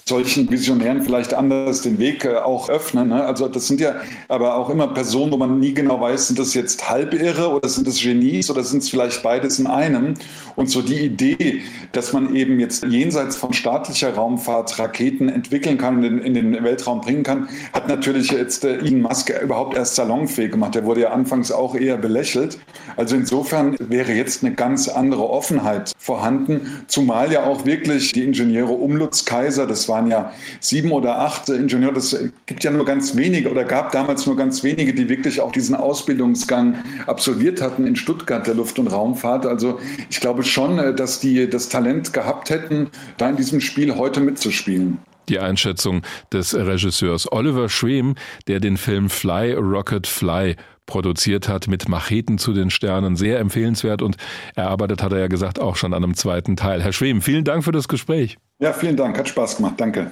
solchen 0.06 0.50
Visionären 0.50 1.02
vielleicht 1.02 1.34
anders 1.34 1.82
den 1.82 2.00
Weg 2.00 2.24
äh, 2.24 2.38
auch 2.38 2.70
öffnen. 2.70 3.10
Ne? 3.10 3.26
Also 3.26 3.48
das 3.50 3.68
sind 3.68 3.82
ja 3.82 3.96
aber 4.30 4.56
auch 4.56 4.70
immer 4.70 4.88
Personen, 4.88 5.32
wo 5.32 5.38
man 5.38 5.60
nie 5.60 5.74
genau 5.74 6.00
weiß, 6.00 6.28
sind 6.28 6.40
das 6.40 6.54
jetzt 6.54 6.90
Halbirre 6.90 7.50
oder 7.50 7.68
sind 7.68 7.88
das 7.88 8.00
Genies 8.00 8.50
oder 8.50 8.64
sind 8.64 8.84
es 8.84 8.90
vielleicht 8.90 9.22
beides 9.24 9.60
in 9.60 9.68
einem? 9.68 10.14
Und 10.56 10.70
so 10.70 10.82
die 10.82 11.00
Idee, 11.00 11.62
dass 11.92 12.14
man 12.14 12.36
eben 12.36 12.60
jetzt 12.60 12.86
jenseits 12.86 13.36
von 13.36 13.54
staatlicher 13.54 14.14
Raumfahrt 14.14 14.80
Raketen 14.80 15.30
entwickeln 15.30 15.78
kann 15.78 15.98
und 15.98 16.04
in, 16.04 16.20
in 16.20 16.34
den 16.34 16.64
Weltraum 16.64 17.02
bringen 17.02 17.24
kann, 17.24 17.50
hat 17.74 17.88
natürlich 17.90 18.32
jetzt 18.32 18.64
äh, 18.64 18.78
Elon 18.78 19.02
Musk 19.02 19.34
überhaupt 19.44 19.76
erst 19.76 19.96
salonfähig 19.96 20.52
gemacht. 20.52 20.76
Der 20.76 20.86
wurde 20.86 21.02
ja 21.02 21.10
anfangs 21.10 21.52
auch 21.52 21.76
eher 21.76 21.98
belächelt. 21.98 22.58
Also 22.96 23.16
insofern 23.16 23.76
wäre 23.80 24.14
jetzt 24.14 24.44
eine 24.44 24.54
ganz 24.56 24.88
andere 24.88 25.30
Offenheit 25.30 25.94
vorhanden, 25.98 26.84
zumal 26.88 27.32
ja 27.32 27.44
auch 27.46 27.66
wirklich 27.66 28.12
die 28.14 28.24
Ingenieure 28.24 28.72
um 28.74 28.96
Lutz 28.96 29.26
Kaiser, 29.26 29.68
das 29.68 29.88
waren 29.90 30.08
ja 30.08 30.32
sieben 30.60 30.92
oder 30.92 31.20
acht 31.20 31.50
Ingenieure, 31.50 31.94
das 31.94 32.18
gibt 32.46 32.64
ja 32.64 32.72
nur 32.72 32.86
ganz 32.86 33.16
wenige 33.16 33.50
oder 33.52 33.64
gab 33.64 33.92
damals 33.92 34.26
nur 34.26 34.36
ganz 34.36 34.64
wenige, 34.64 34.94
die 34.94 35.10
wirklich 35.10 35.42
auch 35.42 35.52
diesen 35.52 35.76
Ausbildungsgang 35.76 36.76
absolviert 37.06 37.62
hatten 37.62 37.86
in 37.86 37.96
Stuttgart 37.96 38.46
der 38.48 38.56
Luft- 38.56 38.80
und 38.80 38.88
Raumfahrt. 38.88 39.46
Also 39.46 39.80
ich 40.10 40.20
glaube 40.20 40.44
schon, 40.44 40.96
dass 40.96 41.20
die 41.20 41.50
das 41.50 41.70
Talent 41.70 42.14
gehabt 42.14 42.50
hätten, 42.50 42.90
da 43.18 43.30
in 43.30 43.36
diesem 43.36 43.62
Spiel 43.62 43.96
heute 43.96 44.20
mitzuspielen 44.20 45.00
die 45.30 45.40
Einschätzung 45.40 46.04
des 46.32 46.56
Regisseurs 46.56 47.32
Oliver 47.32 47.70
Schwem, 47.70 48.16
der 48.48 48.60
den 48.60 48.78
Film 48.78 49.10
Fly 49.10 49.54
Rocket 49.54 50.08
Fly 50.08 50.56
produziert 50.88 51.48
hat 51.48 51.68
mit 51.68 51.88
Macheten 51.88 52.40
zu 52.40 52.54
den 52.54 52.72
Sternen. 52.72 53.16
Sehr 53.16 53.40
empfehlenswert 53.40 54.02
und 54.02 54.18
erarbeitet 54.56 55.04
hat 55.04 55.12
er 55.12 55.20
ja 55.20 55.28
gesagt 55.28 55.60
auch 55.60 55.76
schon 55.76 55.94
an 55.94 56.04
einem 56.04 56.16
zweiten 56.16 56.56
Teil. 56.56 56.82
Herr 56.82 56.94
Schwem, 56.94 57.22
vielen 57.22 57.44
Dank 57.44 57.64
für 57.64 57.72
das 57.72 57.88
Gespräch. 57.88 58.38
Ja, 58.60 58.74
vielen 58.74 58.98
Dank. 58.98 59.16
Hat 59.20 59.30
Spaß 59.30 59.58
gemacht. 59.58 59.76
Danke. 59.78 60.10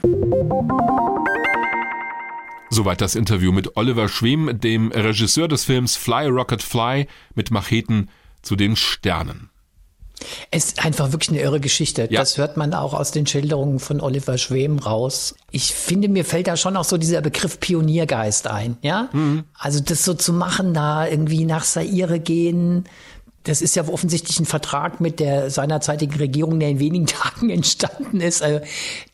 Soweit 2.70 3.02
das 3.02 3.16
Interview 3.16 3.52
mit 3.52 3.78
Oliver 3.78 4.08
Schwem, 4.10 4.60
dem 4.60 4.92
Regisseur 4.92 5.48
des 5.48 5.66
Films 5.66 5.96
Fly 5.96 6.28
Rocket 6.28 6.62
Fly 6.62 7.08
mit 7.34 7.50
Macheten 7.50 8.10
zu 8.42 8.56
den 8.56 8.76
Sternen. 8.76 9.50
Es 10.52 10.66
ist 10.66 10.86
einfach 10.86 11.12
wirklich 11.12 11.30
eine 11.30 11.42
irre 11.42 11.60
Geschichte. 11.60 12.08
Ja. 12.10 12.22
Das 12.22 12.38
hört 12.38 12.58
man 12.58 12.74
auch 12.74 12.94
aus 12.94 13.12
den 13.12 13.28
Schilderungen 13.28 13.80
von 13.80 14.02
Oliver 14.02 14.38
Schwem 14.38 14.80
raus. 14.80 15.36
Ich 15.52 15.74
finde, 15.74 16.10
mir 16.10 16.26
fällt 16.26 16.48
da 16.48 16.58
schon 16.58 16.78
auch 16.78 16.84
so 16.84 16.98
dieser 16.98 17.22
Begriff 17.22 17.60
Pioniergeist 17.60 18.48
ein, 18.48 18.78
ja? 18.82 19.10
Mhm. 19.12 19.44
Also 19.58 19.80
das 19.80 20.04
so 20.04 20.14
zu 20.14 20.34
machen, 20.34 20.74
da 20.74 21.08
irgendwie 21.08 21.46
nach 21.46 21.64
Saire 21.64 22.20
gehen, 22.20 22.86
das 23.44 23.62
ist 23.62 23.76
ja 23.76 23.88
offensichtlich 23.88 24.40
ein 24.40 24.46
Vertrag 24.46 25.00
mit 25.00 25.20
der 25.20 25.50
seinerzeitigen 25.50 26.18
Regierung, 26.18 26.60
der 26.60 26.70
in 26.70 26.80
wenigen 26.80 27.06
Tagen 27.08 27.50
entstanden 27.50 28.22
ist. 28.22 28.42
Also 28.42 28.60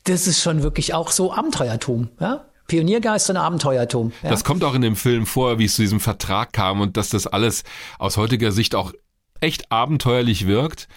das 0.04 0.26
ist 0.26 0.42
schon 0.42 0.62
wirklich 0.62 0.94
auch 0.94 1.10
so 1.10 1.32
Abenteuertum, 1.32 2.08
ja? 2.20 2.44
Pioniergeist 2.68 3.28
und 3.28 3.36
Abenteuertum. 3.36 4.12
Ja? 4.22 4.30
Das 4.30 4.44
kommt 4.44 4.64
auch 4.64 4.74
in 4.74 4.80
dem 4.80 4.96
Film 4.96 5.26
vor, 5.26 5.58
wie 5.58 5.66
es 5.66 5.74
zu 5.74 5.82
diesem 5.82 6.00
Vertrag 6.00 6.52
kam 6.52 6.80
und 6.80 6.96
dass 6.96 7.10
das 7.10 7.26
alles 7.26 7.64
aus 7.98 8.16
heutiger 8.16 8.50
Sicht 8.50 8.74
auch 8.74 8.92
echt 9.42 9.70
abenteuerlich 9.70 10.46
wirkt. 10.46 10.88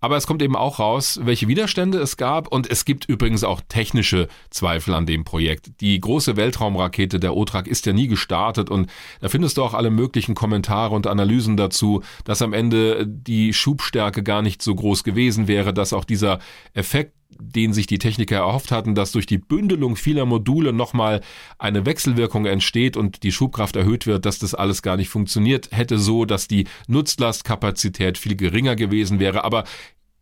Aber 0.00 0.16
es 0.16 0.28
kommt 0.28 0.42
eben 0.42 0.54
auch 0.54 0.78
raus, 0.78 1.18
welche 1.24 1.48
Widerstände 1.48 1.98
es 1.98 2.16
gab 2.16 2.46
und 2.46 2.70
es 2.70 2.84
gibt 2.84 3.06
übrigens 3.06 3.42
auch 3.42 3.60
technische 3.68 4.28
Zweifel 4.48 4.94
an 4.94 5.06
dem 5.06 5.24
Projekt. 5.24 5.80
Die 5.80 5.98
große 5.98 6.36
Weltraumrakete 6.36 7.18
der 7.18 7.34
OTRAG 7.34 7.66
ist 7.66 7.84
ja 7.84 7.92
nie 7.92 8.06
gestartet 8.06 8.70
und 8.70 8.88
da 9.20 9.28
findest 9.28 9.56
du 9.56 9.64
auch 9.64 9.74
alle 9.74 9.90
möglichen 9.90 10.36
Kommentare 10.36 10.94
und 10.94 11.08
Analysen 11.08 11.56
dazu, 11.56 12.02
dass 12.24 12.42
am 12.42 12.52
Ende 12.52 13.06
die 13.08 13.52
Schubstärke 13.52 14.22
gar 14.22 14.40
nicht 14.40 14.62
so 14.62 14.72
groß 14.72 15.02
gewesen 15.02 15.48
wäre, 15.48 15.74
dass 15.74 15.92
auch 15.92 16.04
dieser 16.04 16.38
Effekt 16.74 17.17
den 17.30 17.72
sich 17.72 17.86
die 17.86 17.98
Techniker 17.98 18.36
erhofft 18.36 18.70
hatten, 18.70 18.94
dass 18.94 19.12
durch 19.12 19.26
die 19.26 19.38
Bündelung 19.38 19.96
vieler 19.96 20.24
Module 20.24 20.72
nochmal 20.72 21.20
eine 21.58 21.84
Wechselwirkung 21.84 22.46
entsteht 22.46 22.96
und 22.96 23.22
die 23.22 23.32
Schubkraft 23.32 23.76
erhöht 23.76 24.06
wird, 24.06 24.24
dass 24.24 24.38
das 24.38 24.54
alles 24.54 24.82
gar 24.82 24.96
nicht 24.96 25.08
funktioniert 25.08 25.68
hätte, 25.70 25.98
so 25.98 26.24
dass 26.24 26.48
die 26.48 26.66
Nutzlastkapazität 26.86 28.18
viel 28.18 28.36
geringer 28.36 28.76
gewesen 28.76 29.20
wäre. 29.20 29.44
Aber 29.44 29.64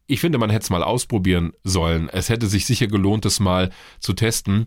ich 0.08 0.20
finde, 0.20 0.38
man 0.38 0.50
hätte 0.50 0.64
es 0.64 0.70
mal 0.70 0.82
ausprobieren 0.82 1.52
sollen. 1.64 2.08
Es 2.08 2.28
hätte 2.28 2.46
sich 2.46 2.66
sicher 2.66 2.86
gelohnt, 2.86 3.26
es 3.26 3.40
mal 3.40 3.70
zu 3.98 4.12
testen. 4.12 4.66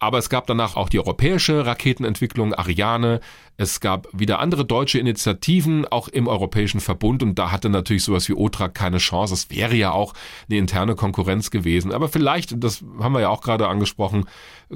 Aber 0.00 0.18
es 0.18 0.30
gab 0.30 0.46
danach 0.46 0.76
auch 0.76 0.88
die 0.88 1.00
europäische 1.00 1.66
Raketenentwicklung, 1.66 2.54
Ariane. 2.54 3.20
Es 3.56 3.80
gab 3.80 4.06
wieder 4.12 4.38
andere 4.38 4.64
deutsche 4.64 4.98
Initiativen, 4.98 5.86
auch 5.86 6.06
im 6.06 6.28
Europäischen 6.28 6.80
Verbund. 6.80 7.22
Und 7.22 7.36
da 7.36 7.50
hatte 7.50 7.68
natürlich 7.68 8.04
sowas 8.04 8.28
wie 8.28 8.34
OTRAG 8.34 8.74
keine 8.74 8.98
Chance. 8.98 9.34
Es 9.34 9.50
wäre 9.50 9.74
ja 9.74 9.90
auch 9.90 10.14
eine 10.48 10.58
interne 10.58 10.94
Konkurrenz 10.94 11.50
gewesen. 11.50 11.92
Aber 11.92 12.08
vielleicht, 12.08 12.62
das 12.62 12.84
haben 13.00 13.12
wir 13.12 13.22
ja 13.22 13.28
auch 13.28 13.40
gerade 13.40 13.66
angesprochen, 13.66 14.26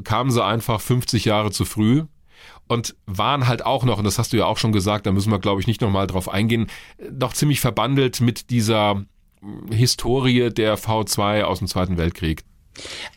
kamen 0.02 0.32
sie 0.32 0.44
einfach 0.44 0.80
50 0.80 1.24
Jahre 1.24 1.52
zu 1.52 1.64
früh 1.64 2.02
und 2.66 2.96
waren 3.06 3.46
halt 3.46 3.64
auch 3.64 3.84
noch, 3.84 3.98
und 3.98 4.04
das 4.04 4.18
hast 4.18 4.32
du 4.32 4.38
ja 4.38 4.46
auch 4.46 4.58
schon 4.58 4.72
gesagt, 4.72 5.06
da 5.06 5.12
müssen 5.12 5.30
wir, 5.30 5.38
glaube 5.38 5.60
ich, 5.60 5.68
nicht 5.68 5.80
nochmal 5.80 6.08
drauf 6.08 6.28
eingehen, 6.28 6.66
noch 7.10 7.32
ziemlich 7.32 7.60
verbandelt 7.60 8.20
mit 8.20 8.50
dieser 8.50 9.04
Historie 9.70 10.50
der 10.50 10.78
V2 10.78 11.42
aus 11.42 11.58
dem 11.58 11.68
Zweiten 11.68 11.96
Weltkrieg. 11.96 12.44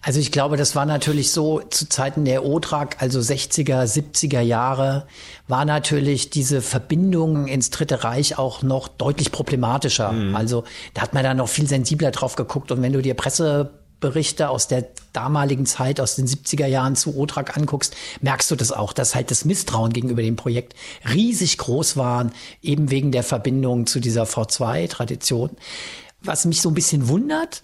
Also 0.01 0.19
ich 0.19 0.31
glaube, 0.31 0.57
das 0.57 0.75
war 0.75 0.85
natürlich 0.85 1.31
so 1.31 1.61
zu 1.61 1.87
Zeiten 1.87 2.25
der 2.25 2.45
OTRAG, 2.45 2.97
also 2.99 3.19
60er, 3.19 3.83
70er 3.83 4.41
Jahre, 4.41 5.07
war 5.47 5.65
natürlich 5.65 6.29
diese 6.29 6.61
Verbindung 6.61 7.47
ins 7.47 7.69
Dritte 7.69 8.03
Reich 8.03 8.37
auch 8.37 8.61
noch 8.61 8.87
deutlich 8.87 9.31
problematischer. 9.31 10.11
Mhm. 10.11 10.35
Also 10.35 10.63
da 10.93 11.01
hat 11.01 11.13
man 11.13 11.23
da 11.23 11.33
noch 11.33 11.47
viel 11.47 11.67
sensibler 11.67 12.11
drauf 12.11 12.35
geguckt. 12.35 12.71
Und 12.71 12.81
wenn 12.81 12.93
du 12.93 13.01
dir 13.01 13.13
Presseberichte 13.13 14.49
aus 14.49 14.67
der 14.67 14.89
damaligen 15.13 15.65
Zeit, 15.65 16.01
aus 16.01 16.15
den 16.15 16.27
70er 16.27 16.67
Jahren 16.67 16.95
zu 16.95 17.17
OTRAG 17.17 17.55
anguckst, 17.55 17.95
merkst 18.21 18.51
du 18.51 18.55
das 18.55 18.71
auch, 18.71 18.91
dass 18.91 19.15
halt 19.15 19.31
das 19.31 19.45
Misstrauen 19.45 19.93
gegenüber 19.93 20.21
dem 20.21 20.35
Projekt 20.35 20.75
riesig 21.09 21.57
groß 21.57 21.95
war, 21.95 22.29
eben 22.61 22.91
wegen 22.91 23.11
der 23.11 23.23
Verbindung 23.23 23.87
zu 23.87 23.99
dieser 24.01 24.23
V2-Tradition. 24.23 25.51
Was 26.21 26.45
mich 26.45 26.61
so 26.61 26.69
ein 26.69 26.75
bisschen 26.75 27.07
wundert, 27.07 27.63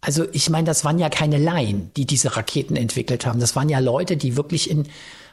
also 0.00 0.24
ich 0.32 0.50
meine, 0.50 0.66
das 0.66 0.84
waren 0.84 0.98
ja 0.98 1.08
keine 1.08 1.38
Laien, 1.38 1.90
die 1.96 2.06
diese 2.06 2.36
Raketen 2.36 2.76
entwickelt 2.76 3.26
haben. 3.26 3.40
Das 3.40 3.56
waren 3.56 3.68
ja 3.68 3.78
Leute, 3.78 4.16
die 4.16 4.36
wirklich 4.36 4.70
in 4.70 4.88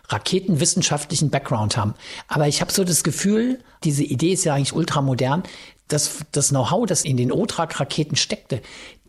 raketenwissenschaftlichen 0.09 1.29
Background 1.29 1.77
haben. 1.77 1.93
Aber 2.27 2.47
ich 2.47 2.61
habe 2.61 2.71
so 2.71 2.83
das 2.83 3.03
Gefühl, 3.03 3.59
diese 3.83 4.03
Idee 4.03 4.33
ist 4.33 4.43
ja 4.43 4.53
eigentlich 4.53 4.73
ultramodern, 4.73 5.43
dass 5.87 6.19
das 6.31 6.49
Know-how, 6.49 6.85
das 6.85 7.03
in 7.03 7.17
den 7.17 7.31
OTRAG-Raketen 7.31 8.15
steckte, 8.15 8.61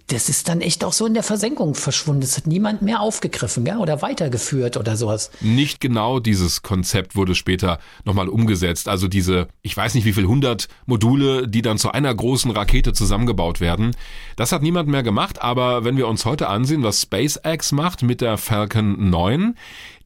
das 0.09 0.29
ist 0.29 0.49
dann 0.49 0.61
echt 0.61 0.85
auch 0.85 0.93
so 0.93 1.07
in 1.07 1.15
der 1.15 1.23
Versenkung 1.23 1.75
verschwunden. 1.75 2.21
Das 2.21 2.37
hat 2.37 2.47
niemand 2.47 2.83
mehr 2.83 3.01
aufgegriffen 3.01 3.65
gell? 3.65 3.79
oder 3.79 4.03
weitergeführt 4.03 4.77
oder 4.77 4.97
sowas. 4.97 5.31
Nicht 5.41 5.81
genau 5.81 6.21
dieses 6.21 6.63
Konzept 6.63 7.17
wurde 7.17 7.35
später 7.35 7.79
nochmal 8.05 8.29
umgesetzt. 8.29 8.89
Also 8.89 9.09
diese, 9.09 9.49
ich 9.63 9.75
weiß 9.75 9.95
nicht 9.95 10.05
wie 10.05 10.13
viel 10.13 10.27
hundert 10.27 10.69
Module, 10.85 11.49
die 11.49 11.63
dann 11.63 11.79
zu 11.79 11.91
einer 11.91 12.15
großen 12.15 12.51
Rakete 12.51 12.93
zusammengebaut 12.93 13.61
werden. 13.61 13.97
Das 14.37 14.53
hat 14.53 14.63
niemand 14.63 14.89
mehr 14.89 15.03
gemacht. 15.03 15.41
Aber 15.41 15.85
wenn 15.85 15.97
wir 15.97 16.07
uns 16.07 16.27
heute 16.27 16.49
ansehen, 16.49 16.83
was 16.83 17.01
SpaceX 17.01 17.73
macht 17.73 18.03
mit 18.03 18.21
der 18.21 18.37
Falcon 18.37 19.09
9, 19.09 19.55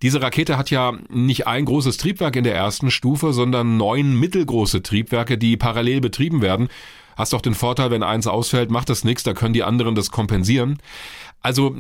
diese 0.01 0.23
Rakete 0.23 0.57
hat 0.57 0.71
ja 0.71 0.93
nicht 1.09 1.49
ein 1.49 1.65
großes 1.65 1.97
Triebwerk 1.97 2.37
in 2.37 2.45
der 2.45 2.55
ersten 2.55 2.93
Stufe, 2.93 3.33
sondern 3.33 3.77
neun 3.77 4.15
mittelgroße 4.19 4.83
Triebwerke, 4.83 5.39
die 5.39 5.57
parallel 5.57 6.01
betrieben 6.01 6.41
werden 6.41 6.69
hast 7.19 7.35
auch 7.35 7.43
den 7.43 7.55
Vorteil, 7.55 7.91
wenn 7.91 8.03
eins 8.03 8.27
ausfällt, 8.27 8.71
macht 8.71 8.89
das 8.89 9.05
nichts, 9.05 9.25
da 9.25 9.35
können 9.35 9.53
die 9.53 9.65
anderen 9.65 9.95
das 9.95 10.11
kompensieren. 10.11 10.79
Also 11.41 11.77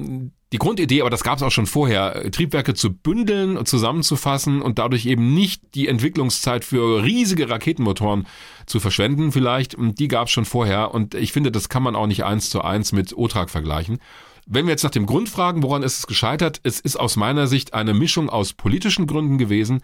die 0.53 0.59
Grundidee, 0.59 1.01
aber 1.01 1.11
das 1.11 1.24
gab 1.24 1.39
es 1.39 1.43
auch 1.43 1.51
schon 1.51 1.66
vorher, 1.66 2.30
Triebwerke 2.30 2.74
zu 2.74 2.93
bündeln 2.93 3.57
und 3.57 3.68
zusammenzufassen 3.68 4.62
und 4.62 4.78
dadurch 4.78 5.07
eben 5.07 5.34
nicht 5.34 5.62
die 5.74 5.89
Entwicklungszeit 5.89 6.64
für 6.64 7.03
riesige 7.03 7.51
Raketenmotoren 7.51 8.26
zu 8.66 8.80
verschwenden 8.80 9.32
vielleicht, 9.32 9.76
die 9.78 10.09
gab 10.09 10.26
es 10.26 10.32
schon 10.32 10.45
vorher 10.45 10.95
und 10.95 11.14
ich 11.14 11.32
finde, 11.32 11.53
das 11.53 11.68
kann 11.68 11.82
man 11.82 11.97
auch 11.97 12.07
nicht 12.07 12.24
eins 12.24 12.51
zu 12.51 12.62
eins 12.62 12.93
mit 12.93 13.16
OTRAG 13.16 13.51
vergleichen. 13.51 13.99
Wenn 14.47 14.64
wir 14.64 14.70
jetzt 14.70 14.84
nach 14.84 14.91
dem 14.91 15.05
Grund 15.05 15.28
fragen, 15.28 15.62
woran 15.62 15.82
ist 15.82 15.99
es 15.99 16.07
gescheitert, 16.07 16.61
es 16.62 16.80
ist 16.80 16.99
aus 16.99 17.16
meiner 17.16 17.47
Sicht 17.47 17.74
eine 17.74 17.93
Mischung 17.93 18.30
aus 18.30 18.55
politischen 18.55 19.07
Gründen 19.07 19.36
gewesen, 19.36 19.82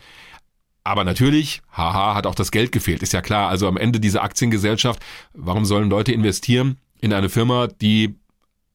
aber 0.84 1.04
natürlich, 1.04 1.62
haha, 1.72 2.14
hat 2.14 2.26
auch 2.26 2.34
das 2.34 2.50
Geld 2.50 2.70
gefehlt, 2.70 3.02
ist 3.02 3.14
ja 3.14 3.22
klar. 3.22 3.48
Also 3.48 3.66
am 3.66 3.78
Ende 3.78 3.98
dieser 4.00 4.22
Aktiengesellschaft, 4.22 5.02
warum 5.32 5.64
sollen 5.64 5.88
Leute 5.88 6.12
investieren 6.12 6.76
in 7.00 7.14
eine 7.14 7.30
Firma, 7.30 7.68
die 7.68 8.16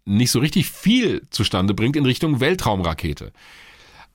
nicht 0.05 0.31
so 0.31 0.39
richtig 0.39 0.69
viel 0.71 1.27
zustande 1.29 1.75
bringt 1.75 1.95
in 1.95 2.05
Richtung 2.05 2.39
Weltraumrakete? 2.39 3.31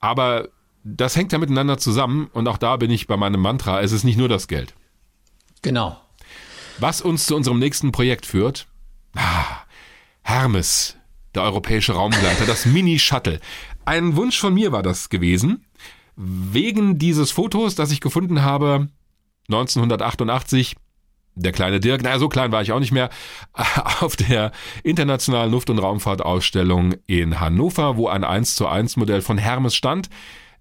Aber 0.01 0.49
das 0.82 1.14
hängt 1.14 1.30
ja 1.30 1.38
miteinander 1.38 1.78
zusammen 1.78 2.28
und 2.32 2.49
auch 2.49 2.59
da 2.59 2.76
bin 2.76 2.90
ich 2.90 3.07
bei 3.07 3.16
meinem 3.16 3.40
Mantra, 3.40 3.80
es 3.80 3.92
ist 3.92 4.03
nicht 4.03 4.18
nur 4.18 4.28
das 4.28 4.49
Geld. 4.49 4.74
Genau. 5.62 5.99
Was 6.78 7.01
uns 7.01 7.26
zu 7.26 7.36
unserem 7.36 7.61
nächsten 7.61 7.92
Projekt 7.92 8.26
führt? 8.26 8.66
Ah, 9.14 9.62
Hermes, 10.22 10.97
der 11.36 11.45
europäische 11.45 11.92
Raumgleiter, 11.92 12.45
das 12.45 12.66
Mini-Shuttle. 12.66 13.38
Ein 13.84 14.16
Wunsch 14.16 14.38
von 14.38 14.53
mir 14.53 14.72
war 14.72 14.82
das 14.82 15.11
gewesen 15.11 15.64
wegen 16.17 16.99
dieses 16.99 17.31
Fotos, 17.31 17.75
das 17.75 17.91
ich 17.91 18.01
gefunden 18.01 18.43
habe, 18.43 18.89
1988, 19.49 20.77
der 21.37 21.53
kleine 21.53 21.81
Dirk, 21.81 22.03
naja, 22.03 22.19
so 22.19 22.29
klein 22.29 22.53
war 22.53 22.62
ich 22.62 22.73
auch 22.73 22.81
nicht 22.81 22.93
mehr, 22.93 23.11
auf 24.01 24.17
der 24.17 24.53
Internationalen 24.83 25.51
Luft- 25.51 25.71
und 25.71 25.79
Raumfahrtausstellung 25.79 26.95
in 27.07 27.41
Hannover, 27.41 27.97
wo 27.97 28.09
ein 28.09 28.25
1 28.25 28.55
zu 28.55 28.69
1 28.69 28.97
Modell 28.97 29.23
von 29.23 29.39
Hermes 29.39 29.75
stand 29.75 30.09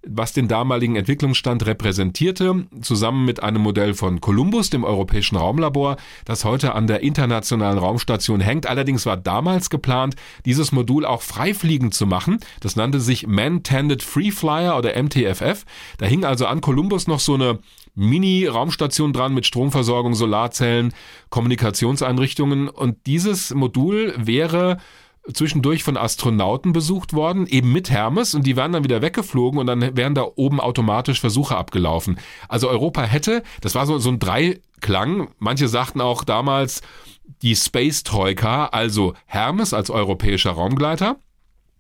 was 0.06 0.34
den 0.34 0.48
damaligen 0.48 0.96
Entwicklungsstand 0.96 1.66
repräsentierte, 1.66 2.66
zusammen 2.82 3.26
mit 3.26 3.42
einem 3.42 3.62
Modell 3.62 3.94
von 3.94 4.20
Columbus, 4.22 4.70
dem 4.70 4.84
europäischen 4.84 5.38
Raumlabor, 5.38 5.98
das 6.26 6.44
heute 6.44 6.76
an 6.76 6.88
der 6.88 7.02
internationalen 7.02 7.78
Raumstation 7.78 8.42
hängt. 8.42 8.68
Allerdings 8.68 9.06
war 9.06 9.18
damals 9.18 9.70
geplant, 9.70 10.16
dieses 10.46 10.72
Modul 10.72 11.06
auch 11.06 11.22
freifliegend 11.22 11.94
zu 11.94 12.06
machen. 12.06 12.40
Das 12.60 12.76
nannte 12.76 13.00
sich 13.00 13.28
Man-Tended 13.28 14.04
Free 14.04 14.32
Flyer 14.32 14.78
oder 14.78 15.02
MTFF. 15.02 15.66
Da 15.98 16.06
hing 16.06 16.26
also 16.26 16.46
an 16.48 16.62
Columbus 16.62 17.08
noch 17.08 17.20
so 17.20 17.36
eine 17.36 17.60
Mini-Raumstation 17.96 19.14
dran 19.14 19.34
mit 19.34 19.46
Stromversorgung, 19.46 20.16
Solarzellen, 20.16 20.94
Kommunikationseinrichtungen 21.30 22.68
und 22.68 23.06
dieses 23.06 23.54
Modul 23.54 24.14
wäre 24.18 24.78
zwischendurch 25.32 25.84
von 25.84 25.98
Astronauten 25.98 26.74
besucht 26.74 27.14
worden, 27.14 27.48
eben 27.48 27.72
mit 27.72 27.90
Hermes, 27.90 28.36
und 28.36 28.46
die 28.46 28.56
wären 28.56 28.74
dann 28.74 28.84
wieder 28.84 29.02
weggeflogen 29.02 29.60
und 29.60 29.68
dann 29.68 29.96
wären 29.96 30.16
da 30.16 30.28
oben 30.36 30.60
automatisch 30.60 31.20
Versuche 31.20 31.56
abgelaufen. 31.56 32.20
Also 32.50 32.70
Europa 32.70 33.04
hätte, 33.04 33.44
das 33.62 33.76
war 33.76 33.86
so, 33.86 34.00
so 34.00 34.10
ein 34.10 34.20
Dreiklang, 34.20 35.30
manche 35.40 35.68
sagten 35.68 36.02
auch 36.02 36.24
damals 36.24 36.82
die 37.42 37.56
Space 37.56 38.04
Troika, 38.04 38.66
also 38.68 39.14
Hermes 39.26 39.74
als 39.74 39.90
europäischer 39.90 40.52
Raumgleiter, 40.52 41.18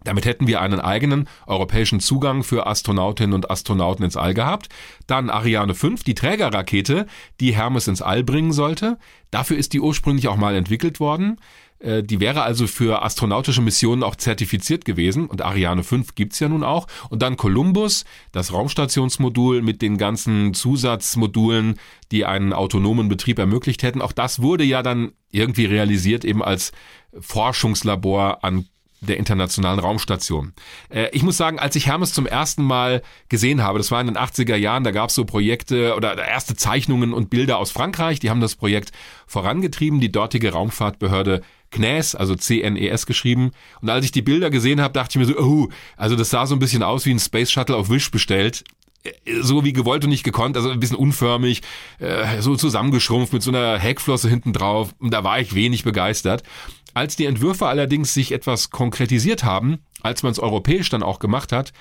damit 0.03 0.25
hätten 0.25 0.47
wir 0.47 0.61
einen 0.61 0.79
eigenen 0.79 1.29
europäischen 1.47 1.99
Zugang 1.99 2.43
für 2.43 2.67
Astronautinnen 2.67 3.33
und 3.33 3.49
Astronauten 3.49 4.03
ins 4.03 4.17
All 4.17 4.33
gehabt. 4.33 4.69
Dann 5.07 5.29
Ariane 5.29 5.73
5, 5.73 6.03
die 6.03 6.15
Trägerrakete, 6.15 7.07
die 7.39 7.55
Hermes 7.55 7.87
ins 7.87 8.01
All 8.01 8.23
bringen 8.23 8.51
sollte. 8.51 8.97
Dafür 9.31 9.57
ist 9.57 9.73
die 9.73 9.79
ursprünglich 9.79 10.27
auch 10.27 10.35
mal 10.35 10.55
entwickelt 10.55 10.99
worden. 10.99 11.39
Äh, 11.83 12.03
die 12.03 12.19
wäre 12.19 12.43
also 12.43 12.65
für 12.65 13.03
astronautische 13.03 13.61
Missionen 13.61 14.03
auch 14.03 14.15
zertifiziert 14.15 14.85
gewesen 14.85 15.27
und 15.27 15.41
Ariane 15.41 15.83
5 15.83 16.15
gibt's 16.15 16.39
ja 16.39 16.49
nun 16.49 16.63
auch. 16.63 16.87
Und 17.09 17.21
dann 17.21 17.37
Columbus, 17.37 18.05
das 18.31 18.53
Raumstationsmodul 18.53 19.61
mit 19.61 19.81
den 19.81 19.97
ganzen 19.97 20.53
Zusatzmodulen, 20.53 21.79
die 22.11 22.25
einen 22.25 22.53
autonomen 22.53 23.09
Betrieb 23.09 23.37
ermöglicht 23.37 23.83
hätten. 23.83 24.01
Auch 24.01 24.13
das 24.13 24.41
wurde 24.41 24.63
ja 24.63 24.81
dann 24.81 25.11
irgendwie 25.31 25.65
realisiert 25.65 26.23
eben 26.25 26.43
als 26.43 26.71
Forschungslabor 27.19 28.43
an 28.43 28.65
der 29.07 29.17
Internationalen 29.17 29.79
Raumstation. 29.79 30.53
Äh, 30.89 31.09
ich 31.11 31.23
muss 31.23 31.37
sagen, 31.37 31.59
als 31.59 31.75
ich 31.75 31.87
Hermes 31.87 32.13
zum 32.13 32.25
ersten 32.25 32.63
Mal 32.63 33.01
gesehen 33.29 33.61
habe, 33.61 33.77
das 33.77 33.91
war 33.91 34.01
in 34.01 34.07
den 34.07 34.17
80er 34.17 34.55
Jahren, 34.55 34.83
da 34.83 34.91
gab 34.91 35.09
es 35.09 35.15
so 35.15 35.25
Projekte 35.25 35.95
oder 35.95 36.15
erste 36.25 36.55
Zeichnungen 36.55 37.13
und 37.13 37.29
Bilder 37.29 37.57
aus 37.57 37.71
Frankreich, 37.71 38.19
die 38.19 38.29
haben 38.29 38.41
das 38.41 38.55
Projekt 38.55 38.91
vorangetrieben. 39.27 39.99
Die 39.99 40.11
dortige 40.11 40.51
Raumfahrtbehörde 40.51 41.41
CNES, 41.73 42.15
also 42.15 42.35
C-N-E-S 42.35 43.05
geschrieben. 43.05 43.51
Und 43.81 43.89
als 43.89 44.05
ich 44.05 44.11
die 44.11 44.21
Bilder 44.21 44.49
gesehen 44.49 44.81
habe, 44.81 44.93
dachte 44.93 45.19
ich 45.19 45.27
mir 45.27 45.33
so, 45.33 45.39
oh, 45.39 45.69
also 45.97 46.15
das 46.15 46.29
sah 46.29 46.45
so 46.45 46.55
ein 46.55 46.59
bisschen 46.59 46.83
aus 46.83 47.05
wie 47.05 47.11
ein 47.11 47.19
Space 47.19 47.51
Shuttle 47.51 47.75
auf 47.75 47.89
Wish 47.89 48.11
bestellt 48.11 48.63
so 49.41 49.63
wie 49.65 49.73
gewollt 49.73 50.03
und 50.03 50.09
nicht 50.09 50.23
gekonnt, 50.23 50.55
also 50.55 50.69
ein 50.69 50.79
bisschen 50.79 50.97
unförmig, 50.97 51.61
äh, 51.99 52.41
so 52.41 52.55
zusammengeschrumpft 52.55 53.33
mit 53.33 53.43
so 53.43 53.51
einer 53.51 53.77
Heckflosse 53.77 54.29
hinten 54.29 54.53
drauf. 54.53 54.95
Und 54.99 55.13
da 55.13 55.23
war 55.23 55.39
ich 55.39 55.53
wenig 55.55 55.83
begeistert. 55.83 56.43
Als 56.93 57.15
die 57.15 57.25
Entwürfe 57.25 57.67
allerdings 57.67 58.13
sich 58.13 58.31
etwas 58.31 58.69
konkretisiert 58.69 59.43
haben, 59.43 59.79
als 60.03 60.23
man 60.23 60.31
es 60.31 60.39
europäisch 60.39 60.89
dann 60.89 61.03
auch 61.03 61.19
gemacht 61.19 61.51
hat, 61.51 61.73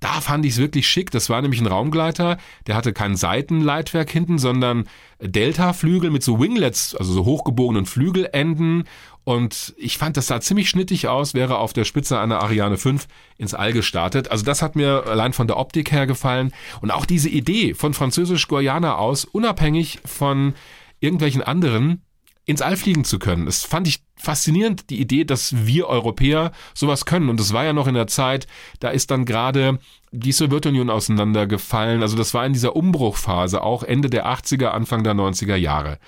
da 0.00 0.20
fand 0.20 0.44
ich 0.44 0.52
es 0.52 0.58
wirklich 0.58 0.88
schick. 0.88 1.10
Das 1.10 1.30
war 1.30 1.40
nämlich 1.40 1.60
ein 1.60 1.66
Raumgleiter, 1.66 2.36
der 2.66 2.74
hatte 2.74 2.92
kein 2.92 3.16
Seitenleitwerk 3.16 4.10
hinten, 4.10 4.38
sondern 4.38 4.88
Delta-Flügel 5.20 6.10
mit 6.10 6.22
so 6.22 6.38
Winglets, 6.38 6.94
also 6.94 7.12
so 7.12 7.24
hochgebogenen 7.24 7.86
Flügelenden. 7.86 8.84
Und 9.26 9.74
ich 9.76 9.98
fand, 9.98 10.16
das 10.16 10.28
sah 10.28 10.40
ziemlich 10.40 10.68
schnittig 10.68 11.08
aus, 11.08 11.34
wäre 11.34 11.58
auf 11.58 11.72
der 11.72 11.84
Spitze 11.84 12.20
einer 12.20 12.44
Ariane 12.44 12.76
5 12.76 13.08
ins 13.38 13.54
All 13.54 13.72
gestartet. 13.72 14.30
Also 14.30 14.44
das 14.44 14.62
hat 14.62 14.76
mir 14.76 15.02
allein 15.04 15.32
von 15.32 15.48
der 15.48 15.56
Optik 15.56 15.90
her 15.90 16.06
gefallen. 16.06 16.52
Und 16.80 16.92
auch 16.92 17.04
diese 17.04 17.28
Idee 17.28 17.74
von 17.74 17.92
Französisch-Guayana 17.92 18.94
aus, 18.94 19.24
unabhängig 19.24 19.98
von 20.04 20.54
irgendwelchen 21.00 21.42
anderen, 21.42 22.04
ins 22.44 22.62
All 22.62 22.76
fliegen 22.76 23.02
zu 23.02 23.18
können. 23.18 23.46
Das 23.46 23.64
fand 23.64 23.88
ich 23.88 24.04
faszinierend, 24.14 24.90
die 24.90 25.00
Idee, 25.00 25.24
dass 25.24 25.66
wir 25.66 25.88
Europäer 25.88 26.52
sowas 26.72 27.04
können. 27.04 27.28
Und 27.28 27.40
es 27.40 27.52
war 27.52 27.64
ja 27.64 27.72
noch 27.72 27.88
in 27.88 27.94
der 27.94 28.06
Zeit, 28.06 28.46
da 28.78 28.90
ist 28.90 29.10
dann 29.10 29.24
gerade 29.24 29.80
die 30.12 30.30
Sowjetunion 30.30 30.88
auseinandergefallen. 30.88 32.00
Also 32.00 32.16
das 32.16 32.32
war 32.32 32.46
in 32.46 32.52
dieser 32.52 32.76
Umbruchphase, 32.76 33.60
auch 33.60 33.82
Ende 33.82 34.08
der 34.08 34.26
80er, 34.28 34.66
Anfang 34.66 35.02
der 35.02 35.14
90er 35.14 35.56
Jahre. 35.56 35.98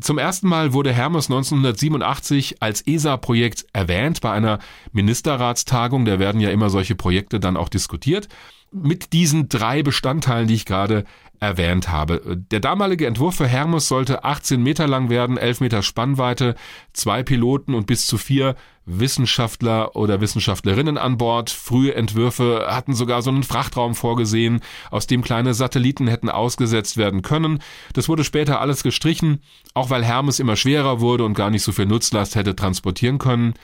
Zum 0.00 0.18
ersten 0.18 0.48
Mal 0.48 0.72
wurde 0.72 0.92
Hermes 0.92 1.26
1987 1.26 2.62
als 2.62 2.86
ESA-Projekt 2.86 3.66
erwähnt 3.72 4.20
bei 4.20 4.30
einer 4.30 4.58
Ministerratstagung. 4.92 6.04
Da 6.04 6.18
werden 6.18 6.40
ja 6.40 6.50
immer 6.50 6.70
solche 6.70 6.94
Projekte 6.94 7.40
dann 7.40 7.56
auch 7.56 7.68
diskutiert. 7.68 8.28
Mit 8.70 9.12
diesen 9.12 9.48
drei 9.48 9.82
Bestandteilen, 9.82 10.46
die 10.46 10.54
ich 10.54 10.66
gerade 10.66 11.04
erwähnt 11.40 11.90
habe. 11.90 12.20
Der 12.50 12.60
damalige 12.60 13.06
Entwurf 13.06 13.36
für 13.36 13.46
Hermes 13.46 13.88
sollte 13.88 14.24
18 14.24 14.62
Meter 14.62 14.86
lang 14.86 15.10
werden, 15.10 15.36
11 15.36 15.60
Meter 15.60 15.82
Spannweite, 15.82 16.54
zwei 16.92 17.22
Piloten 17.22 17.74
und 17.74 17.86
bis 17.86 18.06
zu 18.06 18.18
vier 18.18 18.56
Wissenschaftler 18.86 19.94
oder 19.96 20.20
Wissenschaftlerinnen 20.20 20.98
an 20.98 21.18
Bord. 21.18 21.50
Frühe 21.50 21.94
Entwürfe 21.94 22.66
hatten 22.68 22.94
sogar 22.94 23.22
so 23.22 23.30
einen 23.30 23.42
Frachtraum 23.42 23.94
vorgesehen, 23.94 24.60
aus 24.90 25.06
dem 25.06 25.22
kleine 25.22 25.54
Satelliten 25.54 26.08
hätten 26.08 26.30
ausgesetzt 26.30 26.96
werden 26.96 27.22
können. 27.22 27.60
Das 27.92 28.08
wurde 28.08 28.24
später 28.24 28.60
alles 28.60 28.82
gestrichen, 28.82 29.42
auch 29.74 29.90
weil 29.90 30.04
Hermes 30.04 30.40
immer 30.40 30.56
schwerer 30.56 31.00
wurde 31.00 31.24
und 31.24 31.34
gar 31.34 31.50
nicht 31.50 31.62
so 31.62 31.72
viel 31.72 31.86
Nutzlast 31.86 32.34
hätte 32.34 32.56
transportieren 32.56 33.18
können. 33.18 33.54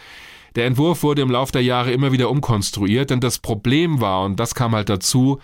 Der 0.57 0.66
Entwurf 0.66 1.03
wurde 1.03 1.22
im 1.22 1.31
Laufe 1.31 1.53
der 1.53 1.64
Jahre 1.64 1.91
immer 1.91 2.12
wieder 2.12 2.31
umkonstruiert, 2.31 3.11
denn 3.11 3.20
das 3.20 3.41
Problem 3.41 4.01
war, 4.01 4.25
und 4.25 4.39
das 4.39 4.55
kam 4.55 4.75
halt 4.75 4.89
dazu, 4.89 5.41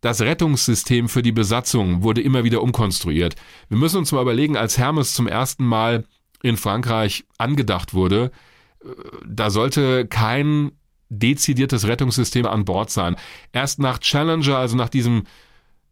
das 0.00 0.20
Rettungssystem 0.20 1.08
für 1.08 1.22
die 1.22 1.32
Besatzung 1.32 2.02
wurde 2.02 2.20
immer 2.20 2.44
wieder 2.44 2.62
umkonstruiert. 2.62 3.34
Wir 3.68 3.78
müssen 3.78 3.98
uns 3.98 4.12
mal 4.12 4.22
überlegen, 4.22 4.56
als 4.56 4.78
Hermes 4.78 5.14
zum 5.14 5.26
ersten 5.26 5.64
Mal 5.64 6.04
in 6.42 6.56
Frankreich 6.56 7.24
angedacht 7.36 7.94
wurde, 7.94 8.30
äh, 8.84 8.88
da 9.26 9.50
sollte 9.50 10.06
kein 10.06 10.72
dezidiertes 11.08 11.86
Rettungssystem 11.86 12.46
an 12.46 12.64
Bord 12.64 12.90
sein. 12.90 13.16
Erst 13.52 13.78
nach 13.78 13.98
Challenger, 13.98 14.58
also 14.58 14.76
nach 14.76 14.88
diesem 14.88 15.24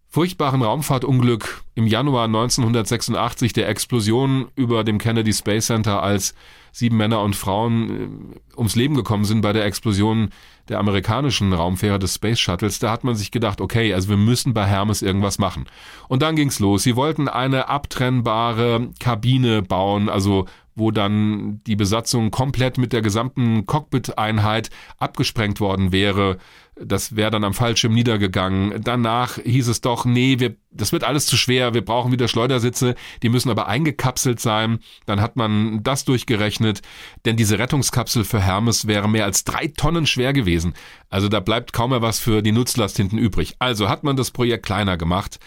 furchtbaren 0.08 0.62
Raumfahrtunglück 0.62 1.64
im 1.74 1.86
Januar 1.86 2.24
1986, 2.24 3.52
der 3.52 3.68
Explosion 3.68 4.48
über 4.54 4.84
dem 4.84 4.98
Kennedy 4.98 5.32
Space 5.32 5.66
Center, 5.66 6.02
als 6.02 6.34
sieben 6.76 6.98
Männer 6.98 7.22
und 7.22 7.34
Frauen 7.34 8.32
äh, 8.54 8.58
ums 8.58 8.76
Leben 8.76 8.94
gekommen 8.94 9.24
sind 9.24 9.40
bei 9.40 9.54
der 9.54 9.64
Explosion 9.64 10.28
der 10.68 10.78
amerikanischen 10.78 11.54
Raumfähre 11.54 11.98
des 11.98 12.16
Space 12.16 12.38
Shuttles, 12.38 12.78
da 12.80 12.90
hat 12.90 13.02
man 13.02 13.14
sich 13.14 13.30
gedacht, 13.30 13.62
okay, 13.62 13.94
also 13.94 14.10
wir 14.10 14.18
müssen 14.18 14.52
bei 14.52 14.66
Hermes 14.66 15.00
irgendwas 15.00 15.38
machen. 15.38 15.64
Und 16.08 16.20
dann 16.20 16.36
ging's 16.36 16.58
los. 16.58 16.82
Sie 16.82 16.94
wollten 16.94 17.28
eine 17.28 17.68
abtrennbare 17.68 18.90
Kabine 19.00 19.62
bauen, 19.62 20.10
also 20.10 20.46
wo 20.76 20.90
dann 20.90 21.62
die 21.66 21.74
Besatzung 21.74 22.30
komplett 22.30 22.76
mit 22.78 22.92
der 22.92 23.00
gesamten 23.00 23.66
Cockpit-Einheit 23.66 24.70
abgesprengt 24.98 25.58
worden 25.58 25.90
wäre. 25.90 26.36
Das 26.78 27.16
wäre 27.16 27.30
dann 27.30 27.44
am 27.44 27.54
Fallschirm 27.54 27.94
niedergegangen. 27.94 28.82
Danach 28.84 29.38
hieß 29.42 29.68
es 29.68 29.80
doch, 29.80 30.04
nee, 30.04 30.38
wir, 30.38 30.56
das 30.70 30.92
wird 30.92 31.04
alles 31.04 31.24
zu 31.24 31.38
schwer, 31.38 31.72
wir 31.72 31.82
brauchen 31.82 32.12
wieder 32.12 32.28
Schleudersitze, 32.28 32.94
die 33.22 33.30
müssen 33.30 33.48
aber 33.48 33.66
eingekapselt 33.66 34.38
sein. 34.38 34.80
Dann 35.06 35.22
hat 35.22 35.36
man 35.36 35.82
das 35.82 36.04
durchgerechnet, 36.04 36.82
denn 37.24 37.38
diese 37.38 37.58
Rettungskapsel 37.58 38.24
für 38.24 38.40
Hermes 38.40 38.86
wäre 38.86 39.08
mehr 39.08 39.24
als 39.24 39.44
drei 39.44 39.68
Tonnen 39.68 40.04
schwer 40.06 40.34
gewesen. 40.34 40.74
Also 41.08 41.30
da 41.30 41.40
bleibt 41.40 41.72
kaum 41.72 41.90
mehr 41.90 42.02
was 42.02 42.18
für 42.18 42.42
die 42.42 42.52
Nutzlast 42.52 42.98
hinten 42.98 43.16
übrig. 43.16 43.56
Also 43.58 43.88
hat 43.88 44.04
man 44.04 44.16
das 44.16 44.30
Projekt 44.30 44.66
kleiner 44.66 44.98
gemacht, 44.98 45.38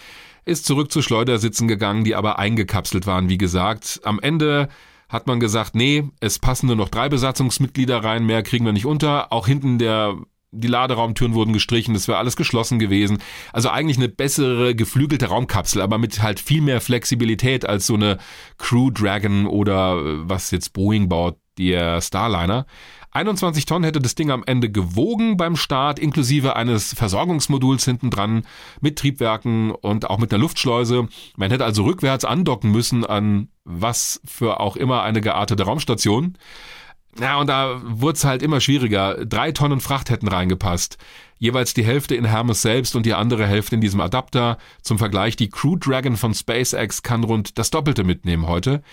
ist 0.45 0.65
zurück 0.65 0.91
zu 0.91 1.03
Schleudersitzen 1.03 1.67
gegangen, 1.67 2.03
die 2.03 2.15
aber 2.15 2.39
eingekapselt 2.39 3.05
waren, 3.05 3.29
wie 3.29 3.37
gesagt. 3.37 4.01
Am 4.03 4.19
Ende 4.19 4.69
hat 5.09 5.27
man 5.27 5.39
gesagt, 5.39 5.75
nee, 5.75 6.07
es 6.19 6.39
passen 6.39 6.67
nur 6.67 6.75
noch 6.75 6.89
drei 6.89 7.09
Besatzungsmitglieder 7.09 8.03
rein, 8.03 8.25
mehr 8.25 8.43
kriegen 8.43 8.65
wir 8.65 8.73
nicht 8.73 8.85
unter. 8.85 9.33
Auch 9.33 9.47
hinten 9.47 9.79
der 9.79 10.15
die 10.51 10.67
Laderaumtüren 10.67 11.33
wurden 11.33 11.53
gestrichen, 11.53 11.93
das 11.93 12.07
wäre 12.07 12.17
alles 12.17 12.35
geschlossen 12.35 12.79
gewesen. 12.79 13.19
Also 13.53 13.69
eigentlich 13.69 13.97
eine 13.97 14.09
bessere 14.09 14.73
geflügelte 14.73 15.27
Raumkapsel, 15.27 15.81
aber 15.81 15.97
mit 15.97 16.21
halt 16.21 16.39
viel 16.39 16.61
mehr 16.61 16.81
Flexibilität 16.81 17.65
als 17.67 17.85
so 17.85 17.93
eine 17.93 18.17
Crew 18.57 18.89
Dragon 18.89 19.45
oder 19.45 19.97
äh, 19.97 20.29
was 20.29 20.51
jetzt 20.51 20.73
Boeing 20.73 21.07
baut, 21.09 21.37
der 21.57 22.01
Starliner. 22.01 22.65
21 23.11 23.65
Tonnen 23.65 23.85
hätte 23.85 23.99
das 23.99 24.15
Ding 24.15 24.29
am 24.29 24.43
Ende 24.45 24.69
gewogen 24.69 25.35
beim 25.35 25.55
Start, 25.55 25.97
inklusive 25.97 26.55
eines 26.55 26.93
Versorgungsmoduls 26.93 27.83
hinten 27.85 28.11
dran 28.11 28.43
mit 28.81 28.99
Triebwerken 28.99 29.71
und 29.71 30.09
auch 30.09 30.19
mit 30.19 30.31
einer 30.31 30.41
Luftschleuse. 30.41 31.07
Man 31.35 31.49
hätte 31.49 31.65
also 31.65 31.83
rückwärts 31.83 32.25
andocken 32.25 32.71
müssen 32.71 33.05
an 33.05 33.49
was 33.63 34.21
für 34.25 34.59
auch 34.59 34.75
immer 34.75 35.03
eine 35.03 35.21
geartete 35.21 35.63
Raumstation. 35.63 36.37
Ja, 37.19 37.37
und 37.37 37.47
da 37.47 37.81
wurde 37.83 38.15
es 38.15 38.23
halt 38.23 38.43
immer 38.43 38.61
schwieriger. 38.61 39.25
Drei 39.25 39.51
Tonnen 39.51 39.79
Fracht 39.79 40.09
hätten 40.09 40.27
reingepasst. 40.27 40.97
Jeweils 41.37 41.73
die 41.73 41.83
Hälfte 41.83 42.15
in 42.15 42.25
Hermes 42.25 42.61
selbst 42.61 42.95
und 42.95 43.05
die 43.05 43.13
andere 43.13 43.47
Hälfte 43.47 43.75
in 43.75 43.81
diesem 43.81 43.99
Adapter. 43.99 44.57
Zum 44.81 44.97
Vergleich, 44.99 45.35
die 45.35 45.49
Crew 45.49 45.75
Dragon 45.75 46.17
von 46.17 46.33
SpaceX 46.33 47.01
kann 47.01 47.23
rund 47.23 47.57
das 47.57 47.71
Doppelte 47.71 48.03
mitnehmen 48.03 48.47
heute. 48.47 48.83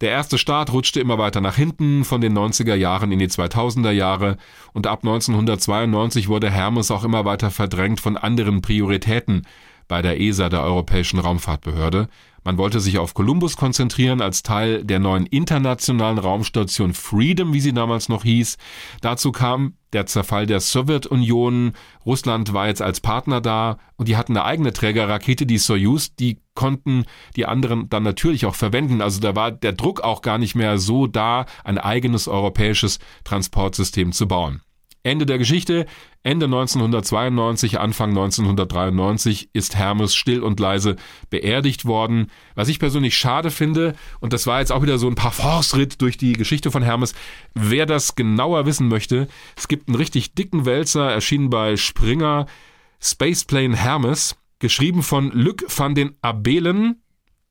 Der 0.00 0.10
erste 0.10 0.38
Start 0.38 0.72
rutschte 0.72 0.98
immer 0.98 1.18
weiter 1.18 1.42
nach 1.42 1.56
hinten 1.56 2.04
von 2.04 2.22
den 2.22 2.36
90er 2.36 2.74
Jahren 2.74 3.12
in 3.12 3.18
die 3.18 3.28
2000er 3.28 3.90
Jahre 3.90 4.38
und 4.72 4.86
ab 4.86 5.00
1992 5.02 6.28
wurde 6.28 6.50
Hermes 6.50 6.90
auch 6.90 7.04
immer 7.04 7.26
weiter 7.26 7.50
verdrängt 7.50 8.00
von 8.00 8.16
anderen 8.16 8.62
Prioritäten 8.62 9.46
bei 9.88 10.00
der 10.00 10.18
ESA, 10.18 10.48
der 10.48 10.62
Europäischen 10.62 11.18
Raumfahrtbehörde. 11.18 12.08
Man 12.44 12.56
wollte 12.56 12.80
sich 12.80 12.98
auf 12.98 13.14
Columbus 13.14 13.56
konzentrieren 13.56 14.22
als 14.22 14.42
Teil 14.42 14.84
der 14.84 14.98
neuen 14.98 15.26
internationalen 15.26 16.18
Raumstation 16.18 16.94
Freedom, 16.94 17.52
wie 17.52 17.60
sie 17.60 17.72
damals 17.72 18.08
noch 18.08 18.24
hieß. 18.24 18.56
Dazu 19.02 19.30
kam 19.30 19.74
der 19.92 20.06
Zerfall 20.06 20.46
der 20.46 20.60
Sowjetunion. 20.60 21.72
Russland 22.06 22.52
war 22.52 22.68
jetzt 22.68 22.80
als 22.80 23.00
Partner 23.00 23.40
da 23.40 23.78
und 23.96 24.08
die 24.08 24.16
hatten 24.16 24.36
eine 24.36 24.44
eigene 24.44 24.72
Trägerrakete, 24.72 25.44
die 25.44 25.58
Soyuz, 25.58 26.14
die 26.14 26.38
konnten 26.54 27.04
die 27.36 27.46
anderen 27.46 27.88
dann 27.90 28.02
natürlich 28.02 28.46
auch 28.46 28.54
verwenden. 28.54 29.02
Also 29.02 29.20
da 29.20 29.36
war 29.36 29.50
der 29.50 29.72
Druck 29.72 30.00
auch 30.00 30.22
gar 30.22 30.38
nicht 30.38 30.54
mehr 30.54 30.78
so 30.78 31.06
da, 31.06 31.46
ein 31.64 31.78
eigenes 31.78 32.28
europäisches 32.28 32.98
Transportsystem 33.24 34.12
zu 34.12 34.28
bauen. 34.28 34.62
Ende 35.02 35.24
der 35.26 35.38
Geschichte. 35.38 35.86
Ende 36.22 36.46
1992, 36.46 37.80
Anfang 37.80 38.10
1993 38.10 39.48
ist 39.54 39.76
Hermes 39.76 40.14
still 40.14 40.42
und 40.42 40.60
leise 40.60 40.96
beerdigt 41.30 41.86
worden. 41.86 42.30
Was 42.54 42.68
ich 42.68 42.78
persönlich 42.78 43.16
schade 43.16 43.50
finde, 43.50 43.94
und 44.20 44.34
das 44.34 44.46
war 44.46 44.60
jetzt 44.60 44.70
auch 44.70 44.82
wieder 44.82 44.98
so 44.98 45.08
ein 45.08 45.14
Parforce-Ritt 45.14 46.02
durch 46.02 46.18
die 46.18 46.34
Geschichte 46.34 46.70
von 46.70 46.82
Hermes. 46.82 47.14
Wer 47.54 47.86
das 47.86 48.16
genauer 48.16 48.66
wissen 48.66 48.88
möchte, 48.88 49.28
es 49.56 49.66
gibt 49.66 49.88
einen 49.88 49.96
richtig 49.96 50.34
dicken 50.34 50.66
Wälzer, 50.66 51.10
erschienen 51.10 51.48
bei 51.48 51.78
Springer, 51.78 52.44
Spaceplane 53.00 53.74
Hermes, 53.74 54.36
geschrieben 54.58 55.02
von 55.02 55.30
Luc 55.30 55.64
van 55.74 55.94
den 55.94 56.16
Abelen. 56.20 57.02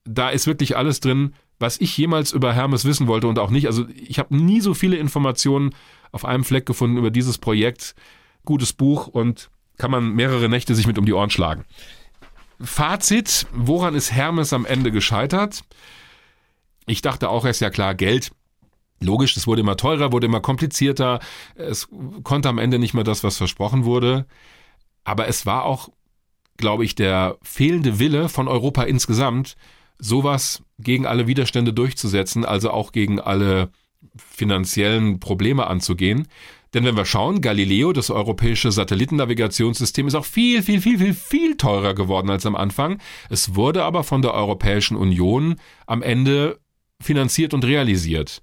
Da 0.05 0.29
ist 0.29 0.45
wirklich 0.45 0.77
alles 0.77 0.99
drin, 0.99 1.33
was 1.57 1.81
ich 1.81 1.97
jemals 1.97 2.31
über 2.31 2.53
Hermes 2.53 2.85
wissen 2.85 3.07
wollte 3.07 3.27
und 3.27 3.39
auch 3.39 3.49
nicht. 3.49 3.65
Also 3.65 3.87
ich 3.95 4.19
habe 4.19 4.35
nie 4.35 4.61
so 4.61 4.75
viele 4.75 4.97
Informationen 4.97 5.71
auf 6.11 6.23
einem 6.23 6.43
Fleck 6.43 6.67
gefunden 6.67 6.97
über 6.97 7.09
dieses 7.09 7.39
Projekt. 7.39 7.95
Gutes 8.49 8.73
Buch 8.73 9.05
und 9.05 9.51
kann 9.77 9.91
man 9.91 10.15
mehrere 10.15 10.49
Nächte 10.49 10.73
sich 10.73 10.87
mit 10.87 10.97
um 10.97 11.05
die 11.05 11.13
Ohren 11.13 11.29
schlagen. 11.29 11.65
Fazit, 12.59 13.45
woran 13.53 13.93
ist 13.93 14.11
Hermes 14.11 14.53
am 14.53 14.65
Ende 14.65 14.91
gescheitert? 14.91 15.61
Ich 16.87 17.03
dachte 17.03 17.29
auch 17.29 17.45
erst 17.45 17.61
ja 17.61 17.69
klar, 17.69 17.93
Geld. 17.93 18.31
Logisch, 19.01 19.37
es 19.37 19.45
wurde 19.45 19.61
immer 19.61 19.77
teurer, 19.77 20.11
wurde 20.11 20.25
immer 20.25 20.41
komplizierter. 20.41 21.19
Es 21.53 21.89
konnte 22.23 22.49
am 22.49 22.57
Ende 22.57 22.79
nicht 22.79 22.95
mehr 22.95 23.03
das, 23.03 23.23
was 23.23 23.37
versprochen 23.37 23.85
wurde. 23.85 24.25
Aber 25.03 25.27
es 25.27 25.45
war 25.45 25.65
auch, 25.65 25.89
glaube 26.57 26.83
ich, 26.83 26.95
der 26.95 27.37
fehlende 27.43 27.99
Wille 27.99 28.29
von 28.29 28.47
Europa 28.47 28.81
insgesamt, 28.81 29.57
sowas 29.99 30.63
gegen 30.79 31.05
alle 31.05 31.27
Widerstände 31.27 31.71
durchzusetzen, 31.71 32.45
also 32.45 32.71
auch 32.71 32.93
gegen 32.93 33.19
alle 33.19 33.69
finanziellen 34.17 35.19
Probleme 35.19 35.67
anzugehen. 35.67 36.27
Denn 36.73 36.83
wenn 36.83 36.95
wir 36.95 37.05
schauen, 37.05 37.41
Galileo, 37.41 37.93
das 37.93 38.11
europäische 38.11 38.71
Satellitennavigationssystem, 38.71 40.07
ist 40.07 40.15
auch 40.15 40.25
viel, 40.25 40.61
viel, 40.61 40.81
viel, 40.81 40.99
viel, 40.99 41.13
viel 41.13 41.57
teurer 41.57 41.95
geworden 41.95 42.29
als 42.29 42.45
am 42.45 42.55
Anfang. 42.55 42.99
Es 43.29 43.55
wurde 43.55 43.83
aber 43.83 44.03
von 44.03 44.21
der 44.21 44.33
Europäischen 44.33 44.95
Union 44.95 45.55
am 45.87 46.03
Ende 46.03 46.59
finanziert 47.01 47.53
und 47.53 47.65
realisiert. 47.65 48.41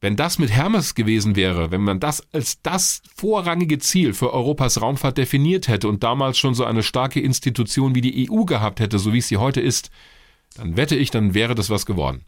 Wenn 0.00 0.16
das 0.16 0.38
mit 0.38 0.50
Hermes 0.50 0.94
gewesen 0.94 1.34
wäre, 1.34 1.70
wenn 1.70 1.80
man 1.80 1.98
das 1.98 2.22
als 2.32 2.60
das 2.60 3.00
vorrangige 3.16 3.78
Ziel 3.78 4.12
für 4.12 4.34
Europas 4.34 4.80
Raumfahrt 4.82 5.16
definiert 5.16 5.66
hätte 5.66 5.88
und 5.88 6.02
damals 6.02 6.38
schon 6.38 6.54
so 6.54 6.64
eine 6.64 6.82
starke 6.82 7.20
Institution 7.20 7.94
wie 7.94 8.02
die 8.02 8.30
EU 8.30 8.44
gehabt 8.44 8.80
hätte, 8.80 8.98
so 8.98 9.14
wie 9.14 9.18
es 9.18 9.28
sie 9.28 9.38
heute 9.38 9.62
ist, 9.62 9.90
dann 10.56 10.76
wette 10.76 10.94
ich, 10.94 11.10
dann 11.10 11.32
wäre 11.32 11.54
das 11.54 11.70
was 11.70 11.86
geworden. 11.86 12.26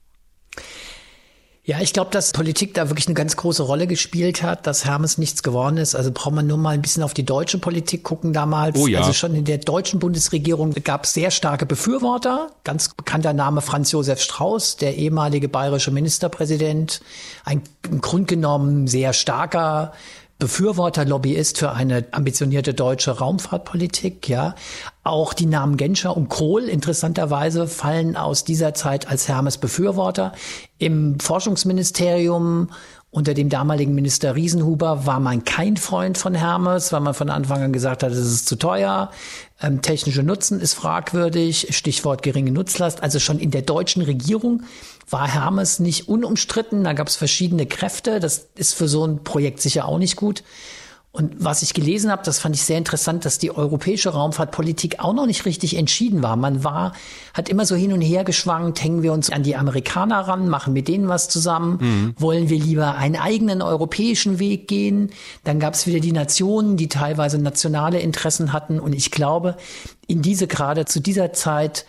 Ja, 1.66 1.80
ich 1.80 1.92
glaube, 1.92 2.12
dass 2.12 2.30
Politik 2.30 2.74
da 2.74 2.88
wirklich 2.90 3.08
eine 3.08 3.14
ganz 3.14 3.34
große 3.34 3.64
Rolle 3.64 3.88
gespielt 3.88 4.44
hat, 4.44 4.68
dass 4.68 4.84
Hermes 4.84 5.18
nichts 5.18 5.42
geworden 5.42 5.78
ist. 5.78 5.96
Also 5.96 6.12
braucht 6.12 6.32
man 6.32 6.46
nur 6.46 6.58
mal 6.58 6.70
ein 6.70 6.80
bisschen 6.80 7.02
auf 7.02 7.12
die 7.12 7.24
deutsche 7.24 7.58
Politik 7.58 8.04
gucken 8.04 8.32
damals. 8.32 8.78
Oh 8.78 8.86
ja. 8.86 9.00
Also 9.00 9.12
schon 9.12 9.34
in 9.34 9.44
der 9.44 9.58
deutschen 9.58 9.98
Bundesregierung 9.98 10.74
gab 10.84 11.06
es 11.06 11.12
sehr 11.12 11.32
starke 11.32 11.66
Befürworter. 11.66 12.52
Ganz 12.62 12.90
bekannter 12.90 13.32
Name 13.32 13.62
Franz 13.62 13.90
Josef 13.90 14.20
Strauß, 14.20 14.76
der 14.76 14.94
ehemalige 14.94 15.48
bayerische 15.48 15.90
Ministerpräsident. 15.90 17.00
Ein 17.44 17.62
im 17.90 18.00
Grunde 18.00 18.26
genommen 18.26 18.86
sehr 18.86 19.12
starker 19.12 19.92
Befürworter, 20.38 21.06
ist 21.24 21.58
für 21.58 21.72
eine 21.72 22.04
ambitionierte 22.12 22.74
deutsche 22.74 23.18
Raumfahrtpolitik, 23.18 24.28
ja. 24.28 24.54
Auch 25.02 25.32
die 25.32 25.46
Namen 25.46 25.76
Genscher 25.76 26.16
und 26.16 26.28
Kohl 26.28 26.64
interessanterweise 26.64 27.66
fallen 27.66 28.16
aus 28.16 28.44
dieser 28.44 28.74
Zeit 28.74 29.08
als 29.08 29.28
Hermes 29.28 29.56
Befürworter. 29.56 30.32
Im 30.78 31.18
Forschungsministerium 31.20 32.68
unter 33.10 33.32
dem 33.32 33.48
damaligen 33.48 33.94
Minister 33.94 34.34
Riesenhuber 34.34 35.06
war 35.06 35.20
man 35.20 35.42
kein 35.44 35.78
Freund 35.78 36.18
von 36.18 36.34
Hermes, 36.34 36.92
weil 36.92 37.00
man 37.00 37.14
von 37.14 37.30
Anfang 37.30 37.62
an 37.62 37.72
gesagt 37.72 38.02
hat, 38.02 38.12
es 38.12 38.18
ist 38.18 38.46
zu 38.46 38.56
teuer, 38.56 39.10
ähm, 39.62 39.80
technische 39.80 40.22
Nutzen 40.22 40.60
ist 40.60 40.74
fragwürdig, 40.74 41.68
Stichwort 41.74 42.22
geringe 42.22 42.50
Nutzlast. 42.50 43.02
Also 43.02 43.18
schon 43.18 43.38
in 43.38 43.50
der 43.50 43.62
deutschen 43.62 44.02
Regierung 44.02 44.64
war 45.08 45.28
Hermes 45.28 45.78
nicht 45.78 46.08
unumstritten. 46.08 46.84
Da 46.84 46.92
gab 46.92 47.08
es 47.08 47.16
verschiedene 47.16 47.66
Kräfte. 47.66 48.20
Das 48.20 48.48
ist 48.56 48.74
für 48.74 48.88
so 48.88 49.06
ein 49.06 49.22
Projekt 49.24 49.60
sicher 49.60 49.86
auch 49.86 49.98
nicht 49.98 50.16
gut. 50.16 50.42
Und 51.16 51.42
was 51.42 51.62
ich 51.62 51.72
gelesen 51.72 52.10
habe, 52.10 52.22
das 52.26 52.38
fand 52.38 52.54
ich 52.54 52.62
sehr 52.62 52.76
interessant, 52.76 53.24
dass 53.24 53.38
die 53.38 53.50
europäische 53.50 54.10
Raumfahrtpolitik 54.10 54.96
auch 54.98 55.14
noch 55.14 55.24
nicht 55.24 55.46
richtig 55.46 55.74
entschieden 55.78 56.22
war. 56.22 56.36
Man 56.36 56.62
war, 56.62 56.92
hat 57.32 57.48
immer 57.48 57.64
so 57.64 57.74
hin 57.74 57.94
und 57.94 58.02
her 58.02 58.22
geschwankt, 58.22 58.82
hängen 58.82 59.02
wir 59.02 59.14
uns 59.14 59.30
an 59.30 59.42
die 59.42 59.56
Amerikaner 59.56 60.20
ran, 60.28 60.46
machen 60.50 60.74
mit 60.74 60.88
denen 60.88 61.08
was 61.08 61.30
zusammen, 61.30 61.78
mhm. 61.80 62.14
wollen 62.18 62.50
wir 62.50 62.58
lieber 62.58 62.96
einen 62.96 63.16
eigenen 63.16 63.62
europäischen 63.62 64.38
Weg 64.38 64.68
gehen. 64.68 65.08
Dann 65.42 65.58
gab 65.58 65.72
es 65.72 65.86
wieder 65.86 66.00
die 66.00 66.12
Nationen, 66.12 66.76
die 66.76 66.88
teilweise 66.88 67.38
nationale 67.38 68.00
Interessen 68.00 68.52
hatten. 68.52 68.78
Und 68.78 68.92
ich 68.92 69.10
glaube, 69.10 69.56
in 70.06 70.20
diese 70.20 70.46
gerade 70.46 70.84
zu 70.84 71.00
dieser 71.00 71.32
Zeit 71.32 71.86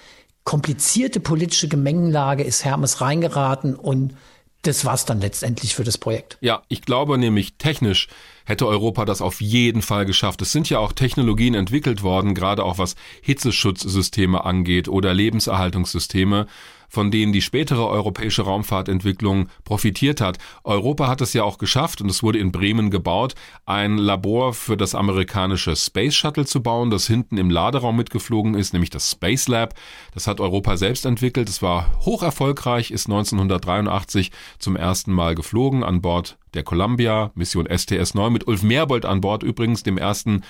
komplizierte 0.47 1.19
politische 1.19 1.67
Gemengenlage 1.67 2.41
ist 2.41 2.63
Hermes 2.63 3.01
reingeraten 3.01 3.75
und 3.75 4.13
das 4.61 4.85
war's 4.85 5.03
dann 5.03 5.19
letztendlich 5.19 5.75
für 5.75 5.83
das 5.83 5.97
Projekt. 5.97 6.37
Ja, 6.39 6.61
ich 6.69 6.83
glaube 6.83 7.17
nämlich 7.17 7.55
technisch 7.57 8.07
hätte 8.45 8.65
Europa 8.65 9.03
das 9.03 9.21
auf 9.21 9.41
jeden 9.41 9.81
Fall 9.81 10.05
geschafft. 10.05 10.41
Es 10.41 10.53
sind 10.53 10.69
ja 10.69 10.79
auch 10.79 10.93
Technologien 10.93 11.53
entwickelt 11.53 12.01
worden, 12.01 12.33
gerade 12.33 12.63
auch 12.63 12.77
was 12.77 12.95
Hitzeschutzsysteme 13.21 14.45
angeht 14.45 14.87
oder 14.87 15.13
Lebenserhaltungssysteme 15.13 16.47
von 16.87 17.11
denen 17.11 17.33
die 17.33 17.41
spätere 17.41 17.87
europäische 17.87 18.43
Raumfahrtentwicklung 18.43 19.49
profitiert 19.63 20.21
hat. 20.21 20.37
Europa 20.63 21.07
hat 21.07 21.21
es 21.21 21.33
ja 21.33 21.43
auch 21.43 21.57
geschafft 21.57 22.01
und 22.01 22.09
es 22.09 22.23
wurde 22.23 22.39
in 22.39 22.51
Bremen 22.51 22.89
gebaut, 22.89 23.35
ein 23.65 23.97
Labor 23.97 24.53
für 24.53 24.77
das 24.77 24.95
amerikanische 24.95 25.75
Space 25.75 26.15
Shuttle 26.15 26.45
zu 26.45 26.61
bauen, 26.61 26.89
das 26.89 27.07
hinten 27.07 27.37
im 27.37 27.49
Laderaum 27.49 27.95
mitgeflogen 27.95 28.55
ist, 28.55 28.73
nämlich 28.73 28.89
das 28.89 29.11
Space 29.11 29.47
Lab. 29.47 29.73
Das 30.13 30.27
hat 30.27 30.39
Europa 30.39 30.77
selbst 30.77 31.05
entwickelt. 31.05 31.49
Es 31.49 31.61
war 31.61 31.99
hoch 32.01 32.23
erfolgreich, 32.23 32.91
ist 32.91 33.07
1983 33.07 34.31
zum 34.59 34.75
ersten 34.75 35.11
Mal 35.11 35.35
geflogen 35.35 35.83
an 35.83 36.01
Bord 36.01 36.37
der 36.53 36.63
Columbia, 36.63 37.31
Mission 37.35 37.67
STS-9 37.67 38.29
mit 38.31 38.47
Ulf 38.47 38.63
Merbold 38.63 39.05
an 39.05 39.21
Bord 39.21 39.43
übrigens, 39.43 39.83
dem 39.83 39.97
ersten 39.97 40.43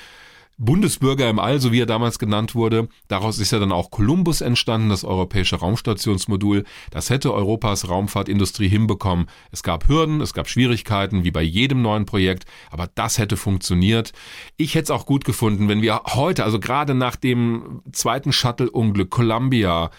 Bundesbürger 0.58 1.30
im 1.30 1.38
All, 1.38 1.60
so 1.60 1.72
wie 1.72 1.82
er 1.82 1.86
damals 1.86 2.18
genannt 2.18 2.56
wurde. 2.56 2.90
Daraus 3.08 3.38
ist 3.38 3.52
ja 3.52 3.60
dann 3.60 3.72
auch 3.72 3.92
Columbus 3.92 4.42
entstanden, 4.42 4.90
das 4.90 5.04
europäische 5.04 5.58
Raumstationsmodul. 5.58 6.64
Das 6.90 7.10
hätte 7.10 7.34
Europas 7.34 7.88
Raumfahrtindustrie 7.88 8.68
hinbekommen. 8.68 9.28
Es 9.52 9.62
gab 9.62 9.88
Hürden, 9.88 10.20
es 10.22 10.34
gab 10.34 10.50
Schwierigkeiten, 10.50 11.24
wie 11.24 11.32
bei 11.32 11.44
jedem 11.44 11.82
neuen 11.82 12.06
Projekt, 12.06 12.46
aber 12.72 12.90
das 12.96 13.20
hätte 13.20 13.38
funktioniert. 13.38 14.14
Ich 14.58 14.74
hätte 14.74 14.86
es 14.86 14.92
auch 14.92 15.06
gut 15.06 15.26
gefunden, 15.26 15.70
wenn 15.70 15.82
wir 15.82 16.02
heute, 16.08 16.44
also 16.44 16.60
gerade 16.60 16.96
nach 16.96 17.16
dem 17.16 17.82
zweiten 17.92 18.32
Shuttle-Unglück 18.32 19.12
Columbia, 19.12 19.92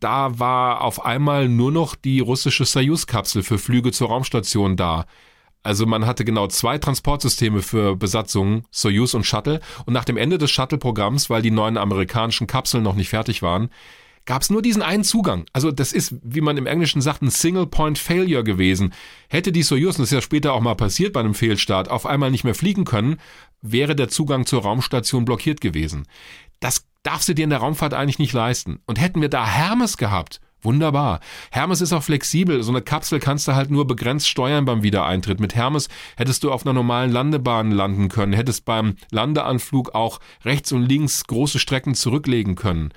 da 0.00 0.36
war 0.40 0.80
auf 0.80 1.04
einmal 1.04 1.48
nur 1.48 1.70
noch 1.70 1.94
die 1.94 2.18
russische 2.18 2.64
Soyuz-Kapsel 2.64 3.44
für 3.44 3.58
Flüge 3.58 3.92
zur 3.92 4.08
Raumstation 4.08 4.76
da. 4.76 5.06
Also 5.62 5.86
man 5.86 6.06
hatte 6.06 6.24
genau 6.24 6.48
zwei 6.48 6.78
Transportsysteme 6.78 7.62
für 7.62 7.96
Besatzungen, 7.96 8.64
Soyuz 8.70 9.14
und 9.14 9.24
Shuttle. 9.24 9.60
Und 9.86 9.92
nach 9.92 10.04
dem 10.04 10.16
Ende 10.16 10.38
des 10.38 10.50
Shuttle-Programms, 10.50 11.30
weil 11.30 11.42
die 11.42 11.50
neuen 11.50 11.76
amerikanischen 11.76 12.46
Kapseln 12.46 12.82
noch 12.82 12.94
nicht 12.94 13.08
fertig 13.08 13.42
waren, 13.42 13.70
gab 14.24 14.42
es 14.42 14.50
nur 14.50 14.62
diesen 14.62 14.82
einen 14.82 15.04
Zugang. 15.04 15.46
Also 15.52 15.70
das 15.70 15.92
ist, 15.92 16.14
wie 16.22 16.40
man 16.40 16.56
im 16.56 16.66
Englischen 16.66 17.00
sagt, 17.00 17.22
ein 17.22 17.30
Single-Point-Failure 17.30 18.44
gewesen. 18.44 18.92
Hätte 19.28 19.52
die 19.52 19.62
Soyuz, 19.62 19.96
und 19.96 20.02
das 20.02 20.12
ist 20.12 20.16
ja 20.16 20.22
später 20.22 20.52
auch 20.52 20.60
mal 20.60 20.74
passiert 20.74 21.12
bei 21.12 21.20
einem 21.20 21.34
Fehlstart, 21.34 21.88
auf 21.90 22.06
einmal 22.06 22.30
nicht 22.30 22.44
mehr 22.44 22.54
fliegen 22.54 22.84
können, 22.84 23.18
wäre 23.60 23.96
der 23.96 24.08
Zugang 24.08 24.46
zur 24.46 24.62
Raumstation 24.62 25.24
blockiert 25.24 25.60
gewesen. 25.60 26.06
Das 26.60 26.86
darfst 27.02 27.28
du 27.28 27.34
dir 27.34 27.44
in 27.44 27.50
der 27.50 27.58
Raumfahrt 27.58 27.94
eigentlich 27.94 28.18
nicht 28.18 28.32
leisten. 28.32 28.80
Und 28.86 29.00
hätten 29.00 29.20
wir 29.20 29.28
da 29.28 29.46
Hermes 29.46 29.96
gehabt, 29.96 30.40
Wunderbar. 30.62 31.20
Hermes 31.50 31.80
ist 31.80 31.92
auch 31.92 32.04
flexibel. 32.04 32.62
So 32.62 32.70
eine 32.70 32.82
Kapsel 32.82 33.18
kannst 33.18 33.48
du 33.48 33.54
halt 33.54 33.70
nur 33.70 33.86
begrenzt 33.86 34.28
steuern 34.28 34.64
beim 34.64 34.84
Wiedereintritt. 34.84 35.40
Mit 35.40 35.56
Hermes 35.56 35.88
hättest 36.16 36.44
du 36.44 36.52
auf 36.52 36.64
einer 36.64 36.72
normalen 36.72 37.10
Landebahn 37.10 37.72
landen 37.72 38.08
können, 38.08 38.32
hättest 38.32 38.64
beim 38.64 38.94
Landeanflug 39.10 39.94
auch 39.94 40.20
rechts 40.44 40.70
und 40.70 40.88
links 40.88 41.26
große 41.26 41.58
Strecken 41.58 41.94
zurücklegen 41.94 42.54
können. 42.54 42.92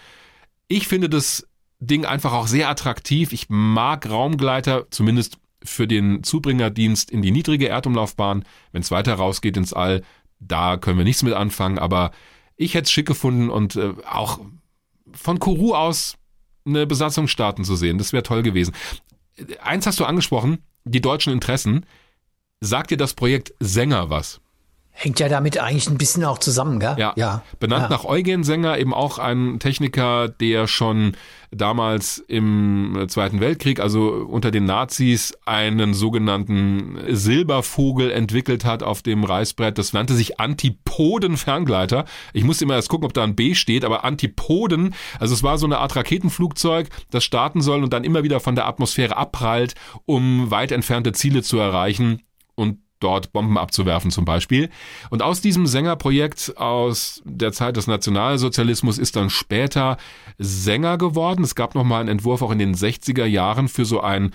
Ich 0.68 0.88
finde 0.88 1.09
das 1.09 1.47
Ding 1.80 2.05
einfach 2.05 2.34
auch 2.34 2.47
sehr 2.47 2.70
attraktiv. 2.70 3.34
Ich 3.34 3.47
mag 3.49 4.09
Raumgleiter, 4.09 4.86
zumindest 4.91 5.39
für 5.63 5.88
den 5.88 6.24
Zubringerdienst 6.24 7.09
in 7.09 7.24
die 7.24 7.32
niedrige 7.32 7.68
Erdumlaufbahn. 7.68 8.45
Wenn 8.72 8.82
es 8.82 8.91
weiter 8.91 9.16
rausgeht 9.16 9.57
ins 9.57 9.74
All, 9.74 10.03
da 10.39 10.78
können 10.78 10.99
wir 10.99 11.05
nichts 11.05 11.24
mit 11.24 11.34
anfangen, 11.34 11.80
aber 11.80 12.11
ich 12.55 12.76
hätte 12.76 12.86
es 12.86 12.91
schick 12.91 13.07
gefunden 13.07 13.49
und 13.49 13.76
äh, 13.76 13.93
auch 14.07 14.39
von 15.11 15.39
Kourou 15.39 15.74
aus 15.74 16.18
eine 16.66 16.88
Besatzung 16.88 17.28
starten 17.28 17.63
zu 17.63 17.76
sehen. 17.76 17.97
Das 17.97 18.13
wäre 18.13 18.24
toll 18.24 18.43
gewesen. 18.43 18.74
Eins 19.61 19.86
hast 19.86 19.99
du 19.99 20.05
angesprochen, 20.05 20.59
die 20.84 21.01
deutschen 21.01 21.34
Interessen. 21.34 21.86
Sagt 22.61 22.91
dir 22.91 22.97
das 22.97 23.13
Projekt 23.13 23.53
Sänger 23.59 24.09
was? 24.09 24.41
Hängt 24.97 25.19
ja 25.19 25.27
damit 25.27 25.57
eigentlich 25.57 25.89
ein 25.89 25.97
bisschen 25.97 26.23
auch 26.23 26.37
zusammen, 26.37 26.79
gell? 26.79 26.95
Ja. 26.97 27.11
ja. 27.17 27.43
Benannt 27.59 27.83
ja. 27.83 27.89
nach 27.89 28.05
Eugen 28.05 28.45
Sänger, 28.45 28.77
eben 28.77 28.93
auch 28.93 29.19
ein 29.19 29.59
Techniker, 29.59 30.29
der 30.29 30.67
schon 30.67 31.17
damals 31.51 32.17
im 32.29 33.05
Zweiten 33.09 33.41
Weltkrieg, 33.41 33.81
also 33.81 34.09
unter 34.09 34.51
den 34.51 34.63
Nazis, 34.63 35.33
einen 35.45 35.93
sogenannten 35.93 36.97
Silbervogel 37.09 38.09
entwickelt 38.09 38.63
hat 38.63 38.83
auf 38.83 39.01
dem 39.01 39.25
Reißbrett. 39.25 39.77
Das 39.77 39.91
nannte 39.91 40.13
sich 40.13 40.39
Antipoden-Ferngleiter. 40.39 42.05
Ich 42.31 42.45
musste 42.45 42.63
immer 42.63 42.75
erst 42.75 42.89
gucken, 42.89 43.05
ob 43.05 43.13
da 43.13 43.25
ein 43.25 43.35
B 43.35 43.53
steht, 43.53 43.83
aber 43.83 44.05
Antipoden, 44.05 44.95
also 45.19 45.33
es 45.33 45.43
war 45.43 45.57
so 45.57 45.65
eine 45.65 45.79
Art 45.79 45.93
Raketenflugzeug, 45.97 46.87
das 47.11 47.25
starten 47.25 47.61
soll 47.61 47.83
und 47.83 47.91
dann 47.91 48.05
immer 48.05 48.23
wieder 48.23 48.39
von 48.39 48.55
der 48.55 48.65
Atmosphäre 48.65 49.17
abprallt, 49.17 49.75
um 50.05 50.51
weit 50.51 50.71
entfernte 50.71 51.11
Ziele 51.11 51.43
zu 51.43 51.57
erreichen. 51.57 52.21
Und 52.55 52.79
dort 52.99 53.33
Bomben 53.33 53.57
abzuwerfen 53.57 54.11
zum 54.11 54.25
Beispiel. 54.25 54.69
Und 55.09 55.21
aus 55.21 55.41
diesem 55.41 55.67
Sängerprojekt 55.67 56.53
aus 56.57 57.21
der 57.25 57.51
Zeit 57.51 57.77
des 57.77 57.87
Nationalsozialismus 57.87 58.97
ist 58.97 59.15
dann 59.15 59.29
später 59.29 59.97
Sänger 60.37 60.97
geworden. 60.97 61.43
Es 61.43 61.55
gab 61.55 61.75
nochmal 61.75 62.01
einen 62.01 62.09
Entwurf 62.09 62.41
auch 62.41 62.51
in 62.51 62.59
den 62.59 62.75
60er 62.75 63.25
Jahren 63.25 63.67
für 63.67 63.85
so 63.85 64.01
ein 64.01 64.33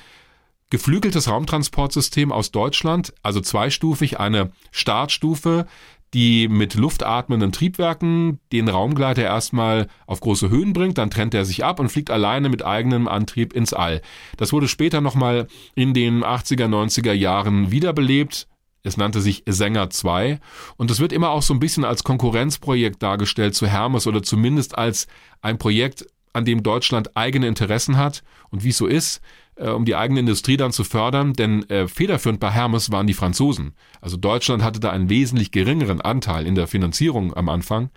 geflügeltes 0.70 1.28
Raumtransportsystem 1.28 2.30
aus 2.30 2.52
Deutschland, 2.52 3.12
also 3.22 3.40
zweistufig, 3.40 4.20
eine 4.20 4.52
Startstufe, 4.70 5.66
die 6.14 6.48
mit 6.48 6.74
luftatmenden 6.74 7.52
Triebwerken 7.52 8.40
den 8.52 8.68
Raumgleiter 8.68 9.22
erstmal 9.22 9.86
auf 10.06 10.20
große 10.20 10.50
Höhen 10.50 10.72
bringt, 10.72 10.98
dann 10.98 11.10
trennt 11.10 11.34
er 11.34 11.44
sich 11.44 11.64
ab 11.64 11.78
und 11.78 11.88
fliegt 11.88 12.10
alleine 12.10 12.48
mit 12.48 12.64
eigenem 12.64 13.06
Antrieb 13.06 13.52
ins 13.52 13.72
All. 13.72 14.02
Das 14.36 14.52
wurde 14.52 14.68
später 14.68 15.00
nochmal 15.00 15.46
in 15.74 15.94
den 15.94 16.24
80er, 16.24 16.66
90er 16.66 17.12
Jahren 17.12 17.70
wiederbelebt. 17.70 18.48
Es 18.82 18.96
nannte 18.96 19.20
sich 19.20 19.44
Sänger 19.46 19.90
2 19.90 20.40
und 20.76 20.90
es 20.90 21.00
wird 21.00 21.12
immer 21.12 21.30
auch 21.30 21.42
so 21.42 21.52
ein 21.52 21.60
bisschen 21.60 21.84
als 21.84 22.02
Konkurrenzprojekt 22.02 23.02
dargestellt 23.02 23.54
zu 23.54 23.66
Hermes 23.66 24.06
oder 24.06 24.22
zumindest 24.22 24.76
als 24.78 25.06
ein 25.42 25.58
Projekt, 25.58 26.06
an 26.32 26.44
dem 26.44 26.62
Deutschland 26.62 27.16
eigene 27.16 27.48
Interessen 27.48 27.96
hat 27.96 28.22
und 28.50 28.62
wie 28.62 28.68
es 28.68 28.78
so 28.78 28.86
ist, 28.86 29.20
äh, 29.60 29.68
um 29.68 29.84
die 29.84 29.94
eigene 29.94 30.20
Industrie 30.20 30.56
dann 30.56 30.72
zu 30.72 30.84
fördern, 30.84 31.34
denn 31.34 31.68
äh, 31.68 31.86
federführend 31.86 32.40
bei 32.40 32.50
Hermes 32.50 32.90
waren 32.90 33.06
die 33.06 33.14
Franzosen. 33.14 33.74
Also 34.00 34.16
Deutschland 34.16 34.62
hatte 34.62 34.80
da 34.80 34.90
einen 34.90 35.10
wesentlich 35.10 35.50
geringeren 35.50 36.00
Anteil 36.00 36.46
in 36.46 36.54
der 36.54 36.66
Finanzierung 36.66 37.34
am 37.34 37.48
Anfang. 37.48 37.90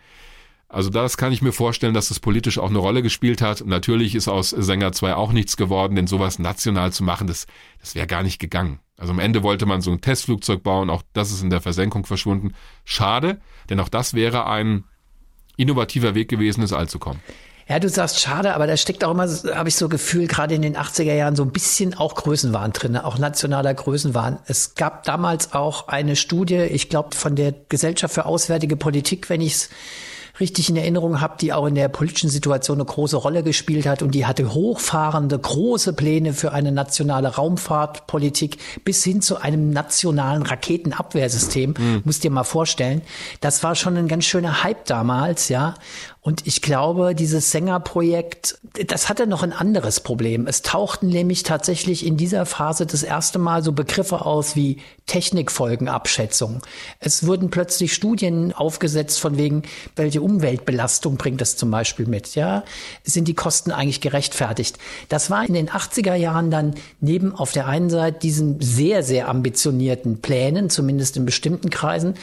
Also 0.68 0.90
das 0.90 1.18
kann 1.18 1.32
ich 1.32 1.44
mir 1.44 1.52
vorstellen, 1.52 1.94
dass 1.94 2.10
das 2.10 2.20
politisch 2.20 2.58
auch 2.58 2.70
eine 2.70 2.80
Rolle 2.80 3.04
gespielt 3.04 3.42
hat. 3.42 3.64
Natürlich 3.66 4.16
ist 4.16 4.28
aus 4.28 4.50
Sänger 4.50 4.92
2 4.92 5.14
auch 5.14 5.32
nichts 5.32 5.56
geworden, 5.56 5.96
denn 5.96 6.08
sowas 6.08 6.40
national 6.40 6.92
zu 6.92 7.04
machen, 7.04 7.28
das, 7.28 7.46
das 7.80 7.94
wäre 7.94 8.08
gar 8.08 8.24
nicht 8.24 8.40
gegangen. 8.40 8.80
Also 8.98 9.14
am 9.14 9.20
Ende 9.20 9.44
wollte 9.44 9.66
man 9.66 9.82
so 9.82 9.92
ein 9.92 10.02
Testflugzeug 10.02 10.64
bauen, 10.64 10.90
auch 10.90 11.04
das 11.14 11.32
ist 11.32 11.44
in 11.44 11.52
der 11.52 11.62
Versenkung 11.62 12.06
verschwunden. 12.06 12.54
Schade, 12.86 13.40
denn 13.70 13.80
auch 13.80 13.90
das 13.90 14.16
wäre 14.16 14.48
ein 14.48 14.84
innovativer 15.58 16.16
Weg 16.16 16.28
gewesen, 16.28 16.62
ins 16.62 16.74
All 16.74 16.90
zu 16.90 17.00
kommen. 17.00 17.20
Ja, 17.68 17.80
du 17.80 17.88
sagst 17.88 18.20
schade, 18.20 18.56
aber 18.56 18.68
da 18.68 18.76
steckt 18.76 19.04
auch 19.04 19.12
immer, 19.12 19.28
habe 19.56 19.70
ich 19.70 19.76
so 19.76 19.88
Gefühl, 19.88 20.28
gerade 20.28 20.54
in 20.54 20.62
den 20.62 20.76
80er 20.76 21.14
Jahren 21.14 21.36
so 21.36 21.44
ein 21.44 21.52
bisschen 21.52 21.94
auch 21.94 22.16
Größenwahn 22.16 22.74
drin, 22.74 22.98
auch 22.98 23.18
nationaler 23.18 23.74
Größenwahn. 23.74 24.40
Es 24.46 24.76
gab 24.76 25.04
damals 25.04 25.54
auch 25.54 25.88
eine 25.88 26.16
Studie, 26.16 26.58
ich 26.58 26.90
glaube, 26.90 27.16
von 27.16 27.36
der 27.36 27.54
Gesellschaft 27.70 28.14
für 28.14 28.26
Auswärtige 28.26 28.76
Politik, 28.76 29.30
wenn 29.30 29.40
ich 29.40 29.54
es 29.54 29.70
richtig 30.40 30.70
in 30.70 30.76
Erinnerung 30.76 31.22
habe, 31.22 31.36
die 31.40 31.54
auch 31.54 31.68
in 31.68 31.76
der 31.76 31.90
politischen 31.90 32.30
Situation 32.30 32.78
eine 32.78 32.86
große 32.86 33.18
Rolle 33.18 33.44
gespielt 33.44 33.86
hat 33.86 34.02
und 34.02 34.16
die 34.16 34.26
hatte 34.26 34.54
hochfahrende, 34.54 35.38
große 35.38 35.94
Pläne 35.94 36.34
für 36.34 36.52
eine 36.52 36.72
nationale 36.72 37.36
Raumfahrtpolitik 37.36 38.58
bis 38.84 39.04
hin 39.04 39.22
zu 39.22 39.38
einem 39.38 39.70
nationalen 39.70 40.42
Raketenabwehrsystem. 40.44 41.76
Mhm. 41.78 42.02
Musst 42.04 42.24
dir 42.24 42.32
mal 42.32 42.44
vorstellen. 42.44 43.02
Das 43.42 43.64
war 43.64 43.76
schon 43.76 43.96
ein 43.96 44.08
ganz 44.08 44.26
schöner 44.26 44.64
Hype 44.64 44.86
damals, 44.86 45.50
ja. 45.50 45.76
Und 46.26 46.48
ich 46.48 46.62
glaube, 46.62 47.16
dieses 47.16 47.52
Sängerprojekt, 47.52 48.58
das 48.88 49.10
hatte 49.10 49.28
noch 49.28 49.44
ein 49.44 49.52
anderes 49.52 50.00
Problem. 50.00 50.48
Es 50.48 50.62
tauchten 50.62 51.08
nämlich 51.08 51.44
tatsächlich 51.44 52.06
in 52.06 52.16
dieser 52.16 52.46
Phase 52.46 52.86
das 52.86 53.04
erste 53.04 53.40
Mal 53.40 53.62
so 53.62 53.74
Begriffe 53.74 54.26
aus 54.26 54.56
wie 54.56 54.78
Technikfolgenabschätzung. 55.06 56.62
Es 57.02 57.28
wurden 57.28 57.50
plötzlich 57.50 57.94
Studien 57.94 58.54
aufgesetzt 58.54 59.20
von 59.20 59.38
wegen, 59.38 59.64
welche 59.98 60.23
Umweltbelastung 60.24 61.18
bringt 61.18 61.42
das 61.42 61.58
zum 61.58 61.70
Beispiel 61.70 62.08
mit, 62.08 62.36
ja? 62.36 62.64
Sind 63.04 63.28
die 63.28 63.36
Kosten 63.36 63.72
eigentlich 63.72 64.02
gerechtfertigt? 64.02 64.78
Das 65.10 65.30
war 65.30 65.46
in 65.46 65.54
den 65.54 65.70
80er 65.70 66.16
Jahren 66.16 66.50
dann 66.50 66.76
neben 67.02 67.36
auf 67.36 67.52
der 67.52 67.68
einen 67.68 67.90
Seite 67.90 68.20
diesen 68.20 68.60
sehr, 68.62 69.04
sehr 69.04 69.28
ambitionierten 69.28 70.22
Plänen, 70.22 70.70
zumindest 70.70 71.18
in 71.18 71.26
bestimmten 71.26 71.70
Kreisen, 71.70 72.16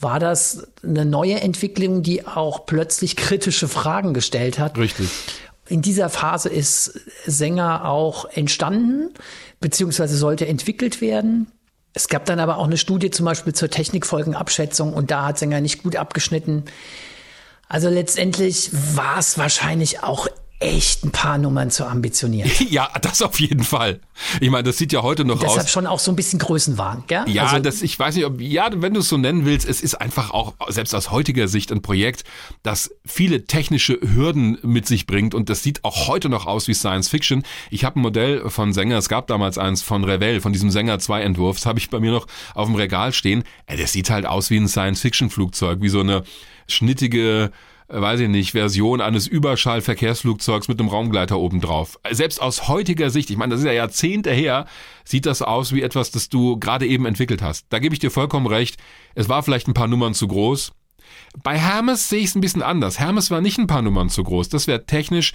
war 0.00 0.18
das 0.18 0.66
eine 0.82 1.04
neue 1.04 1.40
Entwicklung, 1.40 2.02
die 2.02 2.26
auch 2.26 2.66
plötzlich 2.66 3.16
kritische 3.16 3.68
Fragen 3.68 4.12
gestellt 4.12 4.58
hat. 4.58 4.76
Richtig. 4.76 5.08
In 5.66 5.80
dieser 5.80 6.10
Phase 6.10 6.50
ist 6.50 7.00
Sänger 7.24 7.86
auch 7.86 8.26
entstanden, 8.26 9.14
beziehungsweise 9.60 10.16
sollte 10.16 10.46
entwickelt 10.46 11.00
werden. 11.00 11.46
Es 11.94 12.08
gab 12.08 12.26
dann 12.26 12.40
aber 12.40 12.58
auch 12.58 12.66
eine 12.66 12.76
Studie 12.76 13.10
zum 13.10 13.24
Beispiel 13.24 13.54
zur 13.54 13.70
Technikfolgenabschätzung 13.70 14.92
und 14.92 15.10
da 15.10 15.26
hat 15.26 15.38
Sänger 15.38 15.60
nicht 15.60 15.82
gut 15.82 15.96
abgeschnitten. 15.96 16.64
Also 17.68 17.88
letztendlich 17.88 18.70
war 18.72 19.18
es 19.18 19.38
wahrscheinlich 19.38 20.02
auch 20.02 20.28
echt 20.64 21.04
ein 21.04 21.10
paar 21.10 21.36
Nummern 21.38 21.70
zu 21.70 21.86
ambitioniert. 21.86 22.50
Ja, 22.70 22.88
das 23.02 23.22
auf 23.22 23.38
jeden 23.38 23.62
Fall. 23.62 24.00
Ich 24.40 24.50
meine, 24.50 24.64
das 24.64 24.78
sieht 24.78 24.92
ja 24.92 25.02
heute 25.02 25.24
noch 25.24 25.34
Deshalb 25.34 25.50
aus. 25.50 25.54
Deshalb 25.56 25.70
schon 25.70 25.86
auch 25.86 25.98
so 25.98 26.10
ein 26.10 26.16
bisschen 26.16 26.38
Größenwahn, 26.38 27.04
gell? 27.06 27.24
Ja, 27.26 27.44
also, 27.44 27.58
das, 27.58 27.82
ich 27.82 27.96
weiß 27.98 28.16
nicht, 28.16 28.24
ob, 28.24 28.40
ja, 28.40 28.68
wenn 28.74 28.94
du 28.94 29.00
es 29.00 29.08
so 29.08 29.16
nennen 29.16 29.44
willst, 29.44 29.68
es 29.68 29.80
ist 29.80 29.94
einfach 30.00 30.30
auch, 30.30 30.54
selbst 30.68 30.94
aus 30.94 31.10
heutiger 31.10 31.46
Sicht 31.46 31.70
ein 31.70 31.82
Projekt, 31.82 32.24
das 32.62 32.90
viele 33.04 33.44
technische 33.44 33.98
Hürden 34.00 34.58
mit 34.62 34.86
sich 34.86 35.06
bringt 35.06 35.34
und 35.34 35.50
das 35.50 35.62
sieht 35.62 35.84
auch 35.84 36.08
heute 36.08 36.28
noch 36.28 36.46
aus 36.46 36.66
wie 36.66 36.74
Science 36.74 37.08
Fiction. 37.08 37.44
Ich 37.70 37.84
habe 37.84 38.00
ein 38.00 38.02
Modell 38.02 38.48
von 38.48 38.72
Sänger, 38.72 38.98
es 38.98 39.08
gab 39.08 39.26
damals 39.26 39.58
eins 39.58 39.82
von 39.82 40.02
Revell, 40.02 40.40
von 40.40 40.52
diesem 40.52 40.70
Sänger 40.70 40.98
2 40.98 41.22
Entwurf, 41.22 41.58
das 41.58 41.66
habe 41.66 41.78
ich 41.78 41.90
bei 41.90 42.00
mir 42.00 42.12
noch 42.12 42.26
auf 42.54 42.66
dem 42.66 42.74
Regal 42.74 43.12
stehen. 43.12 43.44
Das 43.66 43.92
sieht 43.92 44.10
halt 44.10 44.26
aus 44.26 44.50
wie 44.50 44.56
ein 44.56 44.68
Science 44.68 45.00
Fiction 45.00 45.30
Flugzeug, 45.30 45.80
wie 45.82 45.90
so 45.90 46.00
eine 46.00 46.24
schnittige, 46.68 47.50
äh, 47.88 48.00
weiß 48.00 48.20
ich 48.20 48.28
nicht, 48.28 48.52
Version 48.52 49.00
eines 49.00 49.26
Überschallverkehrsflugzeugs 49.26 50.68
mit 50.68 50.80
einem 50.80 50.88
Raumgleiter 50.88 51.38
obendrauf. 51.38 51.98
Selbst 52.10 52.40
aus 52.40 52.68
heutiger 52.68 53.10
Sicht, 53.10 53.30
ich 53.30 53.36
meine, 53.36 53.52
das 53.52 53.60
ist 53.60 53.66
ja 53.66 53.72
Jahrzehnte 53.72 54.30
her, 54.32 54.66
sieht 55.04 55.26
das 55.26 55.42
aus 55.42 55.72
wie 55.72 55.82
etwas, 55.82 56.10
das 56.10 56.28
du 56.28 56.58
gerade 56.58 56.86
eben 56.86 57.06
entwickelt 57.06 57.42
hast. 57.42 57.66
Da 57.70 57.78
gebe 57.78 57.94
ich 57.94 58.00
dir 58.00 58.10
vollkommen 58.10 58.46
recht. 58.46 58.76
Es 59.14 59.28
war 59.28 59.42
vielleicht 59.42 59.68
ein 59.68 59.74
paar 59.74 59.88
Nummern 59.88 60.14
zu 60.14 60.28
groß. 60.28 60.72
Bei 61.42 61.58
Hermes 61.58 62.08
sehe 62.08 62.20
ich 62.20 62.26
es 62.26 62.34
ein 62.34 62.40
bisschen 62.40 62.62
anders. 62.62 62.98
Hermes 62.98 63.30
war 63.30 63.40
nicht 63.40 63.58
ein 63.58 63.66
paar 63.66 63.82
Nummern 63.82 64.08
zu 64.08 64.22
groß. 64.22 64.48
Das 64.48 64.66
wäre 64.66 64.86
technisch 64.86 65.32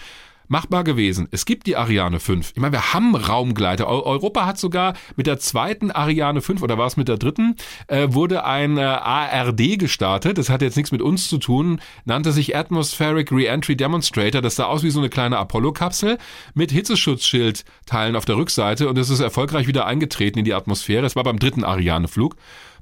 machbar 0.50 0.84
gewesen. 0.84 1.28
Es 1.32 1.46
gibt 1.46 1.68
die 1.68 1.78
Ariane 1.78 2.20
5. 2.20 2.52
Ich 2.56 2.60
meine, 2.60 2.74
wir 2.74 2.94
haben 2.94 3.16
Raumgleiter. 3.16 3.88
Europa 3.88 4.46
hat 4.46 4.58
sogar 4.58 4.96
mit 5.16 5.28
der 5.28 5.40
zweiten 5.40 5.92
Ariane 5.92 6.42
5 6.42 6.62
oder 6.62 6.78
war 6.78 6.88
es 6.88 6.98
mit 6.98 7.08
der 7.08 7.18
dritten, 7.18 7.56
äh, 7.88 8.08
wurde 8.12 8.44
ein 8.44 8.78
äh, 8.78 8.82
ARD 8.82 9.80
gestartet. 9.80 10.38
Das 10.38 10.50
hat 10.50 10.62
jetzt 10.62 10.76
nichts 10.76 10.92
mit 10.92 11.02
uns 11.02 11.30
zu 11.30 11.38
tun, 11.38 11.80
nannte 12.04 12.32
sich 12.32 12.56
Atmospheric 12.56 13.32
Reentry 13.32 13.78
Demonstrator. 13.78 14.42
Das 14.42 14.56
sah 14.56 14.66
aus 14.66 14.84
wie 14.84 14.90
so 14.90 15.00
eine 15.00 15.10
kleine 15.10 15.38
Apollo-Kapsel 15.38 16.18
mit 16.56 16.72
Hitzeschutzschildteilen 16.72 18.16
auf 18.16 18.26
der 18.26 18.36
Rückseite 18.36 18.90
und 18.90 18.98
es 18.98 19.10
ist 19.10 19.20
erfolgreich 19.20 19.68
wieder 19.68 19.86
eingetreten 19.86 20.40
in 20.40 20.46
die 20.46 20.56
Atmosphäre. 20.56 21.06
Es 21.06 21.16
war 21.16 21.24
beim 21.24 21.40
dritten 21.40 21.64
Ariane-Flug, 21.64 22.36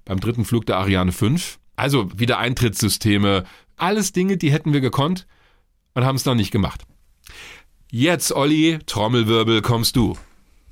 beim 0.06 0.22
dritten 0.22 0.46
Flug 0.46 0.66
der 0.66 0.78
Ariane 0.78 1.12
5. 1.12 1.60
Also 1.76 2.10
wieder 2.18 2.40
Eintrittssysteme, 2.40 3.44
alles 3.76 4.14
Dinge, 4.14 4.38
die 4.38 4.52
hätten 4.52 4.74
wir 4.74 4.82
gekonnt 4.82 5.28
und 5.94 6.06
haben 6.06 6.16
es 6.16 6.26
noch 6.26 6.34
nicht 6.34 6.52
gemacht. 6.52 6.84
Jetzt, 7.90 8.34
Olli, 8.34 8.80
Trommelwirbel, 8.86 9.62
kommst 9.62 9.96
du. 9.96 10.18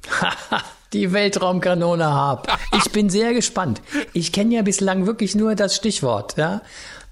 Die 0.93 1.13
Weltraumkanone 1.13 2.05
Harp. 2.05 2.47
Ich 2.77 2.91
bin 2.91 3.09
sehr 3.09 3.33
gespannt. 3.33 3.81
Ich 4.13 4.33
kenne 4.33 4.55
ja 4.55 4.61
bislang 4.61 5.05
wirklich 5.05 5.33
nur 5.33 5.55
das 5.55 5.75
Stichwort, 5.75 6.37
ja? 6.37 6.61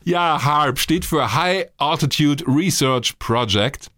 Ja, 0.04 0.44
HARP 0.44 0.80
steht 0.80 1.06
für 1.06 1.34
High 1.34 1.68
Altitude 1.78 2.44
Research 2.46 3.18
Project. 3.20 3.90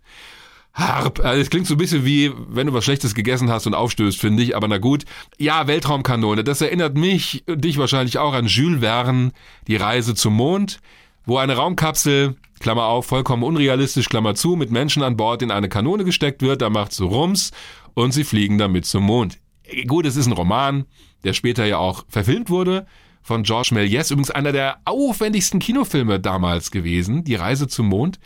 Harp. 0.76 1.20
Also 1.24 1.42
es 1.42 1.50
klingt 1.50 1.66
so 1.66 1.74
ein 1.74 1.78
bisschen 1.78 2.06
wie, 2.06 2.32
wenn 2.50 2.68
du 2.68 2.74
was 2.74 2.84
Schlechtes 2.84 3.16
gegessen 3.16 3.50
hast 3.50 3.66
und 3.66 3.74
aufstößt, 3.74 4.20
finde 4.20 4.44
ich. 4.44 4.56
Aber 4.56 4.68
na 4.68 4.78
gut. 4.78 5.06
Ja, 5.40 5.66
Weltraumkanone. 5.66 6.44
Das 6.44 6.62
erinnert 6.62 6.96
mich, 6.96 7.44
dich 7.48 7.80
wahrscheinlich 7.80 8.20
auch 8.20 8.34
an 8.34 8.46
Jules 8.46 8.82
Verne, 8.82 9.32
die 9.68 9.76
Reise 9.76 10.14
zum 10.14 10.36
Mond, 10.36 10.80
wo 11.26 11.38
eine 11.38 11.56
Raumkapsel, 11.56 12.36
Klammer 12.60 12.86
auf, 12.86 13.06
vollkommen 13.06 13.44
unrealistisch, 13.44 14.10
Klammer 14.10 14.36
zu, 14.36 14.56
mit 14.56 14.72
Menschen 14.72 15.04
an 15.04 15.18
Bord 15.18 15.42
in 15.42 15.52
eine 15.52 15.70
Kanone 15.70 16.04
gesteckt 16.06 16.42
wird. 16.42 16.62
Da 16.62 16.70
macht 16.70 16.94
so 16.94 17.08
Rums 17.08 17.52
und 17.94 18.12
sie 18.12 18.24
fliegen 18.24 18.58
damit 18.58 18.86
zum 18.86 19.04
Mond. 19.04 19.40
Gut, 19.88 20.06
es 20.06 20.16
ist 20.16 20.28
ein 20.28 20.34
Roman, 20.34 20.86
der 21.24 21.34
später 21.34 21.66
ja 21.66 21.78
auch 21.78 22.06
verfilmt 22.08 22.50
wurde 22.50 22.86
von 23.22 23.42
Georges 23.42 23.72
Méliès, 23.72 24.12
übrigens 24.12 24.30
einer 24.30 24.52
der 24.52 24.78
aufwendigsten 24.86 25.60
Kinofilme 25.60 26.20
damals 26.20 26.70
gewesen, 26.70 27.24
Die 27.24 27.34
Reise 27.34 27.68
zum 27.68 27.88
Mond. 27.88 28.20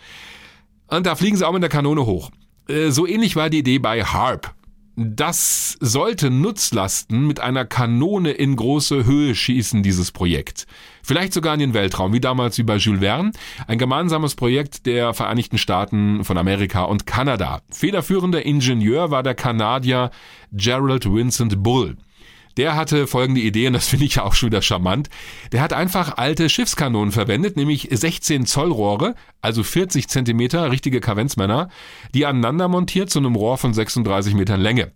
Und 0.87 1.05
da 1.05 1.15
fliegen 1.15 1.37
sie 1.37 1.47
auch 1.47 1.53
mit 1.53 1.63
der 1.63 1.69
Kanone 1.69 2.05
hoch. 2.05 2.31
Äh, 2.67 2.89
so 2.89 3.07
ähnlich 3.07 3.35
war 3.37 3.49
die 3.49 3.59
Idee 3.59 3.79
bei 3.79 4.03
Harp. 4.03 4.53
Das 4.95 5.77
sollte 5.79 6.29
Nutzlasten 6.29 7.25
mit 7.25 7.39
einer 7.39 7.65
Kanone 7.65 8.31
in 8.31 8.55
große 8.55 9.05
Höhe 9.05 9.33
schießen, 9.33 9.81
dieses 9.83 10.11
Projekt. 10.11 10.67
Vielleicht 11.03 11.33
sogar 11.33 11.53
in 11.53 11.59
den 11.59 11.73
Weltraum, 11.73 12.13
wie 12.13 12.19
damals 12.19 12.57
wie 12.57 12.63
bei 12.63 12.75
Jules 12.75 13.01
Verne. 13.01 13.31
Ein 13.67 13.77
gemeinsames 13.77 14.35
Projekt 14.35 14.85
der 14.85 15.13
Vereinigten 15.13 15.57
Staaten 15.57 16.23
von 16.23 16.37
Amerika 16.37 16.83
und 16.83 17.05
Kanada. 17.05 17.61
Federführender 17.71 18.45
Ingenieur 18.45 19.09
war 19.09 19.23
der 19.23 19.35
Kanadier 19.35 20.11
Gerald 20.51 21.05
Vincent 21.11 21.63
Bull. 21.63 21.95
Der 22.57 22.75
hatte 22.75 23.07
folgende 23.07 23.41
Idee, 23.41 23.67
und 23.67 23.73
das 23.73 23.87
finde 23.89 24.05
ich 24.05 24.19
auch 24.19 24.33
schon 24.33 24.47
wieder 24.47 24.61
charmant. 24.61 25.09
Der 25.51 25.61
hat 25.61 25.73
einfach 25.73 26.17
alte 26.17 26.49
Schiffskanonen 26.49 27.11
verwendet, 27.11 27.55
nämlich 27.55 27.87
16 27.91 28.45
Zoll 28.45 28.71
Rohre, 28.71 29.15
also 29.41 29.63
40 29.63 30.07
Zentimeter, 30.07 30.71
richtige 30.71 30.99
Kavenzmänner, 30.99 31.69
die 32.13 32.25
aneinander 32.25 32.67
montiert 32.67 33.09
zu 33.09 33.19
einem 33.19 33.35
Rohr 33.35 33.57
von 33.57 33.73
36 33.73 34.33
Metern 34.33 34.61
Länge. 34.61 34.91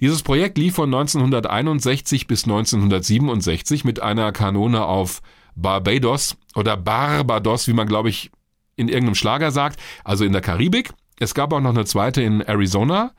Dieses 0.00 0.22
Projekt 0.22 0.58
lief 0.58 0.74
von 0.74 0.92
1961 0.92 2.26
bis 2.26 2.44
1967 2.44 3.84
mit 3.84 4.00
einer 4.00 4.32
Kanone 4.32 4.84
auf 4.84 5.22
Barbados 5.54 6.36
oder 6.54 6.76
Barbados, 6.76 7.68
wie 7.68 7.72
man 7.72 7.86
glaube 7.86 8.08
ich 8.08 8.30
in 8.76 8.88
irgendeinem 8.88 9.14
Schlager 9.14 9.50
sagt, 9.50 9.80
also 10.02 10.24
in 10.24 10.32
der 10.32 10.40
Karibik. 10.40 10.90
Es 11.18 11.34
gab 11.34 11.52
auch 11.52 11.60
noch 11.60 11.70
eine 11.70 11.84
zweite 11.84 12.22
in 12.22 12.40
Arizona. 12.40 13.12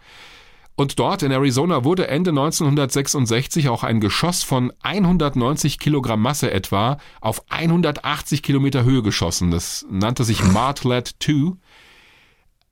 Und 0.75 0.99
dort 0.99 1.23
in 1.23 1.31
Arizona 1.31 1.85
wurde 1.85 2.07
Ende 2.07 2.31
1966 2.31 3.69
auch 3.69 3.83
ein 3.83 4.01
Geschoss 4.01 4.43
von 4.43 4.73
190 4.81 5.79
Kilogramm 5.79 6.21
Masse 6.21 6.51
etwa 6.51 6.97
auf 7.21 7.43
180 7.49 8.43
Kilometer 8.43 8.83
Höhe 8.83 9.01
geschossen. 9.01 9.51
Das 9.51 9.85
nannte 9.89 10.25
sich 10.25 10.43
Martlet 10.43 11.15
2. 11.21 11.53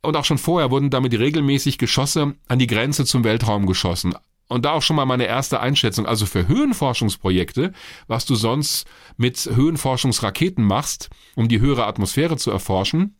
Und 0.01 0.18
auch 0.18 0.26
schon 0.26 0.38
vorher 0.38 0.70
wurden 0.70 0.89
damit 0.89 1.18
regelmäßig 1.18 1.78
Geschosse 1.78 2.36
an 2.49 2.60
die 2.60 2.68
Grenze 2.68 3.06
zum 3.06 3.24
Weltraum 3.24 3.66
geschossen. 3.66 4.14
Und 4.49 4.66
da 4.66 4.74
auch 4.74 4.82
schon 4.82 4.97
mal 4.97 5.06
meine 5.06 5.26
erste 5.26 5.62
Einschätzung. 5.62 6.06
Also 6.06 6.26
für 6.26 6.45
Höhenforschungsprojekte, 6.47 7.72
was 8.08 8.26
du 8.26 8.36
sonst 8.36 8.86
mit 9.16 9.38
Höhenforschungsraketen 9.38 10.66
machst, 10.66 11.10
um 11.36 11.47
die 11.47 11.62
höhere 11.62 11.88
Atmosphäre 11.88 12.36
zu 12.36 12.51
erforschen, 12.51 13.16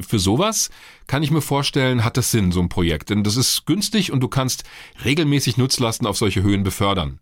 für 0.00 0.18
sowas 0.18 0.70
kann 1.06 1.22
ich 1.22 1.30
mir 1.30 1.40
vorstellen, 1.40 2.04
hat 2.04 2.16
das 2.16 2.30
Sinn, 2.30 2.52
so 2.52 2.60
ein 2.60 2.68
Projekt. 2.68 3.10
Denn 3.10 3.24
das 3.24 3.36
ist 3.36 3.66
günstig 3.66 4.12
und 4.12 4.20
du 4.20 4.28
kannst 4.28 4.64
regelmäßig 5.04 5.56
Nutzlasten 5.56 6.06
auf 6.06 6.16
solche 6.16 6.42
Höhen 6.42 6.62
befördern. 6.62 7.20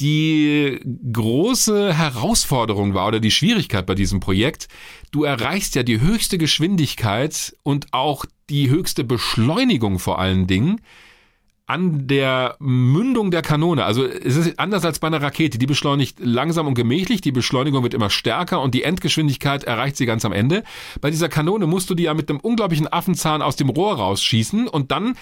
Die 0.00 0.80
große 1.12 1.94
Herausforderung 1.94 2.94
war 2.94 3.08
oder 3.08 3.20
die 3.20 3.30
Schwierigkeit 3.30 3.86
bei 3.86 3.94
diesem 3.94 4.20
Projekt, 4.20 4.68
du 5.12 5.24
erreichst 5.24 5.74
ja 5.74 5.82
die 5.82 6.00
höchste 6.00 6.36
Geschwindigkeit 6.36 7.56
und 7.62 7.86
auch 7.92 8.24
die 8.50 8.68
höchste 8.68 9.04
Beschleunigung 9.04 9.98
vor 9.98 10.18
allen 10.18 10.46
Dingen 10.46 10.80
an 11.66 12.06
der 12.06 12.56
Mündung 12.58 13.30
der 13.30 13.42
Kanone. 13.42 13.84
Also 13.84 14.04
es 14.04 14.36
ist 14.36 14.58
anders 14.58 14.84
als 14.84 14.98
bei 14.98 15.06
einer 15.06 15.22
Rakete. 15.22 15.58
Die 15.58 15.66
beschleunigt 15.66 16.18
langsam 16.20 16.66
und 16.66 16.74
gemächlich, 16.74 17.20
die 17.20 17.32
Beschleunigung 17.32 17.82
wird 17.82 17.94
immer 17.94 18.10
stärker 18.10 18.60
und 18.60 18.74
die 18.74 18.82
Endgeschwindigkeit 18.82 19.64
erreicht 19.64 19.96
sie 19.96 20.06
ganz 20.06 20.24
am 20.24 20.32
Ende. 20.32 20.64
Bei 21.00 21.10
dieser 21.10 21.28
Kanone 21.28 21.66
musst 21.66 21.88
du 21.90 21.94
die 21.94 22.04
ja 22.04 22.14
mit 22.14 22.28
einem 22.28 22.40
unglaublichen 22.40 22.92
Affenzahn 22.92 23.42
aus 23.42 23.56
dem 23.56 23.68
Rohr 23.68 23.96
rausschießen 23.96 24.68
und 24.68 24.90
dann 24.90 25.14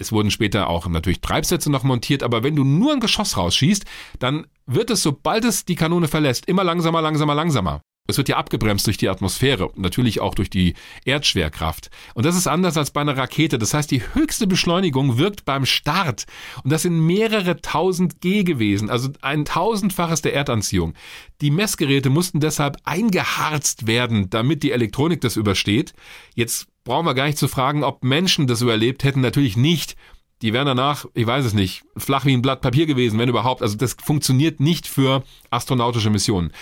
es 0.00 0.12
wurden 0.12 0.30
später 0.30 0.70
auch 0.70 0.88
natürlich 0.88 1.20
Treibsätze 1.20 1.70
noch 1.70 1.82
montiert, 1.82 2.22
aber 2.22 2.42
wenn 2.42 2.56
du 2.56 2.64
nur 2.64 2.94
ein 2.94 3.00
Geschoss 3.00 3.36
rausschießt, 3.36 3.84
dann 4.18 4.46
wird 4.64 4.88
es, 4.88 5.02
sobald 5.02 5.44
es 5.44 5.66
die 5.66 5.74
Kanone 5.74 6.08
verlässt, 6.08 6.46
immer 6.46 6.64
langsamer, 6.64 7.02
langsamer, 7.02 7.34
langsamer. 7.34 7.82
Es 8.06 8.18
wird 8.18 8.28
ja 8.28 8.38
abgebremst 8.38 8.86
durch 8.88 8.96
die 8.96 9.08
Atmosphäre, 9.08 9.70
natürlich 9.76 10.20
auch 10.20 10.34
durch 10.34 10.50
die 10.50 10.74
Erdschwerkraft. 11.04 11.90
Und 12.14 12.26
das 12.26 12.36
ist 12.36 12.48
anders 12.48 12.76
als 12.76 12.90
bei 12.90 13.00
einer 13.00 13.16
Rakete. 13.16 13.56
Das 13.56 13.72
heißt, 13.72 13.88
die 13.90 14.02
höchste 14.14 14.48
Beschleunigung 14.48 15.16
wirkt 15.16 15.44
beim 15.44 15.64
Start. 15.64 16.26
Und 16.64 16.72
das 16.72 16.82
sind 16.82 16.98
mehrere 16.98 17.60
tausend 17.60 18.20
G 18.20 18.42
gewesen, 18.42 18.90
also 18.90 19.10
ein 19.22 19.44
tausendfaches 19.44 20.22
der 20.22 20.34
Erdanziehung. 20.34 20.94
Die 21.40 21.52
Messgeräte 21.52 22.10
mussten 22.10 22.40
deshalb 22.40 22.78
eingeharzt 22.82 23.86
werden, 23.86 24.28
damit 24.28 24.64
die 24.64 24.72
Elektronik 24.72 25.20
das 25.20 25.36
übersteht. 25.36 25.94
Jetzt 26.34 26.66
brauchen 26.82 27.06
wir 27.06 27.14
gar 27.14 27.26
nicht 27.26 27.38
zu 27.38 27.46
fragen, 27.46 27.84
ob 27.84 28.02
Menschen 28.02 28.48
das 28.48 28.60
überlebt 28.60 29.04
hätten. 29.04 29.20
Natürlich 29.20 29.56
nicht. 29.56 29.94
Die 30.42 30.54
wären 30.54 30.66
danach, 30.66 31.04
ich 31.14 31.26
weiß 31.26 31.44
es 31.44 31.52
nicht, 31.52 31.82
flach 31.96 32.24
wie 32.24 32.32
ein 32.32 32.40
Blatt 32.40 32.62
Papier 32.62 32.86
gewesen, 32.86 33.18
wenn 33.18 33.28
überhaupt. 33.28 33.62
Also 33.62 33.76
das 33.76 33.94
funktioniert 34.02 34.58
nicht 34.58 34.88
für 34.88 35.22
astronautische 35.50 36.10
Missionen. 36.10 36.52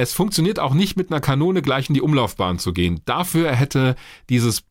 Es 0.00 0.12
funktioniert 0.12 0.60
auch 0.60 0.74
nicht 0.74 0.96
mit 0.96 1.10
einer 1.10 1.20
Kanone 1.20 1.60
gleich 1.60 1.88
in 1.88 1.94
die 1.94 2.02
Umlaufbahn 2.02 2.60
zu 2.60 2.72
gehen. 2.72 3.00
Dafür 3.04 3.52
hätte 3.52 3.96
dieses 4.28 4.62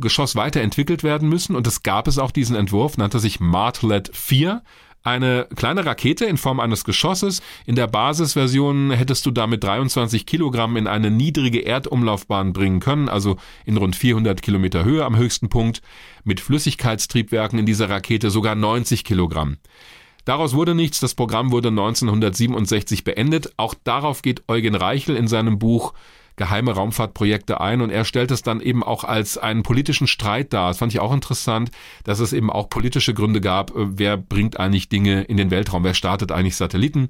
Geschoss 0.00 0.36
weiterentwickelt 0.36 1.02
werden 1.02 1.28
müssen 1.28 1.56
und 1.56 1.66
es 1.66 1.82
gab 1.82 2.06
es 2.06 2.18
auch 2.18 2.30
diesen 2.30 2.54
Entwurf, 2.54 2.96
nannte 2.96 3.18
sich 3.18 3.40
Martlet 3.40 4.10
4. 4.14 4.62
Eine 5.02 5.48
kleine 5.56 5.84
Rakete 5.84 6.24
in 6.26 6.36
Form 6.36 6.60
eines 6.60 6.84
Geschosses. 6.84 7.42
In 7.64 7.74
der 7.74 7.88
Basisversion 7.88 8.92
hättest 8.92 9.26
du 9.26 9.32
damit 9.32 9.64
23 9.64 10.24
Kilogramm 10.24 10.76
in 10.76 10.86
eine 10.86 11.10
niedrige 11.10 11.66
Erdumlaufbahn 11.66 12.52
bringen 12.52 12.78
können, 12.78 13.08
also 13.08 13.38
in 13.64 13.76
rund 13.76 13.96
400 13.96 14.40
Kilometer 14.40 14.84
Höhe 14.84 15.04
am 15.04 15.16
höchsten 15.16 15.48
Punkt. 15.48 15.82
Mit 16.22 16.38
Flüssigkeitstriebwerken 16.38 17.58
in 17.58 17.66
dieser 17.66 17.90
Rakete 17.90 18.30
sogar 18.30 18.54
90 18.54 19.02
Kilogramm. 19.02 19.56
Daraus 20.26 20.54
wurde 20.54 20.74
nichts, 20.74 20.98
das 20.98 21.14
Programm 21.14 21.52
wurde 21.52 21.68
1967 21.68 23.04
beendet. 23.04 23.52
Auch 23.56 23.74
darauf 23.84 24.22
geht 24.22 24.42
Eugen 24.48 24.74
Reichel 24.74 25.16
in 25.16 25.28
seinem 25.28 25.60
Buch 25.60 25.94
geheime 26.34 26.72
Raumfahrtprojekte 26.72 27.60
ein 27.60 27.80
und 27.80 27.90
er 27.90 28.04
stellt 28.04 28.32
es 28.32 28.42
dann 28.42 28.60
eben 28.60 28.82
auch 28.82 29.04
als 29.04 29.38
einen 29.38 29.62
politischen 29.62 30.08
Streit 30.08 30.52
dar. 30.52 30.68
Das 30.68 30.78
fand 30.78 30.92
ich 30.92 31.00
auch 31.00 31.14
interessant, 31.14 31.70
dass 32.02 32.18
es 32.18 32.32
eben 32.32 32.50
auch 32.50 32.68
politische 32.68 33.14
Gründe 33.14 33.40
gab, 33.40 33.70
äh, 33.70 33.98
wer 33.98 34.16
bringt 34.16 34.58
eigentlich 34.58 34.88
Dinge 34.88 35.22
in 35.22 35.36
den 35.36 35.50
Weltraum, 35.50 35.84
wer 35.84 35.94
startet 35.94 36.32
eigentlich 36.32 36.56
Satelliten. 36.56 37.08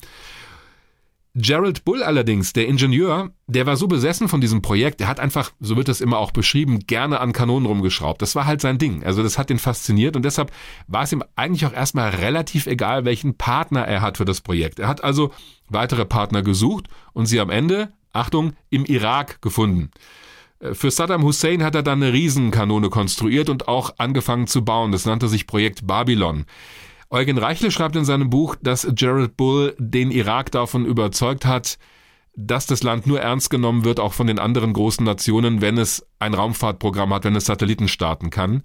Gerald 1.39 1.85
Bull 1.85 2.03
allerdings, 2.03 2.55
der 2.55 2.67
Ingenieur, 2.67 3.31
der 3.47 3.67
war 3.67 3.77
so 3.77 3.89
besessen 3.89 4.27
von 4.27 4.41
diesem 4.41 4.63
Projekt, 4.63 5.01
der 5.01 5.09
hat 5.09 5.21
einfach, 5.21 5.53
so 5.61 5.77
wird 5.77 5.89
das 5.89 6.01
immer 6.01 6.17
auch 6.17 6.31
beschrieben, 6.31 6.79
gerne 6.87 7.21
an 7.21 7.35
Kanonen 7.35 7.67
rumgeschraubt. 7.67 8.23
Das 8.23 8.35
war 8.35 8.47
halt 8.47 8.63
sein 8.63 8.79
Ding. 8.79 9.05
Also 9.05 9.23
das 9.23 9.37
hat 9.37 9.51
ihn 9.51 9.59
fasziniert 9.59 10.17
und 10.17 10.25
deshalb 10.25 10.51
war 10.87 11.03
es 11.03 11.13
ihm 11.13 11.23
eigentlich 11.37 11.67
auch 11.67 11.75
erstmal 11.75 12.09
relativ 12.09 12.67
egal, 12.67 13.05
welchen 13.05 13.37
Partner 13.37 13.83
er 13.83 14.01
hat 14.01 14.17
für 14.17 14.25
das 14.25 14.41
Projekt. 14.41 14.79
Er 14.79 14.89
hat 14.89 15.05
also 15.05 15.31
weitere 15.69 16.07
Partner 16.07 16.43
gesucht 16.43 16.87
und 17.13 17.27
sie 17.27 17.39
am 17.39 17.51
Ende, 17.51 17.93
Achtung, 18.15 18.55
im 18.71 18.87
Irak 18.87 19.43
gefunden. 19.43 19.91
Äh, 20.61 20.73
für 20.73 20.91
Saddam 20.91 21.23
Hussein 21.23 21.63
hat 21.63 21.75
er 21.75 21.83
dann 21.83 22.03
eine 22.03 22.15
Riesenkanone 22.15 22.89
konstruiert 22.89 23.51
und 23.51 23.69
auch 23.69 23.95
angefangen 23.99 24.47
zu 24.47 24.65
bauen. 24.65 24.91
Das 24.91 25.05
nannte 25.05 25.29
sich 25.29 25.47
Projekt 25.47 25.87
Babylon. 25.87 26.47
Eugen 27.09 27.39
Reichle 27.39 27.71
schreibt 27.71 27.97
in 27.97 28.05
seinem 28.05 28.31
Buch, 28.31 28.57
dass 28.61 28.87
Gerald 28.95 29.37
Bull 29.37 29.77
den 29.79 30.11
Irak 30.11 30.51
davon 30.51 30.85
überzeugt 30.85 31.47
hat, 31.47 31.79
dass 32.35 32.67
das 32.67 32.83
Land 32.83 33.07
nur 33.07 33.21
ernst 33.21 33.49
genommen 33.49 33.85
wird, 33.85 34.01
auch 34.01 34.13
von 34.13 34.27
den 34.27 34.39
anderen 34.39 34.73
großen 34.73 35.05
Nationen, 35.05 35.61
wenn 35.61 35.79
es 35.79 36.07
ein 36.19 36.35
Raumfahrtprogramm 36.35 37.15
hat, 37.15 37.25
wenn 37.25 37.37
es 37.37 37.47
Satelliten 37.47 37.89
starten 37.89 38.31
kann. 38.31 38.63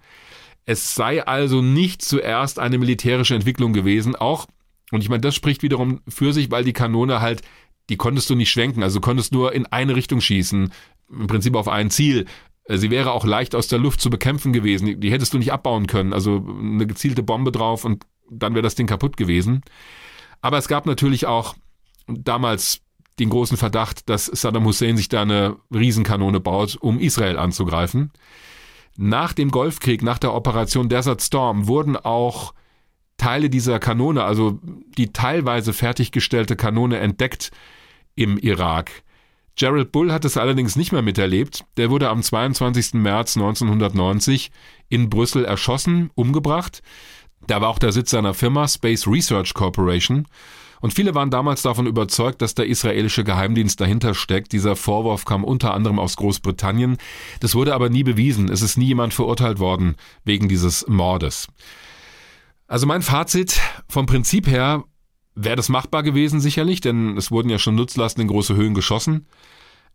Es 0.65 0.93
sei 0.95 1.25
also 1.25 1.61
nicht 1.61 2.01
zuerst 2.01 2.59
eine 2.59 2.77
militärische 2.77 3.35
Entwicklung 3.35 3.73
gewesen, 3.73 4.15
auch, 4.15 4.47
und 4.91 5.01
ich 5.01 5.09
meine, 5.09 5.21
das 5.21 5.35
spricht 5.35 5.63
wiederum 5.63 6.01
für 6.07 6.33
sich, 6.33 6.51
weil 6.51 6.63
die 6.63 6.73
Kanone 6.73 7.21
halt, 7.21 7.41
die 7.89 7.97
konntest 7.97 8.29
du 8.29 8.35
nicht 8.35 8.51
schwenken, 8.51 8.83
also 8.83 8.99
konntest 8.99 9.33
nur 9.33 9.53
in 9.53 9.65
eine 9.67 9.95
Richtung 9.95 10.19
schießen, 10.19 10.71
im 11.09 11.27
Prinzip 11.27 11.55
auf 11.55 11.67
ein 11.67 11.89
Ziel. 11.89 12.25
Sie 12.67 12.91
wäre 12.91 13.11
auch 13.11 13.25
leicht 13.25 13.55
aus 13.55 13.67
der 13.67 13.79
Luft 13.79 14.01
zu 14.01 14.09
bekämpfen 14.09 14.53
gewesen, 14.53 14.99
die 14.99 15.11
hättest 15.11 15.33
du 15.33 15.37
nicht 15.37 15.51
abbauen 15.51 15.87
können, 15.87 16.13
also 16.13 16.45
eine 16.59 16.87
gezielte 16.87 17.23
Bombe 17.23 17.51
drauf 17.51 17.85
und 17.85 18.03
dann 18.32 18.53
wäre 18.53 18.63
das 18.63 18.75
Ding 18.75 18.88
kaputt 18.88 19.17
gewesen. 19.17 19.61
Aber 20.41 20.57
es 20.57 20.67
gab 20.67 20.86
natürlich 20.86 21.27
auch 21.27 21.55
damals 22.07 22.82
den 23.19 23.29
großen 23.29 23.57
Verdacht, 23.57 24.09
dass 24.09 24.25
Saddam 24.25 24.65
Hussein 24.65 24.97
sich 24.97 25.09
da 25.09 25.21
eine 25.21 25.57
Riesenkanone 25.73 26.39
baut, 26.39 26.77
um 26.79 26.99
Israel 26.99 27.38
anzugreifen. 27.38 28.11
Nach 28.97 29.34
dem 29.34 29.51
Golfkrieg, 29.51 30.01
nach 30.01 30.17
der 30.17 30.34
Operation 30.34 30.89
Desert 30.89 31.21
Storm, 31.21 31.67
wurden 31.67 31.95
auch 31.97 32.53
Teile 33.17 33.49
dieser 33.49 33.77
Kanone, 33.79 34.23
also 34.23 34.59
die 34.97 35.13
teilweise 35.13 35.73
fertiggestellte 35.73 36.55
Kanone 36.55 36.97
entdeckt 36.97 37.51
im 38.15 38.38
Irak. 38.38 39.03
Gerald 39.55 39.91
Bull 39.91 40.11
hat 40.11 40.25
es 40.25 40.38
allerdings 40.38 40.75
nicht 40.75 40.91
mehr 40.91 41.01
miterlebt. 41.01 41.65
Der 41.77 41.91
wurde 41.91 42.09
am 42.09 42.23
22. 42.23 42.95
März 42.95 43.38
1990 43.38 44.51
in 44.89 45.09
Brüssel 45.09 45.45
erschossen, 45.45 46.09
umgebracht. 46.15 46.82
Da 47.47 47.61
war 47.61 47.69
auch 47.69 47.79
der 47.79 47.91
Sitz 47.91 48.11
seiner 48.11 48.33
Firma 48.33 48.67
Space 48.67 49.07
Research 49.07 49.53
Corporation. 49.53 50.27
Und 50.81 50.93
viele 50.93 51.13
waren 51.13 51.29
damals 51.29 51.61
davon 51.61 51.85
überzeugt, 51.85 52.41
dass 52.41 52.55
der 52.55 52.65
israelische 52.65 53.23
Geheimdienst 53.23 53.79
dahinter 53.79 54.15
steckt. 54.15 54.51
Dieser 54.51 54.75
Vorwurf 54.75 55.25
kam 55.25 55.43
unter 55.43 55.73
anderem 55.73 55.99
aus 55.99 56.15
Großbritannien. 56.15 56.97
Das 57.39 57.53
wurde 57.53 57.75
aber 57.75 57.89
nie 57.89 58.03
bewiesen. 58.03 58.49
Es 58.49 58.63
ist 58.63 58.77
nie 58.77 58.87
jemand 58.87 59.13
verurteilt 59.13 59.59
worden 59.59 59.95
wegen 60.25 60.49
dieses 60.49 60.87
Mordes. 60.87 61.47
Also 62.67 62.87
mein 62.87 63.03
Fazit 63.03 63.59
vom 63.87 64.07
Prinzip 64.07 64.47
her 64.47 64.83
wäre 65.35 65.55
das 65.55 65.69
machbar 65.69 66.03
gewesen 66.03 66.39
sicherlich, 66.39 66.81
denn 66.81 67.15
es 67.15 67.29
wurden 67.29 67.49
ja 67.49 67.59
schon 67.59 67.75
Nutzlasten 67.75 68.21
in 68.21 68.27
große 68.27 68.55
Höhen 68.55 68.73
geschossen. 68.73 69.27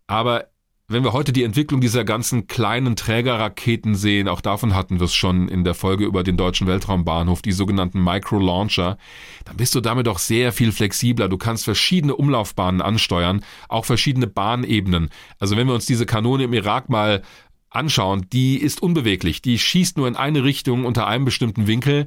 Aber 0.07 0.47
wenn 0.89 1.03
wir 1.03 1.13
heute 1.13 1.33
die 1.33 1.43
Entwicklung 1.43 1.81
dieser 1.81 2.05
ganzen 2.05 2.47
kleinen 2.47 2.95
Trägerraketen 2.95 3.97
sehen, 3.97 4.29
auch 4.29 4.41
davon 4.41 4.75
hatten 4.75 5.01
wir 5.01 5.07
es 5.07 5.15
schon 5.15 5.49
in 5.49 5.65
der 5.65 5.75
Folge 5.75 6.05
über 6.05 6.23
den 6.23 6.37
deutschen 6.37 6.69
Weltraumbahnhof, 6.69 7.43
die 7.43 7.51
sogenannten 7.51 8.03
Micro-Launcher, 8.05 8.97
dann 9.45 9.57
bist 9.57 9.75
du 9.75 9.81
damit 9.81 10.07
auch 10.07 10.21
sehr 10.21 10.53
viel 10.53 10.71
flexibler. 10.71 11.29
Du 11.29 11.39
kannst 11.39 11.65
verschiedene 11.65 12.15
Umlaufbahnen 12.15 12.83
ansteuern, 12.83 13.45
auch 13.69 13.85
verschiedene 13.85 14.29
Bahnebenen. 14.29 15.11
Also 15.41 15.57
wenn 15.57 15.67
wir 15.67 15.75
uns 15.75 15.87
diese 15.87 16.07
Kanone 16.07 16.45
im 16.45 16.53
Irak 16.53 16.89
mal 16.89 17.23
anschauen, 17.69 18.27
die 18.33 18.57
ist 18.57 18.81
unbeweglich. 18.81 19.43
Die 19.43 19.59
schießt 19.59 19.97
nur 19.97 20.07
in 20.07 20.17
eine 20.17 20.45
Richtung 20.45 20.85
unter 20.85 21.09
einem 21.09 21.25
bestimmten 21.25 21.67
Winkel. 21.67 22.07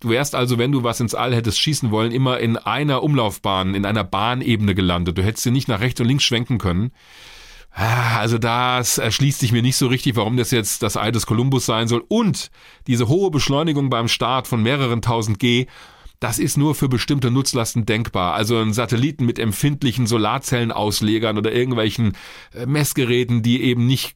Du 0.00 0.08
wärst 0.08 0.34
also, 0.34 0.56
wenn 0.56 0.72
du 0.72 0.82
was 0.82 1.00
ins 1.00 1.14
All 1.14 1.34
hättest 1.34 1.60
schießen 1.60 1.90
wollen, 1.90 2.10
immer 2.10 2.40
in 2.40 2.56
einer 2.56 3.02
Umlaufbahn, 3.02 3.74
in 3.74 3.84
einer 3.84 4.02
Bahnebene 4.02 4.74
gelandet. 4.74 5.18
Du 5.18 5.22
hättest 5.22 5.44
sie 5.44 5.50
nicht 5.50 5.68
nach 5.68 5.80
rechts 5.80 6.00
und 6.00 6.08
links 6.08 6.24
schwenken 6.24 6.56
können. 6.56 6.90
Ah, 7.76 8.18
also 8.20 8.38
das 8.38 8.98
erschließt 8.98 9.40
sich 9.40 9.50
mir 9.50 9.62
nicht 9.62 9.76
so 9.76 9.88
richtig, 9.88 10.14
warum 10.14 10.36
das 10.36 10.52
jetzt 10.52 10.84
das 10.84 10.96
Ei 10.96 11.10
des 11.10 11.26
Kolumbus 11.26 11.66
sein 11.66 11.88
soll. 11.88 12.04
Und 12.06 12.52
diese 12.86 13.08
hohe 13.08 13.32
Beschleunigung 13.32 13.90
beim 13.90 14.06
Start 14.06 14.46
von 14.46 14.62
mehreren 14.62 15.02
tausend 15.02 15.40
G, 15.40 15.66
das 16.20 16.38
ist 16.38 16.56
nur 16.56 16.76
für 16.76 16.88
bestimmte 16.88 17.32
Nutzlasten 17.32 17.84
denkbar. 17.84 18.34
Also 18.34 18.58
ein 18.58 18.72
Satelliten 18.72 19.26
mit 19.26 19.40
empfindlichen 19.40 20.06
Solarzellenauslegern 20.06 21.36
oder 21.36 21.52
irgendwelchen 21.52 22.16
äh, 22.54 22.64
Messgeräten, 22.64 23.42
die 23.42 23.60
eben 23.62 23.86
nicht 23.86 24.14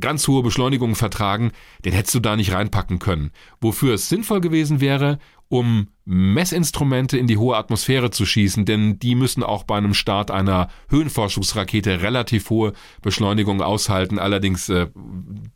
ganz 0.00 0.26
hohe 0.28 0.44
Beschleunigungen 0.44 0.94
vertragen, 0.94 1.50
den 1.84 1.92
hättest 1.92 2.14
du 2.14 2.20
da 2.20 2.36
nicht 2.36 2.52
reinpacken 2.52 3.00
können. 3.00 3.32
Wofür 3.60 3.94
es 3.94 4.08
sinnvoll 4.08 4.40
gewesen 4.40 4.80
wäre, 4.80 5.18
um 5.50 5.88
Messinstrumente 6.04 7.18
in 7.18 7.26
die 7.26 7.36
hohe 7.36 7.56
Atmosphäre 7.56 8.10
zu 8.10 8.24
schießen, 8.24 8.64
denn 8.64 8.98
die 8.98 9.14
müssen 9.14 9.42
auch 9.42 9.64
bei 9.64 9.76
einem 9.76 9.94
Start 9.94 10.30
einer 10.30 10.68
Höhenforschungsrakete 10.88 12.00
relativ 12.00 12.48
hohe 12.50 12.72
Beschleunigung 13.02 13.60
aushalten, 13.60 14.18
allerdings 14.18 14.68
äh, 14.68 14.86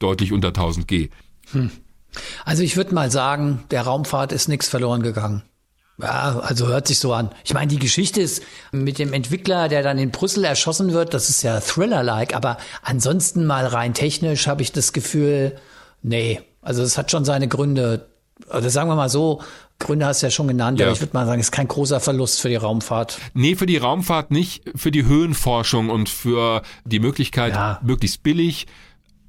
deutlich 0.01 0.32
unter 0.32 0.49
1000 0.49 0.88
G. 0.88 1.09
Hm. 1.53 1.70
Also 2.45 2.62
ich 2.62 2.76
würde 2.76 2.95
mal 2.95 3.11
sagen, 3.11 3.64
der 3.70 3.82
Raumfahrt 3.82 4.32
ist 4.32 4.49
nichts 4.49 4.68
verloren 4.68 5.03
gegangen. 5.03 5.42
Ja, 6.01 6.40
also 6.40 6.66
hört 6.66 6.88
sich 6.88 6.99
so 6.99 7.12
an. 7.12 7.30
Ich 7.45 7.55
meine, 7.55 7.68
die 7.68 7.78
Geschichte 7.78 8.20
ist 8.20 8.42
mit 8.72 8.99
dem 8.99 9.12
Entwickler, 9.12 9.68
der 9.68 9.84
dann 9.84 9.99
in 9.99 10.11
Brüssel 10.11 10.45
erschossen 10.45 10.92
wird, 10.92 11.14
das 11.14 11.30
ist 11.30 11.42
ja 11.42 11.61
Thriller-like, 11.61 12.34
aber 12.34 12.59
ansonsten 12.82 13.47
mal 13.47 13.66
rein 13.66 13.95
technisch 13.95 14.49
habe 14.49 14.62
ich 14.62 14.72
das 14.72 14.92
Gefühl, 14.92 15.57
nee, 16.03 16.40
also 16.62 16.82
es 16.82 16.99
hat 16.99 17.12
schon 17.12 17.24
seine 17.24 17.47
Gründe. 17.47 18.09
Also 18.49 18.68
sagen 18.68 18.90
wir 18.90 18.97
mal 18.97 19.09
so, 19.09 19.42
Gründe 19.79 20.07
hast 20.07 20.22
du 20.22 20.27
ja 20.27 20.31
schon 20.31 20.49
genannt, 20.49 20.81
ja. 20.81 20.87
aber 20.87 20.95
ich 20.95 21.01
würde 21.01 21.12
mal 21.14 21.27
sagen, 21.27 21.41
es 21.41 21.49
ist 21.49 21.53
kein 21.53 21.68
großer 21.68 22.01
Verlust 22.01 22.41
für 22.41 22.49
die 22.49 22.57
Raumfahrt. 22.57 23.18
Nee, 23.35 23.55
für 23.57 23.66
die 23.66 23.77
Raumfahrt 23.77 24.31
nicht, 24.31 24.62
für 24.75 24.91
die 24.91 25.05
Höhenforschung 25.05 25.91
und 25.91 26.09
für 26.09 26.62
die 26.85 27.01
Möglichkeit, 27.01 27.55
ja. 27.55 27.81
möglichst 27.83 28.22
billig 28.22 28.66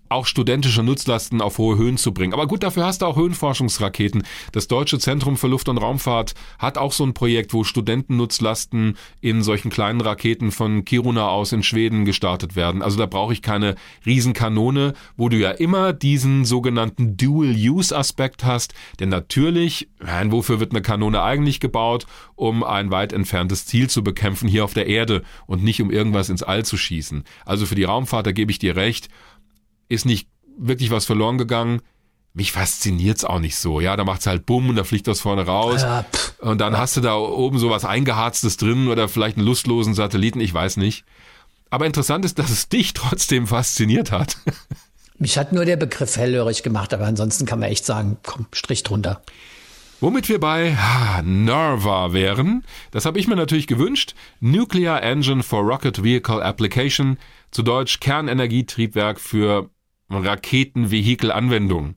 auch 0.10 0.26
studentische 0.26 0.84
Nutzlasten 0.84 1.42
auf 1.42 1.58
hohe 1.58 1.78
Höhen 1.78 1.98
zu 1.98 2.14
bringen. 2.14 2.34
Aber 2.34 2.48
gut, 2.48 2.64
dafür 2.64 2.86
hast 2.86 3.02
du 3.02 3.06
auch 3.06 3.16
Höhenforschungsraketen. 3.16 4.24
Das 4.52 4.68
Deutsche 4.68 5.00
Zentrum 5.00 5.38
für 5.38 5.48
Luft- 5.48 5.70
und 5.70 5.78
Raumfahrt 5.78 6.34
hat 6.60 6.78
auch 6.78 6.92
so 6.92 7.04
ein 7.04 7.14
Projekt, 7.14 7.54
wo 7.54 7.64
Studentennutzlasten 7.64 8.98
in 9.22 9.42
solchen 9.44 9.70
kleinen 9.72 10.02
Raketen 10.02 10.52
von 10.52 10.86
Kiruna 10.86 11.30
aus 11.30 11.52
in 11.52 11.64
Schweden 11.64 12.06
gestartet 12.06 12.56
werden. 12.56 12.82
Also 12.82 12.98
da 12.98 13.06
brauche 13.06 13.34
ich 13.34 13.42
keine 13.42 13.76
Riesenkanone, 14.06 14.94
wo 15.18 15.30
du 15.30 15.38
ja 15.38 15.52
immer 15.52 15.94
diesen 15.94 16.46
sogenannten 16.46 17.18
Dual-Use-Aspekt 17.18 18.44
hast. 18.44 18.74
Denn 19.00 19.10
natürlich, 19.10 19.90
wofür 20.26 20.60
wird 20.60 20.72
eine 20.72 20.82
Kanone 20.82 21.22
eigentlich 21.24 21.60
gebaut? 21.60 22.06
Um 22.36 22.64
ein 22.64 22.92
weit 22.92 23.14
entferntes 23.14 23.66
Ziel 23.66 23.90
zu 23.90 24.04
bekämpfen 24.04 24.48
hier 24.48 24.64
auf 24.66 24.74
der 24.74 24.88
Erde 24.88 25.24
und 25.48 25.64
nicht 25.64 25.82
um 25.82 25.90
irgendwas 25.90 26.30
ins 26.30 26.44
All 26.44 26.66
zu 26.66 26.78
schießen. 26.78 27.24
Also 27.46 27.66
für 27.66 27.76
die 27.76 27.86
Raumfahrt, 27.86 28.28
da 28.28 28.32
gebe 28.32 28.52
ich 28.52 28.60
dir 28.60 28.76
recht 28.76 29.10
ist 29.90 30.06
nicht 30.06 30.30
wirklich 30.58 30.92
was 30.92 31.06
verloren 31.06 31.38
gegangen. 31.38 31.82
Mich 32.34 32.52
fasziniert's 32.52 33.24
auch 33.24 33.40
nicht 33.40 33.56
so. 33.56 33.80
Ja, 33.80 33.96
da 33.96 34.04
macht's 34.04 34.28
halt 34.28 34.46
bumm 34.46 34.70
und 34.70 34.76
da 34.76 34.84
fliegt 34.84 35.08
das 35.08 35.22
vorne 35.22 35.46
raus. 35.46 35.84
Ja, 35.84 36.06
und 36.40 36.60
dann 36.60 36.78
hast 36.78 36.98
du 36.98 37.02
da 37.02 37.16
oben 37.16 37.60
so 37.60 37.70
was 37.70 37.86
eingeharztes 37.86 38.58
drin 38.58 38.90
oder 38.90 39.08
vielleicht 39.08 39.38
einen 39.38 39.46
lustlosen 39.46 39.94
Satelliten, 39.94 40.42
ich 40.42 40.54
weiß 40.54 40.78
nicht. 40.78 41.06
Aber 41.70 41.86
interessant 41.86 42.26
ist, 42.26 42.38
dass 42.38 42.50
es 42.50 42.70
dich 42.70 42.94
trotzdem 42.94 43.48
fasziniert 43.48 44.12
hat. 44.12 44.38
Mich 45.18 45.38
hat 45.38 45.54
nur 45.54 45.64
der 45.64 45.78
Begriff 45.78 46.18
hellhörig 46.18 46.62
gemacht, 46.62 46.94
aber 46.94 47.06
ansonsten 47.06 47.46
kann 47.46 47.60
man 47.60 47.70
echt 47.70 47.86
sagen, 47.86 48.18
komm, 48.22 48.48
Strich 48.52 48.84
drunter. 48.84 49.22
Womit 50.02 50.28
wir 50.28 50.42
bei 50.42 50.76
ah, 50.78 51.22
NERVA 51.24 52.12
wären, 52.12 52.66
das 52.92 53.06
habe 53.06 53.18
ich 53.18 53.28
mir 53.28 53.38
natürlich 53.38 53.66
gewünscht. 53.66 54.14
Nuclear 54.42 55.02
Engine 55.02 55.42
for 55.42 55.62
Rocket 55.62 56.04
Vehicle 56.04 56.44
Application, 56.44 57.18
zu 57.52 57.64
Deutsch 57.64 58.02
Kernenergietriebwerk 58.02 59.22
für 59.22 59.70
Raketenvehikel-Anwendung. 60.10 61.96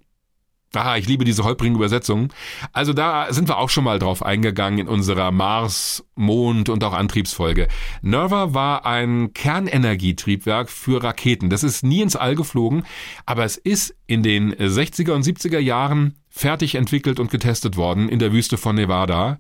Ah, 0.75 0.99
ich 0.99 1.09
liebe 1.09 1.25
diese 1.25 1.45
holprigen 1.45 1.77
Übersetzungen. 1.77 2.29
Also 2.75 2.93
da 2.93 3.33
sind 3.33 3.49
wir 3.49 3.57
auch 3.57 3.71
schon 3.71 3.85
mal 3.85 3.99
drauf 3.99 4.23
eingegangen 4.23 4.81
in 4.81 4.89
unserer 4.89 5.31
Mars, 5.31 6.05
Mond 6.15 6.69
und 6.69 6.85
auch 6.85 6.93
Antriebsfolge. 6.93 7.69
Nerva 8.03 8.53
war 8.53 8.85
ein 8.85 9.33
Kernenergietriebwerk 9.33 10.69
für 10.69 11.03
Raketen. 11.03 11.49
Das 11.49 11.65
ist 11.65 11.85
nie 11.85 12.03
ins 12.03 12.17
All 12.17 12.35
geflogen, 12.35 12.85
aber 13.25 13.45
es 13.45 13.57
ist 13.57 13.97
in 14.07 14.23
den 14.23 14.55
60er 14.55 15.13
und 15.13 15.25
70er 15.25 15.59
Jahren 15.59 16.19
fertig 16.29 16.75
entwickelt 16.75 17.19
und 17.19 17.31
getestet 17.31 17.79
worden 17.79 18.11
in 18.11 18.19
der 18.19 18.33
Wüste 18.33 18.59
von 18.59 18.77
Nevada. 18.77 19.39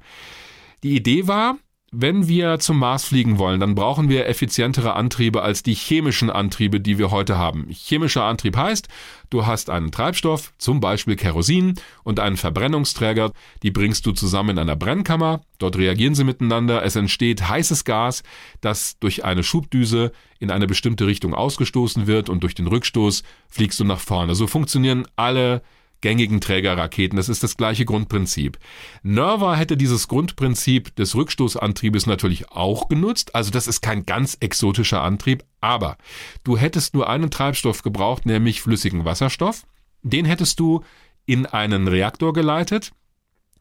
Die 0.82 0.96
Idee 0.96 1.26
war, 1.26 1.58
wenn 1.90 2.28
wir 2.28 2.58
zum 2.58 2.78
Mars 2.78 3.04
fliegen 3.04 3.38
wollen, 3.38 3.60
dann 3.60 3.74
brauchen 3.74 4.10
wir 4.10 4.26
effizientere 4.26 4.94
Antriebe 4.94 5.42
als 5.42 5.62
die 5.62 5.74
chemischen 5.74 6.28
Antriebe, 6.28 6.80
die 6.80 6.98
wir 6.98 7.10
heute 7.10 7.38
haben. 7.38 7.66
Chemischer 7.70 8.24
Antrieb 8.24 8.56
heißt, 8.56 8.88
du 9.30 9.46
hast 9.46 9.70
einen 9.70 9.90
Treibstoff, 9.90 10.52
zum 10.58 10.80
Beispiel 10.80 11.16
Kerosin, 11.16 11.76
und 12.04 12.20
einen 12.20 12.36
Verbrennungsträger, 12.36 13.32
die 13.62 13.70
bringst 13.70 14.04
du 14.04 14.12
zusammen 14.12 14.50
in 14.50 14.58
einer 14.58 14.76
Brennkammer, 14.76 15.40
dort 15.58 15.78
reagieren 15.78 16.14
sie 16.14 16.24
miteinander, 16.24 16.84
es 16.84 16.94
entsteht 16.94 17.48
heißes 17.48 17.84
Gas, 17.84 18.22
das 18.60 18.98
durch 18.98 19.24
eine 19.24 19.42
Schubdüse 19.42 20.12
in 20.38 20.50
eine 20.50 20.66
bestimmte 20.66 21.06
Richtung 21.06 21.34
ausgestoßen 21.34 22.06
wird 22.06 22.28
und 22.28 22.42
durch 22.42 22.54
den 22.54 22.66
Rückstoß 22.66 23.22
fliegst 23.48 23.80
du 23.80 23.84
nach 23.84 24.00
vorne. 24.00 24.34
So 24.34 24.46
funktionieren 24.46 25.06
alle 25.16 25.62
gängigen 26.00 26.40
Trägerraketen. 26.40 27.16
Das 27.16 27.28
ist 27.28 27.42
das 27.42 27.56
gleiche 27.56 27.84
Grundprinzip. 27.84 28.58
Nerva 29.02 29.54
hätte 29.56 29.76
dieses 29.76 30.08
Grundprinzip 30.08 30.94
des 30.96 31.14
Rückstoßantriebes 31.14 32.06
natürlich 32.06 32.50
auch 32.50 32.88
genutzt. 32.88 33.34
Also 33.34 33.50
das 33.50 33.66
ist 33.66 33.80
kein 33.80 34.06
ganz 34.06 34.36
exotischer 34.40 35.02
Antrieb, 35.02 35.44
aber 35.60 35.96
du 36.44 36.56
hättest 36.56 36.94
nur 36.94 37.08
einen 37.08 37.30
Treibstoff 37.30 37.82
gebraucht, 37.82 38.26
nämlich 38.26 38.62
flüssigen 38.62 39.04
Wasserstoff. 39.04 39.64
Den 40.02 40.24
hättest 40.24 40.60
du 40.60 40.82
in 41.26 41.46
einen 41.46 41.88
Reaktor 41.88 42.32
geleitet. 42.32 42.92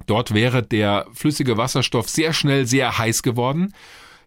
Dort 0.05 0.33
wäre 0.33 0.61
der 0.63 1.07
flüssige 1.13 1.57
Wasserstoff 1.57 2.07
sehr 2.07 2.33
schnell 2.33 2.67
sehr 2.67 2.97
heiß 2.97 3.23
geworden 3.23 3.73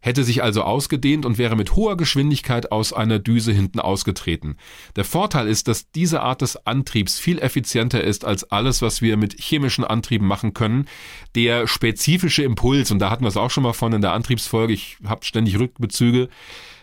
hätte 0.00 0.24
sich 0.24 0.42
also 0.42 0.62
ausgedehnt 0.62 1.26
und 1.26 1.38
wäre 1.38 1.56
mit 1.56 1.76
hoher 1.76 1.96
Geschwindigkeit 1.96 2.72
aus 2.72 2.92
einer 2.92 3.18
Düse 3.18 3.52
hinten 3.52 3.80
ausgetreten. 3.80 4.56
Der 4.96 5.04
Vorteil 5.04 5.46
ist, 5.46 5.68
dass 5.68 5.90
diese 5.90 6.22
Art 6.22 6.42
des 6.42 6.66
Antriebs 6.66 7.18
viel 7.18 7.38
effizienter 7.38 8.02
ist 8.02 8.24
als 8.24 8.50
alles, 8.50 8.82
was 8.82 9.02
wir 9.02 9.16
mit 9.16 9.38
chemischen 9.38 9.84
Antrieben 9.84 10.26
machen 10.26 10.54
können. 10.54 10.86
Der 11.34 11.66
spezifische 11.66 12.42
Impuls, 12.42 12.90
und 12.90 12.98
da 12.98 13.10
hatten 13.10 13.24
wir 13.24 13.28
es 13.28 13.36
auch 13.36 13.50
schon 13.50 13.62
mal 13.62 13.72
von 13.74 13.92
in 13.92 14.00
der 14.00 14.12
Antriebsfolge, 14.12 14.72
ich 14.72 14.96
habe 15.04 15.24
ständig 15.24 15.58
Rückbezüge, 15.58 16.28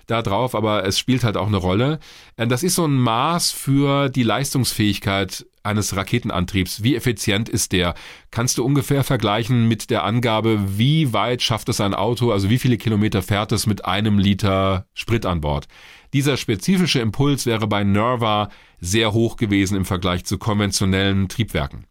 da 0.07 0.21
drauf, 0.21 0.55
aber 0.55 0.85
es 0.85 0.97
spielt 0.97 1.23
halt 1.23 1.37
auch 1.37 1.47
eine 1.47 1.57
Rolle. 1.57 1.99
Äh, 2.35 2.47
das 2.47 2.63
ist 2.63 2.75
so 2.75 2.85
ein 2.85 2.95
Maß 2.95 3.51
für 3.51 4.09
die 4.09 4.23
Leistungsfähigkeit 4.23 5.45
eines 5.63 5.95
Raketenantriebs. 5.95 6.81
Wie 6.81 6.95
effizient 6.95 7.49
ist 7.49 7.73
der? 7.73 7.93
Kannst 8.31 8.57
du 8.57 8.65
ungefähr 8.65 9.03
vergleichen 9.03 9.67
mit 9.67 9.89
der 9.89 10.03
Angabe, 10.05 10.77
wie 10.77 11.13
weit 11.13 11.41
schafft 11.41 11.69
es 11.69 11.81
ein 11.81 11.93
Auto, 11.93 12.31
also 12.31 12.49
wie 12.49 12.57
viele 12.57 12.77
Kilometer 12.77 13.21
fährt 13.21 13.51
es 13.51 13.67
mit 13.67 13.85
einem 13.85 14.17
Liter 14.17 14.87
Sprit 14.93 15.25
an 15.25 15.41
Bord? 15.41 15.67
Dieser 16.13 16.37
spezifische 16.37 16.99
Impuls 16.99 17.45
wäre 17.45 17.67
bei 17.67 17.83
Nerva 17.83 18.49
sehr 18.79 19.13
hoch 19.13 19.35
gewesen 19.35 19.75
im 19.75 19.85
Vergleich 19.85 20.23
zu 20.23 20.37
konventionellen 20.37 21.27
Triebwerken. 21.27 21.85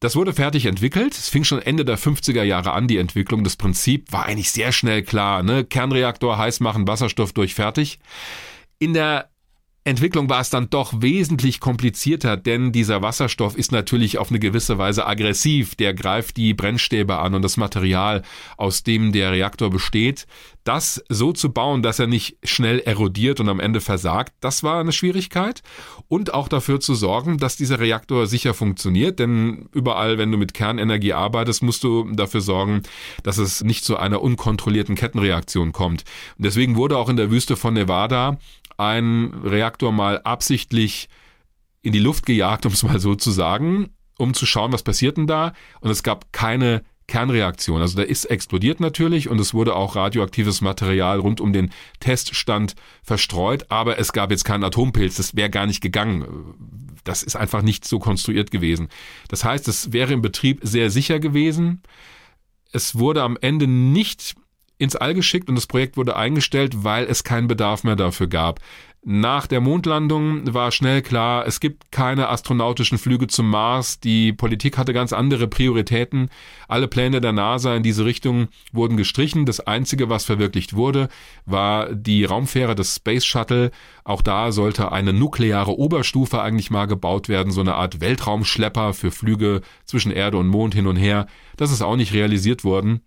Das 0.00 0.16
wurde 0.16 0.32
fertig 0.32 0.64
entwickelt. 0.64 1.12
Es 1.12 1.28
fing 1.28 1.44
schon 1.44 1.60
Ende 1.60 1.84
der 1.84 1.98
50er 1.98 2.42
Jahre 2.42 2.72
an, 2.72 2.88
die 2.88 2.96
Entwicklung. 2.96 3.44
Das 3.44 3.56
Prinzip 3.56 4.10
war 4.12 4.24
eigentlich 4.24 4.50
sehr 4.50 4.72
schnell 4.72 5.02
klar. 5.02 5.42
Ne? 5.42 5.62
Kernreaktor 5.64 6.38
heiß 6.38 6.60
machen, 6.60 6.88
Wasserstoff 6.88 7.34
durch, 7.34 7.54
fertig. 7.54 7.98
In 8.78 8.94
der 8.94 9.29
Entwicklung 9.90 10.30
war 10.30 10.40
es 10.40 10.50
dann 10.50 10.70
doch 10.70 10.94
wesentlich 11.02 11.60
komplizierter, 11.60 12.36
denn 12.36 12.72
dieser 12.72 13.02
Wasserstoff 13.02 13.56
ist 13.56 13.72
natürlich 13.72 14.18
auf 14.18 14.30
eine 14.30 14.38
gewisse 14.38 14.78
Weise 14.78 15.06
aggressiv. 15.06 15.74
Der 15.74 15.94
greift 15.94 16.36
die 16.36 16.54
Brennstäbe 16.54 17.18
an 17.18 17.34
und 17.34 17.42
das 17.42 17.56
Material, 17.56 18.22
aus 18.56 18.84
dem 18.84 19.12
der 19.12 19.32
Reaktor 19.32 19.68
besteht. 19.68 20.26
Das 20.64 21.02
so 21.08 21.32
zu 21.32 21.52
bauen, 21.52 21.82
dass 21.82 21.98
er 21.98 22.06
nicht 22.06 22.36
schnell 22.44 22.78
erodiert 22.80 23.40
und 23.40 23.48
am 23.48 23.60
Ende 23.60 23.80
versagt, 23.80 24.34
das 24.40 24.62
war 24.62 24.78
eine 24.78 24.92
Schwierigkeit. 24.92 25.62
Und 26.06 26.34
auch 26.34 26.48
dafür 26.48 26.80
zu 26.80 26.94
sorgen, 26.94 27.38
dass 27.38 27.56
dieser 27.56 27.80
Reaktor 27.80 28.26
sicher 28.26 28.54
funktioniert, 28.54 29.18
denn 29.18 29.68
überall, 29.72 30.18
wenn 30.18 30.30
du 30.30 30.38
mit 30.38 30.54
Kernenergie 30.54 31.14
arbeitest, 31.14 31.62
musst 31.62 31.82
du 31.82 32.10
dafür 32.12 32.42
sorgen, 32.42 32.82
dass 33.22 33.38
es 33.38 33.64
nicht 33.64 33.84
zu 33.84 33.96
einer 33.96 34.22
unkontrollierten 34.22 34.94
Kettenreaktion 34.94 35.72
kommt. 35.72 36.04
Und 36.38 36.44
deswegen 36.44 36.76
wurde 36.76 36.96
auch 36.96 37.08
in 37.08 37.16
der 37.16 37.30
Wüste 37.30 37.56
von 37.56 37.74
Nevada 37.74 38.38
ein 38.80 39.32
Reaktor 39.44 39.92
mal 39.92 40.20
absichtlich 40.22 41.08
in 41.82 41.92
die 41.92 41.98
Luft 41.98 42.26
gejagt, 42.26 42.66
um 42.66 42.72
es 42.72 42.82
mal 42.82 42.98
so 42.98 43.14
zu 43.14 43.30
sagen, 43.30 43.90
um 44.18 44.34
zu 44.34 44.46
schauen, 44.46 44.72
was 44.72 44.82
passiert 44.82 45.16
denn 45.16 45.26
da. 45.26 45.52
Und 45.80 45.90
es 45.90 46.02
gab 46.02 46.32
keine 46.32 46.82
Kernreaktion. 47.06 47.80
Also 47.82 47.96
der 47.96 48.08
ist 48.08 48.26
explodiert 48.26 48.78
natürlich 48.78 49.28
und 49.28 49.40
es 49.40 49.52
wurde 49.52 49.74
auch 49.74 49.96
radioaktives 49.96 50.60
Material 50.60 51.18
rund 51.18 51.40
um 51.40 51.52
den 51.52 51.70
Teststand 51.98 52.76
verstreut, 53.02 53.66
aber 53.68 53.98
es 53.98 54.12
gab 54.12 54.30
jetzt 54.30 54.44
keinen 54.44 54.62
Atompilz. 54.62 55.16
Das 55.16 55.34
wäre 55.34 55.50
gar 55.50 55.66
nicht 55.66 55.80
gegangen. 55.80 56.54
Das 57.02 57.24
ist 57.24 57.34
einfach 57.34 57.62
nicht 57.62 57.84
so 57.84 57.98
konstruiert 57.98 58.52
gewesen. 58.52 58.88
Das 59.28 59.44
heißt, 59.44 59.66
es 59.66 59.92
wäre 59.92 60.12
im 60.12 60.22
Betrieb 60.22 60.60
sehr 60.62 60.90
sicher 60.90 61.18
gewesen. 61.18 61.82
Es 62.72 62.96
wurde 62.96 63.24
am 63.24 63.36
Ende 63.40 63.66
nicht 63.66 64.36
ins 64.80 64.96
All 64.96 65.14
geschickt 65.14 65.48
und 65.48 65.54
das 65.54 65.66
Projekt 65.66 65.96
wurde 65.96 66.16
eingestellt, 66.16 66.84
weil 66.84 67.04
es 67.04 67.22
keinen 67.22 67.48
Bedarf 67.48 67.84
mehr 67.84 67.96
dafür 67.96 68.26
gab. 68.26 68.60
Nach 69.02 69.46
der 69.46 69.62
Mondlandung 69.62 70.52
war 70.52 70.70
schnell 70.70 71.00
klar, 71.00 71.46
es 71.46 71.60
gibt 71.60 71.90
keine 71.90 72.28
astronautischen 72.28 72.98
Flüge 72.98 73.28
zum 73.28 73.48
Mars. 73.48 73.98
Die 73.98 74.34
Politik 74.34 74.76
hatte 74.76 74.92
ganz 74.92 75.14
andere 75.14 75.48
Prioritäten. 75.48 76.28
Alle 76.68 76.86
Pläne 76.86 77.22
der 77.22 77.32
NASA 77.32 77.74
in 77.74 77.82
diese 77.82 78.04
Richtung 78.04 78.48
wurden 78.72 78.98
gestrichen. 78.98 79.46
Das 79.46 79.60
Einzige, 79.60 80.10
was 80.10 80.26
verwirklicht 80.26 80.74
wurde, 80.76 81.08
war 81.46 81.94
die 81.94 82.26
Raumfähre 82.26 82.74
des 82.74 82.96
Space 82.96 83.24
Shuttle. 83.24 83.70
Auch 84.04 84.20
da 84.20 84.52
sollte 84.52 84.92
eine 84.92 85.14
nukleare 85.14 85.78
Oberstufe 85.78 86.42
eigentlich 86.42 86.70
mal 86.70 86.86
gebaut 86.86 87.30
werden, 87.30 87.52
so 87.52 87.62
eine 87.62 87.76
Art 87.76 88.02
Weltraumschlepper 88.02 88.92
für 88.92 89.10
Flüge 89.10 89.62
zwischen 89.86 90.12
Erde 90.12 90.36
und 90.36 90.48
Mond 90.48 90.74
hin 90.74 90.86
und 90.86 90.96
her. 90.96 91.26
Das 91.56 91.72
ist 91.72 91.80
auch 91.80 91.96
nicht 91.96 92.12
realisiert 92.12 92.64
worden. 92.64 93.00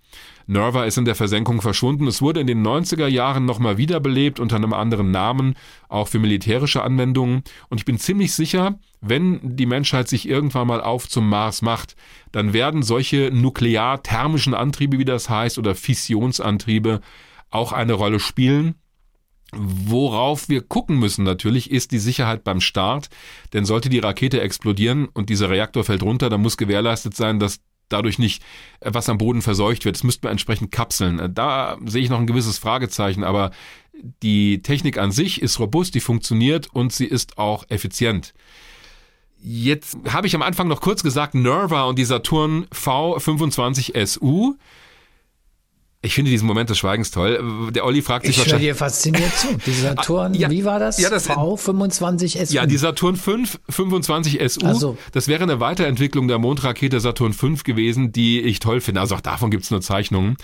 Nerva 0.48 0.86
ist 0.86 0.98
in 0.98 1.06
der 1.06 1.16
Versenkung 1.16 1.62
verschwunden. 1.62 2.08
Es 2.08 2.22
wurde 2.22 2.40
in 2.40 2.48
den 2.48 2.66
90er 2.66 3.08
Jahren 3.08 3.46
nochmal 3.46 3.78
wiederbelebt 3.78 4.40
unter 4.40 4.58
einem 4.58 4.74
anderen 4.74 5.12
Namen, 5.12 5.56
auch 5.90 6.08
für 6.08 6.20
militärische 6.20 6.84
Anwendungen. 6.84 7.44
Und 7.70 7.80
ich 7.80 7.86
bin 7.86 7.98
ziemlich 7.98 8.34
sicher, 8.34 8.80
wenn 9.02 9.40
die 9.56 9.66
Menschheit 9.66 10.08
sich 10.08 10.28
irgendwann 10.28 10.68
mal 10.68 10.82
auf 10.82 11.08
zum 11.08 11.30
Mars 11.30 11.62
macht, 11.62 11.96
dann 12.32 12.54
werden 12.54 12.84
solche 12.84 13.32
nuklear-thermischen 13.32 14.54
Antriebe, 14.54 15.00
wie 15.00 15.06
das 15.06 15.30
heißt, 15.30 15.58
oder 15.58 15.76
Fissionsantriebe 15.76 17.02
auch 17.50 17.72
eine 17.72 17.94
Rolle 17.94 18.20
spielen. 18.20 18.76
Worauf 19.56 20.50
wir 20.50 20.62
gucken 20.62 20.98
müssen 20.98 21.24
natürlich, 21.24 21.70
ist 21.70 21.92
die 21.92 22.00
Sicherheit 22.00 22.44
beim 22.44 22.60
Start. 22.60 23.10
Denn 23.54 23.66
sollte 23.66 23.90
die 23.90 24.00
Rakete 24.00 24.42
explodieren 24.42 25.08
und 25.14 25.30
dieser 25.30 25.50
Reaktor 25.50 25.84
fällt 25.84 26.02
runter, 26.02 26.30
dann 26.30 26.42
muss 26.42 26.58
gewährleistet 26.58 27.16
sein, 27.16 27.40
dass 27.40 27.60
dadurch 27.94 28.20
nicht 28.20 28.44
äh, 28.82 28.90
was 28.94 29.10
am 29.10 29.18
Boden 29.18 29.42
verseucht 29.42 29.86
wird. 29.86 29.96
Das 29.96 30.04
müsste 30.04 30.26
man 30.26 30.32
entsprechend 30.32 30.72
kapseln. 30.72 31.20
Äh, 31.20 31.30
da 31.30 31.78
sehe 31.86 32.04
ich 32.04 32.10
noch 32.10 32.20
ein 32.20 32.28
gewisses 32.28 32.58
Fragezeichen, 32.58 33.24
aber 33.24 33.52
die 34.22 34.62
Technik 34.62 34.98
an 34.98 35.12
sich 35.12 35.42
ist 35.42 35.60
robust, 35.60 35.96
die 35.96 36.00
funktioniert 36.00 36.68
und 36.74 36.92
sie 36.92 37.06
ist 37.06 37.38
auch 37.38 37.66
effizient. 37.70 38.34
Jetzt 39.42 39.98
habe 40.10 40.28
ich 40.28 40.36
am 40.36 40.42
Anfang 40.42 40.68
noch 40.68 40.82
kurz 40.82 41.04
gesagt, 41.04 41.36
Nerva 41.36 41.84
und 41.84 42.00
die 42.00 42.06
Saturn 42.06 42.66
V25SU 42.74 44.56
ich 46.06 46.14
finde 46.16 46.30
diesen 46.32 46.46
Moment 46.46 46.70
des 46.70 46.78
Schweigens 46.78 47.12
toll. 47.12 47.72
Der 47.72 47.86
Olli 47.86 48.02
fragt 48.02 48.26
sich 48.26 48.36
ich 48.36 48.40
wahrscheinlich. 48.40 48.68
Ich 48.68 48.74
dir 48.74 48.78
fasziniert 48.78 49.34
zu. 49.38 49.48
Die 49.66 49.72
Saturn, 49.82 50.34
ja, 50.34 50.52
wie 50.52 50.66
war 50.66 50.78
das? 50.78 51.00
Ja, 51.00 51.10
das 51.10 51.30
V25 51.30 52.46
SU. 52.46 52.54
Ja, 52.54 52.66
die 52.66 52.78
Saturn 52.78 53.16
5 53.16 53.60
25 53.70 54.40
SU. 54.52 54.66
Also. 54.66 54.98
Das 55.14 55.30
wäre 55.30 55.44
eine 55.44 55.62
Weiterentwicklung 55.62 56.28
der 56.28 56.40
Mondrakete 56.40 57.00
Saturn 57.00 57.32
5 57.32 57.64
gewesen, 57.64 58.12
die 58.12 58.42
ich 58.42 58.60
toll 58.60 58.82
finde. 58.82 59.00
Also 59.00 59.16
auch 59.16 59.22
davon 59.22 59.50
gibt 59.50 59.64
es 59.64 59.72
nur 59.72 59.80
Zeichnungen. 59.80 60.36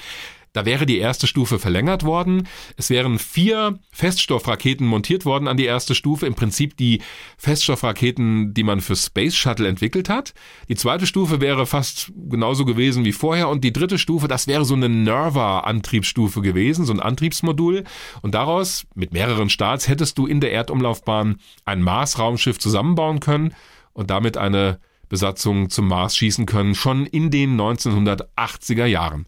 Da 0.54 0.66
wäre 0.66 0.86
die 0.86 0.98
erste 0.98 1.28
Stufe 1.28 1.60
verlängert 1.60 2.04
worden. 2.04 2.48
Es 2.76 2.90
wären 2.90 3.20
vier 3.20 3.80
Feststoffraketen 3.92 4.88
montiert 4.88 5.26
worden 5.26 5.48
an 5.48 5.58
die 5.58 5.66
erste 5.66 5.96
Stufe. 5.96 6.26
Im 6.26 6.36
Prinzip 6.36 6.76
die 6.78 7.02
Feststoffraketen, 7.38 8.54
die 8.54 8.64
man 8.64 8.82
für 8.82 8.96
Space 8.96 9.36
Shuttle 9.36 9.68
entwickelt 9.68 10.10
hat. 10.10 10.34
Die 10.68 10.76
zweite 10.76 11.06
Stufe 11.06 11.40
wäre 11.42 11.66
fast 11.66 12.12
genauso 12.30 12.66
gewesen 12.66 13.06
wie 13.06 13.12
vorher. 13.12 13.50
Und 13.50 13.64
die 13.64 13.74
dritte 13.74 14.00
Stufe, 14.00 14.28
das 14.28 14.48
wäre 14.48 14.66
so 14.66 14.74
eine 14.74 14.90
Nerva-Antriebsstufe 14.90 16.42
gewesen, 16.42 16.86
so 16.86 16.94
ein 16.94 17.00
Antriebsmodul. 17.00 17.84
Und 18.22 18.34
daraus, 18.34 18.86
mit 18.96 19.14
mehreren 19.14 19.50
Starts, 19.50 19.88
hättest 19.88 20.18
du 20.18 20.26
in 20.26 20.42
der 20.42 20.52
Erdumlaufbahn 20.52 21.40
ein 21.66 21.82
Mars-Raumschiff 21.84 22.58
zusammenbauen 22.58 23.20
können 23.20 23.54
und 23.94 24.10
damit 24.10 24.38
eine 24.38 24.80
Besatzung 25.10 25.70
zum 25.70 25.88
Mars 25.88 26.16
schießen 26.16 26.46
können, 26.46 26.76
schon 26.76 27.06
in 27.06 27.32
den 27.32 27.60
1980er 27.60 28.86
Jahren. 28.86 29.26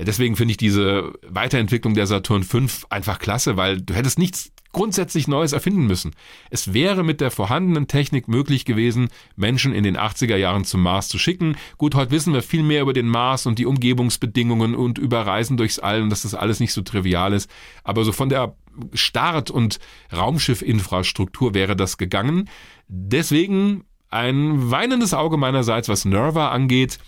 Deswegen 0.00 0.36
finde 0.36 0.52
ich 0.52 0.56
diese 0.56 1.12
Weiterentwicklung 1.26 1.94
der 1.94 2.06
Saturn 2.06 2.44
V 2.44 2.60
einfach 2.90 3.18
klasse, 3.18 3.56
weil 3.56 3.80
du 3.80 3.94
hättest 3.94 4.18
nichts 4.18 4.52
grundsätzlich 4.72 5.28
Neues 5.28 5.52
erfinden 5.52 5.86
müssen. 5.86 6.12
Es 6.50 6.72
wäre 6.72 7.02
mit 7.02 7.20
der 7.20 7.30
vorhandenen 7.30 7.88
Technik 7.88 8.28
möglich 8.28 8.64
gewesen, 8.64 9.08
Menschen 9.34 9.72
in 9.72 9.82
den 9.82 9.96
80er 9.96 10.36
Jahren 10.36 10.64
zum 10.64 10.82
Mars 10.82 11.08
zu 11.08 11.18
schicken. 11.18 11.56
Gut, 11.78 11.94
heute 11.94 12.10
wissen 12.10 12.34
wir 12.34 12.42
viel 12.42 12.62
mehr 12.62 12.82
über 12.82 12.92
den 12.92 13.08
Mars 13.08 13.46
und 13.46 13.58
die 13.58 13.66
Umgebungsbedingungen 13.66 14.74
und 14.74 14.98
über 14.98 15.26
Reisen 15.26 15.56
durchs 15.56 15.78
All 15.78 16.02
und 16.02 16.10
dass 16.10 16.22
das 16.22 16.34
alles 16.34 16.60
nicht 16.60 16.72
so 16.72 16.82
trivial 16.82 17.32
ist. 17.32 17.50
Aber 17.82 18.04
so 18.04 18.12
von 18.12 18.28
der 18.28 18.54
Start- 18.92 19.50
und 19.50 19.80
Raumschiffinfrastruktur 20.14 21.54
wäre 21.54 21.74
das 21.74 21.96
gegangen. 21.98 22.48
Deswegen 22.88 23.84
ein 24.10 24.70
weinendes 24.70 25.14
Auge 25.14 25.36
meinerseits, 25.36 25.88
was 25.88 26.04
Nerva 26.04 26.48
angeht. 26.50 26.98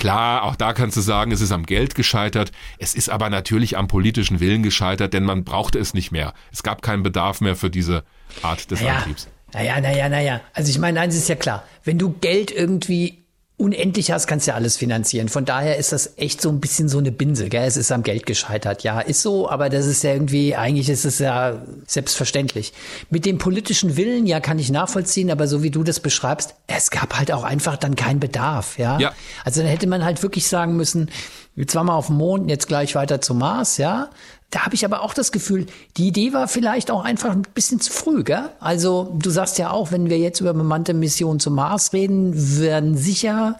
Klar, 0.00 0.44
auch 0.44 0.56
da 0.56 0.72
kannst 0.72 0.96
du 0.96 1.02
sagen, 1.02 1.30
es 1.30 1.42
ist 1.42 1.52
am 1.52 1.66
Geld 1.66 1.94
gescheitert. 1.94 2.52
Es 2.78 2.94
ist 2.94 3.10
aber 3.10 3.28
natürlich 3.28 3.76
am 3.76 3.86
politischen 3.86 4.40
Willen 4.40 4.62
gescheitert, 4.62 5.12
denn 5.12 5.24
man 5.24 5.44
brauchte 5.44 5.78
es 5.78 5.92
nicht 5.92 6.10
mehr. 6.10 6.32
Es 6.50 6.62
gab 6.62 6.80
keinen 6.80 7.02
Bedarf 7.02 7.42
mehr 7.42 7.54
für 7.54 7.68
diese 7.68 8.02
Art 8.42 8.70
des 8.70 8.80
naja, 8.80 8.96
Antriebs. 8.96 9.28
Naja, 9.52 9.78
naja, 9.78 10.08
naja. 10.08 10.40
Also 10.54 10.70
ich 10.70 10.78
meine, 10.78 11.00
eins 11.00 11.14
ist 11.14 11.28
ja 11.28 11.34
klar. 11.34 11.64
Wenn 11.84 11.98
du 11.98 12.14
Geld 12.14 12.50
irgendwie 12.50 13.19
unendlich 13.60 14.10
hast, 14.10 14.26
kannst 14.26 14.46
du 14.46 14.52
ja 14.52 14.54
alles 14.56 14.78
finanzieren. 14.78 15.28
Von 15.28 15.44
daher 15.44 15.76
ist 15.76 15.92
das 15.92 16.14
echt 16.16 16.40
so 16.40 16.48
ein 16.48 16.60
bisschen 16.60 16.88
so 16.88 16.98
eine 16.98 17.12
Binse, 17.12 17.48
gell? 17.50 17.66
Es 17.66 17.76
ist 17.76 17.92
am 17.92 18.02
Geld 18.02 18.24
gescheitert. 18.24 18.82
Ja, 18.82 19.00
ist 19.00 19.20
so, 19.20 19.50
aber 19.50 19.68
das 19.68 19.86
ist 19.86 20.02
ja 20.02 20.12
irgendwie, 20.12 20.56
eigentlich 20.56 20.88
ist 20.88 21.04
es 21.04 21.18
ja 21.18 21.60
selbstverständlich. 21.86 22.72
Mit 23.10 23.26
dem 23.26 23.36
politischen 23.36 23.96
Willen, 23.96 24.26
ja, 24.26 24.40
kann 24.40 24.58
ich 24.58 24.70
nachvollziehen, 24.70 25.30
aber 25.30 25.46
so 25.46 25.62
wie 25.62 25.70
du 25.70 25.84
das 25.84 26.00
beschreibst, 26.00 26.54
es 26.66 26.90
gab 26.90 27.18
halt 27.18 27.30
auch 27.32 27.44
einfach 27.44 27.76
dann 27.76 27.96
keinen 27.96 28.18
Bedarf, 28.18 28.78
ja? 28.78 28.98
ja. 28.98 29.12
Also 29.44 29.60
dann 29.60 29.68
hätte 29.68 29.86
man 29.86 30.04
halt 30.04 30.22
wirklich 30.22 30.48
sagen 30.48 30.76
müssen, 30.76 31.10
jetzt 31.54 31.74
waren 31.74 31.86
wir 31.86 31.94
auf 31.94 32.06
dem 32.06 32.16
Mond, 32.16 32.48
jetzt 32.48 32.66
gleich 32.66 32.94
weiter 32.94 33.20
zum 33.20 33.38
Mars, 33.38 33.76
ja? 33.76 34.08
Da 34.50 34.64
habe 34.64 34.74
ich 34.74 34.84
aber 34.84 35.02
auch 35.02 35.14
das 35.14 35.30
Gefühl, 35.30 35.66
die 35.96 36.08
Idee 36.08 36.32
war 36.32 36.48
vielleicht 36.48 36.90
auch 36.90 37.04
einfach 37.04 37.30
ein 37.30 37.42
bisschen 37.54 37.80
zu 37.80 37.92
früh, 37.92 38.24
gell? 38.24 38.50
Also 38.58 39.16
du 39.16 39.30
sagst 39.30 39.58
ja 39.58 39.70
auch, 39.70 39.92
wenn 39.92 40.10
wir 40.10 40.18
jetzt 40.18 40.40
über 40.40 40.52
bemannte 40.52 40.92
Missionen 40.92 41.38
zum 41.38 41.54
Mars 41.54 41.92
reden, 41.92 42.32
werden 42.58 42.96
sicher 42.96 43.58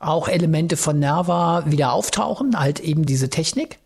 auch 0.00 0.26
Elemente 0.28 0.76
von 0.76 0.98
Nerva 0.98 1.64
wieder 1.66 1.92
auftauchen, 1.92 2.58
halt 2.58 2.80
eben 2.80 3.06
diese 3.06 3.30
Technik. 3.30 3.78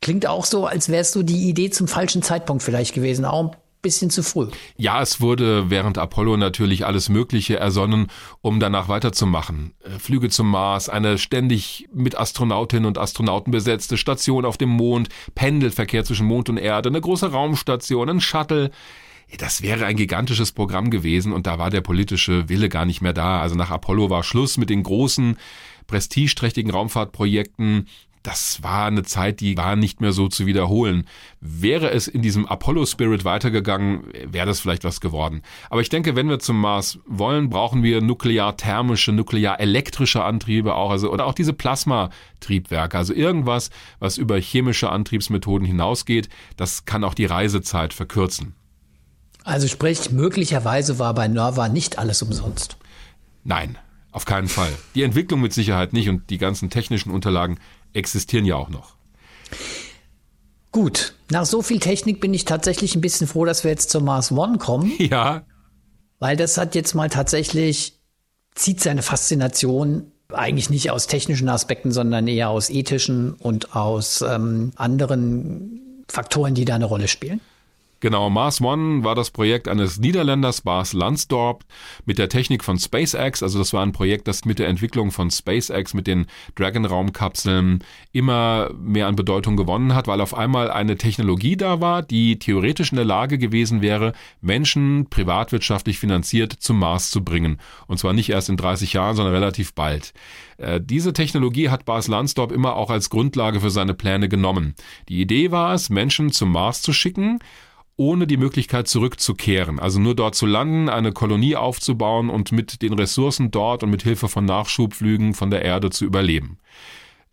Klingt 0.00 0.26
auch 0.26 0.46
so, 0.46 0.66
als 0.66 0.88
wärst 0.88 1.14
du 1.14 1.22
die 1.22 1.48
Idee 1.48 1.68
zum 1.68 1.86
falschen 1.86 2.22
Zeitpunkt 2.22 2.62
vielleicht 2.62 2.94
gewesen, 2.94 3.26
auch 3.26 3.54
bisschen 3.84 4.10
zu 4.10 4.24
früh. 4.24 4.48
Ja, 4.76 5.00
es 5.00 5.20
wurde 5.20 5.70
während 5.70 5.98
Apollo 5.98 6.36
natürlich 6.38 6.84
alles 6.84 7.08
Mögliche 7.08 7.56
ersonnen, 7.56 8.08
um 8.40 8.58
danach 8.58 8.88
weiterzumachen. 8.88 9.74
Äh, 9.84 10.00
Flüge 10.00 10.30
zum 10.30 10.50
Mars, 10.50 10.88
eine 10.88 11.18
ständig 11.18 11.88
mit 11.94 12.18
Astronautinnen 12.18 12.86
und 12.86 12.98
Astronauten 12.98 13.52
besetzte 13.52 13.96
Station 13.96 14.44
auf 14.44 14.56
dem 14.56 14.70
Mond, 14.70 15.08
Pendelverkehr 15.36 16.04
zwischen 16.04 16.26
Mond 16.26 16.48
und 16.48 16.56
Erde, 16.56 16.88
eine 16.88 17.00
große 17.00 17.30
Raumstation, 17.30 18.08
ein 18.08 18.20
Shuttle. 18.20 18.72
Das 19.38 19.62
wäre 19.62 19.86
ein 19.86 19.96
gigantisches 19.96 20.52
Programm 20.52 20.90
gewesen 20.90 21.32
und 21.32 21.46
da 21.46 21.58
war 21.58 21.70
der 21.70 21.80
politische 21.80 22.48
Wille 22.48 22.68
gar 22.68 22.84
nicht 22.84 23.02
mehr 23.02 23.12
da. 23.12 23.40
Also 23.40 23.54
nach 23.54 23.70
Apollo 23.70 24.10
war 24.10 24.22
Schluss 24.22 24.56
mit 24.56 24.70
den 24.70 24.82
großen, 24.82 25.36
prestigeträchtigen 25.86 26.70
Raumfahrtprojekten 26.70 27.86
das 28.24 28.62
war 28.62 28.86
eine 28.86 29.02
Zeit, 29.02 29.40
die 29.40 29.56
war 29.58 29.76
nicht 29.76 30.00
mehr 30.00 30.12
so 30.12 30.28
zu 30.28 30.46
wiederholen. 30.46 31.06
Wäre 31.40 31.90
es 31.90 32.08
in 32.08 32.22
diesem 32.22 32.46
Apollo-Spirit 32.46 33.24
weitergegangen, 33.24 34.04
wäre 34.24 34.46
das 34.46 34.60
vielleicht 34.60 34.82
was 34.82 35.02
geworden. 35.02 35.42
Aber 35.68 35.82
ich 35.82 35.90
denke, 35.90 36.16
wenn 36.16 36.30
wir 36.30 36.38
zum 36.38 36.58
Mars 36.58 36.98
wollen, 37.06 37.50
brauchen 37.50 37.82
wir 37.82 38.00
nuklear-thermische, 38.00 39.12
nuklear-elektrische 39.12 40.24
Antriebe 40.24 40.74
auch, 40.74 40.90
also, 40.90 41.12
oder 41.12 41.26
auch 41.26 41.34
diese 41.34 41.52
Plasmatriebwerke, 41.52 42.96
also 42.96 43.12
irgendwas, 43.12 43.68
was 43.98 44.16
über 44.16 44.38
chemische 44.38 44.88
Antriebsmethoden 44.88 45.66
hinausgeht, 45.66 46.30
das 46.56 46.86
kann 46.86 47.04
auch 47.04 47.14
die 47.14 47.26
Reisezeit 47.26 47.92
verkürzen. 47.92 48.54
Also 49.44 49.68
sprich, 49.68 50.10
möglicherweise 50.10 50.98
war 50.98 51.12
bei 51.12 51.28
Nova 51.28 51.68
nicht 51.68 51.98
alles 51.98 52.22
umsonst. 52.22 52.78
Nein, 53.44 53.76
auf 54.12 54.24
keinen 54.24 54.48
Fall. 54.48 54.72
Die 54.94 55.02
Entwicklung 55.02 55.42
mit 55.42 55.52
Sicherheit 55.52 55.92
nicht 55.92 56.08
und 56.08 56.30
die 56.30 56.38
ganzen 56.38 56.70
technischen 56.70 57.10
Unterlagen 57.10 57.58
existieren 57.94 58.44
ja 58.44 58.56
auch 58.56 58.68
noch. 58.68 58.96
Gut, 60.72 61.14
nach 61.30 61.46
so 61.46 61.62
viel 61.62 61.78
Technik 61.78 62.20
bin 62.20 62.34
ich 62.34 62.44
tatsächlich 62.44 62.96
ein 62.96 63.00
bisschen 63.00 63.26
froh, 63.26 63.44
dass 63.44 63.64
wir 63.64 63.70
jetzt 63.70 63.90
zur 63.90 64.02
Mars 64.02 64.32
One 64.32 64.58
kommen. 64.58 64.92
Ja. 64.98 65.44
Weil 66.18 66.36
das 66.36 66.56
hat 66.58 66.74
jetzt 66.74 66.94
mal 66.94 67.10
tatsächlich, 67.10 67.98
zieht 68.54 68.80
seine 68.80 69.02
Faszination 69.02 70.12
eigentlich 70.32 70.70
nicht 70.70 70.90
aus 70.90 71.06
technischen 71.06 71.48
Aspekten, 71.48 71.92
sondern 71.92 72.26
eher 72.28 72.48
aus 72.48 72.70
ethischen 72.70 73.34
und 73.34 73.76
aus 73.76 74.22
ähm, 74.22 74.72
anderen 74.76 76.04
Faktoren, 76.08 76.54
die 76.54 76.64
da 76.64 76.76
eine 76.76 76.86
Rolle 76.86 77.08
spielen. 77.08 77.40
Genau, 78.04 78.28
Mars 78.28 78.60
One 78.60 79.02
war 79.02 79.14
das 79.14 79.30
Projekt 79.30 79.66
eines 79.66 79.98
Niederländers, 79.98 80.60
Bas 80.60 80.92
Lansdorp, 80.92 81.64
mit 82.04 82.18
der 82.18 82.28
Technik 82.28 82.62
von 82.62 82.78
SpaceX. 82.78 83.42
Also 83.42 83.58
das 83.58 83.72
war 83.72 83.82
ein 83.82 83.92
Projekt, 83.92 84.28
das 84.28 84.44
mit 84.44 84.58
der 84.58 84.68
Entwicklung 84.68 85.10
von 85.10 85.30
SpaceX, 85.30 85.94
mit 85.94 86.06
den 86.06 86.26
Dragon-Raumkapseln 86.54 87.82
immer 88.12 88.68
mehr 88.78 89.06
an 89.06 89.16
Bedeutung 89.16 89.56
gewonnen 89.56 89.94
hat, 89.94 90.06
weil 90.06 90.20
auf 90.20 90.34
einmal 90.34 90.70
eine 90.70 90.98
Technologie 90.98 91.56
da 91.56 91.80
war, 91.80 92.02
die 92.02 92.38
theoretisch 92.38 92.92
in 92.92 92.96
der 92.96 93.06
Lage 93.06 93.38
gewesen 93.38 93.80
wäre, 93.80 94.12
Menschen 94.42 95.06
privatwirtschaftlich 95.08 95.98
finanziert 95.98 96.52
zum 96.52 96.80
Mars 96.80 97.10
zu 97.10 97.24
bringen. 97.24 97.58
Und 97.86 98.00
zwar 98.00 98.12
nicht 98.12 98.28
erst 98.28 98.50
in 98.50 98.58
30 98.58 98.92
Jahren, 98.92 99.16
sondern 99.16 99.32
relativ 99.32 99.72
bald. 99.72 100.12
Äh, 100.58 100.78
diese 100.78 101.14
Technologie 101.14 101.70
hat 101.70 101.86
Bas 101.86 102.06
Lansdorp 102.08 102.52
immer 102.52 102.76
auch 102.76 102.90
als 102.90 103.08
Grundlage 103.08 103.60
für 103.60 103.70
seine 103.70 103.94
Pläne 103.94 104.28
genommen. 104.28 104.74
Die 105.08 105.22
Idee 105.22 105.52
war 105.52 105.72
es, 105.72 105.88
Menschen 105.88 106.32
zum 106.32 106.52
Mars 106.52 106.82
zu 106.82 106.92
schicken, 106.92 107.38
ohne 107.96 108.26
die 108.26 108.36
Möglichkeit 108.36 108.88
zurückzukehren, 108.88 109.78
also 109.78 110.00
nur 110.00 110.14
dort 110.14 110.34
zu 110.34 110.46
landen, 110.46 110.88
eine 110.88 111.12
Kolonie 111.12 111.56
aufzubauen 111.56 112.30
und 112.30 112.52
mit 112.52 112.82
den 112.82 112.92
Ressourcen 112.94 113.50
dort 113.50 113.82
und 113.82 113.90
mit 113.90 114.02
Hilfe 114.02 114.28
von 114.28 114.44
Nachschubflügen 114.44 115.34
von 115.34 115.50
der 115.50 115.62
Erde 115.62 115.90
zu 115.90 116.04
überleben. 116.04 116.58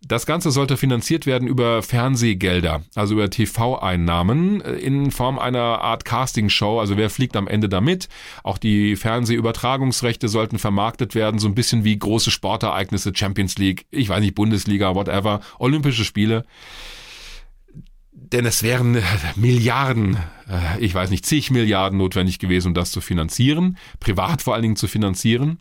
Das 0.04 0.26
Ganze 0.26 0.50
sollte 0.50 0.76
finanziert 0.76 1.26
werden 1.26 1.46
über 1.46 1.80
Fernsehgelder, 1.80 2.82
also 2.96 3.14
über 3.14 3.30
TV-Einnahmen 3.30 4.60
äh, 4.60 4.72
in 4.72 5.12
Form 5.12 5.38
einer 5.38 5.80
Art 5.80 6.04
Castingshow. 6.04 6.80
Also 6.80 6.96
wer 6.96 7.08
fliegt 7.08 7.36
am 7.36 7.46
Ende 7.46 7.68
damit? 7.68 8.08
Auch 8.42 8.58
die 8.58 8.96
Fernsehübertragungsrechte 8.96 10.28
sollten 10.28 10.58
vermarktet 10.58 11.14
werden, 11.14 11.38
so 11.38 11.46
ein 11.46 11.54
bisschen 11.54 11.84
wie 11.84 11.96
große 11.96 12.32
Sportereignisse, 12.32 13.12
Champions 13.14 13.58
League, 13.58 13.86
ich 13.90 14.08
weiß 14.08 14.20
nicht, 14.20 14.34
Bundesliga, 14.34 14.96
whatever, 14.96 15.40
Olympische 15.60 16.04
Spiele 16.04 16.44
denn 18.32 18.46
es 18.46 18.62
wären 18.62 18.96
äh, 18.96 19.02
Milliarden, 19.36 20.16
äh, 20.48 20.80
ich 20.80 20.94
weiß 20.94 21.10
nicht, 21.10 21.26
zig 21.26 21.50
Milliarden 21.50 21.98
notwendig 21.98 22.38
gewesen, 22.38 22.68
um 22.68 22.74
das 22.74 22.90
zu 22.90 23.00
finanzieren, 23.00 23.76
privat 24.00 24.42
vor 24.42 24.54
allen 24.54 24.62
Dingen 24.62 24.76
zu 24.76 24.88
finanzieren. 24.88 25.60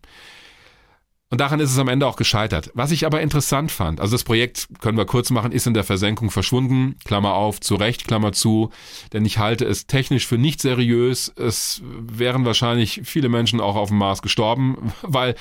Und 1.29 1.39
daran 1.39 1.61
ist 1.61 1.71
es 1.71 1.77
am 1.77 1.87
Ende 1.87 2.07
auch 2.07 2.17
gescheitert. 2.17 2.71
Was 2.73 2.91
ich 2.91 3.05
aber 3.05 3.21
interessant 3.21 3.71
fand, 3.71 4.01
also 4.01 4.15
das 4.15 4.25
Projekt, 4.25 4.67
können 4.81 4.97
wir 4.97 5.05
kurz 5.05 5.29
machen, 5.29 5.53
ist 5.53 5.65
in 5.65 5.73
der 5.73 5.85
Versenkung 5.85 6.29
verschwunden, 6.29 6.97
Klammer 7.05 7.35
auf, 7.35 7.61
zu 7.61 7.75
Recht, 7.75 8.05
Klammer 8.05 8.33
zu, 8.33 8.69
denn 9.13 9.23
ich 9.23 9.37
halte 9.37 9.63
es 9.63 9.87
technisch 9.87 10.27
für 10.27 10.37
nicht 10.37 10.59
seriös. 10.59 11.31
Es 11.37 11.81
wären 11.85 12.43
wahrscheinlich 12.43 13.01
viele 13.05 13.29
Menschen 13.29 13.61
auch 13.61 13.77
auf 13.77 13.89
dem 13.89 13.97
Mars 13.97 14.21
gestorben, 14.21 14.91
weil 15.03 15.35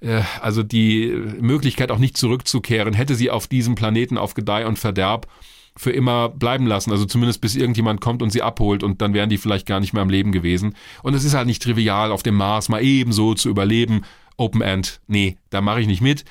äh, 0.00 0.22
also 0.40 0.62
die 0.62 1.08
Möglichkeit 1.40 1.90
auch 1.90 1.98
nicht 1.98 2.16
zurückzukehren, 2.16 2.94
hätte 2.94 3.14
sie 3.14 3.30
auf 3.30 3.46
diesem 3.46 3.74
Planeten 3.74 4.16
auf 4.16 4.32
Gedeih 4.32 4.66
und 4.66 4.78
Verderb 4.78 5.26
für 5.76 5.90
immer 5.90 6.28
bleiben 6.28 6.66
lassen. 6.66 6.92
Also 6.92 7.04
zumindest 7.04 7.40
bis 7.40 7.56
irgendjemand 7.56 8.00
kommt 8.00 8.22
und 8.22 8.30
sie 8.30 8.42
abholt 8.42 8.82
und 8.82 9.02
dann 9.02 9.14
wären 9.14 9.28
die 9.28 9.38
vielleicht 9.38 9.66
gar 9.66 9.80
nicht 9.80 9.92
mehr 9.92 10.02
am 10.02 10.10
Leben 10.10 10.32
gewesen. 10.32 10.74
Und 11.02 11.14
es 11.14 11.24
ist 11.24 11.34
halt 11.34 11.46
nicht 11.46 11.62
trivial, 11.62 12.12
auf 12.12 12.22
dem 12.22 12.36
Mars 12.36 12.68
mal 12.68 12.82
ebenso 12.82 13.34
zu 13.34 13.48
überleben. 13.48 14.02
Open 14.36 14.62
End, 14.62 15.00
nee, 15.06 15.36
da 15.50 15.60
mache 15.60 15.80
ich 15.80 15.86
nicht 15.86 16.00
mit. 16.00 16.24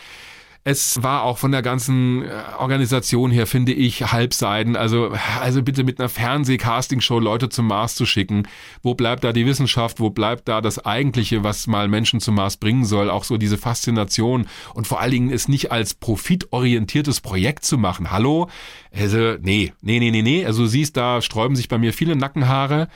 Es 0.65 1.03
war 1.03 1.23
auch 1.23 1.40
von 1.40 1.52
der 1.52 1.61
ganzen 1.61 2.23
äh, 2.23 2.30
Organisation 2.57 3.31
her, 3.31 3.48
finde 3.48 3.73
ich, 3.73 4.14
halbseiden. 4.14 4.77
Also, 4.77 5.11
also 5.41 5.61
bitte 5.61 5.84
mit 5.84 5.99
einer 5.99 6.07
Fernseh-Casting-Show 6.07 7.19
Leute 7.19 7.49
zum 7.49 7.68
Mars 7.68 7.95
zu 7.95 8.06
schicken. 8.06 8.48
Wo 8.81 8.95
bleibt 8.95 9.26
da 9.26 9.34
die 9.34 9.45
Wissenschaft? 9.45 9.99
Wo 9.99 10.10
bleibt 10.10 10.48
da 10.48 10.61
das 10.61 10.85
Eigentliche, 10.85 11.44
was 11.44 11.68
mal 11.68 11.90
Menschen 11.90 12.22
zum 12.22 12.35
Mars 12.35 12.56
bringen 12.56 12.85
soll? 12.85 13.10
Auch 13.10 13.26
so 13.26 13.38
diese 13.38 13.57
Faszination 13.57 14.48
und 14.73 14.88
vor 14.88 15.02
allen 15.02 15.11
Dingen 15.11 15.31
es 15.31 15.49
nicht 15.49 15.73
als 15.73 15.95
profitorientiertes 15.95 17.19
Projekt 17.19 17.65
zu 17.65 17.77
machen. 17.77 18.10
Hallo? 18.10 18.49
Also, 18.94 19.35
nee, 19.41 19.73
nee, 19.81 19.99
nee, 19.99 20.11
nee, 20.11 20.22
nee. 20.22 20.45
Also, 20.45 20.65
siehst, 20.65 20.95
da 20.95 21.22
sträuben 21.22 21.57
sich 21.57 21.68
bei 21.68 21.77
mir 21.77 21.91
viele 21.91 22.15
Nackenhaare. 22.15 22.88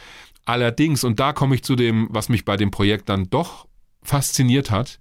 Allerdings, 0.46 1.04
und 1.04 1.20
da 1.20 1.34
komme 1.34 1.56
ich 1.56 1.64
zu 1.64 1.76
dem, 1.76 2.08
was 2.12 2.30
mich 2.30 2.46
bei 2.46 2.56
dem 2.56 2.72
Projekt 2.72 3.10
dann 3.10 3.30
doch 3.30 3.67
fasziniert 4.08 4.72
hat. 4.72 5.00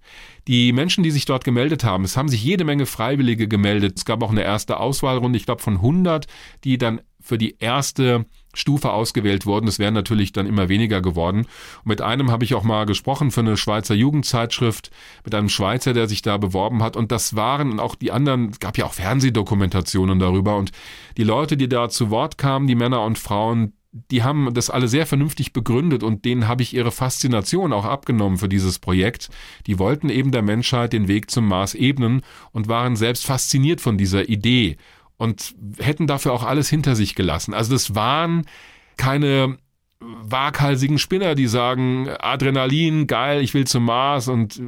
Die 0.48 0.72
Menschen, 0.72 1.02
die 1.02 1.10
sich 1.10 1.24
dort 1.24 1.44
gemeldet 1.44 1.84
haben, 1.84 2.04
es 2.04 2.16
haben 2.16 2.28
sich 2.28 2.42
jede 2.42 2.64
Menge 2.64 2.86
Freiwillige 2.86 3.48
gemeldet. 3.48 3.94
Es 3.96 4.04
gab 4.04 4.22
auch 4.22 4.30
eine 4.30 4.42
erste 4.42 4.78
Auswahlrunde, 4.78 5.36
ich 5.36 5.46
glaube 5.46 5.62
von 5.62 5.74
100, 5.74 6.26
die 6.64 6.78
dann 6.78 7.00
für 7.20 7.38
die 7.38 7.56
erste 7.58 8.26
Stufe 8.54 8.92
ausgewählt 8.92 9.46
wurden. 9.46 9.68
Es 9.68 9.78
wären 9.78 9.94
natürlich 9.94 10.32
dann 10.32 10.46
immer 10.46 10.68
weniger 10.68 11.02
geworden. 11.02 11.40
Und 11.40 11.86
mit 11.86 12.00
einem 12.00 12.30
habe 12.30 12.44
ich 12.44 12.54
auch 12.54 12.62
mal 12.62 12.86
gesprochen 12.86 13.30
für 13.30 13.40
eine 13.40 13.56
Schweizer 13.56 13.94
Jugendzeitschrift, 13.94 14.90
mit 15.24 15.34
einem 15.34 15.48
Schweizer, 15.48 15.92
der 15.92 16.08
sich 16.08 16.22
da 16.22 16.36
beworben 16.36 16.82
hat. 16.82 16.96
Und 16.96 17.12
das 17.12 17.36
waren 17.36 17.80
auch 17.80 17.94
die 17.94 18.12
anderen, 18.12 18.50
es 18.50 18.60
gab 18.60 18.78
ja 18.78 18.86
auch 18.86 18.92
Fernsehdokumentationen 18.92 20.18
darüber. 20.18 20.56
Und 20.56 20.70
die 21.16 21.24
Leute, 21.24 21.56
die 21.56 21.68
da 21.68 21.88
zu 21.88 22.10
Wort 22.10 22.38
kamen, 22.38 22.66
die 22.66 22.76
Männer 22.76 23.02
und 23.02 23.18
Frauen, 23.18 23.72
die 24.10 24.22
haben 24.22 24.52
das 24.54 24.70
alle 24.70 24.88
sehr 24.88 25.06
vernünftig 25.06 25.52
begründet 25.52 26.02
und 26.02 26.24
denen 26.24 26.48
habe 26.48 26.62
ich 26.62 26.74
ihre 26.74 26.90
Faszination 26.90 27.72
auch 27.72 27.84
abgenommen 27.84 28.38
für 28.38 28.48
dieses 28.48 28.78
Projekt. 28.78 29.28
Die 29.66 29.78
wollten 29.78 30.08
eben 30.08 30.32
der 30.32 30.42
Menschheit 30.42 30.92
den 30.92 31.08
Weg 31.08 31.30
zum 31.30 31.46
Mars 31.46 31.74
ebnen 31.74 32.22
und 32.52 32.68
waren 32.68 32.96
selbst 32.96 33.24
fasziniert 33.24 33.80
von 33.80 33.98
dieser 33.98 34.28
Idee 34.28 34.76
und 35.16 35.54
hätten 35.78 36.06
dafür 36.06 36.32
auch 36.32 36.44
alles 36.44 36.68
hinter 36.68 36.96
sich 36.96 37.14
gelassen. 37.14 37.54
Also 37.54 37.72
das 37.72 37.94
waren 37.94 38.46
keine 38.96 39.58
waghalsigen 40.00 40.98
Spinner, 40.98 41.34
die 41.34 41.46
sagen, 41.46 42.08
Adrenalin, 42.18 43.06
geil, 43.06 43.40
ich 43.42 43.54
will 43.54 43.66
zum 43.66 43.84
Mars 43.84 44.28
und 44.28 44.60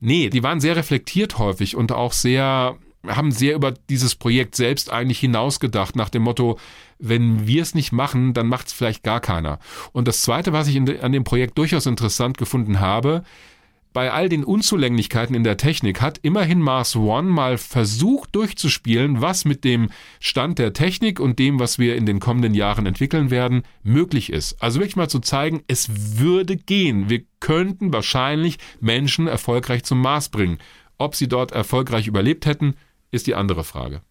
nee, 0.00 0.30
die 0.30 0.42
waren 0.42 0.60
sehr 0.60 0.76
reflektiert 0.76 1.38
häufig 1.38 1.76
und 1.76 1.92
auch 1.92 2.12
sehr 2.12 2.76
haben 3.06 3.30
sehr 3.30 3.54
über 3.54 3.72
dieses 3.72 4.16
Projekt 4.16 4.56
selbst 4.56 4.90
eigentlich 4.90 5.20
hinausgedacht, 5.20 5.96
nach 5.96 6.08
dem 6.08 6.22
Motto, 6.22 6.58
wenn 6.98 7.46
wir 7.46 7.62
es 7.62 7.74
nicht 7.74 7.92
machen, 7.92 8.34
dann 8.34 8.48
macht 8.48 8.68
es 8.68 8.72
vielleicht 8.72 9.02
gar 9.02 9.20
keiner. 9.20 9.58
Und 9.92 10.08
das 10.08 10.22
Zweite, 10.22 10.52
was 10.52 10.68
ich 10.68 10.82
de, 10.84 11.00
an 11.00 11.12
dem 11.12 11.24
Projekt 11.24 11.58
durchaus 11.58 11.86
interessant 11.86 12.38
gefunden 12.38 12.80
habe, 12.80 13.22
bei 13.92 14.12
all 14.12 14.28
den 14.28 14.44
Unzulänglichkeiten 14.44 15.34
in 15.34 15.44
der 15.44 15.56
Technik 15.56 16.00
hat 16.00 16.18
immerhin 16.22 16.60
Mars 16.60 16.94
One 16.94 17.28
mal 17.28 17.58
versucht 17.58 18.34
durchzuspielen, 18.36 19.20
was 19.20 19.44
mit 19.44 19.64
dem 19.64 19.90
Stand 20.20 20.58
der 20.58 20.72
Technik 20.72 21.18
und 21.18 21.38
dem, 21.38 21.58
was 21.58 21.78
wir 21.78 21.96
in 21.96 22.06
den 22.06 22.20
kommenden 22.20 22.54
Jahren 22.54 22.86
entwickeln 22.86 23.30
werden, 23.30 23.62
möglich 23.82 24.30
ist. 24.30 24.62
Also 24.62 24.78
wirklich 24.78 24.96
mal 24.96 25.08
zu 25.08 25.20
zeigen, 25.20 25.62
es 25.68 26.18
würde 26.18 26.56
gehen. 26.56 27.08
Wir 27.08 27.22
könnten 27.40 27.92
wahrscheinlich 27.92 28.58
Menschen 28.78 29.26
erfolgreich 29.26 29.84
zum 29.84 30.00
Mars 30.00 30.28
bringen. 30.28 30.58
Ob 30.98 31.14
sie 31.14 31.28
dort 31.28 31.52
erfolgreich 31.52 32.06
überlebt 32.06 32.44
hätten, 32.46 32.74
ist 33.10 33.26
die 33.26 33.34
andere 33.34 33.64
Frage. 33.64 34.02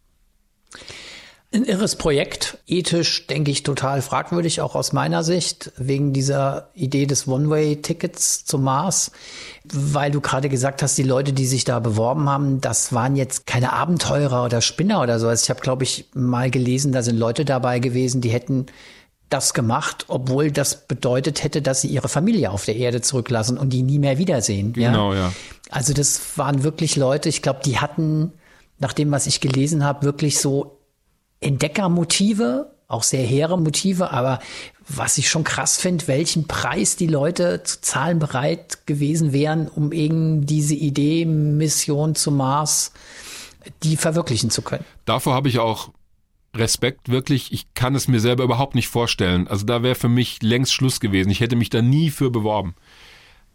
Ein 1.54 1.64
irres 1.64 1.96
Projekt, 1.96 2.58
ethisch 2.68 3.26
denke 3.28 3.52
ich 3.52 3.64
total 3.64 4.02
fragwürdig, 4.02 4.60
auch 4.60 4.76
aus 4.76 4.92
meiner 4.92 5.24
Sicht, 5.24 5.72
wegen 5.78 6.12
dieser 6.12 6.70
Idee 6.74 7.06
des 7.06 7.26
One-Way-Tickets 7.26 8.44
zum 8.44 8.64
Mars, 8.66 9.12
weil 9.64 10.12
du 10.12 10.20
gerade 10.20 10.50
gesagt 10.50 10.84
hast, 10.84 10.98
die 10.98 11.04
Leute, 11.04 11.32
die 11.32 11.46
sich 11.46 11.64
da 11.64 11.80
beworben 11.80 12.30
haben, 12.30 12.60
das 12.60 12.92
waren 12.92 13.16
jetzt 13.16 13.48
keine 13.48 13.72
Abenteurer 13.72 14.44
oder 14.44 14.60
Spinner 14.60 15.02
oder 15.02 15.20
so. 15.20 15.30
Also 15.30 15.42
ich 15.42 15.50
habe, 15.50 15.62
glaube 15.62 15.84
ich, 15.84 16.10
mal 16.14 16.52
gelesen, 16.52 16.92
da 16.92 17.02
sind 17.02 17.18
Leute 17.18 17.46
dabei 17.46 17.80
gewesen, 17.80 18.20
die 18.20 18.30
hätten 18.30 18.66
das 19.30 19.54
gemacht, 19.54 20.04
obwohl 20.10 20.52
das 20.52 20.88
bedeutet 20.88 21.46
hätte, 21.46 21.62
dass 21.62 21.80
sie 21.80 21.88
ihre 21.88 22.10
Familie 22.10 22.52
auf 22.52 22.66
der 22.66 22.76
Erde 22.76 23.00
zurücklassen 23.00 23.58
und 23.58 23.72
die 23.72 23.84
nie 23.84 24.00
mehr 24.00 24.18
wiedersehen. 24.18 24.74
Genau, 24.74 25.14
ja. 25.14 25.20
ja. 25.20 25.34
Also 25.70 25.94
das 25.94 26.38
waren 26.38 26.64
wirklich 26.64 26.98
Leute, 26.98 27.30
ich 27.30 27.42
glaube, 27.42 27.62
die 27.64 27.80
hatten 27.80 28.34
nach 28.80 28.94
dem, 28.94 29.12
was 29.12 29.28
ich 29.28 29.40
gelesen 29.40 29.84
habe, 29.84 30.06
wirklich 30.06 30.40
so 30.40 30.77
Entdeckermotive, 31.40 32.72
auch 32.88 33.04
sehr 33.04 33.24
hehre 33.24 33.60
Motive, 33.60 34.12
aber 34.12 34.40
was 34.88 35.18
ich 35.18 35.30
schon 35.30 35.44
krass 35.44 35.78
finde, 35.78 36.08
welchen 36.08 36.48
Preis 36.48 36.96
die 36.96 37.08
Leute 37.08 37.62
zu 37.64 37.82
zahlen 37.82 38.20
bereit 38.20 38.86
gewesen 38.86 39.34
wären, 39.34 39.68
um 39.68 39.92
eben 39.92 40.46
diese 40.46 40.76
Idee, 40.76 41.26
Mission 41.26 42.16
zum 42.16 42.38
Mars 42.38 42.94
die 43.84 43.98
verwirklichen 43.98 44.50
zu 44.50 44.62
können. 44.62 44.86
Davor 45.06 45.34
habe 45.34 45.50
ich 45.50 45.60
auch 45.60 45.90
Respekt 46.56 47.10
wirklich. 47.10 47.52
Ich 47.52 47.74
kann 47.74 47.96
es 47.96 48.08
mir 48.08 48.20
selber 48.20 48.44
überhaupt 48.44 48.76
nicht 48.76 48.88
vorstellen. 48.88 49.48
Also 49.48 49.66
da 49.66 49.84
wäre 49.84 49.96
für 49.96 50.10
mich 50.10 50.42
längst 50.42 50.74
Schluss 50.74 51.00
gewesen. 51.00 51.30
Ich 51.30 51.42
hätte 51.42 51.56
mich 51.56 51.70
da 51.70 51.82
nie 51.82 52.10
für 52.10 52.32
beworben. 52.32 52.76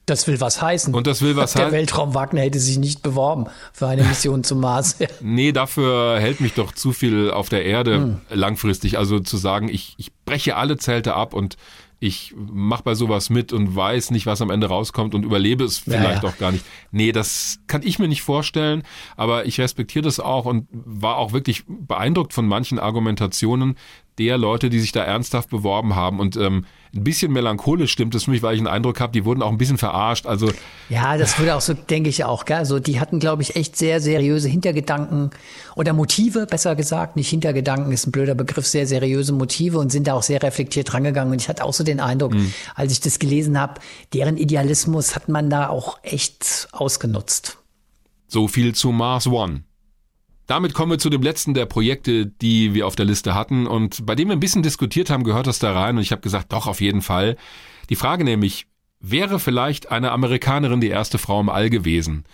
Das 0.07 0.27
will 0.27 0.41
was 0.41 0.61
heißen. 0.61 0.95
Und 0.95 1.07
das 1.07 1.23
will 1.23 1.37
was 1.37 1.53
Der 1.55 1.67
heißen. 1.67 1.77
Weltraum 1.77 2.15
Wagner 2.15 2.41
hätte 2.41 2.59
sich 2.59 2.79
nicht 2.79 3.03
beworben 3.03 3.47
für 3.73 3.87
eine 3.87 4.03
Mission 4.05 4.43
zum 4.45 4.61
Mars. 4.61 4.97
Nee, 5.21 5.53
dafür 5.53 6.19
hält 6.19 6.41
mich 6.41 6.55
doch 6.55 6.73
zu 6.73 6.93
viel 6.93 7.31
auf 7.31 7.49
der 7.49 7.65
Erde 7.65 8.21
langfristig. 8.31 8.99
Also 8.99 9.21
zu 9.21 9.37
sagen, 9.37 9.69
ich, 9.69 9.95
ich 9.99 10.13
breche 10.25 10.57
alle 10.57 10.77
Zelte 10.77 11.15
ab 11.15 11.33
und 11.35 11.57
ich 12.01 12.35
mache 12.37 12.83
bei 12.83 12.95
sowas 12.97 13.31
mit 13.31 13.53
und 13.53 13.77
weiß 13.77 14.11
nicht, 14.11 14.27
was 14.27 14.43
am 14.43 14.51
Ende 14.51 14.67
rauskommt 14.67 15.15
und 15.15 15.25
überlebe 15.25 15.63
es 15.63 15.87
Ja, 15.87 15.93
vielleicht 15.93 16.25
ja. 16.25 16.29
auch 16.29 16.37
gar 16.37 16.51
nicht. 16.51 16.65
Nee, 16.91 17.13
das 17.13 17.61
kann 17.69 17.83
ich 17.85 18.01
mir 18.01 18.09
nicht 18.09 18.23
vorstellen, 18.23 18.83
aber 19.17 19.47
ich 19.47 19.61
respektiere 19.61 20.03
das 20.03 20.19
auch 20.19 20.45
und 20.45 20.67
war 20.73 21.17
auch 21.17 21.33
wirklich 21.33 21.63
beeindruckt 21.69 22.33
von 22.33 22.49
manchen 22.49 22.81
Argumentationen 22.81 23.77
der 24.19 24.37
Leute, 24.37 24.69
die 24.69 24.81
sich 24.81 24.91
da 24.91 25.05
ernsthaft 25.05 25.49
beworben 25.51 25.95
haben. 25.95 26.19
Und 26.19 26.37
ähm, 26.37 26.65
ein 26.95 27.05
bisschen 27.05 27.33
melancholisch 27.33 27.91
stimmt 27.91 28.15
es 28.15 28.25
für 28.25 28.31
mich, 28.31 28.43
weil 28.43 28.55
ich 28.55 28.61
einen 28.61 28.67
Eindruck 28.67 29.01
habe, 29.01 29.13
die 29.13 29.25
wurden 29.25 29.43
auch 29.43 29.51
ein 29.51 29.57
bisschen 29.57 29.79
verarscht. 29.79 30.27
Also 30.27 30.53
Ja, 30.91 31.17
das 31.17 31.39
würde 31.39 31.55
auch 31.55 31.61
so, 31.61 31.73
denke 31.73 32.11
ich 32.11 32.25
auch, 32.25 32.45
gell? 32.45 32.59
Also 32.59 32.79
die 32.81 33.01
hatten, 33.01 33.19
glaube 33.19 33.43
ich, 33.43 33.57
echt 33.57 33.77
sehr 33.77 34.01
seriöse 34.01 34.49
Hintergedanken 34.49 35.31
oder 35.75 35.95
Motive, 35.95 36.47
besser 36.47 36.77
gesagt. 36.77 37.17
Nicht 37.17 37.31
Hintergedanken 37.31 37.93
ist 37.93 38.07
ein 38.07 38.13
blöder 38.13 38.35
Begriff, 38.35 38.67
sehr 38.67 38.87
seriöse 38.87 39.33
Motive 39.33 39.79
und 39.79 39.91
sind 39.91 40.07
da 40.07 40.15
auch 40.15 40.23
sehr 40.23 40.43
reflektiert 40.43 40.93
rangegangen. 40.93 41.33
Und 41.33 41.41
ich 41.41 41.49
hatte 41.49 41.65
auch 41.65 41.73
so 41.73 41.83
den 41.83 42.01
Eindruck, 42.01 42.35
als 42.75 42.93
ich 42.93 43.01
das 43.01 43.19
gelesen 43.19 43.59
habe, 43.59 43.81
deren 44.13 44.37
Idealismus 44.37 45.15
hat 45.15 45.29
man 45.29 45.49
da 45.49 45.69
auch 45.69 45.99
echt 46.03 46.69
ausgenutzt. 46.73 47.59
So 48.29 48.49
viel 48.49 48.75
zu 48.75 48.93
Mars 48.93 49.27
One. 49.27 49.63
Damit 50.47 50.75
kommen 50.75 50.93
wir 50.93 50.99
zu 50.99 51.11
dem 51.11 51.23
letzten 51.23 51.55
der 51.55 51.67
Projekte, 51.67 52.27
die 52.27 52.75
wir 52.75 52.87
auf 52.87 52.97
der 52.97 53.07
Liste 53.07 53.35
hatten 53.35 53.67
und 53.67 54.05
bei 54.05 54.15
dem 54.15 54.29
wir 54.29 54.37
ein 54.37 54.41
bisschen 54.41 54.63
diskutiert 54.63 55.09
haben, 55.09 55.25
gehört 55.25 55.47
das 55.47 55.59
da 55.59 55.73
rein 55.73 55.97
und 55.97 56.03
ich 56.03 56.13
habe 56.13 56.23
gesagt, 56.23 56.53
doch, 56.53 56.67
auf 56.67 56.81
jeden 56.81 57.03
Fall. 57.03 57.37
Die 57.89 57.97
Frage 57.97 58.25
nämlich, 58.25 58.67
wäre 59.01 59.39
vielleicht 59.39 59.91
eine 59.91 60.13
Amerikanerin 60.13 60.81
die 60.81 60.89
erste 60.89 61.19
Frau 61.19 61.41
im 61.41 61.49
All 61.49 61.71
gewesen? 61.71 62.25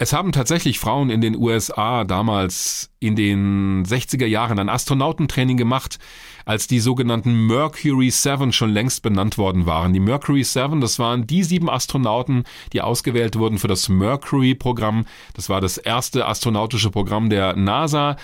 Es 0.00 0.12
haben 0.12 0.30
tatsächlich 0.30 0.78
Frauen 0.78 1.10
in 1.10 1.20
den 1.20 1.36
USA 1.36 2.04
damals 2.04 2.88
in 3.00 3.16
den 3.16 3.84
60er 3.84 4.26
Jahren 4.26 4.60
ein 4.60 4.68
Astronautentraining 4.68 5.56
gemacht, 5.56 5.98
als 6.44 6.68
die 6.68 6.78
sogenannten 6.78 7.48
Mercury 7.48 8.08
7 8.08 8.52
schon 8.52 8.70
längst 8.70 9.02
benannt 9.02 9.38
worden 9.38 9.66
waren. 9.66 9.92
Die 9.92 9.98
Mercury 9.98 10.44
7, 10.44 10.80
das 10.80 11.00
waren 11.00 11.26
die 11.26 11.42
sieben 11.42 11.68
Astronauten, 11.68 12.44
die 12.72 12.80
ausgewählt 12.80 13.34
wurden 13.40 13.58
für 13.58 13.66
das 13.66 13.88
Mercury-Programm. 13.88 15.04
Das 15.34 15.48
war 15.48 15.60
das 15.60 15.78
erste 15.78 16.26
astronautische 16.26 16.90
Programm 16.90 17.28
der 17.28 17.56
NASA 17.56 18.16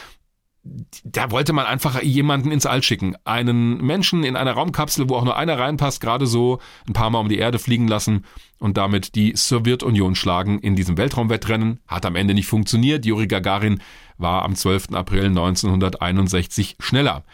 da 1.04 1.30
wollte 1.30 1.52
man 1.52 1.66
einfach 1.66 2.02
jemanden 2.02 2.50
ins 2.50 2.64
All 2.64 2.82
schicken. 2.82 3.16
Einen 3.24 3.78
Menschen 3.84 4.24
in 4.24 4.34
einer 4.34 4.52
Raumkapsel, 4.52 5.08
wo 5.08 5.16
auch 5.16 5.24
nur 5.24 5.36
einer 5.36 5.58
reinpasst, 5.58 6.00
gerade 6.00 6.26
so 6.26 6.58
ein 6.88 6.94
paar 6.94 7.10
Mal 7.10 7.18
um 7.18 7.28
die 7.28 7.38
Erde 7.38 7.58
fliegen 7.58 7.86
lassen 7.86 8.24
und 8.58 8.78
damit 8.78 9.14
die 9.14 9.34
Sowjetunion 9.36 10.14
schlagen 10.14 10.58
in 10.60 10.74
diesem 10.74 10.96
Weltraumwettrennen. 10.96 11.80
Hat 11.86 12.06
am 12.06 12.16
Ende 12.16 12.32
nicht 12.32 12.46
funktioniert. 12.46 13.04
Juri 13.04 13.26
Gagarin 13.26 13.80
war 14.16 14.42
am 14.42 14.54
12. 14.54 14.92
April 14.92 15.26
1961 15.26 16.76
schneller. 16.80 17.24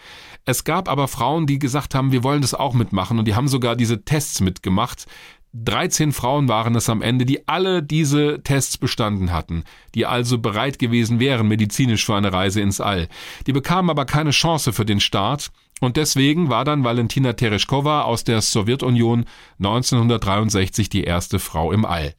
Es 0.45 0.65
gab 0.65 0.89
aber 0.89 1.07
Frauen, 1.07 1.47
die 1.47 1.59
gesagt 1.59 1.95
haben, 1.95 2.13
wir 2.13 2.25
wollen 2.25 2.41
das 2.41 2.55
auch 2.55 2.75
mitmachen 2.75 3.19
und 3.19 3.29
die 3.29 3.35
haben 3.35 3.47
sogar 3.47 3.77
diese 3.77 4.05
Tests 4.05 4.41
mitgemacht. 4.41 5.07
13 5.53 6.13
Frauen 6.13 6.49
waren 6.49 6.77
es 6.77 6.89
am 6.89 7.03
Ende, 7.03 7.27
die 7.27 7.49
alle 7.49 7.83
diese 7.83 8.43
Tests 8.43 8.79
bestanden 8.79 9.33
hatten, 9.33 9.65
die 9.95 10.07
also 10.07 10.39
bereit 10.39 10.79
gewesen 10.79 11.19
wären 11.19 11.49
medizinisch 11.49 12.07
für 12.07 12.15
eine 12.15 12.33
Reise 12.33 12.61
ins 12.61 12.81
All. 12.81 13.09
Die 13.47 13.53
bekamen 13.53 13.91
aber 13.91 14.05
keine 14.05 14.31
Chance 14.31 14.73
für 14.73 14.85
den 14.85 15.01
Start 15.01 15.51
und 15.81 15.97
deswegen 15.97 16.51
war 16.51 16.65
dann 16.65 16.85
Valentina 16.85 17.33
Tereshkova 17.33 18.03
aus 18.03 18.23
der 18.23 18.43
Sowjetunion 18.43 19.25
1963 19.59 20.89
die 20.89 21.05
erste 21.05 21.39
Frau 21.39 21.73
im 21.73 21.85
All. 21.85 22.15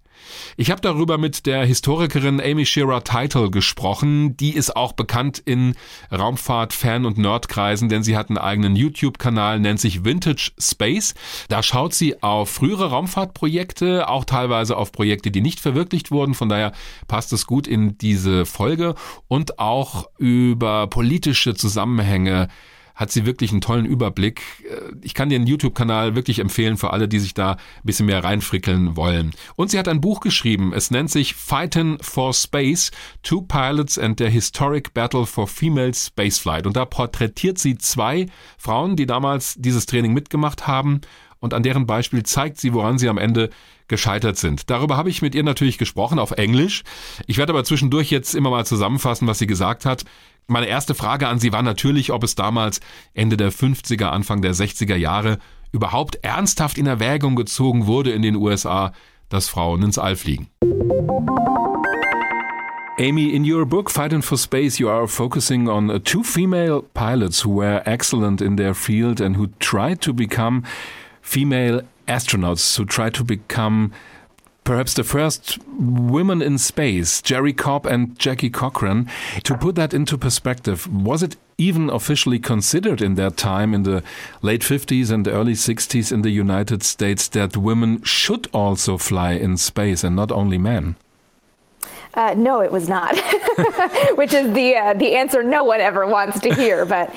Ich 0.57 0.71
habe 0.71 0.81
darüber 0.81 1.17
mit 1.17 1.45
der 1.45 1.65
Historikerin 1.65 2.41
Amy 2.41 2.65
Shearer 2.65 3.03
Title 3.03 3.49
gesprochen. 3.49 4.37
Die 4.37 4.55
ist 4.55 4.75
auch 4.75 4.93
bekannt 4.93 5.39
in 5.39 5.75
Raumfahrt-Fan- 6.11 7.05
und 7.05 7.17
Nerdkreisen, 7.17 7.89
denn 7.89 8.03
sie 8.03 8.17
hat 8.17 8.29
einen 8.29 8.37
eigenen 8.37 8.75
YouTube-Kanal, 8.75 9.59
nennt 9.59 9.79
sich 9.79 10.03
Vintage 10.03 10.51
Space. 10.59 11.13
Da 11.49 11.63
schaut 11.63 11.93
sie 11.93 12.21
auf 12.21 12.49
frühere 12.49 12.89
Raumfahrtprojekte, 12.89 14.07
auch 14.09 14.25
teilweise 14.25 14.77
auf 14.77 14.91
Projekte, 14.91 15.31
die 15.31 15.41
nicht 15.41 15.59
verwirklicht 15.59 16.11
wurden. 16.11 16.33
Von 16.33 16.49
daher 16.49 16.71
passt 17.07 17.33
es 17.33 17.47
gut 17.47 17.67
in 17.67 17.97
diese 17.97 18.45
Folge 18.45 18.95
und 19.27 19.59
auch 19.59 20.09
über 20.17 20.87
politische 20.87 21.55
Zusammenhänge 21.55 22.47
hat 22.95 23.11
sie 23.11 23.25
wirklich 23.25 23.51
einen 23.51 23.61
tollen 23.61 23.85
Überblick. 23.85 24.41
Äh, 24.69 24.93
Ich 25.01 25.13
kann 25.13 25.29
den 25.29 25.47
YouTube-Kanal 25.47 26.15
wirklich 26.15 26.39
empfehlen 26.39 26.77
für 26.77 26.91
alle, 26.93 27.07
die 27.07 27.19
sich 27.19 27.33
da 27.33 27.51
ein 27.53 27.57
bisschen 27.83 28.05
mehr 28.05 28.23
reinfrickeln 28.23 28.95
wollen. 28.95 29.31
Und 29.55 29.71
sie 29.71 29.79
hat 29.79 29.87
ein 29.87 30.01
Buch 30.01 30.19
geschrieben. 30.19 30.73
Es 30.73 30.91
nennt 30.91 31.09
sich 31.11 31.35
Fightin' 31.35 31.97
for 32.01 32.33
Space, 32.33 32.91
Two 33.23 33.41
Pilots 33.41 33.97
and 33.97 34.19
the 34.19 34.29
Historic 34.29 34.93
Battle 34.93 35.25
for 35.25 35.47
Female 35.47 35.93
Spaceflight. 35.93 36.67
Und 36.67 36.75
da 36.75 36.85
porträtiert 36.85 37.57
sie 37.57 37.77
zwei 37.77 38.27
Frauen, 38.57 38.95
die 38.95 39.05
damals 39.05 39.55
dieses 39.57 39.85
Training 39.85 40.13
mitgemacht 40.13 40.67
haben. 40.67 41.01
Und 41.39 41.55
an 41.55 41.63
deren 41.63 41.87
Beispiel 41.87 42.21
zeigt 42.23 42.59
sie, 42.59 42.73
woran 42.73 42.99
sie 42.99 43.09
am 43.09 43.17
Ende 43.17 43.49
gescheitert 43.87 44.37
sind. 44.37 44.69
Darüber 44.69 44.95
habe 44.95 45.09
ich 45.09 45.21
mit 45.21 45.35
ihr 45.35 45.43
natürlich 45.43 45.77
gesprochen 45.77 46.17
auf 46.17 46.31
Englisch. 46.31 46.83
Ich 47.27 47.37
werde 47.37 47.51
aber 47.51 47.63
zwischendurch 47.63 48.09
jetzt 48.09 48.35
immer 48.35 48.49
mal 48.49 48.65
zusammenfassen, 48.65 49.27
was 49.27 49.39
sie 49.39 49.47
gesagt 49.47 49.85
hat. 49.85 50.05
Meine 50.47 50.67
erste 50.67 50.95
Frage 50.95 51.27
an 51.27 51.39
Sie 51.39 51.53
war 51.53 51.61
natürlich, 51.61 52.11
ob 52.11 52.23
es 52.23 52.35
damals 52.35 52.81
Ende 53.13 53.37
der 53.37 53.51
50er, 53.51 54.05
Anfang 54.05 54.41
der 54.41 54.53
60er 54.53 54.95
Jahre 54.95 55.37
überhaupt 55.71 56.17
ernsthaft 56.23 56.77
in 56.77 56.87
Erwägung 56.87 57.35
gezogen 57.35 57.87
wurde 57.87 58.11
in 58.11 58.21
den 58.21 58.35
USA, 58.35 58.91
dass 59.29 59.47
Frauen 59.47 59.83
ins 59.83 59.97
All 59.97 60.15
fliegen. 60.15 60.49
Amy, 62.99 63.29
in 63.29 63.43
your 63.49 63.65
book 63.65 63.89
Fighting 63.89 64.21
for 64.21 64.37
Space, 64.37 64.77
you 64.77 64.89
are 64.89 65.07
focusing 65.07 65.67
on 65.67 65.89
uh, 65.89 65.97
two 65.97 66.23
female 66.23 66.83
pilots 66.93 67.43
who 67.43 67.49
were 67.49 67.81
excellent 67.85 68.41
in 68.41 68.57
their 68.57 68.75
field 68.75 69.21
and 69.21 69.37
who 69.37 69.47
tried 69.59 70.01
to 70.01 70.13
become 70.13 70.63
female 71.21 71.81
astronauts, 72.07 72.77
who 72.77 72.85
tried 72.85 73.13
to 73.13 73.23
become 73.23 73.91
perhaps 74.71 74.93
the 74.93 75.03
first 75.03 75.59
women 75.77 76.41
in 76.41 76.57
space, 76.57 77.21
Jerry 77.21 77.51
Cobb 77.51 77.85
and 77.85 78.17
Jackie 78.17 78.49
Cochran. 78.49 79.09
To 79.43 79.57
put 79.57 79.75
that 79.75 79.93
into 79.93 80.17
perspective, 80.17 80.87
was 80.87 81.21
it 81.21 81.35
even 81.57 81.89
officially 81.89 82.39
considered 82.39 83.01
in 83.01 83.15
that 83.15 83.35
time, 83.35 83.73
in 83.73 83.83
the 83.83 84.01
late 84.41 84.61
50s 84.61 85.11
and 85.11 85.27
early 85.27 85.55
60s 85.55 86.13
in 86.13 86.21
the 86.21 86.29
United 86.29 86.83
States, 86.83 87.27
that 87.27 87.57
women 87.57 88.01
should 88.03 88.47
also 88.53 88.97
fly 88.97 89.33
in 89.33 89.57
space 89.57 90.05
and 90.05 90.15
not 90.15 90.31
only 90.31 90.57
men? 90.57 90.95
Uh, 92.13 92.33
no, 92.37 92.61
it 92.61 92.71
was 92.71 92.87
not, 92.87 93.13
which 94.15 94.33
is 94.33 94.53
the 94.53 94.77
uh, 94.77 94.93
the 94.93 95.15
answer 95.17 95.43
no 95.43 95.65
one 95.65 95.81
ever 95.81 96.07
wants 96.07 96.39
to 96.39 96.53
hear. 96.55 96.85
But 96.85 97.09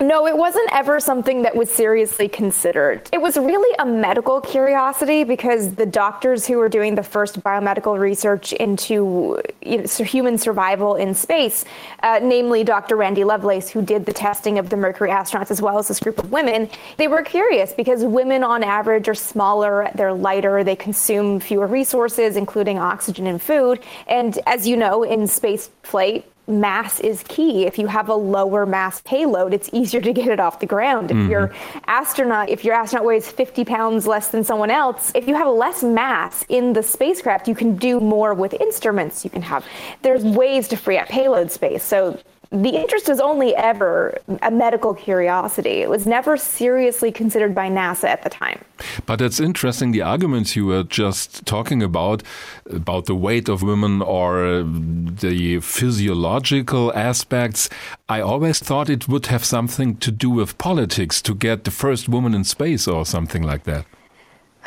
no, 0.00 0.26
it 0.26 0.36
wasn't 0.36 0.68
ever 0.72 1.00
something 1.00 1.42
that 1.42 1.56
was 1.56 1.70
seriously 1.70 2.28
considered. 2.28 3.08
It 3.12 3.20
was 3.20 3.36
really 3.36 3.74
a 3.78 3.86
medical 3.86 4.40
curiosity 4.40 5.24
because 5.24 5.74
the 5.74 5.86
doctors 5.86 6.46
who 6.46 6.58
were 6.58 6.68
doing 6.68 6.94
the 6.94 7.02
first 7.02 7.40
biomedical 7.42 7.98
research 7.98 8.52
into 8.52 9.40
you 9.62 9.78
know, 9.78 10.04
human 10.04 10.38
survival 10.38 10.94
in 10.94 11.14
space, 11.14 11.64
uh, 12.02 12.20
namely 12.22 12.64
Dr. 12.64 12.96
Randy 12.96 13.24
Lovelace, 13.24 13.68
who 13.70 13.82
did 13.82 14.06
the 14.06 14.12
testing 14.12 14.58
of 14.58 14.70
the 14.70 14.76
Mercury 14.76 15.10
astronauts 15.10 15.50
as 15.50 15.60
well 15.60 15.78
as 15.78 15.88
this 15.88 16.00
group 16.00 16.18
of 16.18 16.30
women, 16.30 16.68
they 16.96 17.08
were 17.08 17.22
curious 17.22 17.72
because 17.72 18.04
women 18.04 18.44
on 18.44 18.62
average 18.62 19.08
are 19.08 19.14
smaller, 19.14 19.90
they're 19.94 20.12
lighter, 20.12 20.62
they 20.62 20.76
consume 20.76 21.40
fewer 21.40 21.66
resources, 21.66 22.36
including 22.36 22.78
oxygen 22.78 23.26
and 23.26 23.42
food. 23.42 23.80
And 24.06 24.38
as 24.46 24.66
you 24.66 24.76
know, 24.76 25.02
in 25.02 25.26
space 25.26 25.70
flight, 25.82 26.24
mass 26.48 26.98
is 27.00 27.22
key. 27.28 27.66
If 27.66 27.78
you 27.78 27.86
have 27.86 28.08
a 28.08 28.14
lower 28.14 28.66
mass 28.66 29.00
payload, 29.02 29.52
it's 29.52 29.68
easier 29.72 30.00
to 30.00 30.12
get 30.12 30.28
it 30.28 30.40
off 30.40 30.60
the 30.60 30.66
ground. 30.66 31.10
If 31.10 31.28
your 31.28 31.48
mm-hmm. 31.48 31.78
astronaut, 31.86 32.48
if 32.48 32.64
your 32.64 32.74
astronaut 32.74 33.06
weighs 33.06 33.28
50 33.28 33.64
pounds 33.64 34.06
less 34.06 34.28
than 34.28 34.42
someone 34.42 34.70
else, 34.70 35.12
if 35.14 35.28
you 35.28 35.34
have 35.34 35.48
less 35.48 35.82
mass 35.82 36.44
in 36.48 36.72
the 36.72 36.82
spacecraft, 36.82 37.48
you 37.48 37.54
can 37.54 37.76
do 37.76 38.00
more 38.00 38.34
with 38.34 38.54
instruments. 38.54 39.24
You 39.24 39.30
can 39.30 39.42
have 39.42 39.64
there's 40.02 40.24
ways 40.24 40.68
to 40.68 40.76
free 40.76 40.98
up 40.98 41.08
payload 41.08 41.52
space. 41.52 41.82
So 41.82 42.18
the 42.50 42.70
interest 42.70 43.08
was 43.08 43.20
only 43.20 43.54
ever 43.56 44.18
a 44.40 44.50
medical 44.50 44.94
curiosity. 44.94 45.82
It 45.82 45.90
was 45.90 46.06
never 46.06 46.38
seriously 46.38 47.12
considered 47.12 47.54
by 47.54 47.68
NASA 47.68 48.04
at 48.04 48.22
the 48.22 48.30
time. 48.30 48.64
But 49.04 49.20
it's 49.20 49.38
interesting 49.38 49.92
the 49.92 50.00
arguments 50.00 50.56
you 50.56 50.64
were 50.66 50.84
just 50.84 51.44
talking 51.44 51.82
about, 51.82 52.22
about 52.70 53.04
the 53.04 53.14
weight 53.14 53.50
of 53.50 53.62
women 53.62 54.00
or 54.00 54.62
the 54.62 55.60
physiological 55.60 56.90
aspects. 56.94 57.68
I 58.08 58.22
always 58.22 58.60
thought 58.60 58.88
it 58.88 59.08
would 59.08 59.26
have 59.26 59.44
something 59.44 59.96
to 59.96 60.10
do 60.10 60.30
with 60.30 60.56
politics 60.56 61.20
to 61.22 61.34
get 61.34 61.64
the 61.64 61.70
first 61.70 62.08
woman 62.08 62.32
in 62.32 62.44
space 62.44 62.88
or 62.88 63.04
something 63.04 63.42
like 63.42 63.64
that. 63.64 63.84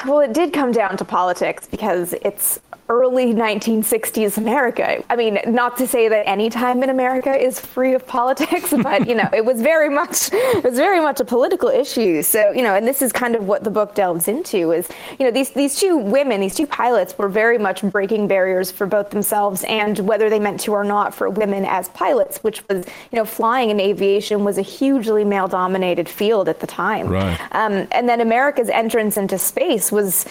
Well, 0.05 0.19
it 0.19 0.33
did 0.33 0.53
come 0.53 0.71
down 0.71 0.97
to 0.97 1.05
politics 1.05 1.67
because 1.67 2.13
it's 2.21 2.59
early 2.91 3.33
1960s 3.33 4.37
America. 4.37 5.01
I 5.09 5.15
mean, 5.15 5.39
not 5.47 5.77
to 5.77 5.87
say 5.87 6.09
that 6.09 6.27
any 6.27 6.49
time 6.49 6.83
in 6.83 6.89
America 6.89 7.33
is 7.33 7.57
free 7.57 7.93
of 7.93 8.05
politics, 8.05 8.73
but 8.83 9.07
you 9.07 9.15
know, 9.15 9.29
it 9.33 9.45
was 9.45 9.61
very 9.61 9.89
much 9.89 10.29
it 10.33 10.63
was 10.63 10.75
very 10.75 10.99
much 10.99 11.21
a 11.21 11.25
political 11.25 11.69
issue. 11.69 12.21
So, 12.21 12.51
you 12.51 12.61
know, 12.61 12.75
and 12.75 12.85
this 12.85 13.01
is 13.01 13.13
kind 13.13 13.33
of 13.33 13.47
what 13.47 13.63
the 13.63 13.69
book 13.71 13.95
delves 13.95 14.27
into 14.27 14.73
is, 14.73 14.89
you 15.17 15.25
know, 15.25 15.31
these 15.31 15.51
these 15.51 15.79
two 15.79 15.97
women, 15.97 16.41
these 16.41 16.53
two 16.53 16.67
pilots 16.67 17.17
were 17.17 17.29
very 17.29 17.57
much 17.57 17.81
breaking 17.81 18.27
barriers 18.27 18.71
for 18.71 18.85
both 18.85 19.09
themselves 19.09 19.63
and 19.69 19.97
whether 19.99 20.29
they 20.29 20.39
meant 20.39 20.59
to 20.61 20.73
or 20.73 20.83
not 20.83 21.15
for 21.15 21.29
women 21.29 21.63
as 21.63 21.87
pilots, 21.89 22.43
which 22.43 22.67
was, 22.67 22.85
you 23.11 23.15
know, 23.17 23.25
flying 23.25 23.69
in 23.69 23.79
aviation 23.79 24.43
was 24.43 24.57
a 24.57 24.61
hugely 24.61 25.23
male 25.23 25.47
dominated 25.47 26.09
field 26.09 26.49
at 26.49 26.59
the 26.59 26.67
time. 26.67 27.07
Right. 27.07 27.39
Um, 27.53 27.87
and 27.91 28.09
then 28.09 28.19
America's 28.19 28.69
entrance 28.69 29.15
into 29.15 29.37
space 29.37 29.93
was 29.93 30.25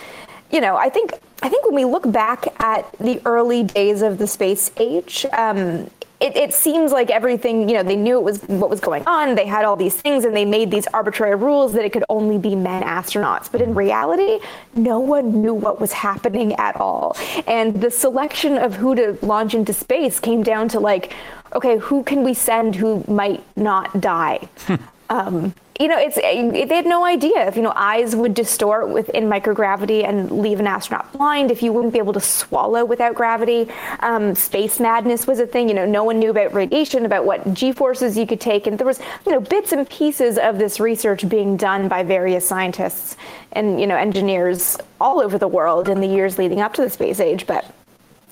you 0.50 0.60
know, 0.60 0.76
I 0.76 0.88
think 0.88 1.12
I 1.42 1.48
think 1.48 1.64
when 1.64 1.74
we 1.74 1.84
look 1.84 2.10
back 2.10 2.46
at 2.60 2.90
the 2.98 3.20
early 3.24 3.62
days 3.62 4.02
of 4.02 4.18
the 4.18 4.26
space 4.26 4.70
age, 4.76 5.24
um, 5.32 5.90
it, 6.20 6.36
it, 6.36 6.52
seems 6.52 6.92
like 6.92 7.08
everything, 7.08 7.66
you 7.66 7.76
know, 7.76 7.82
they 7.82 7.96
knew 7.96 8.18
it 8.18 8.22
was 8.22 8.42
what 8.42 8.68
was 8.68 8.78
going 8.78 9.06
on. 9.06 9.34
They 9.34 9.46
had 9.46 9.64
all 9.64 9.74
these 9.74 9.94
things 9.94 10.26
and 10.26 10.36
they 10.36 10.44
made 10.44 10.70
these 10.70 10.86
arbitrary 10.88 11.34
rules 11.34 11.72
that 11.72 11.82
it 11.82 11.94
could 11.94 12.04
only 12.10 12.36
be 12.36 12.54
men 12.54 12.82
astronauts. 12.82 13.50
But 13.50 13.62
in 13.62 13.74
reality, 13.74 14.38
no 14.74 15.00
one 15.00 15.40
knew 15.40 15.54
what 15.54 15.80
was 15.80 15.92
happening 15.92 16.52
at 16.56 16.76
all. 16.76 17.16
And 17.46 17.80
the 17.80 17.90
selection 17.90 18.58
of 18.58 18.74
who 18.74 18.94
to 18.96 19.18
launch 19.22 19.54
into 19.54 19.72
space 19.72 20.20
came 20.20 20.42
down 20.42 20.68
to 20.68 20.80
like, 20.80 21.14
okay, 21.54 21.78
who 21.78 22.02
can 22.02 22.22
we 22.22 22.34
send 22.34 22.76
who 22.76 23.02
might 23.08 23.42
not 23.56 24.02
die? 24.02 24.46
um, 25.08 25.54
you 25.80 25.88
know, 25.88 25.98
it's 25.98 26.16
they 26.16 26.76
had 26.76 26.84
no 26.84 27.06
idea 27.06 27.48
if 27.48 27.56
you 27.56 27.62
know 27.62 27.72
eyes 27.74 28.14
would 28.14 28.34
distort 28.34 28.90
within 28.90 29.24
microgravity 29.24 30.04
and 30.06 30.30
leave 30.30 30.60
an 30.60 30.66
astronaut 30.66 31.10
blind. 31.14 31.50
If 31.50 31.62
you 31.62 31.72
wouldn't 31.72 31.94
be 31.94 31.98
able 31.98 32.12
to 32.12 32.20
swallow 32.20 32.84
without 32.84 33.14
gravity, 33.14 33.66
um, 34.00 34.34
space 34.34 34.78
madness 34.78 35.26
was 35.26 35.40
a 35.40 35.46
thing. 35.46 35.68
You 35.68 35.74
know, 35.74 35.86
no 35.86 36.04
one 36.04 36.18
knew 36.18 36.28
about 36.28 36.52
radiation, 36.52 37.06
about 37.06 37.24
what 37.24 37.54
g 37.54 37.72
forces 37.72 38.18
you 38.18 38.26
could 38.26 38.42
take, 38.42 38.66
and 38.66 38.78
there 38.78 38.86
was 38.86 39.00
you 39.24 39.32
know 39.32 39.40
bits 39.40 39.72
and 39.72 39.88
pieces 39.88 40.36
of 40.36 40.58
this 40.58 40.80
research 40.80 41.26
being 41.26 41.56
done 41.56 41.88
by 41.88 42.02
various 42.02 42.46
scientists 42.46 43.16
and 43.52 43.80
you 43.80 43.86
know 43.86 43.96
engineers 43.96 44.76
all 45.00 45.18
over 45.18 45.38
the 45.38 45.48
world 45.48 45.88
in 45.88 46.02
the 46.02 46.06
years 46.06 46.36
leading 46.36 46.60
up 46.60 46.74
to 46.74 46.82
the 46.82 46.90
space 46.90 47.20
age, 47.20 47.46
but 47.46 47.64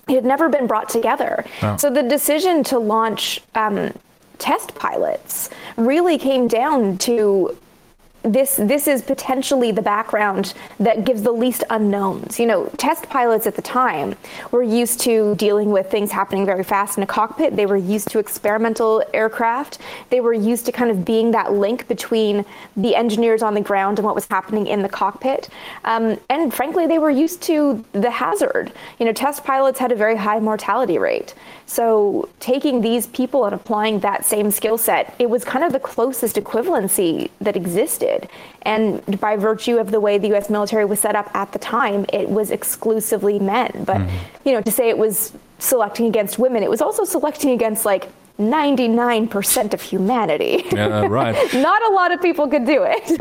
it 0.07 0.15
had 0.15 0.25
never 0.27 0.51
been 0.51 0.67
brought 0.67 0.91
together. 0.91 1.47
Oh. 1.63 1.79
So 1.79 1.89
the 1.89 2.03
decision 2.03 2.63
to 2.65 2.79
launch 2.79 3.41
um, 3.55 3.95
test 4.39 4.75
pilots 4.75 5.51
really 5.79 6.19
came 6.19 6.49
down 6.49 6.99
to 6.99 7.57
this 8.33 8.57
this 8.57 8.87
is 8.87 9.03
potentially 9.03 9.73
the 9.73 9.83
background 9.83 10.55
that 10.79 11.05
gives 11.05 11.23
the 11.23 11.33
least 11.33 11.65
unknowns. 11.71 12.39
You 12.39 12.47
know, 12.47 12.67
test 12.77 13.09
pilots 13.09 13.47
at 13.47 13.57
the 13.57 13.63
time 13.63 14.17
were 14.51 14.63
used 14.63 15.01
to 15.01 15.35
dealing 15.37 15.71
with 15.71 15.91
things 15.91 16.11
happening 16.13 16.45
very 16.45 16.65
fast 16.65 16.97
in 16.99 17.03
a 17.03 17.07
cockpit. 17.07 17.57
They 17.57 17.67
were 17.67 17.77
used 17.77 18.09
to 18.09 18.19
experimental 18.19 19.03
aircraft. 19.15 19.79
They 20.11 20.21
were 20.21 20.35
used 20.35 20.67
to 20.67 20.73
kind 20.73 20.91
of 20.91 21.05
being 21.05 21.31
that 21.33 21.53
link 21.53 21.89
between 21.89 22.45
the 22.77 22.95
engineers 22.95 23.43
on 23.43 23.55
the 23.55 23.61
ground 23.61 23.99
and 23.99 24.05
what 24.05 24.15
was 24.15 24.27
happening 24.27 24.67
in 24.67 24.83
the 24.83 24.89
cockpit. 24.89 25.49
Um, 25.85 26.19
and 26.29 26.53
frankly, 26.53 26.87
they 26.87 26.99
were 26.99 27.11
used 27.11 27.43
to 27.43 27.85
the 27.93 28.11
hazard. 28.11 28.73
You 28.99 29.07
know, 29.07 29.13
test 29.13 29.45
pilots 29.45 29.79
had 29.79 29.93
a 29.93 29.97
very 29.97 30.17
high 30.17 30.41
mortality 30.41 30.99
rate. 30.99 31.35
So 31.67 32.29
taking 32.41 32.81
these 32.81 33.07
people 33.09 33.45
and 33.45 33.55
applying 33.55 34.01
that 34.01 34.25
same 34.25 34.51
skill 34.51 34.79
set, 34.79 35.15
it 35.19 35.29
was 35.29 35.45
kind 35.45 35.65
of 35.65 35.73
the 35.73 35.81
closest 35.81 36.37
equivalency 36.37 37.31
that 37.41 37.57
existed. 37.57 38.18
And 38.63 39.21
by 39.21 39.37
virtue 39.37 39.79
of 39.79 39.91
the 39.91 40.01
way 40.01 40.19
the 40.19 40.35
US 40.35 40.51
military 40.51 40.85
was 40.85 41.01
set 41.01 41.17
up 41.17 41.31
at 41.35 41.53
the 41.53 41.59
time, 41.59 42.07
it 42.13 42.29
was 42.29 42.51
exclusively 42.51 43.39
men. 43.39 43.85
But, 43.85 43.99
mm-hmm. 43.99 44.17
you 44.45 44.53
know, 44.53 44.61
to 44.63 44.71
say 44.71 44.89
it 44.89 44.99
was 44.99 45.33
selecting 45.59 46.07
against 46.07 46.39
women, 46.39 46.63
it 46.63 46.71
was 46.71 46.81
also 46.81 47.05
selecting 47.05 47.51
against 47.51 47.85
like 47.85 48.09
99% 48.39 49.75
of 49.75 49.83
humanity. 49.83 50.65
Yeah, 50.73 51.07
right. 51.07 51.35
Not 51.55 51.83
a 51.91 51.93
lot 51.93 52.13
of 52.13 52.23
people 52.23 52.49
could 52.49 52.67
do 52.67 52.85
it. 52.85 53.19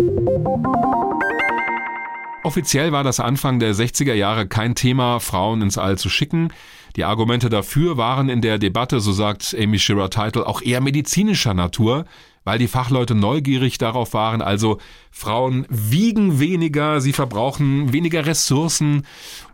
Offiziell 2.43 2.91
war 2.93 3.03
das 3.03 3.19
Anfang 3.19 3.59
der 3.59 3.73
60er 3.73 4.13
Jahre 4.13 4.47
kein 4.47 4.73
Thema, 4.73 5.19
Frauen 5.19 5.61
ins 5.61 5.77
All 5.77 5.97
zu 5.97 6.09
schicken. 6.09 6.53
Die 6.95 7.03
Argumente 7.03 7.49
dafür 7.49 7.97
waren 7.97 8.29
in 8.29 8.41
der 8.41 8.57
Debatte, 8.57 9.01
so 9.01 9.11
sagt 9.11 9.55
Amy 9.59 9.77
Shearer 9.79 10.09
Title, 10.09 10.47
auch 10.47 10.61
eher 10.61 10.81
medizinischer 10.81 11.53
Natur, 11.53 12.05
weil 12.47 12.59
die 12.59 12.69
Fachleute 12.69 13.13
neugierig 13.13 13.77
darauf 13.77 14.13
waren, 14.13 14.41
also 14.41 14.77
Frauen 15.11 15.65
wiegen 15.67 16.39
weniger, 16.39 17.01
sie 17.01 17.11
verbrauchen 17.11 17.91
weniger 17.91 18.25
Ressourcen, 18.25 19.05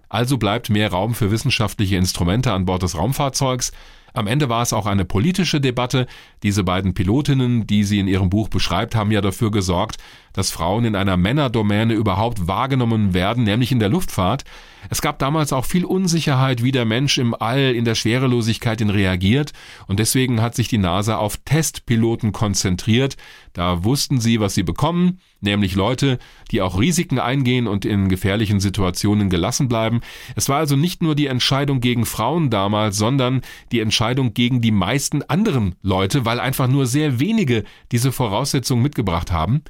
also 0.09 0.37
bleibt 0.37 0.69
mehr 0.69 0.91
Raum 0.91 1.15
für 1.15 1.31
wissenschaftliche 1.31 1.95
Instrumente 1.95 2.51
an 2.51 2.65
Bord 2.65 2.83
des 2.83 2.95
Raumfahrzeugs. 2.95 3.71
Am 4.13 4.27
Ende 4.27 4.47
war 4.47 4.61
es 4.61 4.73
auch 4.73 4.85
eine 4.85 5.05
politische 5.05 5.59
Debatte. 5.59 6.05
Diese 6.43 6.63
beiden 6.63 6.93
Pilotinnen, 6.93 7.65
die 7.65 7.83
sie 7.83 7.99
in 7.99 8.07
ihrem 8.07 8.29
Buch 8.29 8.47
beschreibt, 8.47 8.95
haben 8.95 9.11
ja 9.11 9.21
dafür 9.21 9.49
gesorgt, 9.49 9.97
dass 10.33 10.51
Frauen 10.51 10.85
in 10.85 10.95
einer 10.95 11.17
Männerdomäne 11.17 11.93
überhaupt 11.93 12.47
wahrgenommen 12.47 13.13
werden, 13.13 13.43
nämlich 13.43 13.71
in 13.71 13.79
der 13.79 13.89
Luftfahrt. 13.89 14.43
Es 14.89 15.01
gab 15.01 15.19
damals 15.19 15.53
auch 15.53 15.65
viel 15.65 15.85
Unsicherheit, 15.85 16.61
wie 16.61 16.71
der 16.71 16.85
Mensch 16.85 17.17
im 17.17 17.33
All 17.33 17.73
in 17.73 17.85
der 17.85 17.95
Schwerelosigkeit 17.95 18.81
reagiert 18.81 19.53
und 19.87 19.99
deswegen 19.99 20.41
hat 20.41 20.55
sich 20.55 20.67
die 20.67 20.77
NASA 20.77 21.17
auf 21.17 21.37
Testpiloten 21.45 22.31
konzentriert. 22.31 23.15
Da 23.53 23.83
wussten 23.83 24.19
sie, 24.19 24.39
was 24.39 24.55
sie 24.55 24.63
bekommen, 24.63 25.19
nämlich 25.39 25.75
Leute, 25.75 26.17
die 26.51 26.61
auch 26.61 26.79
Risiken 26.79 27.19
eingehen 27.19 27.67
und 27.67 27.85
in 27.85 28.09
gefährlichen 28.09 28.59
Situationen 28.59 29.29
gelassen 29.29 29.67
bleiben. 29.67 30.01
Es 30.35 30.49
war 30.49 30.57
also 30.57 30.75
nicht 30.75 31.03
nur 31.03 31.13
die 31.13 31.27
Entscheidung 31.27 31.79
gegen 31.79 32.05
Frauen 32.05 32.49
damals, 32.49 32.97
sondern 32.97 33.41
die 33.71 33.79
Entscheidung 33.79 34.33
gegen 34.33 34.61
die 34.61 34.71
meisten 34.71 35.21
anderen 35.21 35.75
Leute, 35.83 36.25
weil 36.25 36.39
einfach 36.39 36.67
nur 36.67 36.87
sehr 36.87 37.19
wenige 37.19 37.63
diese 37.91 38.11
Voraussetzungen 38.11 38.81
mitgebracht 38.81 39.31
haben. 39.31 39.61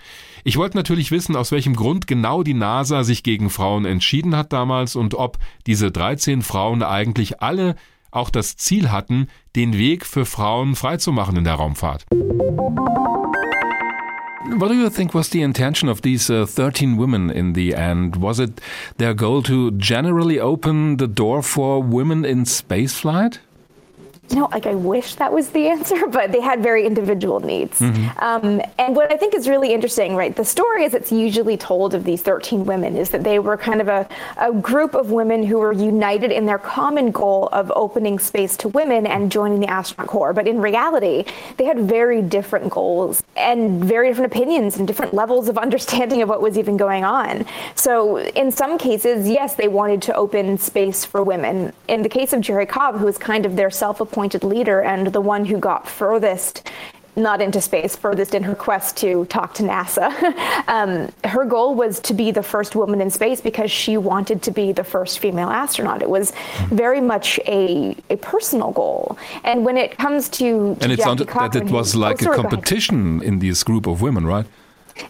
Ich 0.46 0.56
wollte 0.56 0.78
natürlich 0.78 1.12
wissen, 1.12 1.36
aus 1.36 1.52
welchem 1.52 1.76
Grund 1.76 2.08
genau 2.08 2.42
die 2.42 2.54
NASA 2.54 3.04
sich 3.04 3.22
gegen 3.22 3.50
Frauen 3.50 3.84
entschieden 3.84 4.38
hat 4.38 4.54
damals 4.54 4.96
und 4.96 5.14
ob 5.14 5.40
diese 5.68 5.92
13 5.92 6.42
Frauen 6.42 6.84
eigentlich 6.84 7.42
alle 7.42 7.76
auch 8.12 8.30
das 8.30 8.56
Ziel 8.56 8.92
hatten, 8.92 9.28
den 9.56 9.78
Weg 9.78 10.06
für 10.06 10.26
Frauen 10.26 10.76
freizumachen 10.76 11.36
in 11.36 11.44
der 11.44 11.56
Raumfahrt. 11.56 12.06
What 14.46 14.68
do 14.68 14.76
you 14.76 14.90
think 14.90 15.14
was 15.14 15.30
the 15.30 15.42
intention 15.42 15.88
of 15.88 16.02
these 16.02 16.30
uh, 16.30 16.46
13 16.46 16.98
women 16.98 17.30
in 17.30 17.54
the 17.54 17.74
end? 17.74 18.18
Was 18.18 18.40
it 18.40 18.60
their 18.98 19.14
goal 19.14 19.42
to 19.44 19.72
generally 19.72 20.38
open 20.38 20.98
the 20.98 21.08
door 21.08 21.42
for 21.42 21.82
women 21.82 22.26
in 22.26 22.44
spaceflight? 22.44 23.40
You 24.30 24.38
know, 24.38 24.48
like 24.52 24.66
I 24.66 24.74
wish 24.74 25.16
that 25.16 25.32
was 25.32 25.50
the 25.50 25.68
answer, 25.74 26.08
but 26.08 26.32
they 26.32 26.42
had 26.42 26.64
very 26.64 26.86
individual 26.86 27.40
needs. 27.40 27.80
Mm-hmm. 27.80 28.20
Um, 28.20 28.62
and 28.80 28.96
what 28.96 29.12
I 29.12 29.18
think 29.18 29.36
is 29.36 29.48
really 29.48 29.74
interesting, 29.74 30.16
right, 30.16 30.36
the 30.36 30.46
story 30.46 30.86
as 30.86 30.94
it's 30.94 31.12
usually 31.12 31.58
told 31.58 31.94
of 31.94 32.04
these 32.04 32.22
13 32.22 32.66
women 32.66 32.96
is 32.96 33.10
that 33.10 33.24
they 33.24 33.40
were 33.40 33.58
kind 33.58 33.82
of 33.82 33.88
a, 33.88 34.08
a 34.38 34.54
group 34.54 34.96
of 34.96 35.12
women 35.12 35.44
who 35.44 35.60
were 35.60 35.74
united 35.74 36.32
in 36.32 36.46
their 36.46 36.58
common 36.58 37.12
goal 37.12 37.50
of 37.52 37.72
opening 37.76 38.18
space 38.18 38.56
to 38.58 38.70
women 38.70 39.06
and 39.06 39.32
joining 39.32 39.60
the 39.60 39.68
astronaut 39.68 40.08
corps. 40.08 40.34
But 40.34 40.48
in 40.48 40.60
reality, 40.60 41.26
they 41.58 41.66
had 41.66 41.80
very 41.80 42.22
different 42.22 42.70
goals 42.70 43.24
and 43.36 43.84
very 43.84 44.10
different 44.10 44.32
opinions 44.32 44.78
and 44.78 44.88
different 44.88 45.14
levels 45.14 45.50
of 45.50 45.58
understanding 45.64 46.22
of 46.22 46.30
what 46.30 46.42
was 46.42 46.58
even 46.58 46.78
going 46.78 47.04
on. 47.04 47.46
So 47.76 48.20
in 48.20 48.52
some 48.52 48.78
cases, 48.78 49.28
yes, 49.28 49.56
they 49.56 49.68
wanted 49.68 50.02
to 50.04 50.16
open 50.16 50.58
space 50.58 51.06
for 51.06 51.24
women. 51.24 51.74
In 51.88 52.04
the 52.04 52.10
case 52.10 52.34
of 52.34 52.42
Jerry 52.42 52.66
Cobb, 52.66 52.98
who 52.98 53.06
was 53.06 53.18
kind 53.18 53.46
of 53.46 53.56
their 53.56 53.70
self 53.70 54.02
appointed 54.14 54.44
leader 54.44 54.80
and 54.82 55.08
the 55.08 55.22
one 55.22 55.44
who 55.44 55.58
got 55.58 55.88
furthest 55.88 56.70
not 57.16 57.42
into 57.42 57.62
space, 57.62 57.96
furthest 57.96 58.34
in 58.34 58.42
her 58.42 58.56
quest 58.56 58.98
to 58.98 59.26
talk 59.26 59.54
to 59.54 59.64
NASA. 59.64 60.08
um, 60.68 61.12
her 61.24 61.46
goal 61.46 61.76
was 61.76 62.00
to 62.00 62.14
be 62.14 62.32
the 62.32 62.42
first 62.42 62.76
woman 62.76 63.02
in 63.02 63.10
space 63.12 63.40
because 63.40 63.70
she 63.70 63.98
wanted 63.98 64.42
to 64.42 64.52
be 64.52 64.72
the 64.72 64.84
first 64.84 65.20
female 65.20 65.50
astronaut. 65.50 66.02
It 66.02 66.10
was 66.10 66.34
very 66.70 67.02
much 67.02 67.40
a, 67.46 67.96
a 68.10 68.18
personal 68.18 68.72
goal. 68.72 69.16
And 69.44 69.64
when 69.64 69.78
it 69.78 69.98
comes 70.00 70.28
to, 70.40 70.76
and 70.82 70.92
it 70.92 71.00
sounded 71.00 71.28
Cochran, 71.28 71.52
that 71.52 71.70
it 71.70 71.72
was 71.72 71.96
like 71.96 72.22
oh, 72.22 72.26
sorry, 72.26 72.40
a 72.40 72.42
competition 72.42 73.22
in 73.22 73.38
this 73.40 73.64
group 73.64 73.86
of 73.86 74.02
women, 74.02 74.26
right? 74.26 74.48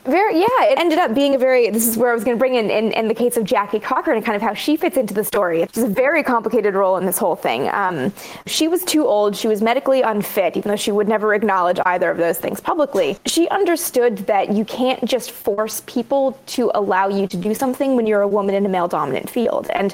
Very, 0.05 0.39
yeah, 0.39 0.63
it 0.63 0.79
ended 0.79 0.99
up 0.99 1.13
being 1.13 1.35
a 1.35 1.37
very, 1.37 1.69
this 1.69 1.87
is 1.87 1.97
where 1.97 2.11
I 2.11 2.13
was 2.13 2.23
going 2.23 2.37
to 2.37 2.39
bring 2.39 2.55
in, 2.55 2.69
in, 2.69 2.91
in, 2.91 3.07
the 3.07 3.13
case 3.13 3.37
of 3.37 3.43
Jackie 3.43 3.79
Cochran 3.79 4.17
and 4.17 4.25
kind 4.25 4.35
of 4.35 4.41
how 4.41 4.53
she 4.53 4.77
fits 4.77 4.97
into 4.97 5.13
the 5.13 5.23
story. 5.23 5.61
It's 5.61 5.77
a 5.77 5.87
very 5.87 6.23
complicated 6.23 6.73
role 6.73 6.97
in 6.97 7.05
this 7.05 7.17
whole 7.17 7.35
thing. 7.35 7.67
Um, 7.69 8.13
she 8.45 8.67
was 8.67 8.83
too 8.83 9.05
old. 9.05 9.35
She 9.35 9.47
was 9.47 9.61
medically 9.61 10.01
unfit, 10.01 10.57
even 10.57 10.69
though 10.69 10.77
she 10.77 10.91
would 10.91 11.07
never 11.07 11.33
acknowledge 11.33 11.79
either 11.85 12.09
of 12.09 12.17
those 12.17 12.37
things 12.37 12.61
publicly. 12.61 13.17
She 13.25 13.47
understood 13.49 14.19
that 14.19 14.51
you 14.51 14.65
can't 14.65 15.03
just 15.05 15.31
force 15.31 15.81
people 15.85 16.39
to 16.47 16.71
allow 16.75 17.07
you 17.09 17.27
to 17.27 17.37
do 17.37 17.53
something 17.53 17.95
when 17.95 18.07
you're 18.07 18.21
a 18.21 18.27
woman 18.27 18.55
in 18.55 18.65
a 18.65 18.69
male 18.69 18.87
dominant 18.87 19.29
field. 19.29 19.69
And 19.71 19.93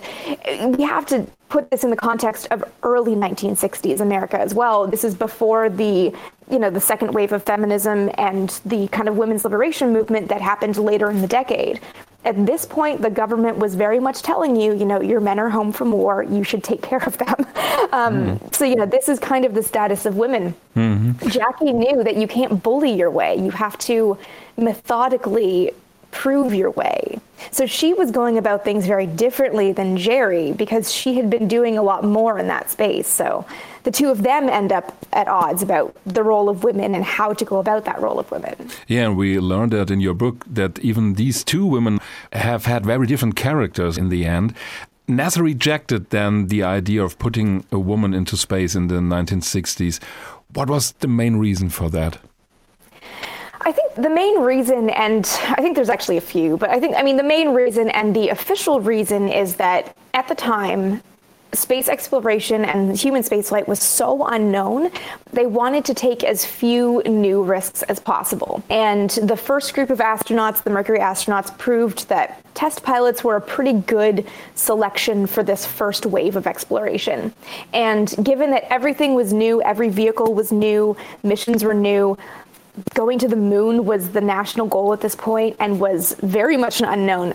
we 0.78 0.84
have 0.84 1.06
to 1.08 1.26
put 1.50 1.70
this 1.72 1.84
in 1.84 1.90
the 1.90 1.96
context 1.96 2.48
of 2.52 2.64
early 2.84 3.16
1960s 3.16 4.00
America 4.00 4.40
as 4.40 4.54
well. 4.54 4.88
This 4.88 5.04
is 5.04 5.16
before 5.16 5.70
the 5.70 6.14
you 6.50 6.60
know 6.60 6.70
the 6.70 6.82
second 6.82 7.14
wave 7.14 7.32
of 7.32 7.44
feminism 7.44 8.10
and 8.18 8.50
the 8.66 8.88
kind 8.90 9.08
of 9.08 9.18
women's 9.18 9.44
liberation 9.44 9.94
movement 9.94 10.30
that 10.30 10.42
happened 10.42 10.78
later 10.78 11.10
in 11.10 11.22
the 11.22 11.28
decade. 11.28 11.80
At 12.26 12.46
this 12.46 12.66
point, 12.66 13.02
the 13.02 13.10
government 13.10 13.58
was 13.58 13.76
very 13.76 14.00
much 14.00 14.22
telling 14.22 14.56
you, 14.56 14.76
you 14.76 14.84
know, 14.84 15.02
your 15.02 15.22
men 15.22 15.40
are 15.40 15.50
home 15.50 15.72
from 15.72 15.94
war, 15.94 16.22
you 16.22 16.44
should 16.44 16.64
take 16.64 16.82
care 16.90 17.04
of 17.04 17.18
them. 17.18 17.36
Um, 17.92 18.38
mm. 18.38 18.56
So, 18.56 18.66
you 18.66 18.76
know, 18.76 18.86
this 18.86 19.08
is 19.08 19.20
kind 19.20 19.46
of 19.46 19.54
the 19.54 19.64
status 19.64 20.06
of 20.06 20.18
women. 20.18 20.54
Mm-hmm. 20.76 21.30
Jackie 21.30 21.72
knew 21.72 22.04
that 22.04 22.18
you 22.18 22.28
can't 22.28 22.62
bully 22.62 22.92
your 22.92 23.10
way, 23.10 23.38
you 23.38 23.52
have 23.52 23.78
to 23.80 24.18
methodically 24.58 25.72
prove 26.12 26.54
your 26.54 26.72
way. 26.72 27.20
So 27.52 27.66
she 27.66 27.94
was 27.94 28.12
going 28.12 28.38
about 28.38 28.66
things 28.66 28.86
very 28.86 29.06
differently 29.06 29.72
than 29.72 29.96
Jerry 29.96 30.52
because 30.52 30.92
she 30.92 31.16
had 31.16 31.30
been 31.30 31.48
doing 31.48 31.78
a 31.78 31.84
lot 31.84 32.04
more 32.04 32.38
in 32.40 32.48
that 32.48 32.70
space. 32.70 33.08
So 33.08 33.46
the 33.84 33.92
two 33.92 34.10
of 34.10 34.24
them 34.24 34.50
end 34.50 34.72
up 34.72 35.06
at 35.14 35.28
odds 35.28 35.62
about 35.62 35.96
the 36.06 36.24
role 36.24 36.50
of 36.50 36.64
women 36.64 36.96
and 36.96 37.04
how 37.04 37.34
to 37.34 37.46
go 37.46 37.58
about 37.60 37.86
that 37.86 38.02
role 38.02 38.20
of 38.20 38.30
women. 38.32 38.56
Yeah, 38.88 39.06
and 39.06 39.18
we 39.18 39.40
learned 39.40 39.74
that 39.74 39.92
in 39.92 40.00
your 40.00 40.14
book 40.14 40.46
that 40.48 40.80
even 40.80 41.16
these 41.16 41.44
two 41.44 41.66
women 41.66 42.00
have 42.34 42.66
had 42.66 42.86
very 42.86 43.08
different 43.08 43.36
characters 43.36 43.98
in 43.98 44.10
the 44.10 44.26
end. 44.26 44.54
NASA 45.08 45.42
rejected 45.42 46.12
then 46.12 46.48
the 46.48 46.62
idea 46.62 47.04
of 47.04 47.18
putting 47.18 47.66
a 47.72 47.80
woman 47.80 48.14
into 48.14 48.38
space 48.38 48.76
in 48.76 48.88
the 48.88 48.96
1960s. 48.96 50.00
What 50.54 50.70
was 50.70 50.92
the 50.94 51.08
main 51.08 51.38
reason 51.38 51.70
for 51.70 51.90
that? 51.90 52.20
I 53.62 53.72
think 53.72 53.96
the 53.96 54.10
main 54.10 54.40
reason, 54.40 54.90
and 54.92 55.26
I 55.50 55.62
think 55.62 55.76
there's 55.76 55.90
actually 55.90 56.18
a 56.18 56.22
few, 56.22 56.58
but 56.58 56.70
I 56.70 56.80
think, 56.80 56.96
I 56.96 57.04
mean, 57.04 57.18
the 57.18 57.24
main 57.24 57.50
reason 57.50 57.90
and 57.90 58.16
the 58.16 58.30
official 58.30 58.80
reason 58.80 59.28
is 59.30 59.56
that 59.56 59.96
at 60.14 60.28
the 60.28 60.36
time, 60.36 61.02
space 61.54 61.90
exploration 61.90 62.64
and 62.64 62.96
human 62.96 63.24
spaceflight 63.24 63.68
was 63.68 63.82
so 63.82 64.26
unknown, 64.26 64.92
they 65.34 65.46
wanted 65.46 65.84
to 65.86 65.94
take 65.94 66.24
as 66.24 66.46
few 66.46 67.02
new 67.06 67.42
risks 67.44 67.82
as 67.84 68.00
possible. 68.00 68.64
And 68.70 69.10
the 69.10 69.36
first 69.36 69.74
group 69.74 69.90
of 69.90 70.00
astronauts, 70.00 70.64
the 70.64 70.70
Mercury 70.70 71.00
astronauts, 71.00 71.56
proved 71.58 72.08
that 72.10 72.44
test 72.54 72.84
pilots 72.84 73.24
were 73.24 73.36
a 73.36 73.42
pretty 73.42 73.74
good 73.74 74.28
selection 74.56 75.26
for 75.26 75.44
this 75.44 75.66
first 75.66 76.06
wave 76.06 76.36
of 76.36 76.46
exploration. 76.46 77.34
And 77.74 78.14
given 78.24 78.52
that 78.52 78.72
everything 78.72 79.16
was 79.16 79.34
new, 79.34 79.62
every 79.62 79.90
vehicle 79.90 80.34
was 80.34 80.52
new, 80.52 80.96
missions 81.24 81.64
were 81.64 81.74
new, 81.74 82.18
going 82.94 83.20
to 83.20 83.28
the 83.28 83.36
moon 83.36 83.86
was 83.86 84.10
the 84.10 84.22
national 84.22 84.68
goal 84.68 84.94
at 84.94 85.02
this 85.02 85.16
point 85.16 85.56
and 85.60 85.80
was 85.80 86.16
very 86.22 86.58
much 86.58 86.80
an 86.80 86.88
unknown 86.88 87.34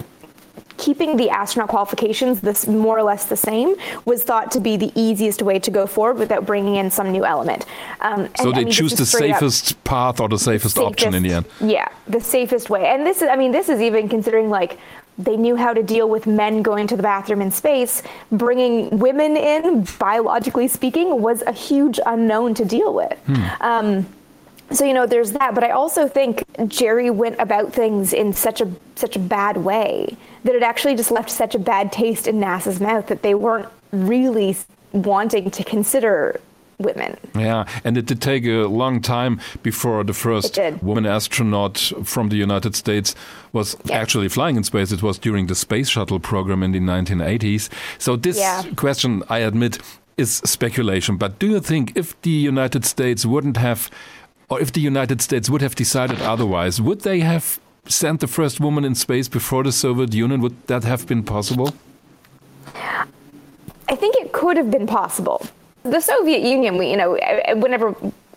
keeping 0.77 1.17
the 1.17 1.31
astronaut 1.31 1.69
qualifications 1.69 2.41
this 2.41 2.67
more 2.67 2.99
or 2.99 3.03
less 3.03 3.27
the 3.27 3.37
same 3.37 3.75
was 4.05 4.23
thought 4.25 4.51
to 4.53 4.61
be 4.61 4.77
the 4.77 4.93
easiest 4.95 5.43
way 5.43 5.59
to 5.59 5.71
go 5.71 5.87
forward 5.87 6.19
without 6.19 6.47
bringing 6.47 6.77
in 6.77 6.91
some 6.91 7.11
new 7.13 7.25
element. 7.25 7.67
Um, 8.01 8.29
so 8.37 8.49
and, 8.49 8.57
they 8.57 8.61
I 8.61 8.65
mean, 8.65 8.73
choose 8.73 8.93
the 8.95 9.07
safest 9.07 9.83
path 9.85 10.21
or 10.21 10.29
the 10.29 10.39
safest, 10.39 10.77
safest 10.77 10.79
option 10.79 11.15
in 11.15 11.23
the 11.23 11.33
end. 11.33 11.47
Yeah, 11.61 11.89
the 12.07 12.21
safest 12.21 12.71
way. 12.71 12.87
And 12.87 13.07
this 13.07 13.23
is, 13.23 13.29
I 13.29 13.37
mean, 13.37 13.53
this 13.53 13.69
is 13.69 13.81
even 13.81 14.09
considering 14.09 14.51
like 14.51 14.79
they 15.17 15.37
knew 15.37 15.55
how 15.57 15.73
to 15.73 15.83
deal 15.83 16.09
with 16.09 16.27
men 16.27 16.63
going 16.63 16.87
to 16.89 16.97
the 16.97 17.03
bathroom 17.03 17.41
in 17.41 17.51
space. 17.51 18.03
Bringing 18.33 18.99
women 18.99 19.37
in, 19.37 19.87
biologically 19.99 20.69
speaking, 20.69 21.23
was 21.23 21.43
a 21.43 21.53
huge 21.53 22.01
unknown 22.05 22.55
to 22.55 22.65
deal 22.65 22.93
with. 22.93 23.17
Hmm. 23.27 23.45
Um, 23.61 24.07
so 24.75 24.85
you 24.85 24.93
know 24.93 25.07
there's 25.07 25.33
that 25.33 25.55
but 25.55 25.65
i 25.65 25.71
also 25.71 26.09
think 26.09 26.45
jerry 26.69 27.11
went 27.11 27.39
about 27.39 27.73
things 27.73 28.13
in 28.13 28.33
such 28.33 28.61
a 28.61 28.71
such 28.97 29.17
a 29.17 29.19
bad 29.19 29.59
way 29.59 30.17
that 30.45 30.55
it 30.55 30.63
actually 30.63 30.95
just 30.95 31.11
left 31.11 31.31
such 31.31 31.55
a 31.55 31.59
bad 31.59 31.93
taste 31.93 32.27
in 32.27 32.41
nasa's 32.41 32.81
mouth 32.81 33.07
that 33.07 33.23
they 33.23 33.35
weren't 33.35 33.69
really 33.93 34.57
wanting 34.93 35.51
to 35.51 35.65
consider 35.65 36.41
women. 36.79 37.17
Yeah, 37.35 37.67
and 37.85 37.97
it 37.97 38.07
did 38.07 38.21
take 38.21 38.45
a 38.45 38.67
long 38.67 39.01
time 39.01 39.41
before 39.63 40.05
the 40.05 40.13
first 40.13 40.59
woman 40.83 41.07
astronaut 41.07 41.79
from 42.05 42.29
the 42.29 42.37
United 42.37 42.75
States 42.75 43.15
was 43.53 43.77
yeah. 43.85 43.97
actually 43.97 44.29
flying 44.29 44.57
in 44.57 44.65
space. 44.65 44.93
It 44.93 45.03
was 45.03 45.19
during 45.19 45.47
the 45.47 45.55
space 45.55 45.89
shuttle 45.89 46.21
program 46.21 46.63
in 46.63 46.73
the 46.73 46.81
1980s. 46.81 47.69
So 47.99 48.17
this 48.17 48.39
yeah. 48.39 48.63
question, 48.77 49.23
I 49.29 49.39
admit, 49.39 49.79
is 50.17 50.37
speculation. 50.45 51.17
But 51.17 51.39
do 51.39 51.47
you 51.49 51.61
think 51.61 51.93
if 51.97 52.21
the 52.23 52.31
United 52.31 52.85
States 52.85 53.27
wouldn't 53.27 53.57
have 53.57 53.91
or 54.49 54.61
if 54.61 54.73
the 54.73 54.81
United 54.81 55.21
States 55.21 55.49
would 55.51 55.63
have 55.63 55.75
decided 55.75 56.21
otherwise, 56.21 56.81
would 56.81 57.01
they 57.01 57.21
have 57.21 57.59
sent 57.87 58.21
the 58.21 58.27
first 58.27 58.61
woman 58.61 58.85
in 58.85 58.95
space 58.95 59.29
before 59.29 59.63
the 59.63 59.73
Soviet 59.73 60.15
Union? 60.15 60.41
Would 60.41 60.67
that 60.67 60.85
have 60.85 61.07
been 61.07 61.23
possible? 61.23 61.75
I 63.89 63.97
think 63.97 64.17
it 64.17 64.33
could 64.33 64.57
have 64.57 64.71
been 64.71 64.87
possible. 64.87 65.47
The 65.83 66.01
Soviet 66.01 66.41
Union, 66.41 66.79
we, 66.79 66.91
you 66.91 66.97
know, 66.97 67.19
whenever 67.57 67.95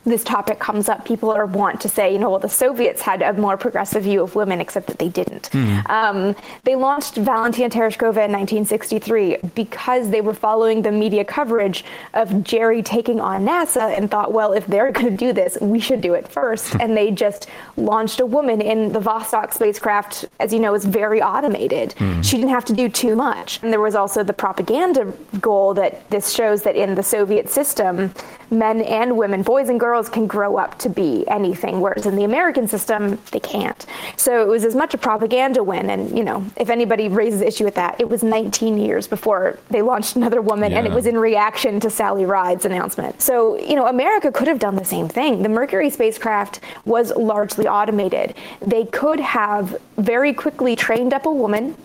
this 0.07 0.23
topic 0.23 0.59
comes 0.59 0.89
up, 0.89 1.05
people 1.05 1.29
are 1.31 1.45
want 1.45 1.81
to 1.81 1.89
say, 1.89 2.11
you 2.11 2.19
know, 2.19 2.29
well, 2.29 2.39
the 2.39 2.49
Soviets 2.49 3.01
had 3.01 3.21
a 3.21 3.33
more 3.33 3.57
progressive 3.57 4.03
view 4.03 4.21
of 4.21 4.35
women, 4.35 4.61
except 4.61 4.87
that 4.87 4.99
they 4.99 5.09
didn't. 5.09 5.49
Mm. 5.51 5.89
Um, 5.89 6.35
they 6.63 6.75
launched 6.75 7.15
Valentina 7.15 7.69
Tereshkova 7.69 8.25
in 8.25 8.31
1963 8.31 9.37
because 9.55 10.09
they 10.09 10.21
were 10.21 10.33
following 10.33 10.81
the 10.81 10.91
media 10.91 11.25
coverage 11.25 11.83
of 12.13 12.43
Jerry 12.43 12.81
taking 12.81 13.19
on 13.19 13.45
NASA 13.45 13.97
and 13.97 14.09
thought, 14.09 14.31
well, 14.31 14.53
if 14.53 14.65
they're 14.67 14.91
going 14.91 15.09
to 15.09 15.17
do 15.17 15.33
this, 15.33 15.57
we 15.61 15.79
should 15.79 16.01
do 16.01 16.13
it 16.13 16.27
first. 16.27 16.75
and 16.79 16.95
they 16.95 17.11
just 17.11 17.47
launched 17.75 18.19
a 18.19 18.25
woman 18.25 18.61
in 18.61 18.93
the 18.93 18.99
Vostok 18.99 19.53
spacecraft, 19.53 20.25
as 20.39 20.53
you 20.53 20.59
know, 20.59 20.73
is 20.73 20.85
very 20.85 21.21
automated. 21.21 21.93
Mm. 21.97 22.23
She 22.23 22.37
didn't 22.37 22.51
have 22.51 22.65
to 22.65 22.73
do 22.73 22.87
too 22.89 23.15
much. 23.15 23.59
And 23.61 23.73
there 23.73 23.81
was 23.81 23.95
also 23.95 24.23
the 24.23 24.33
propaganda 24.33 25.13
goal 25.41 25.73
that 25.73 26.09
this 26.09 26.33
shows 26.33 26.63
that 26.63 26.75
in 26.75 26.95
the 26.95 27.03
Soviet 27.03 27.49
system, 27.49 28.13
men 28.49 28.81
and 28.81 29.17
women, 29.17 29.43
boys 29.43 29.69
and 29.69 29.79
girls, 29.79 30.09
can 30.09 30.27
grow 30.27 30.57
up 30.57 30.77
to 30.79 30.89
be 30.89 31.27
anything, 31.27 31.81
whereas 31.81 32.05
in 32.05 32.15
the 32.15 32.23
American 32.23 32.67
system, 32.67 33.19
they 33.31 33.39
can't. 33.39 33.85
So 34.15 34.41
it 34.41 34.47
was 34.47 34.63
as 34.63 34.75
much 34.75 34.93
a 34.93 34.97
propaganda 34.97 35.63
win. 35.63 35.89
And, 35.89 36.17
you 36.17 36.23
know, 36.23 36.45
if 36.55 36.69
anybody 36.69 37.09
raises 37.09 37.41
issue 37.41 37.65
with 37.65 37.75
that, 37.75 37.99
it 37.99 38.09
was 38.09 38.23
19 38.23 38.77
years 38.77 39.07
before 39.07 39.59
they 39.69 39.81
launched 39.81 40.15
another 40.15 40.41
woman, 40.41 40.71
yeah. 40.71 40.79
and 40.79 40.87
it 40.87 40.93
was 40.93 41.05
in 41.05 41.17
reaction 41.17 41.79
to 41.81 41.89
Sally 41.89 42.25
Ride's 42.25 42.65
announcement. 42.65 43.21
So, 43.21 43.57
you 43.59 43.75
know, 43.75 43.87
America 43.87 44.31
could 44.31 44.47
have 44.47 44.59
done 44.59 44.75
the 44.75 44.85
same 44.85 45.07
thing. 45.07 45.43
The 45.43 45.49
Mercury 45.49 45.89
spacecraft 45.89 46.61
was 46.85 47.11
largely 47.15 47.67
automated. 47.67 48.35
They 48.61 48.85
could 48.85 49.19
have 49.19 49.75
very 49.97 50.33
quickly 50.33 50.75
trained 50.75 51.13
up 51.13 51.25
a 51.25 51.31
woman 51.31 51.75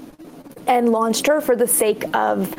and 0.67 0.91
launched 0.91 1.27
her 1.27 1.41
for 1.41 1.57
the 1.57 1.67
sake 1.67 2.05
of 2.15 2.55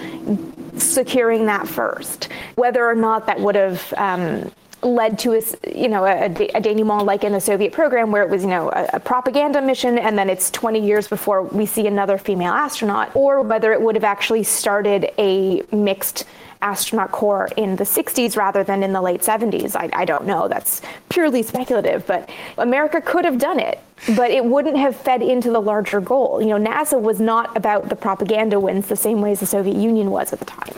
securing 0.77 1.45
that 1.45 1.67
first. 1.67 2.30
Whether 2.55 2.85
or 2.85 2.95
not 2.95 3.27
that 3.27 3.39
would 3.39 3.55
have 3.55 3.93
um, 3.97 4.51
led 4.81 5.19
to 5.19 5.34
a, 5.34 5.41
you 5.75 5.88
know, 5.88 6.05
a, 6.05 6.25
a 6.25 6.61
denouement 6.61 7.05
like 7.05 7.23
in 7.23 7.31
the 7.31 7.41
Soviet 7.41 7.71
program 7.71 8.11
where 8.11 8.23
it 8.23 8.30
was, 8.30 8.43
you 8.43 8.49
know, 8.49 8.69
a, 8.69 8.89
a, 8.93 8.99
propaganda 8.99 9.61
mission 9.61 9.97
and 9.97 10.17
then 10.17 10.30
it's 10.30 10.51
20 10.51 10.85
years 10.85 11.07
before 11.07 11.43
we 11.43 11.65
see 11.65 11.88
another 11.88 12.17
female 12.17 12.53
astronaut, 12.53 13.15
or 13.15 13.41
whether 13.41 13.71
it 13.71 13.81
would 13.81 13.95
have 13.95 14.03
actually 14.03 14.43
started 14.43 15.11
a 15.17 15.61
mixed 15.71 16.25
astronaut 16.64 17.11
corps 17.11 17.49
in 17.57 17.76
the 17.76 17.84
60s 17.84 18.38
rather 18.38 18.64
than 18.64 18.84
in 18.84 18.94
the 18.94 19.02
late 19.02 19.22
70s. 19.22 19.76
I, 19.76 19.90
I 19.94 20.06
don't 20.06 20.26
know. 20.26 20.48
That's 20.48 20.81
purely 21.10 21.44
speculative, 21.44 22.07
but 22.07 22.30
America 22.57 23.02
could 23.02 23.26
have 23.26 23.38
done 23.38 23.60
it 23.60 23.80
but 24.18 24.31
it 24.31 24.44
wouldn't 24.44 24.77
have 24.77 24.95
fed 24.95 25.22
into 25.22 25.49
the 25.49 25.61
larger 25.61 26.02
goal. 26.02 26.41
You 26.41 26.49
know, 26.49 26.72
NASA 26.72 27.02
was 27.02 27.19
not 27.19 27.56
about 27.56 27.90
the 27.90 27.95
propaganda 27.95 28.60
wins 28.60 28.88
the 28.88 28.95
same 28.95 29.22
way 29.22 29.31
as 29.31 29.40
the 29.40 29.45
Soviet 29.45 29.77
Union 29.77 30.11
was 30.11 30.34
at 30.34 30.40
the 30.40 30.45
time. 30.45 30.73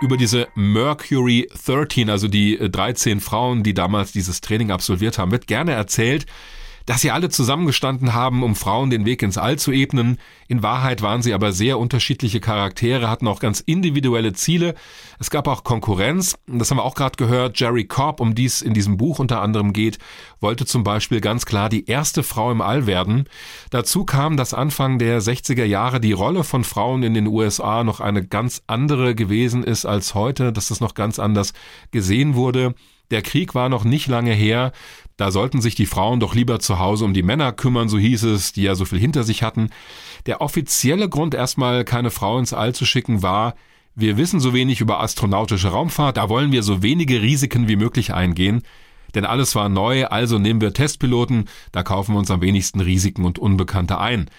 Über 0.00 0.16
diese 0.16 0.48
Mercury 0.54 1.46
13, 1.52 2.08
also 2.08 2.28
die 2.28 2.58
äh, 2.58 2.70
13 2.70 3.20
Frauen, 3.20 3.62
die 3.62 3.74
damals 3.74 4.12
dieses 4.12 4.40
Training 4.40 4.70
absolviert 4.70 5.18
haben, 5.18 5.30
wird 5.30 5.46
gerne 5.46 5.72
erzählt 5.72 6.24
dass 6.90 7.02
sie 7.02 7.12
alle 7.12 7.28
zusammengestanden 7.28 8.14
haben, 8.14 8.42
um 8.42 8.56
Frauen 8.56 8.90
den 8.90 9.04
Weg 9.04 9.22
ins 9.22 9.38
All 9.38 9.56
zu 9.60 9.70
ebnen. 9.70 10.18
In 10.48 10.64
Wahrheit 10.64 11.02
waren 11.02 11.22
sie 11.22 11.34
aber 11.34 11.52
sehr 11.52 11.78
unterschiedliche 11.78 12.40
Charaktere, 12.40 13.08
hatten 13.08 13.28
auch 13.28 13.38
ganz 13.38 13.60
individuelle 13.60 14.32
Ziele. 14.32 14.74
Es 15.20 15.30
gab 15.30 15.46
auch 15.46 15.62
Konkurrenz. 15.62 16.36
Das 16.48 16.68
haben 16.68 16.78
wir 16.78 16.84
auch 16.84 16.96
gerade 16.96 17.14
gehört. 17.16 17.60
Jerry 17.60 17.84
Cobb, 17.84 18.18
um 18.18 18.34
die 18.34 18.44
es 18.44 18.60
in 18.60 18.74
diesem 18.74 18.96
Buch 18.96 19.20
unter 19.20 19.40
anderem 19.40 19.72
geht, 19.72 20.00
wollte 20.40 20.66
zum 20.66 20.82
Beispiel 20.82 21.20
ganz 21.20 21.46
klar 21.46 21.68
die 21.68 21.86
erste 21.86 22.24
Frau 22.24 22.50
im 22.50 22.60
All 22.60 22.88
werden. 22.88 23.28
Dazu 23.70 24.04
kam, 24.04 24.36
dass 24.36 24.52
Anfang 24.52 24.98
der 24.98 25.22
60er 25.22 25.64
Jahre 25.64 26.00
die 26.00 26.10
Rolle 26.10 26.42
von 26.42 26.64
Frauen 26.64 27.04
in 27.04 27.14
den 27.14 27.28
USA 27.28 27.84
noch 27.84 28.00
eine 28.00 28.26
ganz 28.26 28.62
andere 28.66 29.14
gewesen 29.14 29.62
ist 29.62 29.86
als 29.86 30.16
heute, 30.16 30.52
dass 30.52 30.66
das 30.66 30.80
noch 30.80 30.94
ganz 30.94 31.20
anders 31.20 31.52
gesehen 31.92 32.34
wurde. 32.34 32.74
Der 33.10 33.22
Krieg 33.22 33.54
war 33.54 33.68
noch 33.68 33.84
nicht 33.84 34.06
lange 34.06 34.32
her. 34.32 34.72
Da 35.20 35.30
sollten 35.30 35.60
sich 35.60 35.74
die 35.74 35.84
Frauen 35.84 36.18
doch 36.18 36.34
lieber 36.34 36.60
zu 36.60 36.78
Hause 36.78 37.04
um 37.04 37.12
die 37.12 37.22
Männer 37.22 37.52
kümmern, 37.52 37.90
so 37.90 37.98
hieß 37.98 38.22
es, 38.22 38.54
die 38.54 38.62
ja 38.62 38.74
so 38.74 38.86
viel 38.86 38.98
hinter 38.98 39.22
sich 39.22 39.42
hatten. 39.42 39.68
Der 40.24 40.40
offizielle 40.40 41.10
Grund, 41.10 41.34
erstmal 41.34 41.84
keine 41.84 42.10
Frau 42.10 42.38
ins 42.38 42.54
All 42.54 42.74
zu 42.74 42.86
schicken, 42.86 43.22
war, 43.22 43.54
wir 43.94 44.16
wissen 44.16 44.40
so 44.40 44.54
wenig 44.54 44.80
über 44.80 45.02
astronautische 45.02 45.68
Raumfahrt, 45.68 46.16
da 46.16 46.30
wollen 46.30 46.52
wir 46.52 46.62
so 46.62 46.82
wenige 46.82 47.20
Risiken 47.20 47.68
wie 47.68 47.76
möglich 47.76 48.14
eingehen. 48.14 48.62
Denn 49.14 49.26
alles 49.26 49.54
war 49.54 49.68
neu, 49.68 50.06
also 50.06 50.38
nehmen 50.38 50.62
wir 50.62 50.72
Testpiloten, 50.72 51.50
da 51.70 51.82
kaufen 51.82 52.14
wir 52.14 52.18
uns 52.18 52.30
am 52.30 52.40
wenigsten 52.40 52.80
Risiken 52.80 53.26
und 53.26 53.38
Unbekannte 53.38 53.98
ein. 53.98 54.30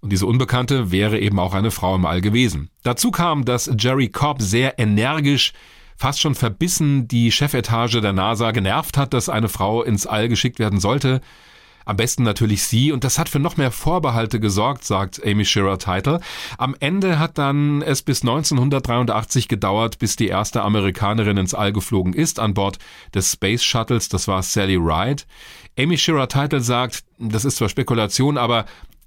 Und 0.00 0.12
diese 0.12 0.26
Unbekannte 0.26 0.92
wäre 0.92 1.18
eben 1.18 1.40
auch 1.40 1.54
eine 1.54 1.72
Frau 1.72 1.96
im 1.96 2.06
All 2.06 2.20
gewesen. 2.20 2.70
Dazu 2.84 3.10
kam, 3.10 3.44
dass 3.44 3.68
Jerry 3.80 4.10
Cobb 4.10 4.40
sehr 4.40 4.78
energisch 4.78 5.54
fast 5.96 6.20
schon 6.20 6.34
verbissen 6.34 7.08
die 7.08 7.30
Chefetage 7.30 8.00
der 8.00 8.12
NASA 8.12 8.50
genervt 8.50 8.96
hat, 8.96 9.14
dass 9.14 9.28
eine 9.28 9.48
Frau 9.48 9.82
ins 9.82 10.06
All 10.06 10.28
geschickt 10.28 10.58
werden 10.58 10.80
sollte. 10.80 11.20
Am 11.86 11.96
besten 11.96 12.22
natürlich 12.22 12.62
sie 12.64 12.92
und 12.92 13.04
das 13.04 13.18
hat 13.18 13.28
für 13.28 13.38
noch 13.38 13.56
mehr 13.56 13.70
Vorbehalte 13.70 14.40
gesorgt, 14.40 14.84
sagt 14.84 15.20
Amy 15.24 15.44
Shearer 15.44 15.78
Title. 15.78 16.20
Am 16.56 16.74
Ende 16.80 17.18
hat 17.18 17.36
dann 17.36 17.82
es 17.82 18.00
bis 18.02 18.22
1983 18.22 19.48
gedauert, 19.48 19.98
bis 19.98 20.16
die 20.16 20.28
erste 20.28 20.62
Amerikanerin 20.62 21.36
ins 21.36 21.52
All 21.52 21.72
geflogen 21.72 22.14
ist 22.14 22.40
an 22.40 22.54
Bord 22.54 22.78
des 23.14 23.32
Space 23.32 23.62
Shuttles, 23.62 24.08
das 24.08 24.28
war 24.28 24.42
Sally 24.42 24.76
Ride. 24.76 25.24
Amy 25.78 25.98
Shearer 25.98 26.28
Title 26.28 26.60
sagt, 26.60 27.04
das 27.18 27.44
ist 27.44 27.56
zwar 27.56 27.68
Spekulation, 27.68 28.38
aber 28.38 28.64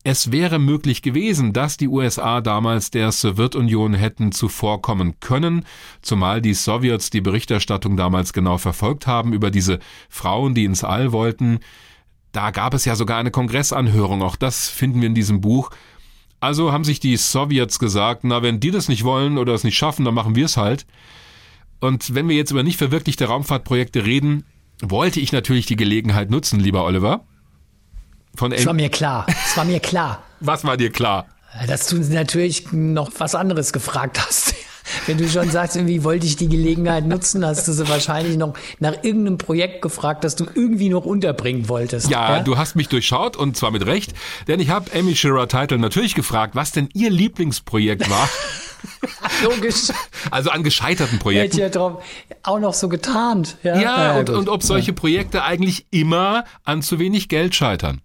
es 0.09 0.31
wäre 0.31 0.57
möglich 0.57 1.01
gewesen, 1.01 1.51
dass 1.51 1.75
die 1.75 1.89
USA 1.89 2.39
damals 2.39 2.91
der 2.91 3.11
Sowjetunion 3.11 3.93
hätten 3.93 4.31
zuvorkommen 4.31 5.19
können, 5.19 5.65
zumal 6.01 6.41
die 6.41 6.53
Sowjets 6.53 7.09
die 7.09 7.19
Berichterstattung 7.19 7.97
damals 7.97 8.31
genau 8.31 8.57
verfolgt 8.57 9.05
haben 9.05 9.33
über 9.33 9.51
diese 9.51 9.79
Frauen, 10.07 10.55
die 10.55 10.63
ins 10.63 10.85
All 10.85 11.11
wollten. 11.11 11.59
Da 12.31 12.51
gab 12.51 12.73
es 12.73 12.85
ja 12.85 12.95
sogar 12.95 13.17
eine 13.17 13.31
Kongressanhörung, 13.31 14.21
auch 14.21 14.37
das 14.37 14.69
finden 14.69 15.01
wir 15.01 15.07
in 15.07 15.13
diesem 15.13 15.41
Buch. 15.41 15.71
Also 16.39 16.71
haben 16.71 16.85
sich 16.85 17.01
die 17.01 17.17
Sowjets 17.17 17.77
gesagt, 17.77 18.23
na, 18.23 18.41
wenn 18.41 18.61
die 18.61 18.71
das 18.71 18.87
nicht 18.87 19.03
wollen 19.03 19.37
oder 19.37 19.53
es 19.55 19.65
nicht 19.65 19.75
schaffen, 19.75 20.05
dann 20.05 20.13
machen 20.13 20.35
wir 20.37 20.45
es 20.45 20.55
halt. 20.55 20.85
Und 21.81 22.15
wenn 22.15 22.29
wir 22.29 22.37
jetzt 22.37 22.51
über 22.51 22.63
nicht 22.63 22.77
verwirklichte 22.77 23.25
Raumfahrtprojekte 23.25 24.05
reden, 24.05 24.45
wollte 24.81 25.19
ich 25.19 25.33
natürlich 25.33 25.65
die 25.65 25.75
Gelegenheit 25.75 26.31
nutzen, 26.31 26.61
lieber 26.61 26.85
Oliver, 26.85 27.25
von 28.37 28.51
Es 28.51 28.65
war 28.65 28.73
mir 28.73 28.89
klar. 28.89 29.25
Es 29.27 29.57
war 29.57 29.65
mir 29.65 29.79
klar. 29.79 30.23
Was 30.39 30.63
war 30.63 30.77
dir 30.77 30.91
klar? 30.91 31.25
Dass 31.67 31.87
du 31.87 31.97
natürlich 31.97 32.71
noch 32.71 33.09
was 33.17 33.33
anderes 33.33 33.73
gefragt 33.73 34.19
hast. 34.23 34.53
Wenn 35.07 35.17
du 35.17 35.27
schon 35.27 35.49
sagst, 35.49 35.75
irgendwie 35.75 36.03
wollte 36.03 36.25
ich 36.25 36.35
die 36.35 36.47
Gelegenheit 36.47 37.05
nutzen, 37.05 37.45
hast 37.45 37.67
du 37.67 37.73
sie 37.73 37.89
wahrscheinlich 37.89 38.37
noch 38.37 38.53
nach 38.79 38.93
irgendeinem 39.03 39.37
Projekt 39.37 39.81
gefragt, 39.81 40.23
das 40.23 40.35
du 40.35 40.45
irgendwie 40.53 40.89
noch 40.89 41.05
unterbringen 41.05 41.67
wolltest. 41.67 42.09
Ja, 42.09 42.37
ja? 42.37 42.43
du 42.43 42.57
hast 42.57 42.75
mich 42.75 42.87
durchschaut 42.87 43.35
und 43.35 43.57
zwar 43.57 43.71
mit 43.71 43.85
Recht, 43.85 44.13
denn 44.47 44.59
ich 44.59 44.69
habe 44.69 44.91
Amy 44.93 45.15
Shearer 45.15 45.47
Title 45.47 45.79
natürlich 45.79 46.13
gefragt, 46.13 46.55
was 46.55 46.71
denn 46.71 46.89
ihr 46.93 47.09
Lieblingsprojekt 47.09 48.09
war. 48.09 48.29
Logisch. 49.43 49.91
Also 50.31 50.51
an 50.51 50.63
gescheiterten 50.63 51.19
Projekten. 51.19 51.59
Hätte 51.59 51.79
ja 51.79 51.97
auch 52.43 52.59
noch 52.59 52.73
so 52.73 52.89
getarnt. 52.89 53.57
Ja, 53.63 53.75
ja, 53.79 54.03
ja 54.03 54.19
und, 54.19 54.29
und 54.29 54.49
ob 54.49 54.63
solche 54.63 54.93
Projekte 54.93 55.43
eigentlich 55.43 55.85
immer 55.91 56.45
an 56.63 56.81
zu 56.81 56.99
wenig 56.99 57.29
Geld 57.29 57.55
scheitern. 57.55 58.01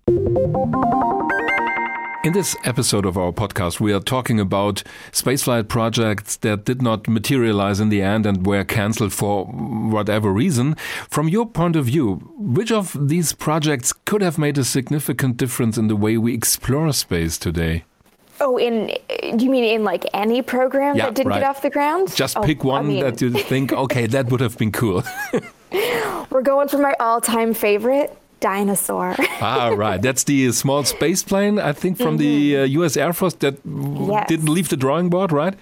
In 2.25 2.33
this 2.33 2.57
episode 2.65 3.05
of 3.05 3.19
our 3.19 3.33
podcast, 3.33 3.81
we 3.81 3.93
are 3.93 4.01
talking 4.01 4.41
about 4.41 4.83
spaceflight 5.11 5.69
projects 5.69 6.37
that 6.37 6.65
did 6.65 6.81
not 6.81 7.07
materialize 7.07 7.81
in 7.81 7.91
the 7.91 8.01
end 8.01 8.25
and 8.25 8.47
were 8.47 8.65
cancelled 8.65 9.13
for 9.13 9.45
whatever 9.45 10.33
reason. 10.33 10.75
From 11.11 11.29
your 11.29 11.45
point 11.45 11.77
of 11.77 11.85
view, 11.85 12.15
which 12.39 12.73
of 12.73 12.97
these 13.09 13.35
projects 13.35 13.93
could 13.93 14.23
have 14.23 14.39
made 14.39 14.57
a 14.57 14.65
significant 14.65 15.37
difference 15.37 15.77
in 15.77 15.89
the 15.89 15.97
way 15.97 16.17
we 16.17 16.33
explore 16.33 16.91
space 16.95 17.37
today? 17.37 17.85
Oh, 18.41 18.57
in 18.57 18.87
do 19.37 19.45
you 19.45 19.51
mean 19.51 19.65
in 19.65 19.85
like 19.85 20.07
any 20.15 20.41
program 20.41 20.97
yeah, 20.97 21.07
that 21.07 21.15
didn't 21.15 21.29
right. 21.31 21.41
get 21.41 21.51
off 21.51 21.61
the 21.61 21.69
ground? 21.69 22.15
Just 22.15 22.39
oh, 22.39 22.43
pick 22.43 22.65
one 22.65 22.87
I 22.87 22.89
mean, 22.89 23.05
that 23.05 23.21
you 23.21 23.33
think, 23.33 23.73
okay, 23.75 24.07
that 24.07 24.31
would 24.31 24.41
have 24.41 24.57
been 24.57 24.73
cool. 24.73 25.03
We're 26.31 26.41
going 26.41 26.69
for 26.69 26.79
my 26.79 26.95
all-time 27.01 27.53
favorite, 27.53 28.17
dinosaur. 28.43 29.17
ah, 29.41 29.73
right. 29.75 30.01
That's 30.03 30.25
the 30.25 30.53
small 30.53 30.85
space 30.85 31.23
plane, 31.23 31.59
I 31.59 31.73
think, 31.73 31.97
from 31.97 32.15
mm 32.15 32.21
-hmm. 32.21 32.53
the 32.53 32.59
uh, 32.63 32.79
U.S. 32.79 32.97
Air 32.97 33.13
Force 33.15 33.37
that 33.39 33.55
yes. 33.65 34.29
didn't 34.29 34.51
leave 34.57 34.69
the 34.69 34.77
drawing 34.77 35.09
board, 35.11 35.33
right? 35.33 35.55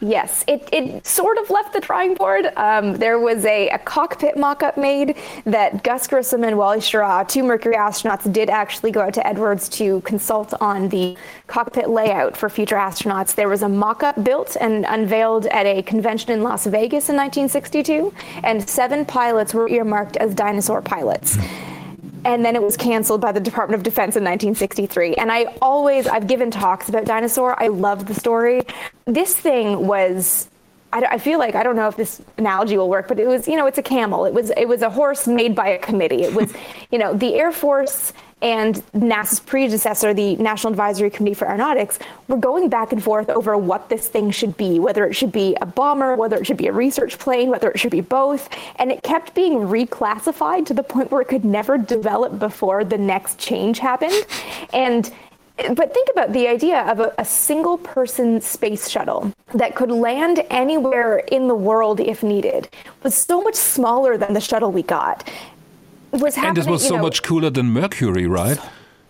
Yes, 0.00 0.44
it, 0.46 0.68
it 0.72 1.06
sort 1.06 1.38
of 1.38 1.48
left 1.48 1.72
the 1.72 1.80
drawing 1.80 2.14
board. 2.14 2.52
Um, 2.56 2.96
there 2.96 3.18
was 3.18 3.46
a, 3.46 3.70
a 3.70 3.78
cockpit 3.78 4.36
mock 4.36 4.62
up 4.62 4.76
made 4.76 5.16
that 5.46 5.82
Gus 5.82 6.06
Grissom 6.06 6.44
and 6.44 6.58
Wally 6.58 6.80
Schirra, 6.80 7.26
two 7.26 7.42
Mercury 7.42 7.76
astronauts, 7.76 8.30
did 8.30 8.50
actually 8.50 8.90
go 8.90 9.00
out 9.00 9.14
to 9.14 9.26
Edwards 9.26 9.70
to 9.70 10.02
consult 10.02 10.52
on 10.60 10.90
the 10.90 11.16
cockpit 11.46 11.88
layout 11.88 12.36
for 12.36 12.50
future 12.50 12.76
astronauts. 12.76 13.34
There 13.34 13.48
was 13.48 13.62
a 13.62 13.68
mock 13.68 14.02
up 14.02 14.22
built 14.22 14.56
and 14.60 14.84
unveiled 14.86 15.46
at 15.46 15.64
a 15.64 15.82
convention 15.82 16.30
in 16.30 16.42
Las 16.42 16.66
Vegas 16.66 17.08
in 17.08 17.16
1962, 17.16 18.12
and 18.44 18.68
seven 18.68 19.06
pilots 19.06 19.54
were 19.54 19.68
earmarked 19.68 20.18
as 20.18 20.34
dinosaur 20.34 20.82
pilots 20.82 21.38
and 22.26 22.44
then 22.44 22.56
it 22.56 22.62
was 22.62 22.76
canceled 22.76 23.20
by 23.20 23.30
the 23.30 23.38
Department 23.38 23.78
of 23.78 23.84
Defense 23.84 24.16
in 24.16 24.24
1963. 24.24 25.14
And 25.14 25.30
I 25.30 25.44
always, 25.62 26.08
I've 26.08 26.26
given 26.26 26.50
talks 26.50 26.88
about 26.88 27.04
Dinosaur. 27.04 27.62
I 27.62 27.68
love 27.68 28.06
the 28.06 28.14
story. 28.14 28.62
This 29.04 29.36
thing 29.36 29.86
was 29.86 30.48
I, 31.04 31.18
feel 31.18 31.38
like 31.38 31.54
I 31.54 31.62
don't 31.62 31.76
know 31.76 31.88
if 31.88 31.96
this 31.96 32.22
analogy 32.38 32.76
will 32.76 32.88
work, 32.88 33.08
but 33.08 33.18
it 33.18 33.26
was 33.26 33.46
you 33.48 33.56
know 33.56 33.66
it's 33.66 33.78
a 33.78 33.82
camel. 33.82 34.24
It 34.24 34.34
was 34.34 34.50
it 34.56 34.66
was 34.66 34.82
a 34.82 34.90
horse 34.90 35.26
made 35.26 35.54
by 35.54 35.68
a 35.68 35.78
committee. 35.78 36.22
It 36.22 36.34
was 36.34 36.52
you 36.90 36.98
know 36.98 37.14
the 37.14 37.34
Air 37.34 37.52
Force 37.52 38.12
and 38.42 38.76
NASA's 38.92 39.40
predecessor, 39.40 40.12
the 40.12 40.36
National 40.36 40.70
Advisory 40.70 41.08
Committee 41.08 41.34
for 41.34 41.48
Aeronautics, 41.48 41.98
were 42.28 42.36
going 42.36 42.68
back 42.68 42.92
and 42.92 43.02
forth 43.02 43.30
over 43.30 43.56
what 43.56 43.88
this 43.88 44.08
thing 44.08 44.30
should 44.30 44.58
be, 44.58 44.78
whether 44.78 45.06
it 45.06 45.14
should 45.14 45.32
be 45.32 45.56
a 45.62 45.66
bomber, 45.66 46.16
whether 46.16 46.36
it 46.36 46.46
should 46.46 46.58
be 46.58 46.66
a 46.66 46.72
research 46.72 47.18
plane, 47.18 47.48
whether 47.48 47.70
it 47.70 47.78
should 47.78 47.90
be 47.90 48.02
both. 48.02 48.50
And 48.76 48.92
it 48.92 49.02
kept 49.02 49.34
being 49.34 49.60
reclassified 49.60 50.66
to 50.66 50.74
the 50.74 50.82
point 50.82 51.10
where 51.10 51.22
it 51.22 51.28
could 51.28 51.46
never 51.46 51.78
develop 51.78 52.38
before 52.38 52.84
the 52.84 52.98
next 52.98 53.38
change 53.38 53.78
happened. 53.78 54.26
And 54.74 55.10
but 55.56 55.94
think 55.94 56.08
about 56.10 56.32
the 56.32 56.48
idea 56.48 56.80
of 56.82 57.00
a, 57.00 57.14
a, 57.18 57.24
single 57.24 57.78
person 57.78 58.40
space 58.40 58.88
shuttle 58.88 59.32
that 59.54 59.74
could 59.74 59.90
land 59.90 60.44
anywhere 60.50 61.18
in 61.18 61.48
the 61.48 61.54
world 61.54 61.98
if 61.98 62.22
needed 62.22 62.68
was 63.02 63.14
so 63.14 63.40
much 63.40 63.54
smaller 63.54 64.18
than 64.18 64.34
the 64.34 64.40
shuttle 64.40 64.70
we 64.70 64.82
got 64.82 65.30
was 66.12 66.36
And 66.36 66.56
this 66.56 66.66
was 66.66 66.86
so 66.86 66.96
know, 66.96 67.02
much 67.02 67.22
cooler 67.22 67.50
than 67.50 67.66
Mercury, 67.66 68.26
right? 68.26 68.58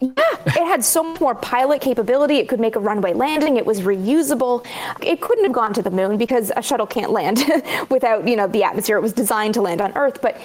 Yeah, 0.01 0.11
it 0.47 0.67
had 0.67 0.85
so 0.85 1.03
much 1.03 1.21
more 1.21 1.35
pilot 1.35 1.81
capability. 1.81 2.37
It 2.37 2.49
could 2.49 2.61
make 2.61 2.77
a 2.77 2.81
runway 2.81 3.15
landing. 3.15 3.57
It 3.57 3.65
was 3.65 3.81
reusable. 3.81 4.67
It 5.01 5.23
couldn't 5.23 5.45
have 5.45 5.55
gone 5.55 5.73
to 5.73 5.83
the 5.83 5.91
moon 5.91 6.19
because 6.19 6.53
a 6.55 6.63
shuttle 6.63 6.87
can't 6.87 7.11
land 7.11 7.43
without, 7.91 8.29
you 8.29 8.37
know, 8.37 8.47
the 8.47 8.63
atmosphere. 8.63 8.99
It 8.99 9.03
was 9.03 9.15
designed 9.15 9.55
to 9.55 9.63
land 9.63 9.81
on 9.81 9.97
Earth, 9.97 10.21
but 10.21 10.39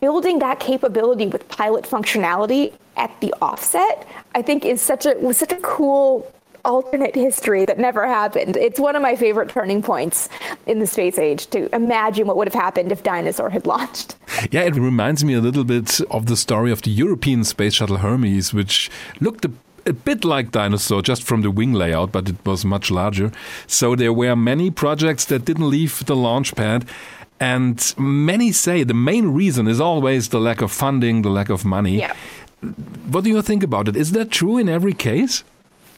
building 0.00 0.38
that 0.40 0.60
capability 0.60 1.26
with 1.26 1.48
pilot 1.48 1.84
functionality 1.84 2.72
at 2.96 3.18
the 3.20 3.34
offset, 3.40 4.06
I 4.34 4.42
think 4.42 4.64
is 4.64 4.80
such 4.80 5.06
a 5.06 5.14
was 5.14 5.38
such 5.38 5.52
a 5.52 5.60
cool 5.62 6.30
alternate 6.64 7.14
history 7.14 7.64
that 7.64 7.78
never 7.78 8.06
happened. 8.06 8.56
It's 8.56 8.78
one 8.78 8.94
of 8.94 9.02
my 9.02 9.16
favorite 9.16 9.48
turning 9.48 9.82
points 9.82 10.28
in 10.66 10.78
the 10.78 10.86
space 10.86 11.18
age 11.18 11.46
to 11.48 11.74
imagine 11.74 12.26
what 12.26 12.36
would 12.36 12.48
have 12.48 12.60
happened 12.60 12.92
if 12.92 13.02
Dinosaur 13.02 13.50
had 13.50 13.66
launched. 13.66 14.16
Yeah, 14.50 14.62
it 14.62 14.74
reminds 14.76 15.24
me 15.24 15.34
a 15.34 15.40
little 15.40 15.64
bit 15.64 16.00
of 16.10 16.26
the 16.26 16.36
story 16.36 16.72
of 16.72 16.82
the 16.82 16.90
European 16.90 17.44
Space 17.44 17.74
Shuttle 17.74 17.98
Hermes, 17.98 18.54
which 18.54 18.90
looked 19.20 19.44
a 19.44 19.50
a 19.86 19.92
bit 19.92 20.24
like 20.24 20.50
Dinosaur, 20.52 21.02
just 21.02 21.22
from 21.22 21.42
the 21.42 21.50
wing 21.50 21.72
layout, 21.72 22.12
but 22.12 22.28
it 22.28 22.36
was 22.44 22.64
much 22.64 22.90
larger. 22.90 23.32
So 23.66 23.96
there 23.96 24.12
were 24.12 24.36
many 24.36 24.70
projects 24.70 25.24
that 25.26 25.44
didn't 25.44 25.68
leave 25.68 26.04
the 26.04 26.16
launch 26.16 26.54
pad. 26.54 26.84
And 27.40 27.94
many 27.96 28.52
say 28.52 28.84
the 28.84 28.94
main 28.94 29.28
reason 29.28 29.66
is 29.66 29.80
always 29.80 30.28
the 30.28 30.38
lack 30.38 30.60
of 30.60 30.70
funding, 30.70 31.22
the 31.22 31.30
lack 31.30 31.48
of 31.48 31.64
money. 31.64 31.98
Yeah. 31.98 32.14
What 33.08 33.24
do 33.24 33.30
you 33.30 33.40
think 33.40 33.62
about 33.62 33.88
it? 33.88 33.96
Is 33.96 34.12
that 34.12 34.30
true 34.30 34.58
in 34.58 34.68
every 34.68 34.92
case? 34.92 35.42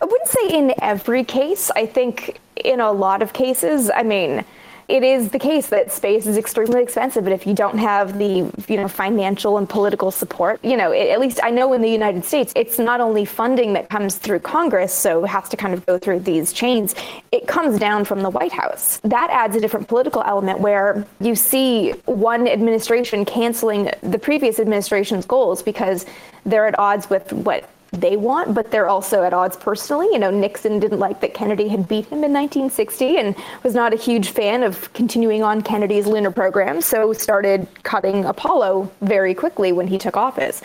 I 0.00 0.04
wouldn't 0.04 0.28
say 0.28 0.48
in 0.48 0.72
every 0.80 1.24
case. 1.24 1.70
I 1.74 1.86
think 1.86 2.40
in 2.56 2.78
a 2.80 2.92
lot 2.92 3.22
of 3.22 3.32
cases, 3.32 3.90
I 3.92 4.04
mean, 4.04 4.44
it 4.88 5.02
is 5.02 5.30
the 5.30 5.38
case 5.38 5.68
that 5.68 5.92
space 5.92 6.26
is 6.26 6.36
extremely 6.36 6.82
expensive, 6.82 7.24
but 7.24 7.32
if 7.32 7.46
you 7.46 7.54
don't 7.54 7.78
have 7.78 8.18
the 8.18 8.50
you 8.68 8.76
know 8.76 8.88
financial 8.88 9.58
and 9.58 9.68
political 9.68 10.10
support, 10.10 10.62
you 10.64 10.76
know, 10.76 10.92
it, 10.92 11.08
at 11.10 11.20
least 11.20 11.40
I 11.42 11.50
know 11.50 11.72
in 11.72 11.82
the 11.82 11.90
United 11.90 12.24
States, 12.24 12.52
it's 12.56 12.78
not 12.78 13.00
only 13.00 13.24
funding 13.24 13.72
that 13.74 13.88
comes 13.88 14.16
through 14.16 14.40
Congress, 14.40 14.92
so 14.92 15.24
has 15.24 15.48
to 15.50 15.56
kind 15.56 15.74
of 15.74 15.84
go 15.86 15.98
through 15.98 16.20
these 16.20 16.52
chains. 16.52 16.94
It 17.30 17.46
comes 17.46 17.78
down 17.78 18.04
from 18.04 18.22
the 18.22 18.30
White 18.30 18.52
House. 18.52 19.00
That 19.04 19.30
adds 19.30 19.56
a 19.56 19.60
different 19.60 19.88
political 19.88 20.22
element 20.22 20.60
where 20.60 21.06
you 21.20 21.34
see 21.34 21.92
one 22.06 22.48
administration 22.48 23.24
canceling 23.24 23.90
the 24.02 24.18
previous 24.18 24.58
administration's 24.58 25.26
goals 25.26 25.62
because 25.62 26.06
they're 26.44 26.66
at 26.66 26.78
odds 26.78 27.08
with 27.08 27.32
what 27.32 27.68
they 27.92 28.16
want, 28.16 28.54
but 28.54 28.70
they're 28.70 28.88
also 28.88 29.22
at 29.22 29.34
odds 29.34 29.56
personally. 29.56 30.06
You 30.12 30.18
know, 30.18 30.30
Nixon 30.30 30.80
didn't 30.80 30.98
like 30.98 31.20
that 31.20 31.34
Kennedy 31.34 31.68
had 31.68 31.86
beat 31.86 32.06
him 32.06 32.24
in 32.24 32.32
1960 32.32 33.18
and 33.18 33.36
was 33.62 33.74
not 33.74 33.92
a 33.92 33.96
huge 33.96 34.30
fan 34.30 34.62
of 34.62 34.90
continuing 34.94 35.42
on 35.42 35.60
Kennedy's 35.60 36.06
lunar 36.06 36.30
program, 36.30 36.80
so 36.80 37.12
started 37.12 37.66
cutting 37.82 38.24
Apollo 38.24 38.90
very 39.02 39.34
quickly 39.34 39.72
when 39.72 39.86
he 39.86 39.98
took 39.98 40.16
office. 40.16 40.62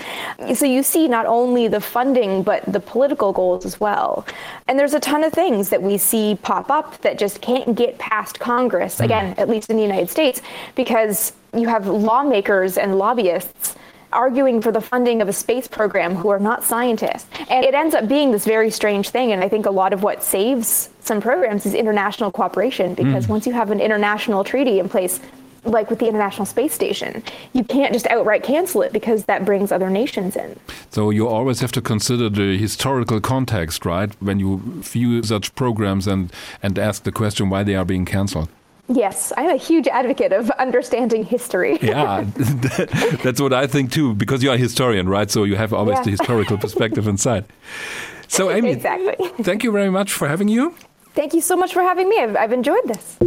So 0.56 0.66
you 0.66 0.84
see 0.84 1.10
not 1.10 1.26
only 1.26 1.68
the 1.68 1.82
funding, 1.82 2.44
but 2.44 2.64
the 2.72 2.80
political 2.80 3.34
goals 3.34 3.66
as 3.66 3.78
well. 3.78 4.26
And 4.68 4.80
there's 4.80 4.94
a 4.94 5.00
ton 5.00 5.26
of 5.26 5.34
things 5.34 5.70
that 5.70 5.84
we 5.84 5.98
see 5.98 6.38
pop 6.42 6.70
up 6.70 7.02
that 7.02 7.20
just 7.20 7.42
can't 7.42 7.76
get 7.76 7.98
past 8.00 8.40
Congress, 8.40 9.00
hmm. 9.00 9.04
again, 9.04 9.36
at 9.38 9.50
least 9.50 9.70
in 9.70 9.76
the 9.76 9.84
United 9.84 10.10
States, 10.10 10.42
because 10.76 11.34
you 11.54 11.68
have 11.68 11.88
lawmakers 11.88 12.78
and 12.78 12.98
lobbyists 12.98 13.76
arguing 14.14 14.62
for 14.62 14.72
the 14.72 14.82
funding 14.82 15.22
of 15.22 15.28
a 15.28 15.34
space 15.34 15.68
program 15.68 16.16
who 16.16 16.30
are 16.30 16.40
not 16.40 16.64
scientists. 16.64 17.28
And 17.50 17.66
it 17.66 17.74
ends 17.74 17.94
up 17.96 18.08
being 18.08 18.32
this 18.32 18.46
very 18.46 18.72
strange 18.72 19.10
thing. 19.10 19.32
And 19.32 19.44
I 19.44 19.50
think 19.50 19.66
a 19.66 19.72
lot 19.72 19.94
of 19.94 20.04
what 20.04 20.24
saves 20.24 20.90
some 21.02 21.22
programs 21.22 21.66
is 21.66 21.74
international 21.74 22.32
cooperation 22.32 22.94
because 22.94 23.26
mm. 23.26 23.30
once 23.30 23.48
you 23.48 23.54
have 23.54 23.72
an 23.72 23.80
international 23.80 24.44
treaty 24.44 24.80
in 24.80 24.90
place, 24.90 25.20
like 25.68 25.90
with 25.90 26.00
the 26.00 26.08
International 26.08 26.46
Space 26.46 26.74
Station. 26.74 27.24
You 27.54 27.64
can't 27.64 27.94
just 27.94 28.08
outright 28.08 28.44
cancel 28.44 28.82
it 28.82 28.94
because 28.94 29.26
that 29.26 29.46
brings 29.46 29.72
other 29.72 29.90
nations 29.90 30.36
in. 30.36 30.58
So 30.92 31.10
you 31.10 31.28
always 31.28 31.60
have 31.60 31.72
to 31.74 31.82
consider 31.82 32.30
the 32.30 32.58
historical 32.58 33.20
context, 33.20 33.86
right? 33.86 34.12
When 34.22 34.40
you 34.40 34.62
view 34.82 35.24
such 35.24 35.54
programs 35.56 36.08
and, 36.08 36.32
and 36.64 36.80
ask 36.80 37.04
the 37.04 37.12
question 37.12 37.50
why 37.50 37.64
they 37.64 37.76
are 37.76 37.86
being 37.86 38.06
cancelled. 38.06 38.50
Yes, 38.90 39.34
I'm 39.36 39.50
a 39.50 39.58
huge 39.58 39.88
advocate 39.88 40.32
of 40.32 40.50
understanding 40.52 41.26
history. 41.26 41.78
yeah, 41.82 42.24
that's 43.24 43.42
what 43.42 43.52
I 43.54 43.68
think 43.68 43.92
too, 43.92 44.14
because 44.16 44.42
you 44.42 44.50
are 44.50 44.56
a 44.56 44.58
historian, 44.58 45.10
right? 45.10 45.30
So 45.30 45.44
you 45.44 45.56
have 45.58 45.74
always 45.74 45.98
Yeah. 45.98 46.04
the 46.04 46.12
historical 46.12 46.58
perspective 46.58 47.06
inside. 47.14 47.46
So, 48.30 48.50
Amy, 48.52 48.72
Exactly. 48.72 49.16
thank 49.44 49.64
you 49.64 49.72
very 49.72 49.90
much 49.90 50.12
for 50.14 50.28
having 50.28 50.48
you. 50.48 50.74
Thank 51.16 51.34
you 51.34 51.42
so 51.42 51.56
much 51.56 51.74
for 51.74 51.82
having 51.82 52.08
me. 52.10 52.20
I've, 52.20 52.36
I've 52.36 52.54
enjoyed 52.54 52.84
this. 52.86 53.18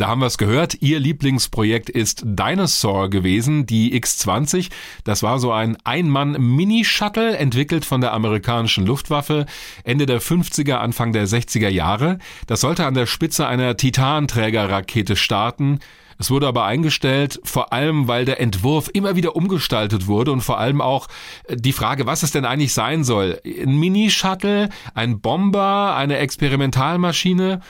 Da 0.00 0.08
haben 0.08 0.22
wir 0.22 0.28
es 0.28 0.38
gehört. 0.38 0.78
Ihr 0.80 0.98
Lieblingsprojekt 0.98 1.90
ist 1.90 2.22
Dinosaur 2.24 3.10
gewesen, 3.10 3.66
die 3.66 3.94
X-20. 3.94 4.70
Das 5.04 5.22
war 5.22 5.38
so 5.38 5.52
ein 5.52 5.76
Ein-Mann-Mini-Shuttle, 5.84 7.36
entwickelt 7.36 7.84
von 7.84 8.00
der 8.00 8.14
amerikanischen 8.14 8.86
Luftwaffe 8.86 9.44
Ende 9.84 10.06
der 10.06 10.22
50er, 10.22 10.76
Anfang 10.76 11.12
der 11.12 11.28
60er 11.28 11.68
Jahre. 11.68 12.16
Das 12.46 12.62
sollte 12.62 12.86
an 12.86 12.94
der 12.94 13.04
Spitze 13.04 13.46
einer 13.46 13.76
Titanträgerrakete 13.76 15.16
starten. 15.16 15.80
Es 16.18 16.30
wurde 16.30 16.48
aber 16.48 16.64
eingestellt, 16.64 17.38
vor 17.44 17.74
allem 17.74 18.08
weil 18.08 18.24
der 18.24 18.40
Entwurf 18.40 18.88
immer 18.94 19.16
wieder 19.16 19.36
umgestaltet 19.36 20.06
wurde 20.06 20.32
und 20.32 20.40
vor 20.40 20.58
allem 20.58 20.80
auch 20.80 21.08
äh, 21.44 21.56
die 21.56 21.74
Frage, 21.74 22.06
was 22.06 22.22
es 22.22 22.30
denn 22.30 22.46
eigentlich 22.46 22.72
sein 22.72 23.04
soll. 23.04 23.38
Ein 23.44 23.78
Mini-Shuttle, 23.78 24.70
ein 24.94 25.20
Bomber, 25.20 25.94
eine 25.94 26.16
Experimentalmaschine. 26.16 27.60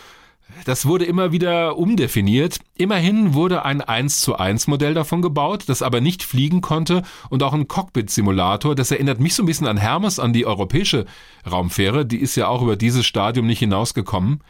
Das 0.64 0.86
wurde 0.86 1.04
immer 1.04 1.32
wieder 1.32 1.76
umdefiniert. 1.76 2.58
Immerhin 2.76 3.34
wurde 3.34 3.64
ein 3.64 3.80
1 3.80 4.20
zu 4.20 4.36
1 4.36 4.66
Modell 4.66 4.94
davon 4.94 5.22
gebaut, 5.22 5.64
das 5.66 5.82
aber 5.82 6.00
nicht 6.00 6.22
fliegen 6.22 6.60
konnte 6.60 7.02
und 7.28 7.42
auch 7.42 7.52
ein 7.52 7.68
Cockpit-Simulator. 7.68 8.74
Das 8.74 8.90
erinnert 8.90 9.20
mich 9.20 9.34
so 9.34 9.42
ein 9.42 9.46
bisschen 9.46 9.66
an 9.66 9.76
Hermes, 9.76 10.18
an 10.18 10.32
die 10.32 10.46
europäische 10.46 11.06
Raumfähre. 11.50 12.06
Die 12.06 12.18
ist 12.18 12.36
ja 12.36 12.48
auch 12.48 12.62
über 12.62 12.76
dieses 12.76 13.06
Stadium 13.06 13.46
nicht 13.46 13.60
hinausgekommen. 13.60 14.42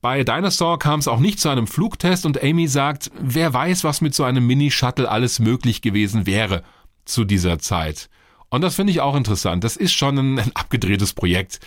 Bei 0.00 0.24
Dinosaur 0.24 0.78
kam 0.78 1.00
es 1.00 1.08
auch 1.08 1.20
nicht 1.20 1.40
zu 1.40 1.50
einem 1.50 1.66
Flugtest 1.66 2.24
und 2.24 2.42
Amy 2.42 2.68
sagt, 2.68 3.10
wer 3.20 3.52
weiß, 3.52 3.84
was 3.84 4.00
mit 4.00 4.14
so 4.14 4.24
einem 4.24 4.46
Mini-Shuttle 4.46 5.10
alles 5.10 5.40
möglich 5.40 5.82
gewesen 5.82 6.26
wäre 6.26 6.62
zu 7.04 7.24
dieser 7.24 7.58
Zeit. 7.58 8.08
Und 8.48 8.62
das 8.62 8.76
finde 8.76 8.92
ich 8.92 9.00
auch 9.00 9.14
interessant. 9.14 9.62
Das 9.62 9.76
ist 9.76 9.92
schon 9.92 10.18
ein, 10.18 10.38
ein 10.38 10.52
abgedrehtes 10.54 11.12
Projekt 11.12 11.60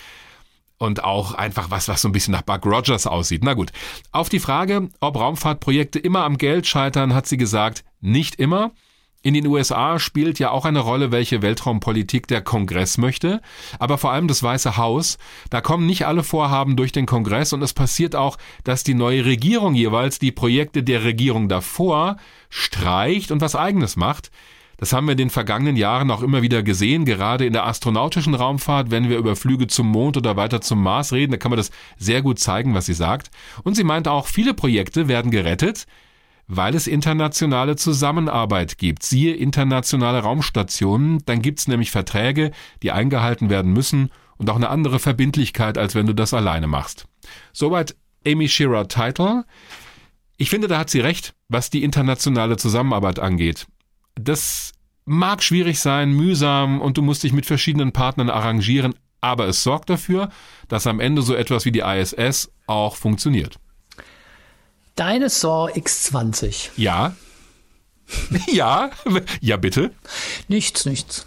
und 0.84 1.04
auch 1.04 1.34
einfach 1.34 1.72
was, 1.72 1.88
was 1.88 2.02
so 2.02 2.10
ein 2.10 2.12
bisschen 2.12 2.34
nach 2.34 2.42
Buck 2.42 2.66
Rogers 2.66 3.08
aussieht. 3.08 3.42
Na 3.44 3.54
gut. 3.54 3.72
Auf 4.12 4.28
die 4.28 4.40
Frage, 4.40 4.90
ob 5.00 5.18
Raumfahrtprojekte 5.18 5.98
immer 5.98 6.26
am 6.26 6.38
Geld 6.38 6.68
scheitern, 6.68 7.16
hat 7.16 7.26
sie 7.26 7.38
gesagt, 7.38 7.86
nicht 8.02 8.36
immer. 8.36 8.72
In 9.22 9.34
den 9.34 9.48
USA 9.48 10.00
spielt 10.00 10.38
ja 10.40 10.52
auch 10.52 10.66
eine 10.66 10.82
Rolle, 10.82 11.14
welche 11.14 11.42
Weltraumpolitik 11.42 12.28
der 12.28 12.42
Kongress 12.42 12.98
möchte, 12.98 13.42
aber 13.80 13.98
vor 13.98 14.12
allem 14.12 14.28
das 14.28 14.44
Weiße 14.44 14.76
Haus. 14.76 15.18
Da 15.50 15.62
kommen 15.62 15.86
nicht 15.86 16.06
alle 16.06 16.24
Vorhaben 16.24 16.76
durch 16.76 16.92
den 16.92 17.06
Kongress 17.06 17.54
und 17.54 17.62
es 17.62 17.74
passiert 17.74 18.18
auch, 18.18 18.38
dass 18.66 18.84
die 18.84 18.94
neue 18.94 19.24
Regierung 19.24 19.76
jeweils 19.76 20.20
die 20.20 20.34
Projekte 20.34 20.84
der 20.84 21.06
Regierung 21.06 21.48
davor 21.48 22.18
streicht 22.50 23.32
und 23.32 23.40
was 23.40 23.56
eigenes 23.56 23.96
macht. 23.96 24.30
Das 24.78 24.92
haben 24.92 25.06
wir 25.08 25.14
in 25.14 25.18
den 25.18 25.30
vergangenen 25.30 25.76
Jahren 25.76 26.12
auch 26.12 26.24
immer 26.24 26.42
wieder 26.42 26.64
gesehen, 26.64 27.06
gerade 27.06 27.46
in 27.46 27.54
der 27.54 27.66
astronautischen 27.66 28.34
Raumfahrt, 28.34 28.92
wenn 28.92 29.10
wir 29.10 29.18
über 29.18 29.36
Flüge 29.36 29.68
zum 29.68 29.88
Mond 29.88 30.18
oder 30.18 30.36
weiter 30.36 30.62
zum 30.62 30.82
Mars 30.82 31.14
reden, 31.14 31.32
da 31.32 31.38
kann 31.38 31.52
man 31.52 31.58
das 31.58 31.72
sehr 31.98 32.22
gut 32.22 32.40
zeigen, 32.40 32.74
was 32.74 32.86
sie 32.86 32.94
sagt. 32.94 33.30
Und 33.64 33.76
sie 33.76 33.84
meint 33.84 34.08
auch, 34.08 34.28
viele 34.28 34.54
Projekte 34.54 35.08
werden 35.08 35.32
gerettet, 35.32 35.86
weil 36.48 36.76
es 36.76 36.88
internationale 36.88 37.76
Zusammenarbeit 37.76 38.78
gibt. 38.78 39.04
Siehe 39.04 39.36
internationale 39.36 40.20
Raumstationen, 40.20 41.24
dann 41.26 41.42
gibt's 41.42 41.68
nämlich 41.68 41.92
Verträge, 41.92 42.52
die 42.82 42.92
eingehalten 42.92 43.50
werden 43.50 43.72
müssen 43.72 44.10
und 44.38 44.50
auch 44.50 44.56
eine 44.56 44.70
andere 44.70 45.00
Verbindlichkeit, 45.00 45.78
als 45.78 45.96
wenn 45.96 46.08
du 46.08 46.14
das 46.14 46.34
alleine 46.34 46.68
machst. 46.68 47.06
Soweit 47.54 47.96
Amy 48.26 48.48
Shearer 48.48 48.88
Title. 48.88 49.46
Ich 50.38 50.50
finde, 50.50 50.68
da 50.68 50.80
hat 50.80 50.90
sie 50.90 51.00
recht, 51.00 51.34
was 51.48 51.70
die 51.70 51.84
internationale 51.84 52.58
Zusammenarbeit 52.58 53.20
angeht. 53.20 53.68
Das 54.16 54.74
mag 55.06 55.44
schwierig 55.44 55.80
sein, 55.80 56.12
mühsam 56.12 56.82
und 56.82 56.98
du 56.98 57.02
musst 57.02 57.24
dich 57.24 57.34
mit 57.34 57.46
verschiedenen 57.46 57.92
Partnern 57.92 58.30
arrangieren, 58.30 58.96
aber 59.22 59.48
es 59.48 59.64
sorgt 59.64 59.90
dafür, 59.90 60.30
dass 60.68 60.88
am 60.88 61.00
Ende 61.00 61.22
so 61.22 61.36
etwas 61.36 61.66
wie 61.66 61.72
die 61.72 61.80
ISS 61.80 62.52
auch 62.68 62.96
funktioniert. 62.96 63.58
Dinosaur 64.98 65.72
X20. 65.72 66.70
Ja. 66.78 67.16
ja, 68.48 68.92
ja 69.42 69.58
bitte. 69.58 69.92
Nichts, 70.48 70.86
nichts. 70.86 71.26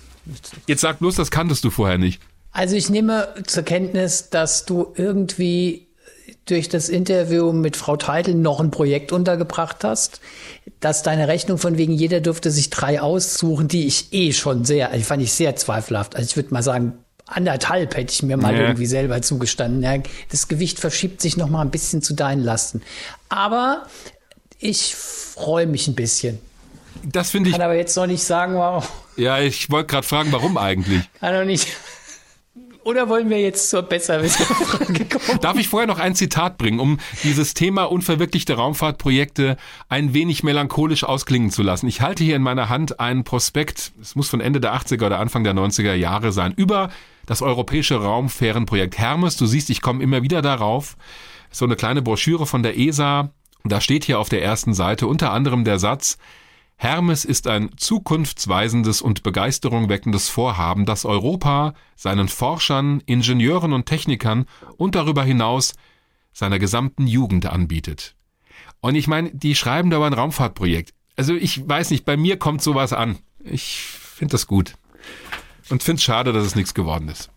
Jetzt 0.67 0.81
sag 0.81 0.99
bloß, 0.99 1.17
das 1.17 1.31
kanntest 1.31 1.65
du 1.65 1.71
vorher 1.71 1.99
nicht. 1.99 2.21
Also 2.53 2.77
ich 2.77 2.89
nehme 2.89 3.35
zur 3.47 3.65
Kenntnis, 3.65 4.31
dass 4.31 4.65
du 4.65 4.93
irgendwie 4.97 5.86
durch 6.47 6.69
das 6.69 6.89
Interview 6.89 7.53
mit 7.53 7.77
Frau 7.77 7.97
Teitel 7.97 8.35
noch 8.35 8.61
ein 8.61 8.71
Projekt 8.71 9.13
untergebracht 9.13 9.85
hast, 9.85 10.21
dass 10.81 11.03
deine 11.03 11.29
Rechnung 11.29 11.59
von 11.59 11.79
wegen 11.79 11.93
jeder 11.93 12.21
dürfte 12.21 12.51
sich 12.51 12.71
drei 12.71 13.01
aussuchen, 13.01 13.69
die 13.69 13.87
ich 13.87 14.13
eh 14.13 14.33
schon 14.33 14.65
sehr, 14.65 14.89
die 14.91 15.03
fand 15.03 15.23
ich 15.23 15.33
sehr 15.33 15.57
zweifelhaft. 15.57 16.17
Also 16.17 16.29
ich 16.31 16.37
würde 16.37 16.53
mal 16.53 16.63
sagen, 16.63 16.95
anderthalb 17.27 17.97
hätte 17.97 18.13
ich 18.13 18.23
mir 18.23 18.37
mal 18.37 18.55
Ja. 18.55 18.63
irgendwie 18.63 18.87
selber 18.87 19.21
zugestanden. 19.23 19.83
Ja, 19.83 19.97
das 20.31 20.49
Gewicht 20.49 20.79
verschiebt 20.79 21.21
sich 21.21 21.37
noch 21.37 21.49
mal 21.49 21.63
ein 21.63 21.71
bisschen 21.71 22.03
zu 22.03 22.15
deinen 22.15 22.43
Lasten. 22.43 22.83
Aber 23.29 23.87
ich 24.59 24.95
freue 24.95 25.67
mich 25.67 25.89
ein 25.89 25.95
bisschen. 25.95 26.39
Das 27.05 27.31
finde 27.31 27.51
ich. 27.51 27.55
Kann 27.55 27.63
aber 27.63 27.75
jetzt 27.77 27.97
noch 27.97 28.07
nicht 28.07 28.23
sagen, 28.25 28.55
wow. 28.55 28.89
Ja, 29.17 29.39
ich 29.39 29.71
wollte 29.71 29.89
gerade 29.89 30.07
fragen, 30.07 30.33
warum 30.33 30.57
eigentlich? 30.57 31.03
Kann 31.21 31.35
doch 31.35 31.45
nicht. 31.45 31.69
Oder 32.87 33.09
wollen 33.09 33.31
wir 33.31 33.41
jetzt 33.41 33.69
zur 33.69 33.83
Besserwisser-Frage 33.83 35.05
kommen? 35.19 35.41
Darf 35.41 35.59
ich 35.59 35.67
vorher 35.67 35.89
noch 35.89 35.99
ein 35.99 36.15
Zitat 36.15 36.57
bringen, 36.57 36.79
um 36.79 37.01
dieses 37.25 37.53
Thema 37.53 37.91
unverwirklichte 37.91 38.55
Raumfahrtprojekte 38.55 39.57
ein 39.89 40.15
wenig 40.15 40.45
melancholisch 40.45 41.03
ausklingen 41.03 41.51
zu 41.51 41.65
lassen? 41.65 41.89
Ich 41.89 42.01
halte 42.01 42.23
hier 42.23 42.37
in 42.37 42.43
meiner 42.43 42.69
Hand 42.69 43.01
einen 43.01 43.25
Prospekt, 43.25 43.91
es 44.01 44.15
muss 44.15 44.29
von 44.29 44.41
Ende 44.41 44.61
der 44.61 44.73
80er 44.77 45.07
oder 45.07 45.19
Anfang 45.19 45.43
der 45.43 45.55
90er 45.55 45.95
Jahre 45.95 46.31
sein, 46.31 46.55
über 46.57 46.91
das 47.27 47.43
europäische 47.43 47.97
Raumfährenprojekt 47.97 48.97
Hermes. 48.99 49.37
Du 49.37 49.47
siehst, 49.47 49.69
ich 49.69 49.83
komme 49.83 50.01
immer 50.01 50.23
wieder 50.23 50.41
darauf. 50.41 50.97
So 51.51 51.65
eine 51.65 51.75
kleine 51.75 52.03
Broschüre 52.03 52.47
von 52.47 52.63
der 52.63 52.79
ESA. 52.79 53.31
Da 53.65 53.81
steht 53.81 54.05
hier 54.05 54.21
auf 54.21 54.29
der 54.29 54.45
ersten 54.45 54.75
Seite 54.75 55.09
unter 55.09 55.33
anderem 55.33 55.65
der 55.65 55.81
Satz, 55.81 56.19
Hermes 56.79 57.25
ist 57.25 57.47
ein 57.47 57.71
zukunftsweisendes 57.77 59.01
und 59.01 59.23
Begeisterung 59.23 59.89
weckendes 59.89 60.29
Vorhaben, 60.29 60.85
das 60.85 61.07
Europa 61.07 61.75
seinen 61.97 62.29
Forschern, 62.29 63.03
Ingenieuren 63.07 63.73
und 63.73 63.87
Technikern 63.87 64.45
und 64.77 64.95
darüber 64.95 65.25
hinaus 65.25 65.75
seiner 66.33 66.59
gesamten 66.59 67.07
Jugend 67.07 67.47
anbietet. 67.47 68.15
Und 68.81 68.95
ich 68.95 69.09
meine, 69.09 69.31
die 69.35 69.55
schreiben 69.55 69.89
da 69.89 69.97
über 69.97 70.07
ein 70.07 70.13
Raumfahrtprojekt. 70.13 70.93
Also 71.17 71.35
ich 71.35 71.67
weiß 71.67 71.91
nicht, 71.91 72.05
bei 72.05 72.19
mir 72.19 72.39
kommt 72.39 72.63
sowas 72.63 72.93
an. 72.93 73.19
Ich 73.43 73.81
finde 73.81 74.33
das 74.33 74.47
gut. 74.47 74.75
Und 75.71 75.83
finde 75.83 75.99
es 75.99 76.05
schade, 76.05 76.35
dass 76.35 76.45
es 76.45 76.55
nichts 76.55 76.75
geworden 76.75 77.09
ist. 77.09 77.31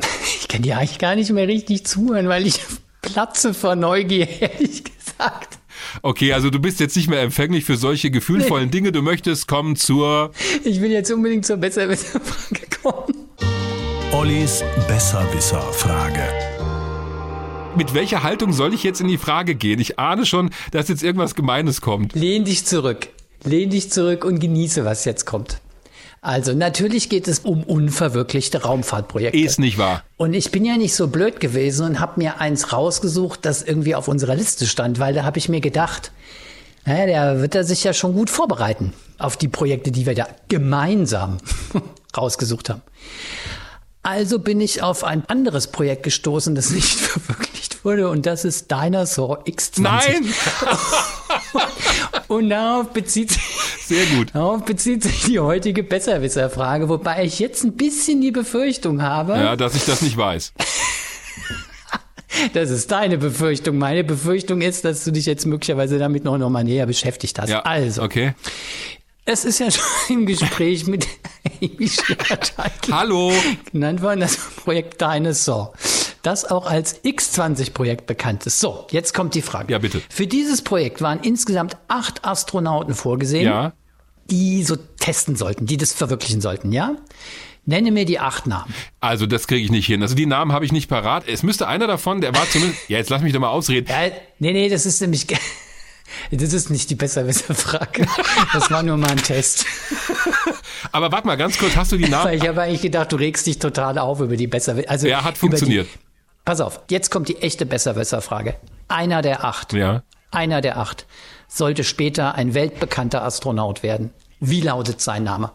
Ich 0.40 0.48
kann 0.48 0.62
dir 0.62 0.78
eigentlich 0.78 0.98
gar 0.98 1.16
nicht 1.16 1.30
mehr 1.32 1.48
richtig 1.48 1.84
zuhören, 1.86 2.28
weil 2.28 2.46
ich 2.46 2.60
platze 3.02 3.52
vor 3.52 3.74
Neugier, 3.74 4.28
ehrlich 4.40 4.84
gesagt. 4.84 5.58
Okay, 6.02 6.32
also 6.32 6.50
du 6.50 6.58
bist 6.58 6.80
jetzt 6.80 6.96
nicht 6.96 7.08
mehr 7.08 7.22
empfänglich 7.22 7.64
für 7.64 7.76
solche 7.76 8.10
gefühlvollen 8.10 8.70
Dinge. 8.70 8.92
Du 8.92 9.02
möchtest 9.02 9.48
kommen 9.48 9.76
zur 9.76 10.32
Ich 10.64 10.80
will 10.80 10.90
jetzt 10.90 11.10
unbedingt 11.10 11.46
zur 11.46 11.56
Besserwisser-Frage 11.56 12.66
kommen. 12.82 13.26
Ollis 14.12 14.62
Besserwisser-Frage. 14.88 16.22
Mit 17.76 17.92
welcher 17.92 18.22
Haltung 18.22 18.54
soll 18.54 18.72
ich 18.72 18.82
jetzt 18.82 19.02
in 19.02 19.08
die 19.08 19.18
Frage 19.18 19.54
gehen? 19.54 19.78
Ich 19.80 19.98
ahne 19.98 20.24
schon, 20.24 20.50
dass 20.70 20.88
jetzt 20.88 21.02
irgendwas 21.02 21.34
Gemeines 21.34 21.82
kommt. 21.82 22.14
Lehn 22.14 22.44
dich 22.44 22.64
zurück. 22.64 23.08
Lehn 23.44 23.68
dich 23.68 23.90
zurück 23.90 24.24
und 24.24 24.38
genieße, 24.40 24.86
was 24.86 25.04
jetzt 25.04 25.26
kommt. 25.26 25.60
Also, 26.26 26.54
natürlich 26.54 27.08
geht 27.08 27.28
es 27.28 27.38
um 27.38 27.62
unverwirklichte 27.62 28.64
Raumfahrtprojekte. 28.64 29.38
Ist 29.38 29.60
nicht 29.60 29.78
wahr. 29.78 30.02
Und 30.16 30.34
ich 30.34 30.50
bin 30.50 30.64
ja 30.64 30.76
nicht 30.76 30.96
so 30.96 31.06
blöd 31.06 31.38
gewesen 31.38 31.86
und 31.86 32.00
habe 32.00 32.14
mir 32.16 32.40
eins 32.40 32.72
rausgesucht, 32.72 33.44
das 33.44 33.62
irgendwie 33.62 33.94
auf 33.94 34.08
unserer 34.08 34.34
Liste 34.34 34.66
stand, 34.66 34.98
weil 34.98 35.14
da 35.14 35.22
habe 35.22 35.38
ich 35.38 35.48
mir 35.48 35.60
gedacht, 35.60 36.10
naja, 36.84 37.06
der 37.06 37.42
wird 37.42 37.54
er 37.54 37.62
sich 37.62 37.84
ja 37.84 37.92
schon 37.92 38.12
gut 38.12 38.28
vorbereiten 38.28 38.92
auf 39.18 39.36
die 39.36 39.46
Projekte, 39.46 39.92
die 39.92 40.04
wir 40.04 40.16
da 40.16 40.26
gemeinsam 40.48 41.36
rausgesucht 42.16 42.70
haben. 42.70 42.82
Also 44.02 44.40
bin 44.40 44.60
ich 44.60 44.82
auf 44.82 45.04
ein 45.04 45.24
anderes 45.26 45.68
Projekt 45.68 46.02
gestoßen, 46.02 46.56
das 46.56 46.70
nicht 46.70 46.98
verwirklicht 46.98 47.84
wurde, 47.84 48.08
und 48.08 48.26
das 48.26 48.44
ist 48.44 48.68
Dinosaur 48.72 49.44
X20. 49.44 49.80
Nein! 49.80 50.34
Und 52.28 52.50
darauf 52.50 52.92
bezieht 52.92 53.30
sich, 53.32 53.42
Sehr 53.84 54.04
gut. 54.16 54.34
darauf 54.34 54.64
bezieht 54.64 55.02
sich 55.02 55.24
die 55.24 55.38
heutige 55.38 55.82
Besserwisser-Frage, 55.82 56.88
wobei 56.88 57.24
ich 57.24 57.38
jetzt 57.38 57.64
ein 57.64 57.72
bisschen 57.76 58.20
die 58.20 58.32
Befürchtung 58.32 59.02
habe, 59.02 59.34
Ja, 59.34 59.56
dass 59.56 59.74
ich 59.74 59.84
das 59.84 60.02
nicht 60.02 60.16
weiß. 60.16 60.52
Das 62.52 62.70
ist 62.70 62.90
deine 62.90 63.16
Befürchtung. 63.18 63.78
Meine 63.78 64.04
Befürchtung 64.04 64.60
ist, 64.60 64.84
dass 64.84 65.04
du 65.04 65.10
dich 65.10 65.26
jetzt 65.26 65.46
möglicherweise 65.46 65.98
damit 65.98 66.24
noch, 66.24 66.36
noch 66.36 66.50
mal 66.50 66.64
näher 66.64 66.86
beschäftigt 66.86 67.38
hast. 67.40 67.48
Ja, 67.48 67.60
also, 67.62 68.02
okay. 68.02 68.34
es 69.24 69.44
ist 69.44 69.58
ja 69.58 69.70
schon 69.70 69.84
im 70.10 70.26
Gespräch 70.26 70.86
mit 70.86 71.06
Amy 71.62 71.90
Hallo. 72.90 73.32
genannt 73.72 74.02
worden, 74.02 74.20
das 74.20 74.36
Projekt 74.36 75.00
Dinosaur, 75.00 75.72
das 76.26 76.44
auch 76.44 76.66
als 76.70 77.02
X20-Projekt 77.04 78.06
bekannt 78.06 78.46
ist. 78.46 78.58
So, 78.60 78.86
jetzt 78.90 79.14
kommt 79.14 79.34
die 79.34 79.42
Frage. 79.42 79.72
Ja, 79.72 79.78
bitte. 79.78 80.02
Für 80.10 80.26
dieses 80.26 80.62
Projekt 80.62 81.00
waren 81.00 81.20
insgesamt 81.20 81.76
acht 81.88 82.24
Astronauten 82.24 82.94
vorgesehen, 82.94 83.44
Ja. 83.46 83.72
die 84.30 84.62
so 84.64 84.76
testen 84.76 85.36
sollten, 85.36 85.66
die 85.66 85.76
das 85.76 85.92
verwirklichen 85.92 86.40
sollten, 86.40 86.72
ja? 86.72 86.96
Nenne 87.68 87.90
mir 87.90 88.04
die 88.04 88.20
acht 88.20 88.46
Namen. 88.46 88.72
Also 89.00 89.26
das 89.26 89.46
kriege 89.48 89.64
ich 89.64 89.70
nicht 89.72 89.86
hin. 89.86 90.00
Also 90.02 90.14
die 90.14 90.26
Namen 90.26 90.52
habe 90.52 90.64
ich 90.64 90.70
nicht 90.72 90.88
parat. 90.88 91.26
Es 91.26 91.42
müsste 91.42 91.66
einer 91.66 91.86
davon, 91.88 92.20
der 92.20 92.32
war 92.34 92.48
zumindest. 92.48 92.80
Ja, 92.88 92.98
jetzt 92.98 93.10
lass 93.10 93.22
mich 93.22 93.32
doch 93.32 93.40
mal 93.40 93.48
ausreden. 93.48 93.88
Ja, 93.90 94.10
nee, 94.38 94.52
nee, 94.52 94.68
das 94.68 94.86
ist 94.86 95.00
nämlich. 95.00 95.26
Das 96.30 96.52
ist 96.52 96.70
nicht 96.70 96.88
die 96.88 96.94
Besserwisser-Frage. 96.94 98.06
Das 98.52 98.70
war 98.70 98.84
nur 98.84 98.96
mal 98.96 99.10
ein 99.10 99.16
Test. 99.16 99.66
Aber 100.92 101.10
warte 101.10 101.26
mal 101.26 101.34
ganz 101.36 101.58
kurz, 101.58 101.74
hast 101.76 101.90
du 101.92 101.96
die 101.96 102.08
Namen? 102.08 102.32
Ich 102.32 102.46
habe 102.46 102.62
eigentlich 102.62 102.80
gedacht, 102.80 103.10
du 103.10 103.16
regst 103.16 103.44
dich 103.46 103.58
total 103.58 103.98
auf 103.98 104.20
über 104.20 104.36
die 104.36 104.46
Besserwisser. 104.46 104.88
Also 104.88 105.08
Ja, 105.08 105.24
hat 105.24 105.36
funktioniert. 105.36 105.88
Pass 106.46 106.60
auf, 106.60 106.80
jetzt 106.90 107.10
kommt 107.10 107.28
die 107.28 107.42
echte 107.42 107.66
Besserwisser-Frage. 107.66 108.54
Einer 108.86 109.20
der 109.20 109.44
acht, 109.44 109.72
Ja. 109.72 110.04
einer 110.30 110.60
der 110.60 110.78
acht 110.78 111.04
sollte 111.48 111.82
später 111.82 112.36
ein 112.36 112.54
weltbekannter 112.54 113.24
Astronaut 113.24 113.82
werden. 113.82 114.10
Wie 114.38 114.60
lautet 114.60 115.00
sein 115.00 115.24
Name? 115.24 115.50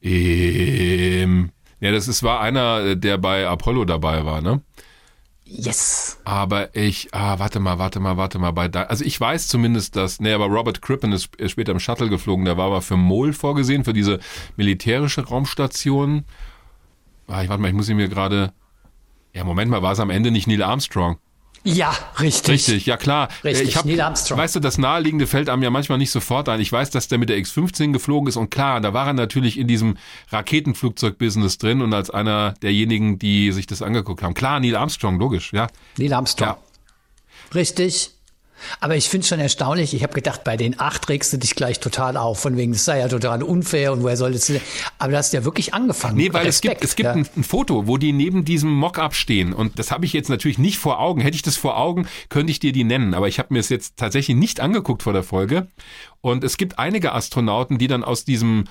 Ähm, 0.00 1.50
ja, 1.80 1.90
das 1.90 2.06
ist, 2.06 2.22
war 2.22 2.40
einer, 2.40 2.94
der 2.94 3.18
bei 3.18 3.46
Apollo 3.48 3.84
dabei 3.84 4.24
war, 4.24 4.40
ne? 4.40 4.62
Yes. 5.44 6.20
Aber 6.24 6.76
ich, 6.76 7.08
ah, 7.12 7.40
warte 7.40 7.58
mal, 7.58 7.78
warte 7.80 7.98
mal, 7.98 8.16
warte 8.16 8.38
mal, 8.38 8.52
bei 8.52 8.68
da, 8.68 8.84
also 8.84 9.04
ich 9.04 9.20
weiß 9.20 9.48
zumindest, 9.48 9.96
dass, 9.96 10.20
nee, 10.20 10.32
aber 10.32 10.46
Robert 10.46 10.80
Crippen 10.82 11.10
ist 11.10 11.34
ist 11.36 11.50
später 11.50 11.72
im 11.72 11.80
Shuttle 11.80 12.08
geflogen, 12.08 12.44
der 12.44 12.56
war 12.56 12.66
aber 12.66 12.80
für 12.82 12.96
MOL 12.96 13.32
vorgesehen, 13.32 13.82
für 13.82 13.92
diese 13.92 14.20
militärische 14.56 15.26
Raumstation. 15.26 16.24
Ah, 17.26 17.42
ich 17.42 17.48
warte 17.48 17.60
mal, 17.60 17.68
ich 17.68 17.74
muss 17.74 17.88
ihn 17.88 17.96
mir 17.96 18.08
gerade, 18.08 18.52
ja, 19.32 19.44
Moment 19.44 19.70
mal, 19.70 19.82
war 19.82 19.92
es 19.92 20.00
am 20.00 20.10
Ende 20.10 20.30
nicht 20.30 20.46
Neil 20.46 20.62
Armstrong? 20.62 21.18
Ja, 21.62 21.94
richtig. 22.18 22.54
Richtig, 22.54 22.86
ja 22.86 22.96
klar. 22.96 23.28
Richtig, 23.44 23.68
ich 23.68 23.76
hab, 23.76 23.84
Neil 23.84 24.00
Armstrong. 24.00 24.38
Weißt 24.38 24.56
du, 24.56 24.60
das 24.60 24.78
Naheliegende 24.78 25.26
fällt 25.26 25.50
einem 25.50 25.62
ja 25.62 25.68
manchmal 25.68 25.98
nicht 25.98 26.10
sofort 26.10 26.48
ein. 26.48 26.58
Ich 26.60 26.72
weiß, 26.72 26.90
dass 26.90 27.08
der 27.08 27.18
mit 27.18 27.28
der 27.28 27.36
X-15 27.36 27.92
geflogen 27.92 28.28
ist 28.28 28.36
und 28.36 28.50
klar, 28.50 28.80
da 28.80 28.94
war 28.94 29.08
er 29.08 29.12
natürlich 29.12 29.58
in 29.58 29.68
diesem 29.68 29.98
Raketenflugzeug-Business 30.30 31.58
drin 31.58 31.82
und 31.82 31.92
als 31.92 32.08
einer 32.08 32.54
derjenigen, 32.62 33.18
die 33.18 33.52
sich 33.52 33.66
das 33.66 33.82
angeguckt 33.82 34.22
haben. 34.22 34.32
Klar, 34.32 34.58
Neil 34.60 34.76
Armstrong, 34.76 35.18
logisch, 35.18 35.52
ja. 35.52 35.66
Neil 35.98 36.14
Armstrong. 36.14 36.48
Ja. 36.48 36.58
Richtig. 37.54 38.12
Aber 38.80 38.96
ich 38.96 39.08
finde 39.08 39.26
schon 39.26 39.40
erstaunlich, 39.40 39.94
ich 39.94 40.02
habe 40.02 40.12
gedacht, 40.12 40.44
bei 40.44 40.56
den 40.56 40.78
acht 40.80 41.08
regst 41.08 41.32
du 41.32 41.36
dich 41.36 41.54
gleich 41.54 41.80
total 41.80 42.16
auf, 42.16 42.40
von 42.40 42.56
wegen, 42.56 42.72
das 42.72 42.84
sei 42.84 43.00
ja 43.00 43.08
total 43.08 43.42
unfair 43.42 43.92
und 43.92 44.02
woher 44.02 44.16
soll 44.16 44.32
das 44.32 44.46
denn? 44.46 44.60
Aber 44.98 45.12
du 45.12 45.18
hast 45.18 45.32
ja 45.32 45.44
wirklich 45.44 45.74
angefangen. 45.74 46.16
Nee, 46.16 46.32
weil 46.32 46.46
es 46.46 46.56
Respekt, 46.56 46.80
gibt, 46.80 46.84
es 46.84 46.96
gibt 46.96 47.06
ja. 47.06 47.12
ein, 47.12 47.28
ein 47.36 47.44
Foto, 47.44 47.86
wo 47.86 47.96
die 47.96 48.12
neben 48.12 48.44
diesem 48.44 48.70
Mock-up 48.70 49.14
stehen. 49.14 49.52
Und 49.52 49.78
das 49.78 49.90
habe 49.90 50.04
ich 50.04 50.12
jetzt 50.12 50.28
natürlich 50.28 50.58
nicht 50.58 50.78
vor 50.78 51.00
Augen. 51.00 51.20
Hätte 51.20 51.36
ich 51.36 51.42
das 51.42 51.56
vor 51.56 51.78
Augen, 51.78 52.06
könnte 52.28 52.50
ich 52.50 52.60
dir 52.60 52.72
die 52.72 52.84
nennen. 52.84 53.14
Aber 53.14 53.28
ich 53.28 53.38
habe 53.38 53.52
mir 53.52 53.60
es 53.60 53.68
jetzt 53.68 53.96
tatsächlich 53.96 54.36
nicht 54.36 54.60
angeguckt 54.60 55.02
vor 55.02 55.12
der 55.12 55.22
Folge. 55.22 55.68
Und 56.20 56.44
es 56.44 56.56
gibt 56.56 56.78
einige 56.78 57.12
Astronauten, 57.12 57.78
die 57.78 57.86
dann 57.86 58.04
aus 58.04 58.24
diesem 58.24 58.64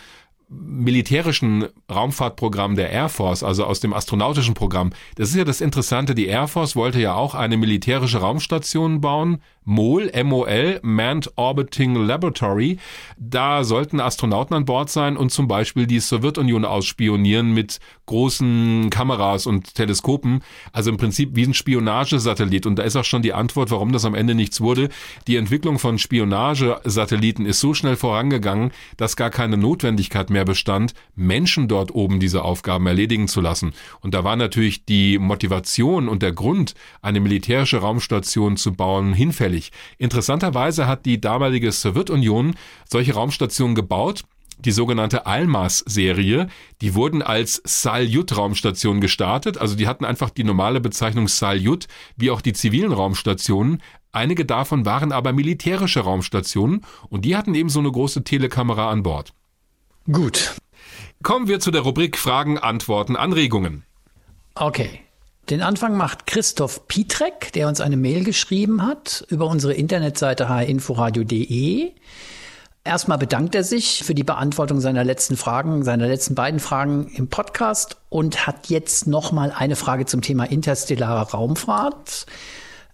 militärischen 0.49 1.67
Raumfahrtprogramm 1.91 2.75
der 2.75 2.89
Air 2.89 3.09
Force, 3.09 3.43
also 3.43 3.65
aus 3.65 3.79
dem 3.79 3.93
astronautischen 3.93 4.55
Programm. 4.55 4.91
Das 5.15 5.29
ist 5.29 5.35
ja 5.35 5.43
das 5.43 5.61
Interessante. 5.61 6.15
Die 6.15 6.25
Air 6.25 6.47
Force 6.47 6.75
wollte 6.75 6.99
ja 6.99 7.13
auch 7.13 7.35
eine 7.35 7.55
militärische 7.55 8.19
Raumstation 8.19 8.99
bauen. 8.99 9.41
MOL, 9.63 10.11
MOL, 10.23 10.79
Manned 10.81 11.31
Orbiting 11.35 11.93
Laboratory. 11.93 12.79
Da 13.19 13.63
sollten 13.63 13.99
Astronauten 13.99 14.55
an 14.55 14.65
Bord 14.65 14.89
sein 14.89 15.15
und 15.15 15.31
zum 15.31 15.47
Beispiel 15.47 15.85
die 15.85 15.99
Sowjetunion 15.99 16.65
ausspionieren 16.65 17.53
mit 17.53 17.79
großen 18.07 18.89
Kameras 18.89 19.45
und 19.45 19.75
Teleskopen. 19.75 20.41
Also 20.73 20.89
im 20.89 20.97
Prinzip 20.97 21.35
wie 21.35 21.43
ein 21.43 21.53
Spionagesatellit. 21.53 22.65
Und 22.65 22.77
da 22.77 22.83
ist 22.83 22.95
auch 22.95 23.03
schon 23.03 23.21
die 23.21 23.33
Antwort, 23.33 23.69
warum 23.69 23.91
das 23.91 24.05
am 24.05 24.15
Ende 24.15 24.33
nichts 24.33 24.59
wurde. 24.59 24.89
Die 25.27 25.35
Entwicklung 25.35 25.77
von 25.77 25.99
Spionagesatelliten 25.99 27.45
ist 27.45 27.59
so 27.59 27.75
schnell 27.75 27.95
vorangegangen, 27.95 28.71
dass 28.97 29.15
gar 29.15 29.29
keine 29.29 29.57
Notwendigkeit 29.57 30.31
mehr 30.31 30.38
bestand, 30.45 30.93
Menschen 31.15 31.67
dort 31.67 31.93
oben 31.93 32.19
diese 32.19 32.43
Aufgaben 32.43 32.87
erledigen 32.87 33.27
zu 33.27 33.41
lassen. 33.41 33.73
Und 34.01 34.13
da 34.13 34.23
war 34.23 34.35
natürlich 34.35 34.85
die 34.85 35.17
Motivation 35.17 36.09
und 36.09 36.21
der 36.21 36.31
Grund, 36.31 36.73
eine 37.01 37.19
militärische 37.19 37.77
Raumstation 37.77 38.57
zu 38.57 38.73
bauen, 38.73 39.13
hinfällig. 39.13 39.71
Interessanterweise 39.97 40.87
hat 40.87 41.05
die 41.05 41.21
damalige 41.21 41.71
Sowjetunion 41.71 42.55
solche 42.89 43.13
Raumstationen 43.13 43.75
gebaut, 43.75 44.23
die 44.65 44.71
sogenannte 44.71 45.25
Almaz-Serie, 45.25 46.47
die 46.81 46.93
wurden 46.93 47.21
als 47.21 47.61
Salyut-Raumstation 47.63 48.99
gestartet. 48.99 49.57
Also 49.57 49.75
die 49.75 49.87
hatten 49.87 50.05
einfach 50.05 50.29
die 50.29 50.43
normale 50.43 50.81
Bezeichnung 50.81 51.27
Salyut, 51.27 51.87
wie 52.17 52.31
auch 52.31 52.41
die 52.41 52.53
zivilen 52.53 52.91
Raumstationen. 52.91 53.81
Einige 54.11 54.45
davon 54.45 54.85
waren 54.85 55.11
aber 55.11 55.33
militärische 55.33 56.01
Raumstationen 56.01 56.81
und 57.09 57.25
die 57.25 57.35
hatten 57.35 57.55
eben 57.55 57.69
so 57.69 57.79
eine 57.79 57.91
große 57.91 58.23
Telekamera 58.23 58.89
an 58.89 59.03
Bord. 59.03 59.33
Gut. 60.11 60.55
Kommen 61.21 61.47
wir 61.47 61.59
zu 61.59 61.69
der 61.69 61.81
Rubrik 61.81 62.17
Fragen, 62.17 62.57
Antworten, 62.57 63.15
Anregungen. 63.15 63.83
Okay. 64.55 65.01
Den 65.49 65.61
Anfang 65.61 65.97
macht 65.97 66.25
Christoph 66.25 66.87
Pietrek, 66.87 67.51
der 67.53 67.67
uns 67.67 67.81
eine 67.81 67.97
Mail 67.97 68.23
geschrieben 68.23 68.83
hat 68.83 69.25
über 69.29 69.47
unsere 69.47 69.73
Internetseite 69.73 70.51
hinforadio.de. 70.57 71.91
Erstmal 72.83 73.17
bedankt 73.17 73.53
er 73.53 73.63
sich 73.63 74.03
für 74.03 74.15
die 74.15 74.23
Beantwortung 74.23 74.79
seiner 74.79 75.03
letzten 75.03 75.37
Fragen, 75.37 75.83
seiner 75.83 76.07
letzten 76.07 76.33
beiden 76.33 76.59
Fragen 76.59 77.11
im 77.15 77.27
Podcast 77.27 77.97
und 78.09 78.47
hat 78.47 78.69
jetzt 78.69 79.05
nochmal 79.05 79.51
eine 79.55 79.75
Frage 79.75 80.05
zum 80.05 80.21
Thema 80.21 80.45
interstellarer 80.45 81.31
Raumfahrt. 81.31 82.25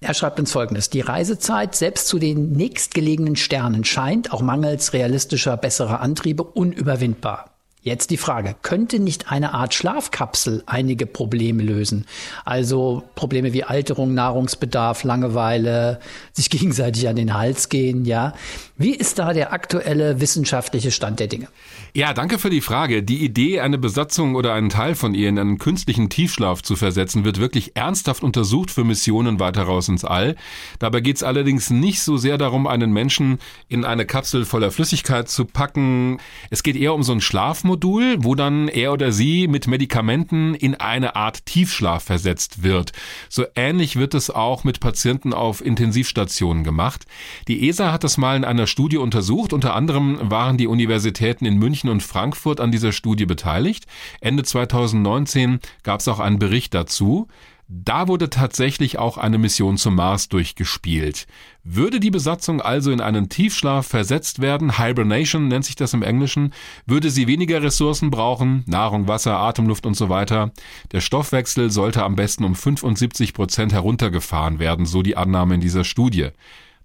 Er 0.05 0.13
schreibt 0.13 0.39
uns 0.39 0.51
Folgendes. 0.51 0.91
Die 0.91 1.01
Reisezeit 1.01 1.73
selbst 1.73 2.07
zu 2.07 2.19
den 2.19 2.51
nächstgelegenen 2.51 3.35
Sternen 3.35 3.83
scheint, 3.85 4.31
auch 4.31 4.41
mangels 4.43 4.93
realistischer, 4.93 5.57
besserer 5.57 5.99
Antriebe, 5.99 6.43
unüberwindbar. 6.43 7.49
Jetzt 7.81 8.11
die 8.11 8.17
Frage, 8.17 8.55
könnte 8.61 8.99
nicht 8.99 9.31
eine 9.31 9.55
Art 9.55 9.73
Schlafkapsel 9.73 10.61
einige 10.67 11.07
Probleme 11.07 11.63
lösen? 11.63 12.05
Also 12.43 13.01
Probleme 13.15 13.51
wie 13.53 13.63
Alterung, 13.63 14.13
Nahrungsbedarf, 14.13 15.03
Langeweile, 15.03 15.99
sich 16.33 16.49
gegenseitig 16.51 17.07
an 17.07 17.15
den 17.15 17.33
Hals 17.33 17.69
gehen, 17.69 18.05
ja? 18.05 18.33
Wie 18.77 18.93
ist 18.93 19.17
da 19.17 19.33
der 19.33 19.53
aktuelle 19.53 20.21
wissenschaftliche 20.21 20.91
Stand 20.91 21.19
der 21.19 21.27
Dinge? 21.27 21.47
Ja, 21.97 22.13
danke 22.13 22.39
für 22.39 22.49
die 22.49 22.59
Frage. 22.59 23.03
Die 23.03 23.23
Idee, 23.23 23.61
eine 23.61 23.77
Besatzung 23.77 24.35
oder 24.35 24.53
einen 24.53 24.67
Teil 24.67 24.95
von 24.95 25.13
ihr 25.13 25.29
in 25.29 25.39
einen 25.39 25.59
künstlichen 25.59 26.09
Tiefschlaf 26.09 26.61
zu 26.61 26.75
versetzen, 26.75 27.23
wird 27.23 27.39
wirklich 27.39 27.77
ernsthaft 27.77 28.21
untersucht 28.21 28.69
für 28.69 28.83
Missionen 28.83 29.39
weiter 29.39 29.63
raus 29.63 29.87
ins 29.87 30.03
All. 30.03 30.35
Dabei 30.77 30.99
geht 30.99 31.15
es 31.15 31.23
allerdings 31.23 31.69
nicht 31.69 32.01
so 32.01 32.17
sehr 32.17 32.37
darum, 32.37 32.67
einen 32.67 32.91
Menschen 32.91 33.39
in 33.69 33.85
eine 33.85 34.05
Kapsel 34.05 34.43
voller 34.43 34.71
Flüssigkeit 34.71 35.29
zu 35.29 35.45
packen. 35.45 36.17
Es 36.49 36.63
geht 36.63 36.75
eher 36.75 36.93
um 36.93 37.01
so 37.01 37.13
ein 37.13 37.21
Schlafmodul, 37.21 38.17
wo 38.19 38.35
dann 38.35 38.67
er 38.67 38.91
oder 38.91 39.13
sie 39.13 39.47
mit 39.47 39.65
Medikamenten 39.67 40.53
in 40.53 40.75
eine 40.75 41.15
Art 41.15 41.45
Tiefschlaf 41.45 42.03
versetzt 42.03 42.61
wird. 42.61 42.91
So 43.29 43.45
ähnlich 43.55 43.95
wird 43.95 44.15
es 44.15 44.29
auch 44.29 44.65
mit 44.65 44.81
Patienten 44.81 45.31
auf 45.31 45.65
Intensivstationen 45.65 46.65
gemacht. 46.65 47.05
Die 47.47 47.69
ESA 47.69 47.93
hat 47.93 48.03
das 48.03 48.17
mal 48.17 48.35
in 48.35 48.43
einer 48.43 48.67
Studie 48.67 48.97
untersucht. 48.97 49.53
Unter 49.53 49.73
anderem 49.73 50.19
waren 50.21 50.57
die 50.57 50.67
Universitäten 50.67 51.45
in 51.45 51.57
München 51.57 51.84
und 51.89 52.03
Frankfurt 52.03 52.59
an 52.59 52.71
dieser 52.71 52.91
Studie 52.91 53.25
beteiligt. 53.25 53.85
Ende 54.21 54.43
2019 54.43 55.59
gab 55.83 55.99
es 55.99 56.07
auch 56.07 56.19
einen 56.19 56.39
Bericht 56.39 56.73
dazu. 56.73 57.27
Da 57.67 58.07
wurde 58.07 58.29
tatsächlich 58.29 58.99
auch 58.99 59.17
eine 59.17 59.39
Mission 59.39 59.77
zum 59.77 59.95
Mars 59.95 60.29
durchgespielt. 60.29 61.25
Würde 61.63 61.99
die 61.99 62.11
Besatzung 62.11 62.61
also 62.61 62.91
in 62.91 63.01
einen 63.01 63.27
Tiefschlaf 63.27 63.87
versetzt 63.87 64.39
werden, 64.39 64.77
Hibernation 64.77 65.47
nennt 65.47 65.65
sich 65.65 65.75
das 65.75 65.95
im 65.95 66.03
Englischen, 66.03 66.53
würde 66.85 67.09
sie 67.09 67.25
weniger 67.25 67.63
Ressourcen 67.63 68.11
brauchen, 68.11 68.63
Nahrung, 68.67 69.07
Wasser, 69.07 69.37
Atemluft 69.37 69.87
und 69.87 69.95
so 69.95 70.09
weiter. 70.09 70.51
Der 70.91 71.01
Stoffwechsel 71.01 71.71
sollte 71.71 72.03
am 72.03 72.15
besten 72.15 72.43
um 72.43 72.53
75 72.53 73.33
Prozent 73.33 73.73
heruntergefahren 73.73 74.59
werden, 74.59 74.85
so 74.85 75.01
die 75.01 75.17
Annahme 75.17 75.55
in 75.55 75.61
dieser 75.61 75.85
Studie. 75.85 76.29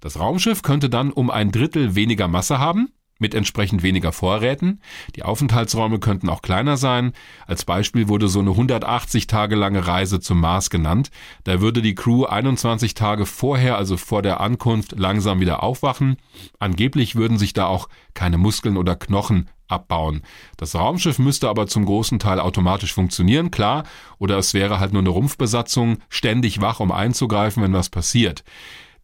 Das 0.01 0.19
Raumschiff 0.19 0.63
könnte 0.63 0.89
dann 0.89 1.13
um 1.13 1.29
ein 1.29 1.53
Drittel 1.53 1.95
weniger 1.95 2.27
Masse 2.27 2.59
haben, 2.59 2.89
mit 3.21 3.35
entsprechend 3.35 3.83
weniger 3.83 4.13
Vorräten. 4.13 4.81
Die 5.15 5.23
Aufenthaltsräume 5.23 5.99
könnten 5.99 6.29
auch 6.29 6.43
kleiner 6.43 6.77
sein. 6.77 7.13
Als 7.47 7.65
Beispiel 7.65 8.09
wurde 8.09 8.29
so 8.29 8.41
eine 8.41 8.51
180 8.51 9.27
Tage 9.27 9.55
lange 9.55 9.87
Reise 9.87 10.21
zum 10.21 10.41
Mars 10.41 10.71
genannt. 10.71 11.11
Da 11.45 11.61
würde 11.61 11.83
die 11.83 11.95
Crew 11.95 12.25
21 12.25 12.95
Tage 12.95 13.27
vorher, 13.27 13.77
also 13.77 13.97
vor 13.97 14.23
der 14.23 14.41
Ankunft, 14.41 14.99
langsam 14.99 15.41
wieder 15.41 15.63
aufwachen. 15.63 16.17
Angeblich 16.59 17.17
würden 17.17 17.39
sich 17.39 17.53
da 17.53 17.67
auch 17.67 17.89
keine 18.15 18.39
Muskeln 18.39 18.77
oder 18.77 18.97
Knochen 18.97 19.49
abbauen. 19.71 20.23
Das 20.57 20.75
Raumschiff 20.75 21.19
müsste 21.19 21.49
aber 21.49 21.67
zum 21.67 21.85
großen 21.85 22.19
Teil 22.19 22.41
automatisch 22.41 22.93
funktionieren, 22.93 23.51
klar, 23.51 23.85
oder 24.19 24.37
es 24.39 24.55
wäre 24.55 24.81
halt 24.81 24.93
nur 24.93 25.03
eine 25.03 25.11
Rumpfbesatzung, 25.11 25.99
ständig 26.09 26.61
wach, 26.61 26.81
um 26.81 26.93
einzugreifen, 26.93 27.63
wenn 27.63 27.73
was 27.73 27.89
passiert. 27.89 28.45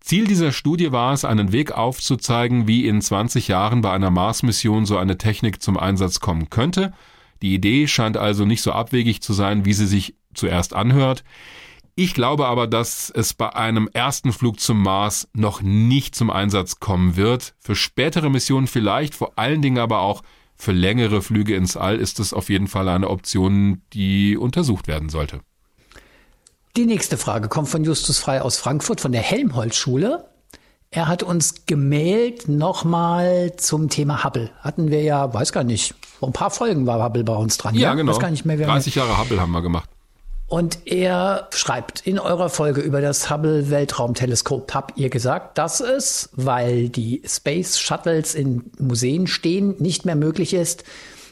Ziel 0.00 0.26
dieser 0.26 0.52
Studie 0.52 0.92
war 0.92 1.12
es, 1.12 1.24
einen 1.24 1.52
Weg 1.52 1.72
aufzuzeigen, 1.72 2.68
wie 2.68 2.86
in 2.86 3.00
20 3.00 3.48
Jahren 3.48 3.80
bei 3.80 3.92
einer 3.92 4.10
Mars-Mission 4.10 4.86
so 4.86 4.96
eine 4.96 5.18
Technik 5.18 5.62
zum 5.62 5.76
Einsatz 5.76 6.20
kommen 6.20 6.50
könnte. 6.50 6.92
Die 7.42 7.54
Idee 7.54 7.86
scheint 7.86 8.16
also 8.16 8.44
nicht 8.44 8.62
so 8.62 8.72
abwegig 8.72 9.20
zu 9.20 9.32
sein, 9.32 9.64
wie 9.64 9.72
sie 9.72 9.86
sich 9.86 10.14
zuerst 10.34 10.74
anhört. 10.74 11.24
Ich 11.94 12.12
glaube 12.12 12.46
aber, 12.46 12.66
dass 12.66 13.10
es 13.10 13.32
bei 13.32 13.54
einem 13.54 13.88
ersten 13.92 14.32
Flug 14.32 14.60
zum 14.60 14.82
Mars 14.82 15.28
noch 15.32 15.62
nicht 15.62 16.14
zum 16.14 16.30
Einsatz 16.30 16.78
kommen 16.78 17.16
wird. 17.16 17.54
Für 17.58 17.74
spätere 17.74 18.28
Missionen 18.28 18.66
vielleicht, 18.66 19.14
vor 19.14 19.38
allen 19.38 19.62
Dingen 19.62 19.78
aber 19.78 20.00
auch 20.00 20.22
für 20.56 20.72
längere 20.72 21.22
Flüge 21.22 21.54
ins 21.54 21.76
All 21.76 21.96
ist 21.96 22.20
es 22.20 22.32
auf 22.32 22.48
jeden 22.48 22.66
Fall 22.66 22.88
eine 22.88 23.08
Option, 23.08 23.82
die 23.92 24.36
untersucht 24.36 24.88
werden 24.88 25.08
sollte. 25.08 25.40
Die 26.76 26.84
nächste 26.84 27.16
Frage 27.16 27.48
kommt 27.48 27.70
von 27.70 27.84
Justus 27.84 28.18
Frei 28.18 28.42
aus 28.42 28.58
Frankfurt 28.58 29.00
von 29.00 29.10
der 29.10 29.22
Helmholtz-Schule. 29.22 30.26
Er 30.90 31.08
hat 31.08 31.22
uns 31.22 31.64
gemailt 31.64 32.50
nochmal 32.50 33.54
zum 33.56 33.88
Thema 33.88 34.24
Hubble. 34.24 34.50
Hatten 34.60 34.90
wir 34.90 35.00
ja, 35.00 35.32
weiß 35.32 35.52
gar 35.52 35.64
nicht, 35.64 35.94
vor 36.02 36.28
ein 36.28 36.34
paar 36.34 36.50
Folgen 36.50 36.86
war 36.86 37.02
Hubble 37.02 37.24
bei 37.24 37.34
uns 37.34 37.56
dran. 37.56 37.74
Ja, 37.74 37.80
ja? 37.80 37.94
genau. 37.94 38.12
Weiß 38.12 38.18
gar 38.18 38.30
nicht 38.30 38.44
mehr, 38.44 38.58
wer 38.58 38.66
30 38.66 38.94
Jahre 38.94 39.18
Hubble 39.18 39.40
haben 39.40 39.52
wir 39.52 39.62
gemacht. 39.62 39.88
Und 40.48 40.86
er 40.86 41.48
schreibt, 41.50 42.06
in 42.06 42.18
eurer 42.18 42.50
Folge 42.50 42.82
über 42.82 43.00
das 43.00 43.30
Hubble 43.30 43.70
Weltraumteleskop 43.70 44.74
habt 44.74 44.98
ihr 44.98 45.08
gesagt, 45.08 45.56
dass 45.56 45.80
es, 45.80 46.28
weil 46.34 46.90
die 46.90 47.22
Space 47.26 47.78
Shuttles 47.78 48.34
in 48.34 48.70
Museen 48.78 49.26
stehen, 49.26 49.76
nicht 49.78 50.04
mehr 50.04 50.14
möglich 50.14 50.52
ist, 50.52 50.84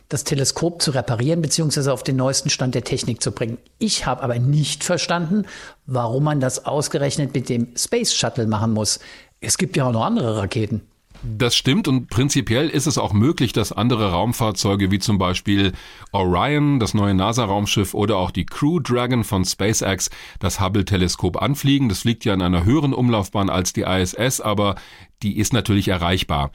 das 0.09 0.25
Teleskop 0.25 0.83
zu 0.83 0.91
reparieren 0.91 1.43
bzw. 1.43 1.91
auf 1.91 2.03
den 2.03 2.17
neuesten 2.17 2.51
Stand 2.51 2.75
der 2.75 2.85
Technik 2.85 3.23
zu 3.23 3.33
bringen. 3.33 3.59
Ich 3.79 4.07
habe 4.07 4.23
aber 4.23 4.39
nicht 4.39 4.85
verstanden, 4.85 5.47
warum 5.87 6.25
man 6.25 6.41
das 6.41 6.67
ausgerechnet 6.67 7.35
mit 7.35 7.49
dem 7.49 7.69
Space 7.77 8.15
Shuttle 8.15 8.47
machen 8.47 8.73
muss. 8.73 9.01
Es 9.41 9.59
gibt 9.59 9.77
ja 9.77 9.87
auch 9.87 9.93
noch 9.93 10.05
andere 10.05 10.37
Raketen. 10.37 10.83
Das 11.27 11.57
stimmt 11.57 11.89
und 11.89 12.09
prinzipiell 12.11 12.69
ist 12.69 12.87
es 12.87 12.99
auch 12.99 13.15
möglich, 13.15 13.55
dass 13.55 13.73
andere 13.73 14.11
Raumfahrzeuge 14.11 14.91
wie 14.91 14.99
zum 14.99 15.17
Beispiel 15.17 15.73
Orion, 16.13 16.81
das 16.81 16.93
neue 16.93 17.15
NASA-Raumschiff 17.15 17.95
oder 17.95 18.19
auch 18.19 18.31
die 18.31 18.45
Crew 18.45 18.79
Dragon 18.79 19.25
von 19.25 19.43
SpaceX 19.47 20.11
das 20.39 20.61
Hubble-Teleskop 20.61 21.41
anfliegen. 21.41 21.89
Das 21.89 22.01
fliegt 22.01 22.27
ja 22.27 22.35
in 22.35 22.43
einer 22.43 22.65
höheren 22.65 22.93
Umlaufbahn 22.93 23.49
als 23.49 23.73
die 23.73 23.83
ISS, 23.83 24.43
aber 24.43 24.75
die 25.23 25.39
ist 25.39 25.55
natürlich 25.55 25.89
erreichbar. 25.89 26.51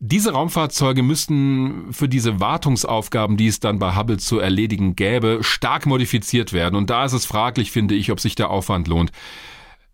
Diese 0.00 0.32
Raumfahrzeuge 0.32 1.02
müssten 1.02 1.92
für 1.92 2.08
diese 2.08 2.38
Wartungsaufgaben, 2.38 3.36
die 3.36 3.48
es 3.48 3.58
dann 3.58 3.80
bei 3.80 3.96
Hubble 3.96 4.18
zu 4.18 4.38
erledigen 4.38 4.94
gäbe, 4.94 5.38
stark 5.40 5.86
modifiziert 5.86 6.52
werden. 6.52 6.76
Und 6.76 6.88
da 6.88 7.04
ist 7.04 7.14
es 7.14 7.26
fraglich, 7.26 7.72
finde 7.72 7.96
ich, 7.96 8.12
ob 8.12 8.20
sich 8.20 8.36
der 8.36 8.50
Aufwand 8.50 8.86
lohnt. 8.86 9.10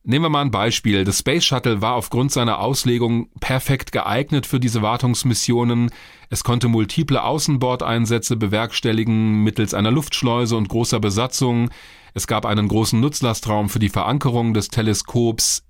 Nehmen 0.02 0.26
wir 0.26 0.28
mal 0.28 0.43
ein 0.43 0.51
Beispiel. 0.51 1.05
Das 1.05 1.20
Space 1.20 1.47
Shuttle 1.47 1.81
war 1.81 1.94
aufgrund 1.94 2.31
seiner 2.31 2.59
Auslegung 2.59 3.31
perfekt 3.40 3.93
geeignet 3.93 4.44
für 4.44 4.60
diese 4.60 4.82
Wartungsmissionen. 4.82 5.90
Es 6.28 6.44
konnte 6.44 6.68
multiple 6.68 7.24
Außenbordeinsätze 7.24 8.36
bewerkstelligen 8.36 9.43
mittels 9.43 9.72
einer 9.72 9.90
Luftschleuse 9.90 10.55
und 10.55 10.68
großer 10.68 11.01
Besatzung. 11.01 11.70
Es 12.12 12.26
gab 12.26 12.44
einen 12.44 12.68
großen 12.68 13.01
Nutzlastraum 13.01 13.70
für 13.70 13.78
die 13.78 13.89
Verankerung 13.89 14.52
des 14.52 14.68
Teleskops. 14.68 15.64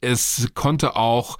Es 0.00 0.48
konnte 0.54 0.96
auch 0.96 1.38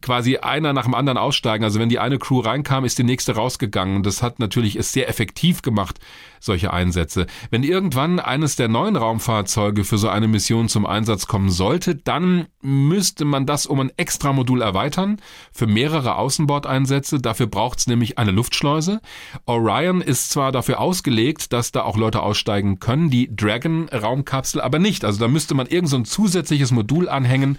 quasi 0.00 0.38
einer 0.38 0.72
nach 0.72 0.84
dem 0.84 0.94
anderen 0.94 1.18
aussteigen. 1.18 1.64
Also 1.64 1.80
wenn 1.80 1.88
die 1.88 1.98
eine 1.98 2.18
Crew 2.18 2.40
reinkam, 2.40 2.84
ist 2.84 2.98
die 2.98 3.04
nächste 3.04 3.34
rausgegangen. 3.34 4.02
Das 4.02 4.22
hat 4.22 4.38
natürlich 4.38 4.76
es 4.76 4.92
sehr 4.92 5.08
effektiv 5.08 5.62
gemacht, 5.62 5.98
solche 6.40 6.72
Einsätze. 6.72 7.26
Wenn 7.50 7.62
irgendwann 7.62 8.20
eines 8.20 8.56
der 8.56 8.68
neuen 8.68 8.96
Raumfahrzeuge 8.96 9.84
für 9.84 9.98
so 9.98 10.08
eine 10.08 10.28
Mission 10.28 10.68
zum 10.68 10.86
Einsatz 10.86 11.26
kommen 11.26 11.50
sollte, 11.50 11.94
dann 11.94 12.46
müsste 12.62 13.24
man 13.24 13.46
das 13.46 13.66
um 13.66 13.80
ein 13.80 13.92
Extramodul 13.96 14.62
erweitern 14.62 15.20
für 15.52 15.66
mehrere 15.66 16.16
Außenbordeinsätze. 16.16 17.20
Dafür 17.20 17.46
braucht 17.46 17.78
es 17.78 17.86
nämlich 17.86 18.18
eine 18.18 18.30
Luftschleuse. 18.30 19.00
Orion 19.44 20.00
ist 20.00 20.30
zwar 20.30 20.52
dafür 20.52 20.80
ausgelegt, 20.80 21.52
dass 21.52 21.72
da 21.72 21.82
auch 21.82 21.96
Leute 21.96 22.22
aussteigen 22.22 22.80
können, 22.80 23.10
die 23.10 23.34
Dragon-Raumkapsel 23.34 24.60
aber 24.60 24.78
nicht. 24.78 25.04
Also 25.04 25.20
da 25.20 25.28
müsste 25.28 25.54
man 25.54 25.66
irgend 25.66 25.90
so 25.90 25.96
ein 25.96 26.04
zusätzliches 26.04 26.70
Modul 26.70 27.08
anhängen 27.08 27.58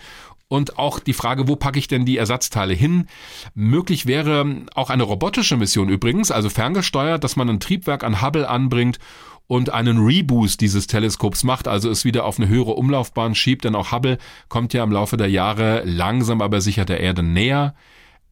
und 0.49 0.77
auch 0.77 0.99
die 0.99 1.13
Frage, 1.13 1.47
wo 1.47 1.55
packe 1.55 1.79
ich 1.79 1.87
denn 1.87 2.05
die 2.05 2.17
Ersatzteile 2.17 2.73
hin? 2.73 3.07
Möglich 3.53 4.05
wäre 4.05 4.45
auch 4.73 4.89
eine 4.89 5.03
robotische 5.03 5.57
Mission 5.57 5.89
übrigens, 5.89 6.31
also 6.31 6.49
ferngesteuert, 6.49 7.23
dass 7.23 7.35
man 7.35 7.49
ein 7.49 7.59
Triebwerk 7.59 8.03
an 8.03 8.21
Hubble 8.21 8.47
anbringt 8.47 8.99
und 9.47 9.69
einen 9.71 10.05
Reboost 10.05 10.59
dieses 10.61 10.87
Teleskops 10.87 11.43
macht, 11.43 11.67
also 11.67 11.89
es 11.89 12.05
wieder 12.05 12.25
auf 12.25 12.37
eine 12.37 12.47
höhere 12.47 12.73
Umlaufbahn 12.73 13.35
schiebt, 13.35 13.63
denn 13.63 13.75
auch 13.75 13.91
Hubble 13.91 14.17
kommt 14.49 14.73
ja 14.73 14.83
im 14.83 14.91
Laufe 14.91 15.17
der 15.17 15.29
Jahre 15.29 15.83
langsam 15.85 16.41
aber 16.41 16.61
sicher 16.61 16.85
der 16.85 16.99
Erde 16.99 17.23
näher. 17.23 17.75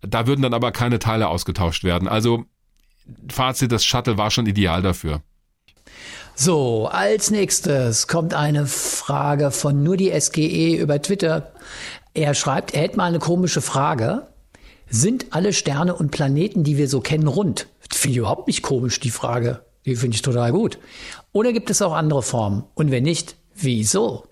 Da 0.02 0.28
würden 0.28 0.42
dann 0.42 0.54
aber 0.54 0.72
keine 0.72 1.00
Teile 1.00 1.30
ausgetauscht 1.30 1.84
werden. 1.84 2.08
Also 2.08 2.46
Fazit, 3.30 3.72
das 3.72 3.86
Shuttle 3.86 4.18
war 4.18 4.32
schon 4.32 4.46
ideal 4.46 4.82
dafür. 4.82 5.22
So, 6.38 6.88
als 6.88 7.32
nächstes 7.32 8.08
kommt 8.08 8.34
eine 8.34 8.66
Frage 8.66 9.52
von 9.52 9.84
nur 9.84 9.96
die 9.96 10.12
SGE 10.20 10.76
über 10.76 11.02
Twitter. 11.02 11.54
Er 12.16 12.34
schreibt, 12.34 12.74
er 12.74 12.84
hätte 12.84 12.96
mal 12.96 13.06
eine 13.06 13.20
komische 13.20 13.62
Frage. 13.62 14.28
Sind 14.90 15.28
alle 15.32 15.52
Sterne 15.52 15.94
und 15.94 16.12
Planeten, 16.12 16.64
die 16.64 16.78
wir 16.78 16.88
so 16.88 17.02
kennen, 17.02 17.28
rund? 17.28 17.68
Finde 17.92 18.12
ich 18.14 18.18
überhaupt 18.20 18.48
nicht 18.48 18.62
komisch, 18.62 19.02
die 19.02 19.10
Frage. 19.10 19.66
Die 19.86 19.98
finde 19.98 20.16
ich 20.16 20.22
total 20.22 20.54
gut. 20.54 20.80
Oder 21.34 21.52
gibt 21.52 21.70
es 21.70 21.82
auch 21.82 21.94
andere 21.94 22.24
Formen? 22.24 22.64
Und 22.74 22.90
wenn 22.90 23.04
nicht, 23.04 23.36
wieso? 23.54 24.24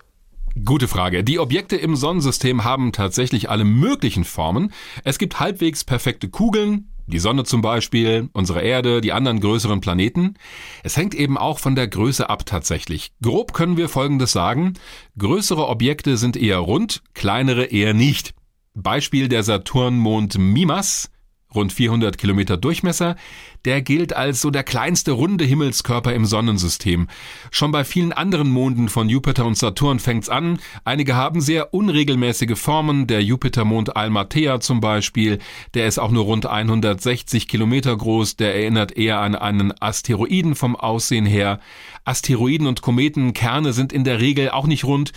Gute 0.64 0.88
Frage. 0.88 1.24
Die 1.24 1.38
Objekte 1.38 1.76
im 1.76 1.94
Sonnensystem 1.94 2.64
haben 2.64 2.92
tatsächlich 2.92 3.50
alle 3.50 3.64
möglichen 3.64 4.24
Formen. 4.24 4.72
Es 5.04 5.18
gibt 5.18 5.38
halbwegs 5.38 5.84
perfekte 5.84 6.28
Kugeln, 6.30 6.88
die 7.06 7.18
Sonne 7.18 7.44
zum 7.44 7.60
Beispiel, 7.62 8.28
unsere 8.32 8.62
Erde, 8.62 9.00
die 9.00 9.12
anderen 9.12 9.40
größeren 9.40 9.80
Planeten. 9.80 10.34
Es 10.82 10.96
hängt 10.96 11.14
eben 11.14 11.36
auch 11.36 11.58
von 11.58 11.74
der 11.74 11.88
Größe 11.88 12.28
ab 12.30 12.46
tatsächlich. 12.46 13.12
Grob 13.22 13.52
können 13.52 13.76
wir 13.76 13.88
Folgendes 13.88 14.32
sagen. 14.32 14.74
Größere 15.18 15.68
Objekte 15.68 16.16
sind 16.16 16.36
eher 16.36 16.58
rund, 16.58 17.02
kleinere 17.14 17.64
eher 17.64 17.94
nicht. 17.94 18.34
Beispiel 18.74 19.28
der 19.28 19.42
Saturnmond 19.42 20.38
Mimas 20.38 21.10
rund 21.54 21.72
400 21.72 22.18
Kilometer 22.18 22.56
Durchmesser, 22.56 23.16
der 23.64 23.82
gilt 23.82 24.14
als 24.14 24.40
so 24.40 24.50
der 24.50 24.62
kleinste 24.62 25.12
runde 25.12 25.44
Himmelskörper 25.44 26.12
im 26.12 26.26
Sonnensystem. 26.26 27.08
Schon 27.50 27.72
bei 27.72 27.84
vielen 27.84 28.12
anderen 28.12 28.50
Monden 28.50 28.88
von 28.88 29.08
Jupiter 29.08 29.46
und 29.46 29.56
Saturn 29.56 29.98
fängt's 29.98 30.28
an. 30.28 30.58
Einige 30.84 31.16
haben 31.16 31.40
sehr 31.40 31.72
unregelmäßige 31.72 32.58
Formen, 32.58 33.06
der 33.06 33.22
Jupitermond 33.22 33.96
Almatea 33.96 34.60
zum 34.60 34.80
Beispiel, 34.80 35.38
der 35.74 35.86
ist 35.86 35.98
auch 35.98 36.10
nur 36.10 36.24
rund 36.24 36.46
160 36.46 37.48
Kilometer 37.48 37.96
groß, 37.96 38.36
der 38.36 38.54
erinnert 38.54 38.96
eher 38.96 39.20
an 39.20 39.34
einen 39.34 39.72
Asteroiden 39.80 40.54
vom 40.54 40.76
Aussehen 40.76 41.26
her. 41.26 41.60
Asteroiden 42.04 42.66
und 42.66 42.82
Kometenkerne 42.82 43.72
sind 43.72 43.92
in 43.92 44.04
der 44.04 44.20
Regel 44.20 44.50
auch 44.50 44.66
nicht 44.66 44.84
rund, 44.84 45.12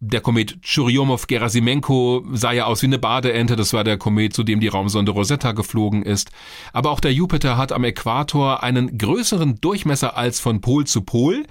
der 0.00 0.20
Komet 0.20 0.62
Churyumov-Gerasimenko 0.62 2.24
sah 2.32 2.52
ja 2.52 2.66
aus 2.66 2.82
wie 2.82 2.86
eine 2.86 2.98
Badeente, 2.98 3.56
das 3.56 3.72
war 3.72 3.82
der 3.82 3.96
Komet, 3.96 4.34
zu 4.34 4.42
dem 4.42 4.60
die 4.60 4.68
Raumsonde 4.68 5.12
Rosetta 5.12 5.52
geflogen 5.52 6.02
ist. 6.02 6.30
Aber 6.72 6.90
auch 6.90 7.00
der 7.00 7.14
Jupiter 7.14 7.56
hat 7.56 7.72
am 7.72 7.84
Äquator 7.84 8.62
einen 8.62 8.98
größeren 8.98 9.60
Durchmesser 9.60 10.16
als 10.16 10.38
von 10.38 10.60
Pol 10.60 10.86
zu 10.86 11.00
Pol. 11.00 11.44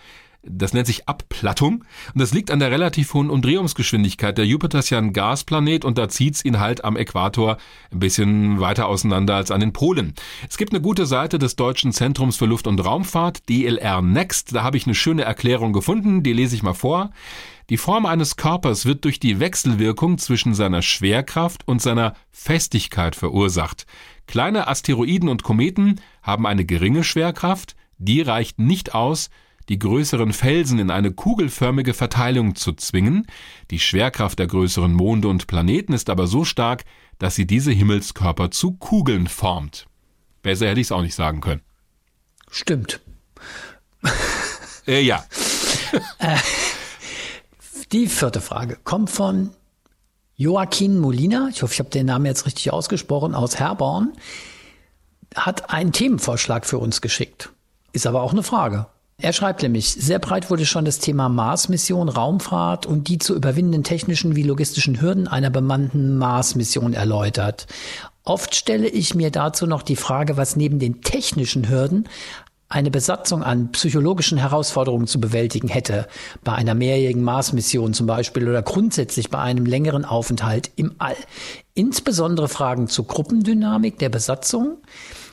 Das 0.47 0.73
nennt 0.73 0.85
sich 0.85 1.09
Abplattung 1.09 1.83
und 2.13 2.21
das 2.21 2.31
liegt 2.31 2.51
an 2.51 2.59
der 2.59 2.69
relativ 2.69 3.15
hohen 3.15 3.31
Umdrehungsgeschwindigkeit. 3.31 4.37
Der 4.37 4.45
Jupiter 4.45 4.77
ist 4.77 4.91
ja 4.91 4.99
ein 4.99 5.11
Gasplanet 5.11 5.83
und 5.83 5.97
da 5.97 6.07
zieht's 6.07 6.45
ihn 6.45 6.59
halt 6.59 6.85
am 6.85 6.97
Äquator 6.97 7.57
ein 7.91 7.97
bisschen 7.97 8.59
weiter 8.59 8.85
auseinander 8.87 9.33
als 9.33 9.49
an 9.49 9.59
den 9.59 9.73
Polen. 9.73 10.13
Es 10.47 10.57
gibt 10.57 10.71
eine 10.71 10.81
gute 10.81 11.07
Seite 11.07 11.39
des 11.39 11.55
Deutschen 11.55 11.91
Zentrums 11.91 12.37
für 12.37 12.45
Luft- 12.45 12.67
und 12.67 12.79
Raumfahrt, 12.85 13.49
DLR 13.49 14.03
Next. 14.03 14.53
Da 14.53 14.61
habe 14.61 14.77
ich 14.77 14.85
eine 14.85 14.93
schöne 14.93 15.23
Erklärung 15.23 15.73
gefunden, 15.73 16.21
die 16.21 16.33
lese 16.33 16.55
ich 16.55 16.61
mal 16.61 16.75
vor. 16.75 17.09
Die 17.69 17.77
Form 17.77 18.05
eines 18.05 18.35
Körpers 18.35 18.85
wird 18.85 19.05
durch 19.05 19.19
die 19.19 19.39
Wechselwirkung 19.39 20.19
zwischen 20.19 20.53
seiner 20.53 20.83
Schwerkraft 20.83 21.67
und 21.67 21.81
seiner 21.81 22.15
Festigkeit 22.31 23.15
verursacht. 23.15 23.87
Kleine 24.27 24.67
Asteroiden 24.67 25.29
und 25.29 25.41
Kometen 25.41 25.99
haben 26.21 26.45
eine 26.45 26.65
geringe 26.65 27.03
Schwerkraft, 27.03 27.75
die 27.97 28.21
reicht 28.21 28.59
nicht 28.59 28.93
aus, 28.93 29.29
die 29.67 29.79
größeren 29.79 30.31
Felsen 30.31 30.77
in 30.77 30.91
eine 30.91 31.11
kugelförmige 31.11 31.95
Verteilung 31.95 32.53
zu 32.53 32.73
zwingen. 32.73 33.25
Die 33.71 33.79
Schwerkraft 33.79 34.37
der 34.37 34.45
größeren 34.45 34.93
Monde 34.93 35.27
und 35.27 35.47
Planeten 35.47 35.93
ist 35.93 36.11
aber 36.11 36.27
so 36.27 36.45
stark, 36.45 36.83
dass 37.17 37.33
sie 37.33 37.47
diese 37.47 37.71
Himmelskörper 37.71 38.51
zu 38.51 38.73
Kugeln 38.73 39.25
formt. 39.25 39.87
Besser 40.43 40.67
hätte 40.67 40.81
ich 40.81 40.87
es 40.87 40.91
auch 40.91 41.01
nicht 41.01 41.15
sagen 41.15 41.41
können. 41.41 41.61
Stimmt. 42.51 43.01
Äh, 44.85 45.01
ja. 45.01 45.25
Die 47.91 48.07
vierte 48.07 48.41
Frage 48.41 48.77
kommt 48.83 49.09
von 49.09 49.51
Joaquin 50.35 50.99
Molina. 50.99 51.49
Ich 51.51 51.61
hoffe, 51.61 51.73
ich 51.73 51.79
habe 51.79 51.89
den 51.89 52.07
Namen 52.07 52.25
jetzt 52.25 52.45
richtig 52.45 52.73
ausgesprochen, 52.73 53.35
aus 53.35 53.59
Herborn. 53.59 54.13
Hat 55.35 55.69
einen 55.69 55.91
Themenvorschlag 55.91 56.65
für 56.65 56.79
uns 56.79 57.01
geschickt. 57.01 57.51
Ist 57.93 58.07
aber 58.07 58.21
auch 58.21 58.31
eine 58.31 58.43
Frage. 58.43 58.87
Er 59.17 59.31
schreibt 59.31 59.61
nämlich, 59.61 59.87
sehr 59.93 60.19
breit 60.19 60.49
wurde 60.49 60.65
schon 60.65 60.83
das 60.83 60.99
Thema 60.99 61.29
Mars-Mission, 61.29 62.09
Raumfahrt 62.09 62.85
und 62.85 63.07
die 63.07 63.17
zu 63.17 63.33
überwindenden 63.33 63.83
technischen 63.83 64.35
wie 64.35 64.43
logistischen 64.43 64.99
Hürden 64.99 65.29
einer 65.29 65.49
bemannten 65.49 66.17
Mars-Mission 66.17 66.93
erläutert. 66.93 67.67
Oft 68.25 68.55
stelle 68.55 68.89
ich 68.89 69.15
mir 69.15 69.31
dazu 69.31 69.67
noch 69.67 69.83
die 69.83 69.95
Frage, 69.95 70.35
was 70.35 70.57
neben 70.57 70.79
den 70.79 71.01
technischen 71.01 71.69
Hürden 71.69 72.09
eine 72.67 72.89
Besatzung 72.89 73.43
an 73.43 73.71
psychologischen 73.71 74.37
Herausforderungen 74.37 75.07
zu 75.07 75.19
bewältigen 75.21 75.67
hätte, 75.67 76.07
bei 76.43 76.53
einer 76.53 76.73
mehrjährigen 76.73 77.23
Mars-Mission 77.23 77.93
zum 77.93 78.07
Beispiel 78.07 78.49
oder 78.49 78.63
grundsätzlich 78.63 79.29
bei 79.29 79.39
einem 79.39 79.65
längeren 79.65 80.03
Aufenthalt 80.03 80.71
im 80.75 80.95
All. 80.97 81.15
Insbesondere 81.75 82.47
Fragen 82.47 82.87
zur 82.87 83.05
Gruppendynamik 83.05 83.99
der 83.99 84.09
Besatzung. 84.09 84.77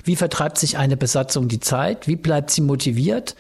Wie 0.05 0.17
vertreibt 0.17 0.59
sich 0.59 0.77
eine 0.77 0.97
Besatzung 0.97 1.49
die 1.49 1.61
Zeit? 1.61 2.07
Wie 2.07 2.17
bleibt 2.17 2.51
sie 2.51 2.61
motiviert? 2.61 3.35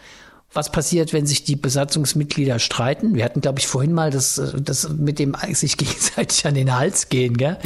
Was 0.54 0.70
passiert, 0.70 1.12
wenn 1.12 1.26
sich 1.26 1.44
die 1.44 1.56
Besatzungsmitglieder 1.56 2.58
streiten? 2.58 3.14
Wir 3.14 3.24
hatten, 3.24 3.40
glaube 3.40 3.58
ich, 3.58 3.66
vorhin 3.66 3.92
mal 3.92 4.10
das, 4.10 4.40
das 4.58 4.88
mit 4.88 5.18
dem 5.18 5.36
sich 5.52 5.76
gegenseitig 5.76 6.46
an 6.46 6.54
den 6.54 6.74
Hals 6.74 7.08
gehen, 7.08 7.36
gell? 7.36 7.58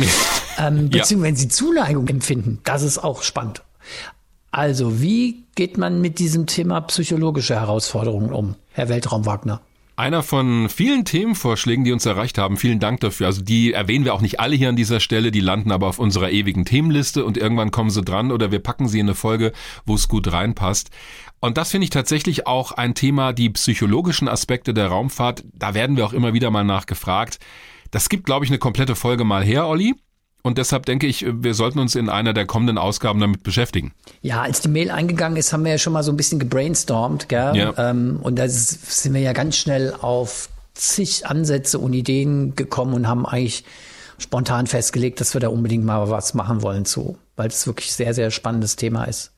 ähm, 0.59 0.89
beziehungsweise 0.91 1.15
ja. 1.15 1.23
wenn 1.23 1.37
sie 1.37 1.49
Zuneigung 1.49 2.09
empfinden. 2.09 2.61
Das 2.65 2.83
ist 2.83 2.99
auch 2.99 3.23
spannend. 3.23 3.63
Also, 4.51 5.01
wie 5.01 5.46
geht 5.57 5.79
man 5.79 6.01
mit 6.01 6.21
diesem 6.21 6.47
Thema 6.47 6.81
psychologische 6.83 7.57
Herausforderungen 7.57 8.33
um, 8.33 8.55
Herr 8.71 8.89
Weltraum 8.89 9.27
Wagner? 9.27 9.63
Einer 9.99 10.23
von 10.23 10.69
vielen 10.69 11.07
Themenvorschlägen, 11.07 11.83
die 11.83 11.93
uns 11.93 12.05
erreicht 12.05 12.37
haben. 12.37 12.59
Vielen 12.59 12.81
Dank 12.81 13.01
dafür. 13.01 13.29
Also 13.29 13.41
die 13.41 13.73
erwähnen 13.73 14.05
wir 14.05 14.13
auch 14.13 14.21
nicht 14.21 14.41
alle 14.41 14.55
hier 14.55 14.69
an 14.69 14.77
dieser 14.77 15.01
Stelle, 15.01 15.31
die 15.31 15.41
landen 15.41 15.73
aber 15.73 15.87
auf 15.87 15.99
unserer 15.99 16.31
ewigen 16.31 16.67
Themenliste 16.67 17.25
und 17.25 17.39
irgendwann 17.39 17.71
kommen 17.71 17.89
sie 17.89 18.03
dran 18.03 18.31
oder 18.31 18.53
wir 18.53 18.59
packen 18.59 18.89
sie 18.89 19.01
in 19.01 19.07
eine 19.07 19.15
Folge, 19.15 19.53
wo 19.87 19.95
es 19.95 20.07
gut 20.07 20.31
reinpasst. 20.31 20.91
Und 21.41 21.57
das 21.57 21.71
finde 21.71 21.85
ich 21.85 21.91
tatsächlich 21.91 22.47
auch 22.47 22.73
ein 22.73 22.95
Thema, 22.95 23.33
die 23.33 23.49
psychologischen 23.49 24.29
Aspekte 24.29 24.75
der 24.75 24.89
Raumfahrt. 24.89 25.45
Da 25.55 25.73
werden 25.73 25.97
wir 25.97 26.05
auch 26.05 26.13
immer 26.13 26.35
wieder 26.35 26.51
mal 26.51 26.65
nachgefragt. 26.65 27.39
Das 27.91 28.11
gibt, 28.11 28.27
glaube 28.27 28.45
ich, 28.45 28.51
eine 28.51 28.59
komplette 28.59 28.97
Folge 28.97 29.25
mal 29.25 29.43
her, 29.43 29.67
Olli. 29.67 29.95
Und 30.47 30.59
deshalb 30.59 30.87
denke 30.87 31.09
ich, 31.09 31.27
wir 31.29 31.55
sollten 31.55 31.81
uns 31.81 31.97
in 31.97 32.09
einer 32.09 32.33
der 32.33 32.47
kommenden 32.47 32.79
Ausgaben 32.79 33.19
damit 33.19 33.43
beschäftigen. 33.43 33.93
Ja, 34.23 34.43
als 34.43 34.61
die 34.61 34.69
Mail 34.69 34.93
eingegangen 34.93 35.37
ist, 35.37 35.53
haben 35.53 35.65
wir 35.65 35.73
ja 35.73 35.79
schon 35.79 35.93
mal 35.93 36.05
so 36.05 36.13
ein 36.13 36.17
bisschen 36.17 36.39
gebrainstormt, 36.39 37.29
gell? 37.29 37.57
Ja. 37.57 37.75
Ähm, 37.77 38.21
und 38.23 38.39
da 38.39 38.49
sind 38.49 39.13
wir 39.13 39.21
ja 39.21 39.33
ganz 39.33 39.57
schnell 39.57 39.93
auf 40.01 40.49
zig 40.73 41.27
Ansätze 41.27 41.81
und 41.81 41.95
Ideen 41.95 42.55
gekommen 42.55 42.95
und 42.95 43.09
haben 43.09 43.27
eigentlich 43.27 43.65
spontan 44.19 44.69
festgelegt, 44.69 45.21
dass 45.21 45.35
wir 45.35 45.41
da 45.41 45.49
unbedingt 45.49 45.85
mal 45.85 46.11
was 46.11 46.33
machen 46.35 46.63
wollen 46.63 46.85
zu, 46.85 47.19
weil 47.35 47.49
es 47.49 47.67
wirklich 47.67 47.93
sehr, 47.93 48.15
sehr 48.15 48.31
spannendes 48.31 48.77
Thema 48.77 49.03
ist. 49.03 49.33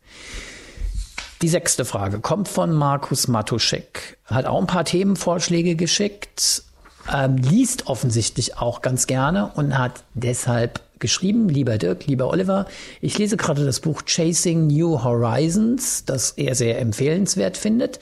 Die 1.41 1.49
sechste 1.49 1.87
Frage 1.87 2.21
kommt 2.21 2.49
von 2.49 2.75
Markus 2.75 3.29
Matuschek. 3.29 4.19
Hat 4.27 4.45
auch 4.45 4.61
ein 4.61 4.67
paar 4.67 4.85
Themenvorschläge 4.85 5.75
geschickt, 5.75 6.65
ähm, 7.11 7.39
liest 7.39 7.87
offensichtlich 7.87 8.59
auch 8.59 8.83
ganz 8.83 9.07
gerne 9.07 9.53
und 9.55 9.79
hat 9.79 10.03
deshalb 10.13 10.83
geschrieben, 11.01 11.49
lieber 11.49 11.79
Dirk, 11.79 12.07
lieber 12.07 12.31
Oliver, 12.31 12.67
ich 13.01 13.19
lese 13.19 13.37
gerade 13.37 13.65
das 13.65 13.81
Buch 13.81 14.03
Chasing 14.05 14.67
New 14.67 15.03
Horizons, 15.03 16.05
das 16.05 16.33
er 16.33 16.55
sehr 16.55 16.79
empfehlenswert 16.81 17.57
findet. 17.57 18.01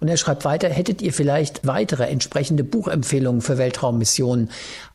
Und 0.00 0.08
er 0.08 0.16
schreibt 0.16 0.44
weiter, 0.44 0.68
hättet 0.68 1.02
ihr 1.02 1.12
vielleicht 1.12 1.66
weitere 1.66 2.04
entsprechende 2.04 2.64
Buchempfehlungen 2.64 3.40
für 3.40 3.58
Weltraummissionen? 3.58 4.50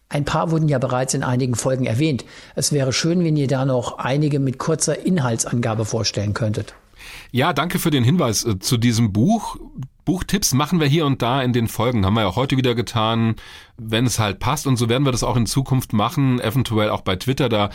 Ein 0.10 0.26
paar 0.26 0.52
wurden 0.52 0.70
ja 0.70 0.78
bereits 0.78 1.16
in 1.16 1.24
einigen 1.24 1.56
Folgen 1.56 1.86
erwähnt. 1.86 2.24
Es 2.56 2.72
wäre 2.72 2.94
schön, 2.94 3.24
wenn 3.24 3.36
ihr 3.36 3.48
da 3.48 3.66
noch 3.66 3.98
einige 3.98 4.40
mit 4.40 4.60
kurzer 4.60 5.06
Inhaltsangabe 5.06 5.86
vorstellen 5.86 6.36
könntet. 6.36 6.76
Ja, 7.36 7.52
danke 7.52 7.80
für 7.80 7.90
den 7.90 8.04
Hinweis 8.04 8.46
äh, 8.46 8.60
zu 8.60 8.78
diesem 8.78 9.12
Buch. 9.12 9.58
Buchtipps 10.06 10.54
machen 10.54 10.80
wir 10.80 10.86
hier 10.86 11.08
und 11.08 11.24
da 11.24 11.42
in 11.42 11.52
den 11.52 11.68
Folgen, 11.68 12.06
haben 12.06 12.14
wir 12.14 12.22
ja 12.22 12.36
heute 12.36 12.58
wieder 12.58 12.76
getan, 12.76 13.38
wenn 13.76 14.06
es 14.06 14.20
halt 14.20 14.38
passt 14.38 14.68
und 14.68 14.78
so 14.78 14.88
werden 14.88 15.04
wir 15.04 15.12
das 15.12 15.24
auch 15.24 15.36
in 15.36 15.48
Zukunft 15.48 15.94
machen, 15.94 16.40
eventuell 16.40 16.92
auch 16.92 17.02
bei 17.02 17.16
Twitter, 17.16 17.50
da 17.50 17.72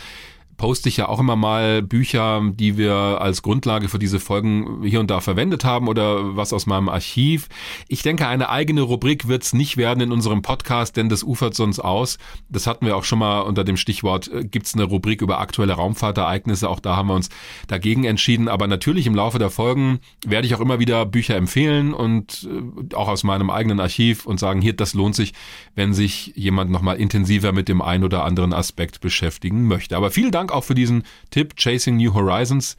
poste 0.59 0.89
ich 0.89 0.97
ja 0.97 1.07
auch 1.07 1.21
immer 1.21 1.37
mal 1.37 1.81
Bücher, 1.81 2.41
die 2.53 2.77
wir 2.77 2.93
als 2.93 3.41
Grundlage 3.41 3.87
für 3.87 3.97
diese 3.97 4.19
Folgen 4.19 4.83
hier 4.83 4.99
und 4.99 5.09
da 5.09 5.21
verwendet 5.21 5.63
haben 5.63 5.87
oder 5.87 6.35
was 6.35 6.51
aus 6.51 6.65
meinem 6.65 6.89
Archiv. 6.89 7.47
Ich 7.87 8.03
denke, 8.03 8.27
eine 8.27 8.49
eigene 8.49 8.81
Rubrik 8.81 9.29
wird 9.29 9.43
es 9.43 9.53
nicht 9.53 9.77
werden 9.77 10.01
in 10.01 10.11
unserem 10.11 10.41
Podcast, 10.41 10.97
denn 10.97 11.07
das 11.07 11.23
ufert 11.23 11.55
sonst 11.55 11.79
aus. 11.79 12.17
Das 12.49 12.67
hatten 12.67 12.85
wir 12.85 12.97
auch 12.97 13.05
schon 13.05 13.19
mal 13.19 13.39
unter 13.39 13.63
dem 13.63 13.77
Stichwort, 13.77 14.27
äh, 14.27 14.43
gibt 14.43 14.65
es 14.65 14.75
eine 14.75 14.83
Rubrik 14.83 15.21
über 15.21 15.39
aktuelle 15.39 15.73
Raumfahrtereignisse. 15.73 16.69
Auch 16.69 16.81
da 16.81 16.97
haben 16.97 17.07
wir 17.07 17.15
uns 17.15 17.29
dagegen 17.67 18.03
entschieden. 18.03 18.49
Aber 18.49 18.67
natürlich 18.67 19.07
im 19.07 19.15
Laufe 19.15 19.39
der 19.39 19.49
Folgen 19.49 19.99
werde 20.25 20.45
ich 20.45 20.55
auch 20.55 20.59
immer 20.59 20.79
wieder 20.79 21.05
Bücher 21.05 21.37
empfehlen 21.37 21.93
und 21.93 22.49
äh, 22.51 22.95
auch 22.95 23.07
aus 23.07 23.23
meinem 23.23 23.49
eigenen 23.49 23.79
Archiv 23.79 24.25
und 24.25 24.41
sagen, 24.41 24.61
hier, 24.61 24.73
das 24.73 24.93
lohnt 24.93 25.15
sich, 25.15 25.33
wenn 25.75 25.93
sich 25.93 26.33
jemand 26.35 26.69
nochmal 26.69 26.97
intensiver 26.97 27.53
mit 27.53 27.69
dem 27.69 27.81
einen 27.81 28.03
oder 28.03 28.25
anderen 28.25 28.51
Aspekt 28.51 28.99
beschäftigen 28.99 29.65
möchte. 29.65 29.95
Aber 29.95 30.11
vielen 30.11 30.31
Dank 30.31 30.48
Dank 30.49 30.57
auch 30.57 30.63
für 30.63 30.75
diesen 30.75 31.03
Tipp. 31.29 31.55
Chasing 31.55 31.97
New 31.97 32.13
Horizons 32.13 32.75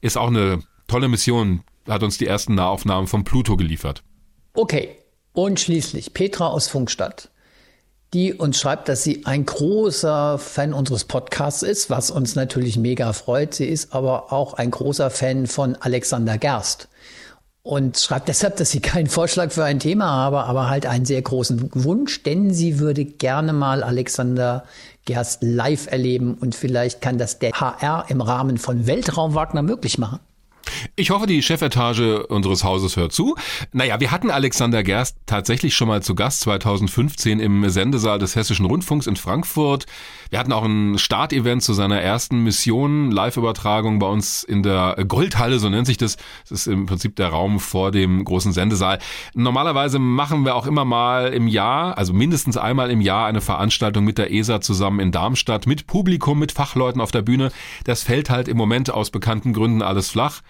ist 0.00 0.16
auch 0.16 0.28
eine 0.28 0.62
tolle 0.86 1.08
Mission. 1.08 1.62
Hat 1.86 2.02
uns 2.02 2.16
die 2.16 2.26
ersten 2.26 2.54
Nahaufnahmen 2.54 3.06
von 3.06 3.24
Pluto 3.24 3.56
geliefert. 3.56 4.02
Okay. 4.54 4.96
Und 5.34 5.60
schließlich 5.60 6.14
Petra 6.14 6.46
aus 6.46 6.68
Funkstadt, 6.68 7.28
die 8.14 8.32
uns 8.32 8.58
schreibt, 8.58 8.88
dass 8.88 9.02
sie 9.02 9.26
ein 9.26 9.44
großer 9.44 10.38
Fan 10.38 10.72
unseres 10.72 11.04
Podcasts 11.04 11.62
ist, 11.62 11.90
was 11.90 12.10
uns 12.10 12.36
natürlich 12.36 12.78
mega 12.78 13.12
freut. 13.12 13.52
Sie 13.52 13.66
ist 13.66 13.92
aber 13.92 14.32
auch 14.32 14.54
ein 14.54 14.70
großer 14.70 15.10
Fan 15.10 15.48
von 15.48 15.74
Alexander 15.74 16.38
Gerst 16.38 16.88
und 17.64 17.98
schreibt 17.98 18.28
deshalb, 18.28 18.56
dass 18.56 18.70
sie 18.70 18.80
keinen 18.80 19.08
Vorschlag 19.08 19.50
für 19.50 19.64
ein 19.64 19.80
Thema 19.80 20.10
habe, 20.10 20.44
aber 20.44 20.68
halt 20.68 20.84
einen 20.86 21.06
sehr 21.06 21.22
großen 21.22 21.70
Wunsch, 21.72 22.22
denn 22.22 22.52
sie 22.52 22.78
würde 22.78 23.06
gerne 23.06 23.54
mal 23.54 23.82
Alexander 23.82 24.64
Gerst 25.04 25.42
live 25.42 25.90
erleben 25.90 26.34
und 26.34 26.54
vielleicht 26.54 27.00
kann 27.00 27.18
das 27.18 27.38
der 27.38 27.52
HR 27.52 28.06
im 28.08 28.20
Rahmen 28.20 28.58
von 28.58 28.86
Weltraum 28.86 29.34
Wagner 29.34 29.62
möglich 29.62 29.98
machen. 29.98 30.20
Ich 30.96 31.10
hoffe, 31.10 31.26
die 31.26 31.42
Chefetage 31.42 32.26
unseres 32.26 32.64
Hauses 32.64 32.96
hört 32.96 33.12
zu. 33.12 33.36
Naja, 33.72 34.00
wir 34.00 34.10
hatten 34.10 34.30
Alexander 34.30 34.82
Gerst 34.82 35.16
tatsächlich 35.26 35.74
schon 35.74 35.88
mal 35.88 36.02
zu 36.02 36.14
Gast 36.14 36.40
2015 36.40 37.40
im 37.40 37.68
Sendesaal 37.68 38.18
des 38.18 38.36
Hessischen 38.36 38.66
Rundfunks 38.66 39.06
in 39.06 39.16
Frankfurt. 39.16 39.86
Wir 40.30 40.38
hatten 40.38 40.52
auch 40.52 40.64
ein 40.64 40.98
Startevent 40.98 41.62
zu 41.62 41.74
seiner 41.74 42.00
ersten 42.00 42.42
Mission, 42.42 43.10
Live-Übertragung 43.10 43.98
bei 43.98 44.06
uns 44.06 44.42
in 44.42 44.62
der 44.62 44.96
Goldhalle, 45.06 45.58
so 45.58 45.68
nennt 45.68 45.86
sich 45.86 45.96
das. 45.96 46.16
Das 46.48 46.60
ist 46.60 46.66
im 46.66 46.86
Prinzip 46.86 47.16
der 47.16 47.28
Raum 47.28 47.60
vor 47.60 47.90
dem 47.90 48.24
großen 48.24 48.52
Sendesaal. 48.52 48.98
Normalerweise 49.34 49.98
machen 49.98 50.44
wir 50.44 50.54
auch 50.54 50.66
immer 50.66 50.84
mal 50.84 51.32
im 51.32 51.48
Jahr, 51.48 51.96
also 51.98 52.12
mindestens 52.12 52.56
einmal 52.56 52.90
im 52.90 53.00
Jahr, 53.00 53.26
eine 53.26 53.40
Veranstaltung 53.40 54.04
mit 54.04 54.18
der 54.18 54.32
ESA 54.32 54.60
zusammen 54.60 55.00
in 55.00 55.12
Darmstadt, 55.12 55.66
mit 55.66 55.86
Publikum, 55.86 56.38
mit 56.38 56.52
Fachleuten 56.52 57.00
auf 57.00 57.10
der 57.10 57.22
Bühne. 57.22 57.52
Das 57.84 58.02
fällt 58.02 58.30
halt 58.30 58.48
im 58.48 58.56
Moment 58.56 58.90
aus 58.90 59.10
bekannten 59.10 59.52
Gründen 59.52 59.82
alles 59.82 60.10
flach. 60.10 60.40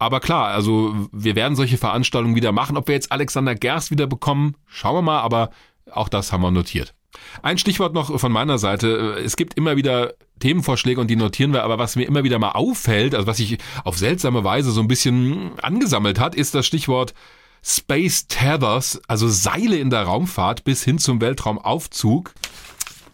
Aber 0.00 0.20
klar, 0.20 0.46
also 0.46 1.08
wir 1.12 1.36
werden 1.36 1.54
solche 1.54 1.76
Veranstaltungen 1.76 2.34
wieder 2.34 2.52
machen. 2.52 2.78
Ob 2.78 2.88
wir 2.88 2.94
jetzt 2.94 3.12
Alexander 3.12 3.54
Gerst 3.54 3.90
wieder 3.90 4.06
bekommen, 4.06 4.56
schauen 4.66 4.96
wir 4.96 5.02
mal, 5.02 5.20
aber 5.20 5.50
auch 5.92 6.08
das 6.08 6.32
haben 6.32 6.40
wir 6.40 6.50
notiert. 6.50 6.94
Ein 7.42 7.58
Stichwort 7.58 7.92
noch 7.92 8.18
von 8.18 8.32
meiner 8.32 8.58
Seite. 8.58 9.20
Es 9.22 9.36
gibt 9.36 9.54
immer 9.54 9.76
wieder 9.76 10.14
Themenvorschläge 10.38 10.98
und 10.98 11.08
die 11.08 11.16
notieren 11.16 11.52
wir, 11.52 11.64
aber 11.64 11.78
was 11.78 11.96
mir 11.96 12.04
immer 12.04 12.24
wieder 12.24 12.38
mal 12.38 12.52
auffällt, 12.52 13.14
also 13.14 13.26
was 13.26 13.36
sich 13.36 13.58
auf 13.84 13.98
seltsame 13.98 14.42
Weise 14.42 14.70
so 14.70 14.80
ein 14.80 14.88
bisschen 14.88 15.52
angesammelt 15.60 16.18
hat, 16.18 16.34
ist 16.34 16.54
das 16.54 16.66
Stichwort 16.66 17.12
Space 17.62 18.26
Tethers, 18.26 19.02
also 19.06 19.28
Seile 19.28 19.76
in 19.76 19.90
der 19.90 20.04
Raumfahrt 20.04 20.64
bis 20.64 20.82
hin 20.82 20.96
zum 20.96 21.20
Weltraumaufzug. 21.20 22.32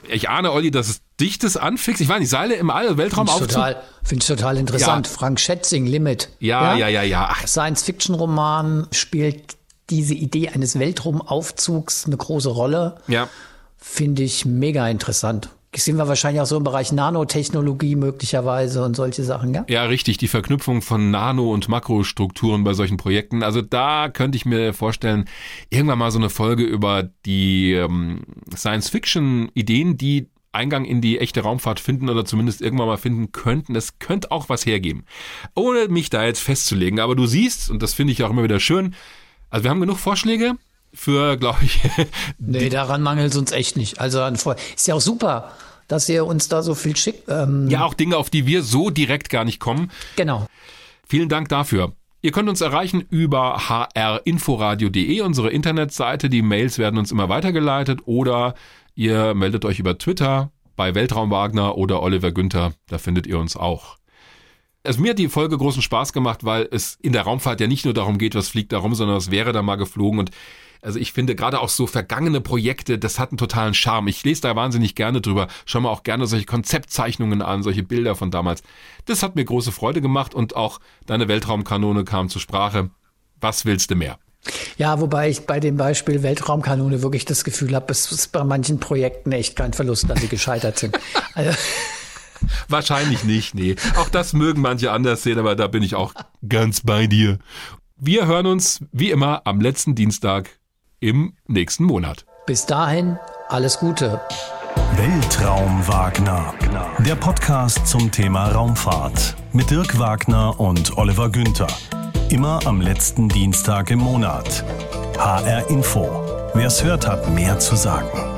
Ich 0.08 0.28
ahne, 0.28 0.52
Olli, 0.52 0.70
dass 0.70 0.88
es 0.88 1.02
dich 1.20 1.38
das 1.38 1.56
anfixt. 1.56 2.00
Ich 2.00 2.08
weiß 2.08 2.20
nicht, 2.20 2.28
Seile 2.28 2.54
im 2.54 2.70
All, 2.70 2.96
Weltraumaufzug. 2.96 3.48
Total, 3.48 3.82
finde 4.02 4.22
ich 4.22 4.28
total 4.28 4.56
interessant. 4.58 5.06
Ja. 5.06 5.12
Frank 5.12 5.40
Schätzing, 5.40 5.86
Limit. 5.86 6.30
Ja, 6.40 6.76
ja, 6.76 6.88
ja, 6.88 7.02
ja. 7.02 7.28
ja. 7.28 7.46
Science-Fiction-Roman 7.46 8.88
spielt 8.92 9.56
diese 9.90 10.14
Idee 10.14 10.48
eines 10.48 10.78
Weltraumaufzugs 10.78 12.06
eine 12.06 12.16
große 12.16 12.50
Rolle. 12.50 12.96
Ja. 13.08 13.28
Finde 13.76 14.22
ich 14.22 14.44
mega 14.44 14.88
interessant. 14.88 15.50
sind 15.74 15.96
wir 15.96 16.08
wahrscheinlich 16.08 16.42
auch 16.42 16.46
so 16.46 16.56
im 16.56 16.64
Bereich 16.64 16.90
Nanotechnologie 16.90 17.94
möglicherweise 17.94 18.84
und 18.84 18.96
solche 18.96 19.22
Sachen, 19.22 19.54
ja? 19.54 19.64
Ja, 19.68 19.84
richtig, 19.84 20.18
die 20.18 20.28
Verknüpfung 20.28 20.82
von 20.82 21.10
Nano- 21.10 21.52
und 21.52 21.68
Makrostrukturen 21.68 22.64
bei 22.64 22.74
solchen 22.74 22.96
Projekten. 22.96 23.42
Also 23.42 23.62
da 23.62 24.08
könnte 24.08 24.36
ich 24.36 24.44
mir 24.44 24.74
vorstellen, 24.74 25.26
irgendwann 25.70 25.98
mal 25.98 26.10
so 26.10 26.18
eine 26.18 26.30
Folge 26.30 26.64
über 26.64 27.04
die 27.24 27.74
ähm, 27.74 28.24
Science-Fiction-Ideen, 28.54 29.96
die 29.96 30.28
Eingang 30.56 30.84
in 30.84 31.00
die 31.00 31.18
echte 31.18 31.42
Raumfahrt 31.42 31.78
finden 31.78 32.08
oder 32.08 32.24
zumindest 32.24 32.60
irgendwann 32.60 32.88
mal 32.88 32.96
finden 32.96 33.32
könnten. 33.32 33.74
Das 33.74 33.98
könnte 33.98 34.30
auch 34.30 34.48
was 34.48 34.66
hergeben. 34.66 35.04
Ohne 35.54 35.88
mich 35.88 36.10
da 36.10 36.24
jetzt 36.24 36.40
festzulegen. 36.40 36.98
Aber 37.00 37.14
du 37.14 37.26
siehst, 37.26 37.70
und 37.70 37.82
das 37.82 37.94
finde 37.94 38.12
ich 38.12 38.24
auch 38.24 38.30
immer 38.30 38.42
wieder 38.42 38.60
schön, 38.60 38.94
also 39.50 39.64
wir 39.64 39.70
haben 39.70 39.80
genug 39.80 39.98
Vorschläge 39.98 40.54
für, 40.92 41.36
glaube 41.36 41.58
ich. 41.62 41.80
nee, 42.38 42.68
daran 42.68 43.02
mangelt 43.02 43.30
es 43.30 43.36
uns 43.36 43.52
echt 43.52 43.76
nicht. 43.76 44.00
Also 44.00 44.24
ist 44.24 44.88
ja 44.88 44.94
auch 44.94 45.00
super, 45.00 45.52
dass 45.88 46.08
ihr 46.08 46.26
uns 46.26 46.48
da 46.48 46.62
so 46.62 46.74
viel 46.74 46.96
schickt. 46.96 47.28
Ähm 47.28 47.68
ja, 47.70 47.84
auch 47.84 47.94
Dinge, 47.94 48.16
auf 48.16 48.30
die 48.30 48.46
wir 48.46 48.62
so 48.62 48.90
direkt 48.90 49.30
gar 49.30 49.44
nicht 49.44 49.60
kommen. 49.60 49.90
Genau. 50.16 50.46
Vielen 51.06 51.28
Dank 51.28 51.48
dafür. 51.48 51.92
Ihr 52.22 52.32
könnt 52.32 52.48
uns 52.48 52.60
erreichen 52.60 53.04
über 53.08 53.68
hrinforadio.de, 53.68 55.20
unsere 55.20 55.50
Internetseite. 55.50 56.28
Die 56.28 56.42
Mails 56.42 56.78
werden 56.78 56.98
uns 56.98 57.12
immer 57.12 57.28
weitergeleitet 57.28 58.00
oder 58.06 58.54
ihr 58.96 59.34
meldet 59.34 59.64
euch 59.64 59.78
über 59.78 59.96
Twitter 59.96 60.50
bei 60.74 60.94
Weltraum 60.94 61.30
Wagner 61.30 61.78
oder 61.78 62.02
Oliver 62.02 62.32
Günther. 62.32 62.72
Da 62.88 62.98
findet 62.98 63.26
ihr 63.26 63.38
uns 63.38 63.56
auch. 63.56 63.96
Also 64.82 65.00
mir 65.00 65.10
hat 65.10 65.18
die 65.18 65.28
Folge 65.28 65.56
großen 65.56 65.82
Spaß 65.82 66.12
gemacht, 66.12 66.44
weil 66.44 66.68
es 66.70 66.96
in 67.02 67.12
der 67.12 67.22
Raumfahrt 67.22 67.60
ja 67.60 67.66
nicht 67.66 67.84
nur 67.84 67.94
darum 67.94 68.18
geht, 68.18 68.34
was 68.34 68.48
fliegt 68.48 68.72
da 68.72 68.78
rum, 68.78 68.94
sondern 68.94 69.16
es 69.16 69.30
wäre 69.30 69.52
da 69.52 69.62
mal 69.62 69.76
geflogen 69.76 70.18
und 70.18 70.30
also 70.82 70.98
ich 71.00 71.12
finde 71.12 71.34
gerade 71.34 71.60
auch 71.60 71.68
so 71.68 71.86
vergangene 71.86 72.40
Projekte, 72.40 72.98
das 72.98 73.18
hat 73.18 73.30
einen 73.30 73.38
totalen 73.38 73.74
Charme. 73.74 74.08
Ich 74.08 74.22
lese 74.22 74.42
da 74.42 74.54
wahnsinnig 74.54 74.94
gerne 74.94 75.20
drüber. 75.20 75.48
Schau 75.64 75.80
mal 75.80 75.88
auch 75.88 76.04
gerne 76.04 76.26
solche 76.26 76.46
Konzeptzeichnungen 76.46 77.42
an, 77.42 77.62
solche 77.62 77.82
Bilder 77.82 78.14
von 78.14 78.30
damals. 78.30 78.62
Das 79.06 79.22
hat 79.22 79.34
mir 79.34 79.44
große 79.44 79.72
Freude 79.72 80.00
gemacht 80.00 80.34
und 80.34 80.54
auch 80.54 80.78
deine 81.06 81.26
Weltraumkanone 81.26 82.04
kam 82.04 82.28
zur 82.28 82.40
Sprache. 82.40 82.90
Was 83.40 83.64
willst 83.64 83.90
du 83.90 83.96
mehr? 83.96 84.18
Ja, 84.76 85.00
wobei 85.00 85.28
ich 85.30 85.46
bei 85.46 85.60
dem 85.60 85.76
Beispiel 85.76 86.22
Weltraumkanone 86.22 87.02
wirklich 87.02 87.24
das 87.24 87.44
Gefühl 87.44 87.74
habe, 87.74 87.92
es 87.92 88.10
ist 88.10 88.32
bei 88.32 88.44
manchen 88.44 88.80
Projekten 88.80 89.32
echt 89.32 89.56
kein 89.56 89.72
Verlust, 89.72 90.08
dass 90.08 90.20
sie 90.20 90.28
gescheitert 90.28 90.78
sind. 90.78 90.98
Also 91.34 91.50
Wahrscheinlich 92.68 93.24
nicht, 93.24 93.54
nee. 93.54 93.76
Auch 93.96 94.08
das 94.08 94.32
mögen 94.32 94.60
manche 94.60 94.90
anders 94.90 95.22
sehen, 95.22 95.38
aber 95.38 95.54
da 95.54 95.66
bin 95.66 95.82
ich 95.82 95.94
auch 95.94 96.14
ganz 96.48 96.80
bei 96.80 97.06
dir. 97.06 97.38
Wir 97.96 98.26
hören 98.26 98.46
uns 98.46 98.80
wie 98.92 99.10
immer 99.10 99.42
am 99.44 99.60
letzten 99.60 99.94
Dienstag 99.94 100.50
im 101.00 101.34
nächsten 101.46 101.84
Monat. 101.84 102.24
Bis 102.46 102.66
dahin, 102.66 103.18
alles 103.48 103.78
Gute. 103.78 104.20
Weltraum 104.96 105.86
Wagner. 105.86 106.54
Der 107.00 107.16
Podcast 107.16 107.86
zum 107.86 108.10
Thema 108.10 108.48
Raumfahrt 108.50 109.34
mit 109.52 109.70
Dirk 109.70 109.98
Wagner 109.98 110.58
und 110.58 110.96
Oliver 110.96 111.28
Günther. 111.28 111.68
Immer 112.28 112.58
am 112.66 112.80
letzten 112.80 113.28
Dienstag 113.28 113.90
im 113.92 114.00
Monat. 114.00 114.64
HR 115.16 115.70
Info. 115.70 116.08
Wer 116.54 116.66
es 116.66 116.82
hört, 116.82 117.06
hat 117.06 117.30
mehr 117.32 117.60
zu 117.60 117.76
sagen. 117.76 118.35